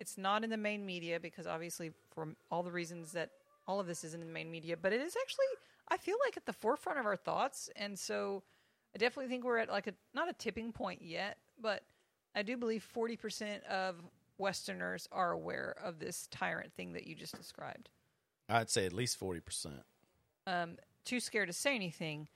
It's 0.00 0.18
not 0.18 0.44
in 0.44 0.50
the 0.50 0.58
main 0.58 0.84
media 0.84 1.18
because 1.18 1.46
obviously, 1.46 1.92
for 2.14 2.28
all 2.50 2.62
the 2.62 2.72
reasons 2.72 3.12
that 3.12 3.30
all 3.66 3.80
of 3.80 3.86
this 3.86 4.04
isn't 4.04 4.20
in 4.20 4.26
the 4.26 4.32
main 4.32 4.50
media, 4.50 4.76
but 4.76 4.92
it 4.92 5.00
is 5.00 5.16
actually. 5.20 5.46
I 5.88 5.96
feel 5.98 6.16
like 6.26 6.36
at 6.36 6.46
the 6.46 6.52
forefront 6.52 6.98
of 6.98 7.06
our 7.06 7.16
thoughts, 7.16 7.70
and 7.76 7.98
so. 7.98 8.42
I 8.96 8.98
definitely 8.98 9.28
think 9.28 9.44
we're 9.44 9.58
at 9.58 9.68
like 9.68 9.88
a 9.88 9.92
not 10.14 10.30
a 10.30 10.32
tipping 10.32 10.72
point 10.72 11.02
yet, 11.02 11.36
but 11.60 11.82
I 12.34 12.42
do 12.42 12.56
believe 12.56 12.88
40% 12.96 13.62
of 13.64 13.96
Westerners 14.38 15.06
are 15.12 15.32
aware 15.32 15.76
of 15.84 15.98
this 15.98 16.28
tyrant 16.30 16.72
thing 16.72 16.94
that 16.94 17.06
you 17.06 17.14
just 17.14 17.36
described. 17.36 17.90
I'd 18.48 18.70
say 18.70 18.86
at 18.86 18.94
least 18.94 19.20
40%. 19.20 19.82
Um, 20.46 20.78
too 21.04 21.20
scared 21.20 21.48
to 21.48 21.52
say 21.52 21.74
anything, 21.74 22.28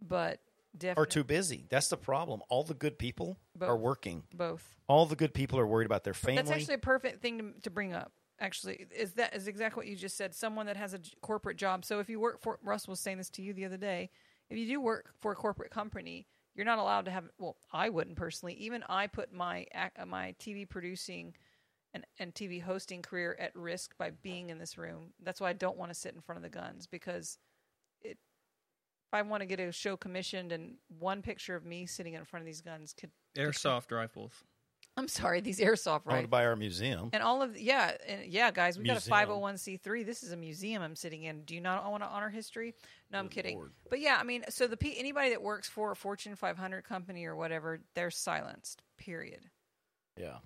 but 0.00 0.40
definitely 0.76 1.02
Or 1.02 1.06
too 1.06 1.22
busy. 1.22 1.66
That's 1.68 1.86
the 1.86 1.96
problem. 1.96 2.42
All 2.48 2.64
the 2.64 2.74
good 2.74 2.98
people 2.98 3.38
Both. 3.54 3.68
are 3.68 3.76
working. 3.76 4.24
both. 4.34 4.74
All 4.88 5.06
the 5.06 5.14
good 5.14 5.32
people 5.32 5.56
are 5.60 5.66
worried 5.68 5.86
about 5.86 6.02
their 6.02 6.14
family. 6.14 6.42
That's 6.42 6.50
actually 6.50 6.74
a 6.74 6.78
perfect 6.78 7.22
thing 7.22 7.38
to, 7.38 7.60
to 7.62 7.70
bring 7.70 7.92
up. 7.92 8.10
Actually, 8.40 8.88
is 8.90 9.12
that 9.12 9.36
is 9.36 9.46
exactly 9.46 9.78
what 9.78 9.86
you 9.86 9.94
just 9.94 10.16
said. 10.16 10.34
Someone 10.34 10.66
that 10.66 10.76
has 10.76 10.94
a 10.94 10.98
j- 10.98 11.12
corporate 11.20 11.56
job. 11.56 11.84
So 11.84 12.00
if 12.00 12.08
you 12.10 12.18
work 12.18 12.40
for 12.42 12.58
Russ 12.64 12.88
was 12.88 12.98
saying 12.98 13.18
this 13.18 13.30
to 13.30 13.42
you 13.42 13.52
the 13.52 13.64
other 13.64 13.76
day. 13.76 14.10
If 14.52 14.58
you 14.58 14.66
do 14.66 14.80
work 14.82 15.14
for 15.18 15.32
a 15.32 15.34
corporate 15.34 15.70
company, 15.70 16.26
you're 16.54 16.66
not 16.66 16.78
allowed 16.78 17.06
to 17.06 17.10
have. 17.10 17.24
Well, 17.38 17.56
I 17.72 17.88
wouldn't 17.88 18.16
personally. 18.16 18.52
Even 18.54 18.84
I 18.86 19.06
put 19.06 19.32
my 19.32 19.66
uh, 19.74 20.04
my 20.04 20.34
TV 20.38 20.68
producing 20.68 21.34
and, 21.94 22.04
and 22.18 22.34
TV 22.34 22.62
hosting 22.62 23.00
career 23.00 23.34
at 23.40 23.56
risk 23.56 23.96
by 23.96 24.10
being 24.10 24.50
in 24.50 24.58
this 24.58 24.76
room. 24.76 25.14
That's 25.22 25.40
why 25.40 25.48
I 25.48 25.54
don't 25.54 25.78
want 25.78 25.90
to 25.90 25.98
sit 25.98 26.14
in 26.14 26.20
front 26.20 26.36
of 26.36 26.42
the 26.42 26.50
guns 26.50 26.86
because 26.86 27.38
it. 28.02 28.18
If 29.08 29.14
I 29.14 29.22
want 29.22 29.40
to 29.40 29.46
get 29.46 29.58
a 29.58 29.72
show 29.72 29.96
commissioned 29.96 30.52
and 30.52 30.74
one 30.98 31.22
picture 31.22 31.56
of 31.56 31.64
me 31.64 31.86
sitting 31.86 32.12
in 32.12 32.24
front 32.26 32.42
of 32.42 32.46
these 32.46 32.60
guns 32.60 32.92
could. 32.92 33.10
Airsoft 33.34 33.90
rifles. 33.90 34.44
I'm 34.96 35.08
sorry, 35.08 35.40
these 35.40 35.58
airsoft 35.58 36.02
I 36.06 36.12
want 36.12 36.22
to 36.24 36.28
buy 36.28 36.44
our 36.44 36.54
museum. 36.54 37.08
and 37.14 37.22
all 37.22 37.40
of 37.40 37.58
yeah, 37.58 37.92
and 38.06 38.26
yeah, 38.26 38.50
guys, 38.50 38.78
we 38.78 38.84
got 38.84 38.98
a 38.98 39.00
five 39.00 39.28
hundred 39.28 39.40
one 39.40 39.56
c 39.56 39.78
three. 39.78 40.02
This 40.02 40.22
is 40.22 40.32
a 40.32 40.36
museum 40.36 40.82
I'm 40.82 40.96
sitting 40.96 41.22
in. 41.22 41.42
Do 41.44 41.54
you 41.54 41.62
not 41.62 41.90
want 41.90 42.02
to 42.02 42.08
honor 42.08 42.28
history? 42.28 42.74
No, 43.10 43.18
I'm 43.18 43.24
Good 43.26 43.34
kidding. 43.34 43.56
Lord. 43.56 43.72
But 43.88 44.00
yeah, 44.00 44.18
I 44.20 44.22
mean, 44.22 44.44
so 44.50 44.66
the 44.66 44.76
pe- 44.76 44.94
anybody 44.96 45.30
that 45.30 45.40
works 45.42 45.66
for 45.68 45.92
a 45.92 45.96
Fortune 45.96 46.36
500 46.36 46.84
company 46.84 47.24
or 47.24 47.34
whatever, 47.34 47.80
they're 47.94 48.10
silenced. 48.10 48.82
Period. 48.98 49.48
Yeah. 50.18 50.36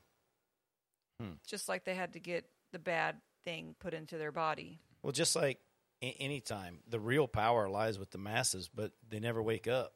Hmm. 1.21 1.33
Just 1.47 1.69
like 1.69 1.85
they 1.85 1.95
had 1.95 2.13
to 2.13 2.21
get 2.21 2.45
the 2.73 2.79
bad 2.79 3.17
thing 3.45 3.75
put 3.81 3.95
into 3.95 4.17
their 4.17 4.33
body. 4.33 4.79
Well, 5.03 5.13
just 5.13 5.35
like 5.35 5.59
a- 6.03 6.17
anytime, 6.21 6.79
the 6.89 7.01
real 7.01 7.27
power 7.27 7.69
lies 7.69 7.99
with 7.99 8.11
the 8.13 8.19
masses, 8.19 8.69
but 8.73 8.93
they 9.09 9.19
never 9.19 9.43
wake 9.43 9.67
up. 9.67 9.95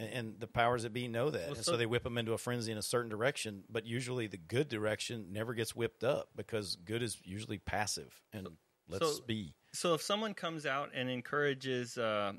And, 0.00 0.12
and 0.12 0.40
the 0.40 0.46
powers 0.46 0.82
that 0.84 0.92
be 0.92 1.08
know 1.08 1.30
that. 1.30 1.42
Well, 1.42 1.48
and 1.56 1.64
so- 1.64 1.72
so 1.72 1.76
they 1.76 1.86
whip 1.86 2.02
them 2.04 2.16
into 2.18 2.32
a 2.32 2.38
frenzy 2.38 2.72
in 2.72 2.78
a 2.78 2.82
certain 2.82 3.10
direction, 3.10 3.64
but 3.68 3.86
usually 3.86 4.26
the 4.26 4.36
good 4.38 4.68
direction 4.68 5.32
never 5.32 5.52
gets 5.54 5.74
whipped 5.76 6.04
up 6.04 6.30
because 6.36 6.76
good 6.76 7.02
is 7.02 7.18
usually 7.24 7.58
passive. 7.58 8.22
And 8.32 8.48
let's 8.88 9.16
so- 9.18 9.22
be. 9.26 9.54
So 9.72 9.94
if 9.94 10.02
someone 10.02 10.34
comes 10.34 10.66
out 10.66 10.90
and 10.94 11.08
encourages 11.08 11.96
uh, 11.98 12.32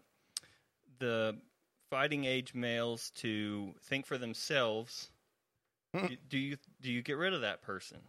the 0.99 1.37
fighting 1.89 2.25
age 2.25 2.53
males 2.53 3.11
to 3.15 3.73
think 3.83 4.05
for 4.05 4.17
themselves, 4.17 5.09
Hmm. 5.93 6.07
do, 6.07 6.15
do 6.29 6.37
you 6.37 6.57
do 6.79 6.89
you 6.89 7.01
get 7.01 7.17
rid 7.17 7.33
of 7.33 7.41
that 7.41 7.61
person? 7.61 7.99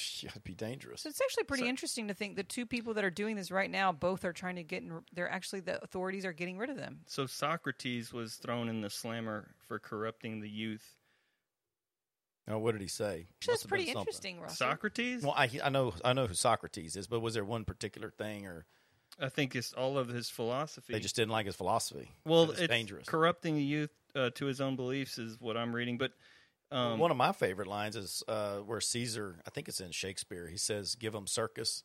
It'd 0.22 0.44
be 0.44 0.54
dangerous. 0.54 1.02
So 1.02 1.08
it's 1.08 1.20
actually 1.20 1.44
pretty 1.44 1.64
So- 1.64 1.68
interesting 1.68 2.08
to 2.08 2.14
think 2.14 2.36
the 2.36 2.42
two 2.42 2.66
people 2.66 2.94
that 2.94 3.04
are 3.04 3.10
doing 3.10 3.36
this 3.36 3.50
right 3.50 3.70
now 3.70 3.92
both 3.92 4.24
are 4.24 4.32
trying 4.32 4.56
to 4.56 4.62
get. 4.62 4.82
In, 4.82 5.02
they're 5.12 5.30
actually 5.30 5.60
the 5.60 5.82
authorities 5.82 6.24
are 6.24 6.32
getting 6.32 6.58
rid 6.58 6.70
of 6.70 6.76
them. 6.76 7.00
So 7.06 7.26
Socrates 7.26 8.12
was 8.12 8.34
thrown 8.36 8.68
in 8.68 8.80
the 8.80 8.90
slammer 8.90 9.48
for 9.66 9.78
corrupting 9.78 10.40
the 10.40 10.48
youth. 10.48 10.96
Now, 12.46 12.58
what 12.58 12.72
did 12.72 12.80
he 12.80 12.88
say? 12.88 13.26
That's 13.46 13.64
pretty 13.64 13.84
interesting, 13.90 14.40
Russell. 14.40 14.56
Socrates? 14.56 15.22
Well, 15.22 15.34
I, 15.36 15.48
I 15.62 15.68
know 15.68 15.94
I 16.04 16.12
know 16.14 16.26
who 16.26 16.34
Socrates 16.34 16.96
is, 16.96 17.06
but 17.06 17.20
was 17.20 17.34
there 17.34 17.44
one 17.44 17.64
particular 17.64 18.10
thing, 18.10 18.46
or 18.46 18.66
I 19.20 19.28
think 19.28 19.54
it's 19.54 19.72
all 19.72 19.98
of 19.98 20.08
his 20.08 20.28
philosophy. 20.28 20.92
they 20.92 21.00
just 21.00 21.14
didn't 21.14 21.30
like 21.30 21.46
his 21.46 21.54
philosophy? 21.54 22.10
well, 22.24 22.50
it's 22.50 22.60
it's 22.60 22.68
dangerous. 22.72 23.06
corrupting 23.06 23.54
the 23.54 23.62
youth 23.62 23.90
uh, 24.16 24.30
to 24.34 24.46
his 24.46 24.60
own 24.60 24.74
beliefs 24.74 25.18
is 25.18 25.40
what 25.40 25.56
I'm 25.56 25.72
reading. 25.74 25.96
But 25.98 26.12
um, 26.72 26.98
One 26.98 27.10
of 27.10 27.16
my 27.16 27.32
favorite 27.32 27.68
lines 27.68 27.96
is 27.96 28.22
uh, 28.28 28.58
where 28.58 28.80
Caesar, 28.80 29.36
I 29.46 29.50
think 29.50 29.68
it's 29.68 29.80
in 29.80 29.90
Shakespeare, 29.90 30.46
he 30.46 30.56
says, 30.56 30.94
"Give 30.94 31.12
them 31.12 31.26
circus." 31.26 31.82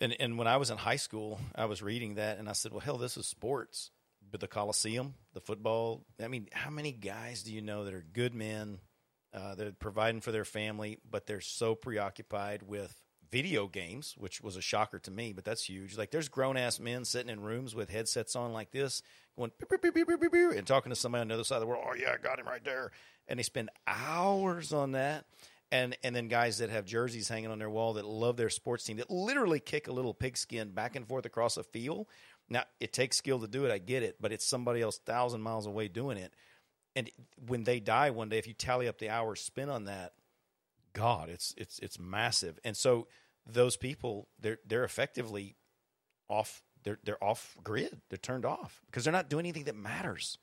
And 0.00 0.14
and 0.20 0.38
when 0.38 0.46
I 0.46 0.56
was 0.58 0.70
in 0.70 0.78
high 0.78 0.96
school, 0.96 1.40
I 1.54 1.64
was 1.64 1.82
reading 1.82 2.14
that, 2.14 2.38
and 2.38 2.48
I 2.48 2.52
said, 2.52 2.72
"Well, 2.72 2.80
hell, 2.80 2.98
this 2.98 3.16
is 3.16 3.26
sports." 3.26 3.90
But 4.30 4.40
the 4.40 4.48
Coliseum, 4.48 5.14
the 5.32 5.40
football. 5.40 6.04
I 6.22 6.28
mean, 6.28 6.48
how 6.52 6.70
many 6.70 6.92
guys 6.92 7.42
do 7.42 7.52
you 7.52 7.62
know 7.62 7.84
that 7.84 7.94
are 7.94 8.04
good 8.12 8.34
men? 8.34 8.78
Uh, 9.32 9.54
they're 9.54 9.72
providing 9.72 10.20
for 10.20 10.32
their 10.32 10.44
family, 10.44 10.98
but 11.08 11.26
they're 11.26 11.40
so 11.40 11.74
preoccupied 11.74 12.62
with 12.62 12.94
video 13.30 13.66
games, 13.66 14.14
which 14.18 14.40
was 14.40 14.56
a 14.56 14.60
shocker 14.60 14.98
to 15.00 15.10
me. 15.10 15.32
But 15.32 15.44
that's 15.44 15.64
huge. 15.64 15.96
Like, 15.96 16.10
there's 16.10 16.28
grown 16.28 16.56
ass 16.56 16.80
men 16.80 17.04
sitting 17.04 17.30
in 17.30 17.40
rooms 17.40 17.74
with 17.74 17.90
headsets 17.90 18.36
on 18.36 18.52
like 18.52 18.70
this, 18.70 19.02
going 19.36 19.52
beep, 19.58 19.80
beep, 19.82 20.06
beep, 20.06 20.32
and 20.56 20.66
talking 20.66 20.90
to 20.90 20.96
somebody 20.96 21.22
on 21.22 21.28
the 21.28 21.34
other 21.34 21.44
side 21.44 21.56
of 21.56 21.60
the 21.62 21.66
world. 21.66 21.84
Oh 21.88 21.94
yeah, 21.94 22.12
I 22.14 22.22
got 22.22 22.38
him 22.38 22.46
right 22.46 22.64
there. 22.64 22.90
And 23.26 23.38
they 23.38 23.42
spend 23.42 23.70
hours 23.86 24.72
on 24.72 24.92
that. 24.92 25.26
And 25.70 25.96
and 26.02 26.16
then 26.16 26.28
guys 26.28 26.58
that 26.58 26.70
have 26.70 26.86
jerseys 26.86 27.28
hanging 27.28 27.50
on 27.50 27.58
their 27.58 27.68
wall 27.68 27.94
that 27.94 28.06
love 28.06 28.38
their 28.38 28.48
sports 28.48 28.84
team 28.84 28.96
that 28.96 29.10
literally 29.10 29.60
kick 29.60 29.86
a 29.86 29.92
little 29.92 30.14
pigskin 30.14 30.70
back 30.70 30.96
and 30.96 31.06
forth 31.06 31.26
across 31.26 31.58
a 31.58 31.62
field. 31.62 32.06
Now 32.48 32.64
it 32.80 32.94
takes 32.94 33.18
skill 33.18 33.38
to 33.40 33.46
do 33.46 33.66
it, 33.66 33.70
I 33.70 33.76
get 33.76 34.02
it, 34.02 34.16
but 34.18 34.32
it's 34.32 34.46
somebody 34.46 34.80
else 34.80 34.98
thousand 34.98 35.42
miles 35.42 35.66
away 35.66 35.88
doing 35.88 36.16
it. 36.16 36.32
And 36.96 37.10
when 37.46 37.64
they 37.64 37.80
die 37.80 38.10
one 38.10 38.30
day, 38.30 38.38
if 38.38 38.46
you 38.46 38.54
tally 38.54 38.88
up 38.88 38.98
the 38.98 39.10
hours 39.10 39.40
spent 39.40 39.70
on 39.70 39.84
that, 39.84 40.14
God, 40.92 41.28
it's 41.28 41.54
it's 41.56 41.78
it's 41.80 41.98
massive. 41.98 42.58
And 42.64 42.76
so 42.76 43.08
those 43.46 43.76
people, 43.76 44.28
they're 44.38 44.58
they're 44.66 44.84
effectively 44.84 45.56
off. 46.28 46.62
They're 46.84 46.98
they're 47.04 47.22
off 47.22 47.56
grid. 47.62 48.00
They're 48.08 48.18
turned 48.18 48.44
off 48.44 48.80
because 48.86 49.04
they're 49.04 49.12
not 49.12 49.28
doing 49.30 49.46
anything 49.46 49.64
that 49.64 49.76
matters. 49.76 50.38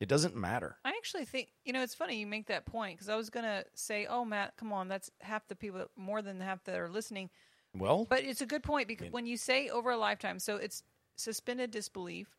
It 0.00 0.08
doesn't 0.08 0.36
matter. 0.36 0.76
I 0.84 0.90
actually 0.90 1.24
think 1.24 1.48
you 1.64 1.72
know 1.72 1.82
it's 1.82 1.94
funny 1.94 2.20
you 2.20 2.26
make 2.26 2.46
that 2.46 2.66
point 2.66 2.96
because 2.96 3.08
I 3.08 3.16
was 3.16 3.30
gonna 3.30 3.64
say, 3.74 4.06
oh 4.06 4.24
Matt, 4.24 4.56
come 4.56 4.72
on, 4.72 4.88
that's 4.88 5.10
half 5.20 5.46
the 5.48 5.56
people, 5.56 5.86
more 5.96 6.22
than 6.22 6.40
half 6.40 6.62
that 6.64 6.78
are 6.78 6.88
listening. 6.88 7.30
Well, 7.74 8.06
But 8.08 8.24
it's 8.24 8.40
a 8.40 8.46
good 8.46 8.62
point 8.62 8.88
because 8.88 9.12
when 9.12 9.26
you 9.26 9.36
say 9.36 9.68
over 9.68 9.90
a 9.90 9.96
lifetime, 9.96 10.38
so 10.38 10.56
it's 10.56 10.82
suspended 11.16 11.70
disbelief 11.70 12.36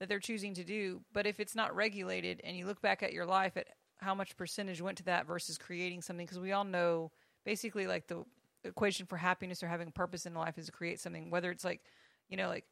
that 0.00 0.08
they're 0.08 0.18
choosing 0.18 0.54
to 0.54 0.64
do. 0.64 1.02
But 1.12 1.26
if 1.26 1.38
it's 1.38 1.54
not 1.54 1.74
regulated, 1.76 2.40
and 2.44 2.56
you 2.56 2.66
look 2.66 2.80
back 2.82 3.02
at 3.02 3.12
your 3.12 3.26
life 3.26 3.56
at 3.56 3.68
how 4.02 4.14
much 4.14 4.36
percentage 4.36 4.80
went 4.80 4.98
to 4.98 5.04
that 5.04 5.26
versus 5.26 5.58
creating 5.58 6.02
something, 6.02 6.26
because 6.26 6.38
we 6.38 6.52
all 6.52 6.64
know 6.64 7.10
basically 7.44 7.86
like 7.86 8.06
the 8.06 8.24
equation 8.64 9.06
for 9.06 9.16
happiness 9.16 9.62
or 9.62 9.68
having 9.68 9.90
purpose 9.90 10.26
in 10.26 10.34
life 10.34 10.58
is 10.58 10.66
to 10.66 10.72
create 10.72 11.00
something, 11.00 11.30
whether 11.30 11.50
it's 11.50 11.64
like 11.64 11.82
you 12.28 12.36
know 12.36 12.48
like 12.48 12.64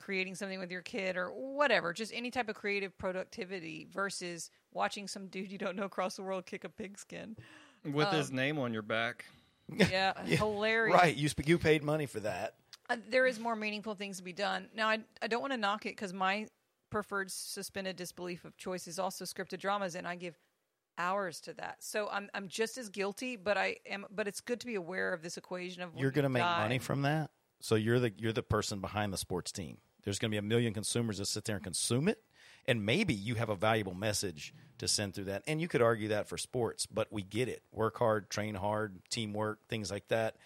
creating 0.00 0.34
something 0.34 0.58
with 0.58 0.70
your 0.70 0.82
kid 0.82 1.16
or 1.16 1.28
whatever, 1.28 1.92
just 1.92 2.12
any 2.14 2.30
type 2.30 2.48
of 2.48 2.54
creative 2.54 2.96
productivity 2.98 3.86
versus 3.92 4.50
watching 4.72 5.08
some 5.08 5.26
dude 5.26 5.50
you 5.50 5.58
don't 5.58 5.76
know 5.76 5.84
across 5.84 6.16
the 6.16 6.22
world 6.22 6.46
kick 6.46 6.64
a 6.64 6.68
pigskin. 6.68 7.36
with 7.84 8.06
um, 8.08 8.14
his 8.14 8.30
name 8.30 8.58
on 8.58 8.72
your 8.72 8.82
back. 8.82 9.24
Yeah, 9.90 10.14
hilarious. 10.24 10.94
right? 10.94 11.14
You 11.14 11.28
sp- 11.28 11.44
you 11.46 11.58
paid 11.58 11.84
money 11.84 12.06
for 12.06 12.20
that. 12.20 12.54
Uh, 12.88 12.96
there 13.10 13.26
is 13.26 13.38
more 13.38 13.54
meaningful 13.54 13.94
things 13.94 14.16
to 14.16 14.22
be 14.22 14.32
done. 14.32 14.68
Now, 14.74 14.88
I, 14.88 15.00
I 15.20 15.26
don't 15.26 15.42
want 15.42 15.52
to 15.52 15.58
knock 15.58 15.84
it 15.84 15.90
because 15.90 16.14
my 16.14 16.46
preferred 16.88 17.30
suspended 17.30 17.96
disbelief 17.96 18.46
of 18.46 18.56
choice 18.56 18.88
is 18.88 18.98
also 18.98 19.26
scripted 19.26 19.58
dramas, 19.58 19.94
and 19.94 20.08
I 20.08 20.14
give 20.14 20.38
hours 20.98 21.40
to 21.42 21.54
that. 21.54 21.76
So 21.80 22.08
I'm 22.10 22.28
I'm 22.34 22.48
just 22.48 22.76
as 22.76 22.88
guilty, 22.88 23.36
but 23.36 23.56
I 23.56 23.76
am. 23.88 24.04
But 24.10 24.28
it's 24.28 24.40
good 24.40 24.60
to 24.60 24.66
be 24.66 24.74
aware 24.74 25.12
of 25.14 25.22
this 25.22 25.36
equation 25.36 25.82
of 25.82 25.90
You're 25.96 26.10
going 26.10 26.24
to 26.24 26.28
you 26.28 26.34
make 26.34 26.42
die. 26.42 26.62
money 26.62 26.78
from 26.78 27.02
that. 27.02 27.30
So 27.60 27.76
you're 27.76 28.00
the 28.00 28.12
you're 28.18 28.32
the 28.32 28.42
person 28.42 28.80
behind 28.80 29.12
the 29.12 29.16
sports 29.16 29.52
team. 29.52 29.78
There's 30.04 30.18
going 30.18 30.30
to 30.30 30.34
be 30.34 30.38
a 30.38 30.42
million 30.42 30.74
consumers 30.74 31.18
that 31.18 31.26
sit 31.26 31.44
there 31.44 31.56
and 31.56 31.64
consume 31.64 32.08
it, 32.08 32.22
and 32.66 32.84
maybe 32.84 33.14
you 33.14 33.34
have 33.36 33.48
a 33.48 33.56
valuable 33.56 33.94
message 33.94 34.54
to 34.78 34.88
send 34.88 35.14
through 35.14 35.24
that. 35.24 35.42
And 35.46 35.60
you 35.60 35.68
could 35.68 35.82
argue 35.82 36.08
that 36.08 36.28
for 36.28 36.38
sports, 36.38 36.86
but 36.86 37.12
we 37.12 37.22
get 37.22 37.48
it. 37.48 37.62
Work 37.72 37.98
hard, 37.98 38.30
train 38.30 38.54
hard, 38.54 39.00
teamwork, 39.10 39.66
things 39.68 39.90
like 39.90 40.08
that. 40.08 40.36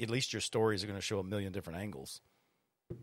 At 0.00 0.10
least 0.10 0.32
your 0.32 0.40
stories 0.40 0.82
are 0.82 0.86
going 0.86 0.98
to 0.98 1.04
show 1.04 1.18
a 1.18 1.24
million 1.24 1.52
different 1.52 1.78
angles. 1.78 2.20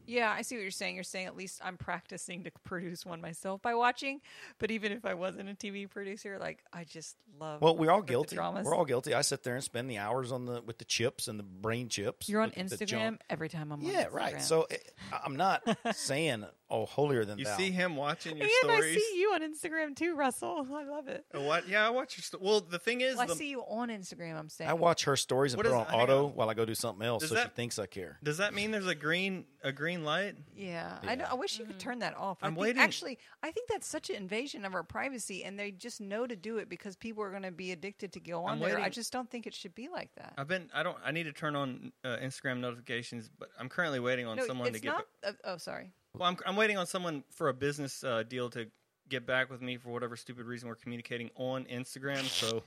Yeah, 0.06 0.32
I 0.32 0.42
see 0.42 0.56
what 0.56 0.62
you're 0.62 0.72
saying. 0.72 0.96
You're 0.96 1.04
saying 1.04 1.28
at 1.28 1.36
least 1.36 1.62
I'm 1.64 1.78
practicing 1.78 2.44
to 2.44 2.52
produce 2.64 3.06
one 3.06 3.22
myself 3.22 3.62
by 3.62 3.76
watching. 3.76 4.22
But 4.60 4.72
even 4.72 4.92
if 4.92 5.06
I 5.06 5.14
wasn't 5.14 5.50
a 5.50 5.54
TV 5.54 5.90
producer, 5.90 6.38
like 6.40 6.64
I 6.72 6.84
just 6.84 7.16
love. 7.40 7.62
Well, 7.62 7.76
we're 7.76 7.92
all 7.92 8.02
guilty. 8.02 8.38
We're 8.38 8.76
all 8.76 8.86
guilty. 8.86 9.14
I 9.14 9.22
sit 9.22 9.44
there 9.44 9.56
and 9.56 9.64
spend 9.64 9.90
the 9.90 9.98
hours 9.98 10.32
on 10.32 10.46
the 10.46 10.62
with 10.62 10.78
the 10.78 10.86
chips 10.86 11.28
and 11.28 11.40
the 11.40 11.44
brain 11.44 11.90
chips. 11.90 12.30
You're 12.30 12.42
on 12.42 12.50
looking 12.50 12.64
at 12.64 12.70
the 12.70 12.86
Instagram 12.86 13.20
every 13.30 13.50
time 13.50 13.72
I'm 13.72 13.80
on 13.80 13.86
Yeah, 13.86 14.08
right. 14.12 14.42
So 14.42 14.68
eh, 14.70 14.78
I'm 15.24 15.36
not 15.36 15.64
saying 15.94 16.46
oh 16.74 16.86
holier 16.86 17.24
than 17.26 17.38
You 17.40 17.46
thou. 17.46 17.56
see 17.58 17.72
him 17.72 17.96
watching 17.96 18.36
your 18.38 18.50
stories. 18.62 18.78
and 18.86 18.86
I 18.86 18.96
see 18.98 19.20
you 19.20 19.34
on 19.34 19.42
Instagram 19.42 19.96
too, 19.96 20.16
Russell. 20.16 20.68
I 20.74 20.84
love 20.84 21.08
it. 21.08 21.26
Uh, 21.34 21.42
What? 21.42 21.68
Yeah, 21.70 21.86
I 21.88 21.90
watch 21.92 22.18
your. 22.18 22.24
Sto- 22.24 22.40
well, 22.42 22.60
the 22.62 22.80
thing 22.80 23.02
is, 23.02 23.14
Well, 23.16 23.24
I 23.24 23.28
the- 23.28 23.36
see 23.36 23.50
you 23.50 23.62
on 23.62 23.90
Instagram. 23.90 24.36
I'm 24.38 24.50
saying. 24.50 24.70
I 24.70 24.74
watch 24.74 25.06
her 25.06 25.16
stories 25.16 25.54
and 25.54 25.58
What 25.60 25.66
put 25.68 25.70
is- 25.72 25.76
on 25.76 25.86
hang 25.86 26.00
auto 26.02 26.26
on. 26.28 26.32
while 26.36 26.50
I 26.50 26.54
go 26.54 26.66
do 26.66 26.76
something 26.76 27.06
else, 27.06 27.22
Does 27.22 27.30
so 27.30 27.36
she 27.36 27.42
that- 27.44 27.56
thinks 27.56 27.80
I 27.80 27.86
care. 27.86 28.18
does 28.24 28.38
that 28.38 28.54
mean 28.54 28.72
there's 28.72 28.88
a 28.88 28.96
green 28.96 29.46
a 29.64 29.72
green 29.72 30.04
light? 30.04 30.36
Yeah, 30.58 30.98
I, 31.04 31.16
know, 31.16 31.26
I 31.30 31.36
wish 31.36 31.58
you 31.58 31.64
could 31.66 31.80
turn 31.80 32.00
that 32.00 32.18
off. 32.18 32.40
I 32.42 32.48
I'm 32.48 32.54
think, 32.56 32.62
waiting- 32.62 32.82
Actually, 32.82 33.18
I 33.42 33.52
think 33.52 33.70
that's 33.70 33.88
such 33.88 34.10
an 34.10 34.18
invasion 34.18 34.66
of 34.66 34.74
our 34.76 34.84
privacy, 34.84 35.44
and 35.46 35.58
they 35.58 35.72
just 35.72 36.02
know 36.02 36.28
to 36.28 36.36
do 36.36 36.58
it 36.58 36.68
because 36.68 36.98
people 36.98 37.24
are 37.24 37.30
going 37.30 37.44
to 37.44 37.52
be 37.52 37.72
addicted 37.72 38.12
to 38.14 38.20
go 38.20 38.44
on 38.44 38.54
I'm 38.54 38.60
there. 38.60 38.76
I 38.78 38.82
waiting- 38.82 38.92
just 38.94 39.14
don't 39.14 39.30
think 39.30 39.48
it 39.48 39.54
should 39.54 39.74
be 39.76 39.88
like 39.90 40.10
that. 40.16 40.34
I've 40.38 40.48
been. 40.48 40.70
I 40.74 40.84
don't. 40.84 40.98
I 41.06 41.12
need 41.12 41.24
to 41.24 41.32
turn 41.34 41.56
on 41.56 41.92
uh, 42.04 42.18
Instagram 42.22 42.60
notifications, 42.60 43.30
but 43.38 43.50
I'm 43.60 43.70
currently 43.70 44.00
waiting 44.00 44.26
on 44.26 44.36
no, 44.38 44.46
someone 44.48 44.68
it's 44.68 44.78
to 44.80 44.84
get. 44.84 44.92
not. 44.92 45.06
uh, 45.24 45.32
oh, 45.46 45.58
sorry. 45.58 45.92
Well, 46.18 46.30
I'm, 46.30 46.38
I'm 46.46 46.56
waiting 46.56 46.78
on 46.78 46.86
someone 46.86 47.24
for 47.32 47.50
a 47.50 47.54
business 47.54 48.04
uh, 48.04 48.22
deal 48.24 48.50
to 48.52 48.68
get 49.10 49.26
back 49.26 49.50
with 49.50 49.62
me 49.62 49.78
for 49.78 49.90
whatever 49.90 50.16
stupid 50.16 50.46
reason 50.46 50.70
we're 50.70 50.76
communicating 50.76 51.32
on 51.36 51.66
Instagram. 51.66 52.24
So, 52.26 52.62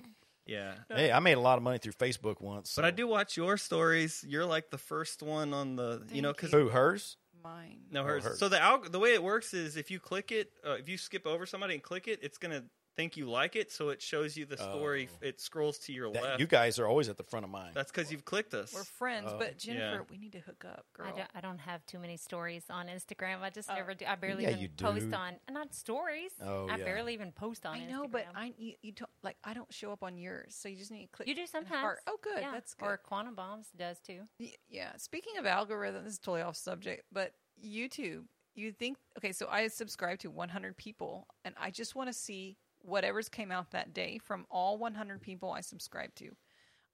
yeah. 0.46 0.74
Hey, 0.90 1.10
I 1.10 1.18
made 1.20 1.38
a 1.38 1.40
lot 1.40 1.56
of 1.56 1.62
money 1.62 1.78
through 1.78 1.94
Facebook 1.94 2.42
once. 2.42 2.74
But 2.76 2.84
I 2.84 2.90
do 2.90 3.06
watch 3.06 3.38
your 3.38 3.56
stories. 3.56 4.22
You're 4.28 4.44
like 4.44 4.70
the 4.70 4.76
first 4.78 5.22
one 5.22 5.54
on 5.54 5.76
the, 5.76 6.02
you 6.12 6.20
know, 6.20 6.32
because. 6.32 6.50
Who 6.52 6.68
hers? 6.68 7.16
Mine. 7.42 7.78
no, 7.90 8.02
Oh, 8.02 8.04
hers. 8.04 8.24
hers. 8.24 8.38
So 8.38 8.50
the 8.50 8.58
alg- 8.58 8.92
the 8.92 8.98
way 8.98 9.14
it 9.14 9.22
works 9.22 9.54
is 9.54 9.78
if 9.78 9.90
you 9.90 9.98
click 9.98 10.30
it, 10.30 10.50
uh, 10.66 10.72
if 10.72 10.86
you 10.90 10.98
skip 10.98 11.26
over 11.26 11.46
somebody 11.46 11.72
and 11.72 11.82
click 11.82 12.06
it, 12.06 12.18
it's 12.22 12.36
gonna 12.36 12.64
think 12.96 13.16
you 13.16 13.28
like 13.30 13.56
it, 13.56 13.70
so 13.72 13.88
it 13.90 14.02
shows 14.02 14.36
you 14.36 14.44
the 14.46 14.56
story. 14.56 15.08
Oh. 15.12 15.26
It 15.26 15.40
scrolls 15.40 15.78
to 15.80 15.92
your 15.92 16.10
That- 16.12 16.22
left. 16.22 16.40
you 16.40 16.46
guys 16.46 16.78
are 16.78 16.86
always 16.86 17.08
at 17.08 17.16
the 17.16 17.22
front 17.22 17.44
of 17.44 17.50
mine. 17.50 17.72
That's 17.74 17.90
because 17.90 18.10
you've 18.12 18.24
clicked 18.24 18.52
us. 18.54 18.72
We're 18.74 18.84
friends, 18.84 19.28
Oh. 19.30 19.38
but 19.38 19.56
Jennifer, 19.58 19.96
Yeah. 19.98 20.02
we 20.10 20.18
need 20.18 20.32
to 20.32 20.40
hook 20.40 20.64
up, 20.64 20.86
girl. 20.92 21.06
I 21.06 21.10
don't, 21.16 21.30
I 21.36 21.40
don't 21.40 21.58
have 21.58 21.84
too 21.86 21.98
many 21.98 22.16
stories 22.16 22.64
on 22.68 22.88
Instagram. 22.88 23.40
I 23.40 23.50
just 23.50 23.70
Oh. 23.70 23.74
never 23.74 23.94
do. 23.94 24.04
I 24.06 24.14
barely 24.16 24.42
Yeah, 24.44 24.50
even 24.50 24.60
you 24.62 24.68
post 24.70 25.08
do. 25.10 25.14
on 25.16 25.40
not 25.50 25.74
stories. 25.74 26.32
Oh, 26.42 26.68
I 26.68 26.76
yeah. 26.76 26.84
barely 26.84 27.14
even 27.14 27.32
post 27.32 27.64
on. 27.66 27.76
I 27.80 27.86
know, 27.86 28.06
but 28.08 28.26
Instagram. 28.26 28.36
I 28.36 28.54
you, 28.58 28.74
you 28.82 28.92
don't 28.92 29.10
like 29.22 29.36
I 29.44 29.54
don't 29.54 29.72
show 29.72 29.92
up 29.92 30.02
on 30.02 30.18
yours, 30.18 30.54
so 30.54 30.68
you 30.68 30.76
just 30.76 30.90
need 30.90 31.06
to 31.06 31.08
click. 31.12 31.28
you 31.28 31.34
do 31.34 31.42
and 31.42 31.50
sometimes. 31.50 31.80
heart. 31.80 32.00
Oh, 32.06 32.18
good. 32.20 32.40
Yeah. 32.40 32.50
That's 32.52 32.74
good. 32.74 32.86
Or 32.86 32.96
Quantum 32.98 33.34
Bombs 33.34 33.68
does 33.76 34.00
too. 34.00 34.24
Y- 34.38 34.54
Yeah. 34.68 34.96
Speaking 34.96 35.36
of 35.38 35.46
algorithm, 35.46 36.04
this 36.04 36.14
is 36.14 36.18
totally 36.18 36.42
off 36.42 36.56
subject, 36.56 37.04
but 37.12 37.34
YouTube, 37.62 38.26
you 38.54 38.72
think, 38.72 38.98
okay, 39.18 39.32
so 39.32 39.46
I 39.48 39.68
subscribe 39.68 40.18
to 40.20 40.30
100 40.30 40.76
people 40.76 41.26
and 41.44 41.54
I 41.58 41.70
just 41.70 41.94
want 41.94 42.08
to 42.08 42.12
see 42.12 42.56
whatever's 42.82 43.28
came 43.28 43.50
out 43.50 43.70
that 43.70 43.94
day 43.94 44.18
from 44.18 44.46
all 44.50 44.78
100 44.78 45.20
people 45.20 45.52
I 45.52 45.60
subscribe 45.60 46.14
to. 46.16 46.36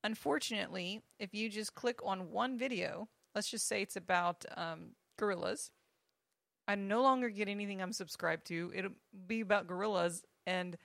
Unfortunately, 0.04 1.02
if 1.18 1.34
you 1.34 1.48
just 1.48 1.74
click 1.74 2.00
on 2.04 2.30
one 2.30 2.58
video, 2.58 3.08
let's 3.34 3.50
just 3.50 3.66
say 3.66 3.82
it's 3.82 3.96
about 3.96 4.44
um, 4.56 4.90
gorillas, 5.18 5.70
I 6.68 6.74
no 6.74 7.02
longer 7.02 7.28
get 7.28 7.48
anything 7.48 7.80
I'm 7.80 7.92
subscribed 7.92 8.46
to. 8.48 8.72
It'll 8.74 8.92
be 9.26 9.40
about 9.40 9.66
gorillas 9.66 10.24
and 10.46 10.76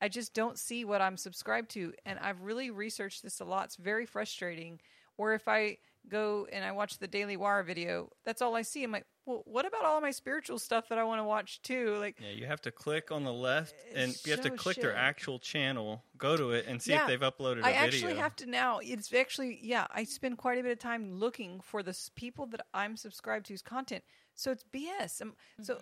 I 0.00 0.08
just 0.08 0.34
don't 0.34 0.58
see 0.58 0.84
what 0.84 1.00
I'm 1.00 1.16
subscribed 1.16 1.70
to. 1.70 1.92
And 2.04 2.18
I've 2.18 2.42
really 2.42 2.70
researched 2.70 3.22
this 3.22 3.40
a 3.40 3.44
lot. 3.44 3.66
It's 3.66 3.76
very 3.76 4.04
frustrating. 4.04 4.80
Or 5.16 5.32
if 5.32 5.46
I 5.48 5.78
go 6.08 6.48
and 6.52 6.64
I 6.64 6.72
watch 6.72 6.98
the 6.98 7.06
Daily 7.06 7.36
Wire 7.36 7.62
video, 7.62 8.10
that's 8.24 8.42
all 8.42 8.56
I 8.56 8.62
see. 8.62 8.82
I'm 8.82 8.90
like, 8.90 9.06
well, 9.24 9.42
what 9.46 9.64
about 9.66 9.84
all 9.84 10.00
my 10.00 10.10
spiritual 10.10 10.58
stuff 10.58 10.88
that 10.88 10.98
I 10.98 11.04
want 11.04 11.20
to 11.20 11.24
watch 11.24 11.62
too? 11.62 11.96
Like, 11.98 12.16
yeah, 12.20 12.30
you 12.30 12.46
have 12.46 12.60
to 12.62 12.72
click 12.72 13.12
on 13.12 13.22
the 13.22 13.32
left, 13.32 13.74
and 13.94 14.16
you 14.24 14.32
have 14.32 14.40
to 14.42 14.48
so 14.48 14.56
click 14.56 14.78
their 14.78 14.94
actual 14.96 15.38
channel, 15.38 16.02
go 16.18 16.36
to 16.36 16.50
it, 16.50 16.66
and 16.66 16.82
see 16.82 16.92
Yeah. 16.92 17.02
if 17.02 17.08
they've 17.08 17.20
uploaded 17.20 17.62
a 17.62 17.66
I 17.66 17.72
video. 17.72 17.80
I 17.80 17.84
actually 17.84 18.14
have 18.16 18.36
to 18.36 18.46
now. 18.46 18.80
It's 18.82 19.12
actually, 19.12 19.60
yeah, 19.62 19.86
I 19.90 20.04
spend 20.04 20.38
quite 20.38 20.58
a 20.58 20.62
bit 20.62 20.72
of 20.72 20.78
time 20.80 21.14
looking 21.14 21.60
for 21.60 21.82
the 21.82 21.96
people 22.16 22.46
that 22.46 22.66
I'm 22.74 22.96
subscribed 22.96 23.46
to's 23.46 23.62
content. 23.62 24.02
So 24.34 24.50
it's 24.50 24.64
BS. 24.64 25.22
Um, 25.22 25.36
So 25.62 25.78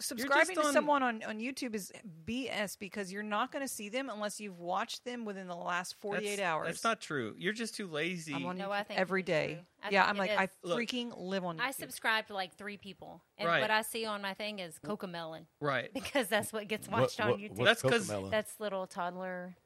subscribing 0.00 0.56
to 0.56 0.64
on- 0.66 0.72
someone 0.72 1.02
on, 1.02 1.22
on 1.24 1.38
YouTube 1.38 1.74
is 1.74 1.92
BS 2.26 2.78
because 2.78 3.12
you're 3.12 3.22
not 3.22 3.52
going 3.52 3.64
to 3.64 3.72
see 3.72 3.88
them 3.88 4.08
unless 4.12 4.40
you've 4.40 4.58
watched 4.58 5.04
them 5.04 5.24
within 5.24 5.46
the 5.46 5.54
last 5.56 5.94
48 6.00 6.24
that's, 6.36 6.40
hours. 6.42 6.66
That's 6.68 6.84
not 6.84 7.00
true. 7.00 7.34
You're 7.38 7.52
just 7.52 7.74
too 7.74 7.86
lazy. 7.86 8.34
I'm 8.34 8.46
on 8.46 8.56
No, 8.58 8.68
YouTube 8.68 8.72
I 8.72 8.82
think 8.84 9.00
every 9.00 9.20
it 9.20 9.28
is 9.28 9.34
day. 9.34 9.54
true. 9.54 9.62
I 9.84 9.88
yeah, 9.90 10.04
I'm 10.06 10.16
like, 10.16 10.30
is. 10.30 10.38
I 10.38 10.48
Look, 10.62 10.78
freaking 10.78 11.12
live 11.16 11.44
on 11.44 11.58
YouTube. 11.58 11.62
I 11.62 11.70
subscribe 11.72 12.26
to 12.28 12.34
like 12.34 12.54
three 12.56 12.76
people, 12.76 13.22
and 13.38 13.48
Right. 13.48 13.60
what 13.60 13.70
I 13.70 13.82
see 13.82 14.06
on 14.06 14.22
my 14.22 14.34
thing 14.34 14.58
is 14.58 14.78
Cocomelon 14.84 15.42
right. 15.60 15.90
because 15.94 16.26
that's 16.28 16.52
what 16.52 16.66
gets 16.68 16.88
What- 16.88 17.02
watched 17.02 17.20
on 17.20 17.30
what- 17.30 17.40
YouTube. 17.40 17.56
what's 17.58 17.82
That's 17.82 17.82
'cause- 17.82 18.08
Cocomelon? 18.10 18.30
That's 18.30 18.58
little 18.60 18.86
toddler 18.86 19.56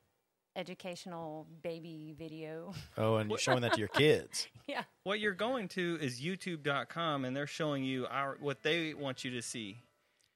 educational 0.54 1.46
baby 1.62 2.14
video. 2.18 2.74
Oh, 2.98 3.16
and 3.16 3.30
you're 3.30 3.38
showing 3.38 3.62
that 3.62 3.72
to 3.72 3.78
your 3.78 3.88
kids. 3.88 4.48
yeah. 4.66 4.82
What 5.02 5.18
you're 5.18 5.32
going 5.32 5.68
to 5.68 5.98
is 6.00 6.20
YouTube.com, 6.20 7.24
and 7.24 7.34
they're 7.34 7.46
showing 7.46 7.84
you 7.84 8.06
our 8.06 8.36
what 8.38 8.62
they 8.62 8.92
want 8.92 9.24
you 9.24 9.30
to 9.30 9.40
see. 9.42 9.78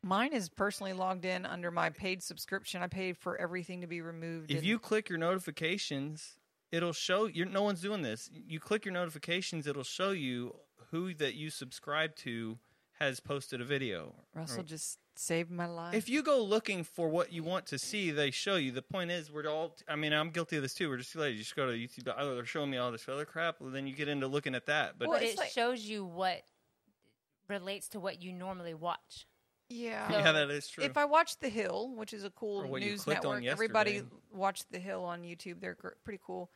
Mine 0.06 0.32
is 0.32 0.48
personally 0.48 0.92
logged 0.92 1.24
in 1.24 1.44
under 1.44 1.72
my 1.72 1.90
paid 1.90 2.22
subscription. 2.22 2.80
I 2.80 2.86
paid 2.86 3.16
for 3.18 3.36
everything 3.38 3.80
to 3.80 3.88
be 3.88 4.00
removed. 4.00 4.52
If 4.52 4.58
and- 4.58 4.66
you 4.66 4.78
click 4.78 5.08
your 5.08 5.18
notifications, 5.18 6.38
it'll 6.70 6.92
show 6.92 7.26
you. 7.26 7.44
No 7.44 7.62
one's 7.64 7.80
doing 7.80 8.02
this. 8.02 8.30
You 8.32 8.60
click 8.60 8.84
your 8.84 8.94
notifications, 8.94 9.66
it'll 9.66 9.82
show 9.82 10.10
you 10.12 10.54
who 10.92 11.12
that 11.14 11.34
you 11.34 11.50
subscribe 11.50 12.14
to 12.16 12.58
has 13.00 13.18
posted 13.18 13.60
a 13.60 13.64
video. 13.64 14.14
Russell 14.32 14.60
Or- 14.60 14.62
just 14.62 15.00
saved 15.16 15.50
my 15.50 15.66
life. 15.66 15.92
If 15.94 16.08
you 16.08 16.22
go 16.22 16.40
looking 16.42 16.84
for 16.84 17.08
what 17.08 17.32
you 17.32 17.42
want 17.42 17.66
to 17.66 17.78
see, 17.78 18.12
they 18.12 18.30
show 18.30 18.54
you. 18.56 18.70
The 18.70 18.82
point 18.82 19.10
is, 19.10 19.30
we're 19.30 19.48
all. 19.48 19.76
I 19.88 19.96
mean, 19.96 20.12
I'm 20.12 20.30
guilty 20.30 20.54
of 20.56 20.62
this 20.62 20.72
too. 20.74 20.88
We're 20.88 20.98
just 20.98 21.12
too 21.12 21.18
lazy. 21.18 21.38
You 21.38 21.42
just 21.42 21.56
go 21.56 21.66
to 21.66 21.72
YouTube. 21.76 22.14
Oh, 22.16 22.36
they're 22.36 22.44
showing 22.46 22.70
me 22.70 22.76
all 22.76 22.92
this 22.92 23.08
other 23.08 23.24
crap. 23.24 23.60
Well, 23.60 23.70
then 23.70 23.88
you 23.88 23.94
get 23.94 24.06
into 24.08 24.28
looking 24.28 24.54
at 24.54 24.66
that. 24.66 24.98
But 25.00 25.08
Well, 25.08 25.20
it 25.20 25.36
like- 25.36 25.50
shows 25.50 25.82
you 25.82 26.04
what 26.04 26.44
relates 27.48 27.88
to 27.88 27.98
what 28.00 28.22
you 28.22 28.32
normally 28.32 28.74
watch. 28.74 29.26
Yeah. 29.68 30.08
So- 30.08 30.18
yeah, 30.18 30.32
that 30.32 30.50
is 30.50 30.68
true. 30.68 30.84
If 30.84 30.96
I 30.96 31.04
watch 31.04 31.38
The 31.40 31.48
Hill, 31.48 31.92
which 31.94 32.12
is 32.12 32.24
a 32.24 32.30
cool 32.30 32.62
Or 32.62 32.66
what 32.66 32.82
you 32.82 32.90
news 32.90 33.06
network, 33.06 33.44
everybody 33.44 33.92
yesterday. 33.92 34.14
watched 34.32 34.70
The 34.72 34.78
Hill 34.78 35.04
on 35.04 35.22
YouTube. 35.22 35.60
They're 35.60 35.74
gr- 35.74 35.88
pretty 36.04 36.20
cool. 36.24 36.50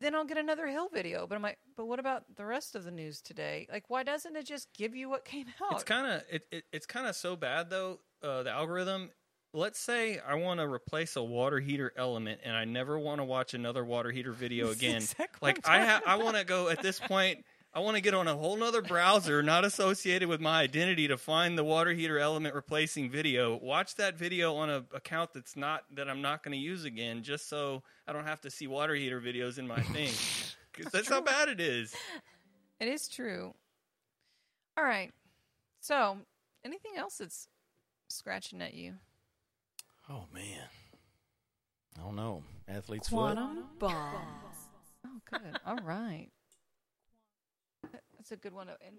Then 0.00 0.14
I'll 0.14 0.24
get 0.24 0.38
another 0.38 0.66
Hill 0.66 0.88
video. 0.92 1.26
But 1.26 1.34
I'm 1.36 1.42
like, 1.42 1.58
but 1.76 1.86
what 1.86 1.98
about 2.00 2.24
the 2.36 2.46
rest 2.46 2.74
of 2.74 2.84
the 2.84 2.90
news 2.90 3.20
today? 3.20 3.66
Like, 3.70 3.84
why 3.88 4.02
doesn't 4.02 4.34
it 4.34 4.46
just 4.46 4.72
give 4.72 4.94
you 4.96 5.08
what 5.10 5.24
came 5.24 5.46
out? 5.62 5.74
It's 5.74 5.84
kind 5.84 6.06
of 6.14 6.22
it, 6.30 6.46
it, 6.50 6.64
it's 6.72 6.86
kind 6.86 7.06
of 7.06 7.14
so 7.16 7.36
bad 7.36 7.68
though. 7.70 8.00
Uh, 8.22 8.42
the 8.42 8.50
algorithm. 8.50 9.10
Let's 9.52 9.80
say 9.80 10.20
I 10.20 10.36
want 10.36 10.60
to 10.60 10.66
replace 10.66 11.16
a 11.16 11.22
water 11.24 11.58
heater 11.58 11.92
element, 11.96 12.40
and 12.44 12.54
I 12.56 12.64
never 12.64 12.96
want 12.98 13.20
to 13.20 13.24
watch 13.24 13.52
another 13.52 13.84
water 13.84 14.10
heater 14.12 14.30
video 14.44 14.70
again. 14.70 14.96
exactly 14.96 15.38
like 15.42 15.58
I'm 15.68 15.84
ha- 15.86 16.02
I 16.06 16.16
want 16.16 16.36
to 16.36 16.44
go 16.44 16.68
at 16.68 16.80
this 16.82 17.00
point. 17.00 17.44
I 17.72 17.78
want 17.78 17.96
to 17.96 18.00
get 18.00 18.14
on 18.14 18.26
a 18.26 18.34
whole 18.36 18.56
nother 18.56 18.82
browser 18.82 19.42
not 19.44 19.64
associated 19.64 20.28
with 20.28 20.40
my 20.40 20.60
identity 20.60 21.06
to 21.06 21.16
find 21.16 21.56
the 21.56 21.62
water 21.62 21.92
heater 21.92 22.18
element 22.18 22.54
replacing 22.54 23.10
video. 23.10 23.56
Watch 23.56 23.94
that 23.94 24.16
video 24.18 24.56
on 24.56 24.68
a 24.70 24.84
account 24.92 25.32
that's 25.32 25.54
not 25.56 25.84
that 25.94 26.08
I'm 26.08 26.20
not 26.20 26.42
going 26.42 26.52
to 26.52 26.58
use 26.58 26.84
again, 26.84 27.22
just 27.22 27.48
so 27.48 27.84
I 28.08 28.12
don't 28.12 28.26
have 28.26 28.40
to 28.40 28.50
see 28.50 28.66
water 28.66 28.94
heater 28.94 29.20
videos 29.20 29.58
in 29.58 29.68
my 29.68 29.80
thing. 29.82 30.10
'Cause 30.72 30.90
that's 30.92 31.08
how 31.08 31.20
bad 31.20 31.48
it 31.48 31.60
is. 31.60 31.94
It 32.80 32.88
is 32.88 33.08
true. 33.08 33.54
All 34.76 34.84
right. 34.84 35.12
So, 35.80 36.18
anything 36.64 36.92
else 36.96 37.18
that's 37.18 37.48
scratching 38.08 38.62
at 38.62 38.74
you? 38.74 38.94
Oh 40.08 40.24
man, 40.32 40.68
I 41.98 42.02
don't 42.02 42.16
know. 42.16 42.42
Athlete's 42.68 43.08
Quantum 43.08 43.64
bombs. 43.78 44.56
Oh, 45.06 45.20
good. 45.30 45.58
All 45.66 45.76
right. 45.84 46.28
That's 48.20 48.32
a 48.32 48.36
good 48.36 48.52
one 48.52 48.68
uh, 48.68 48.72
to 48.72 48.82
end 48.82 48.88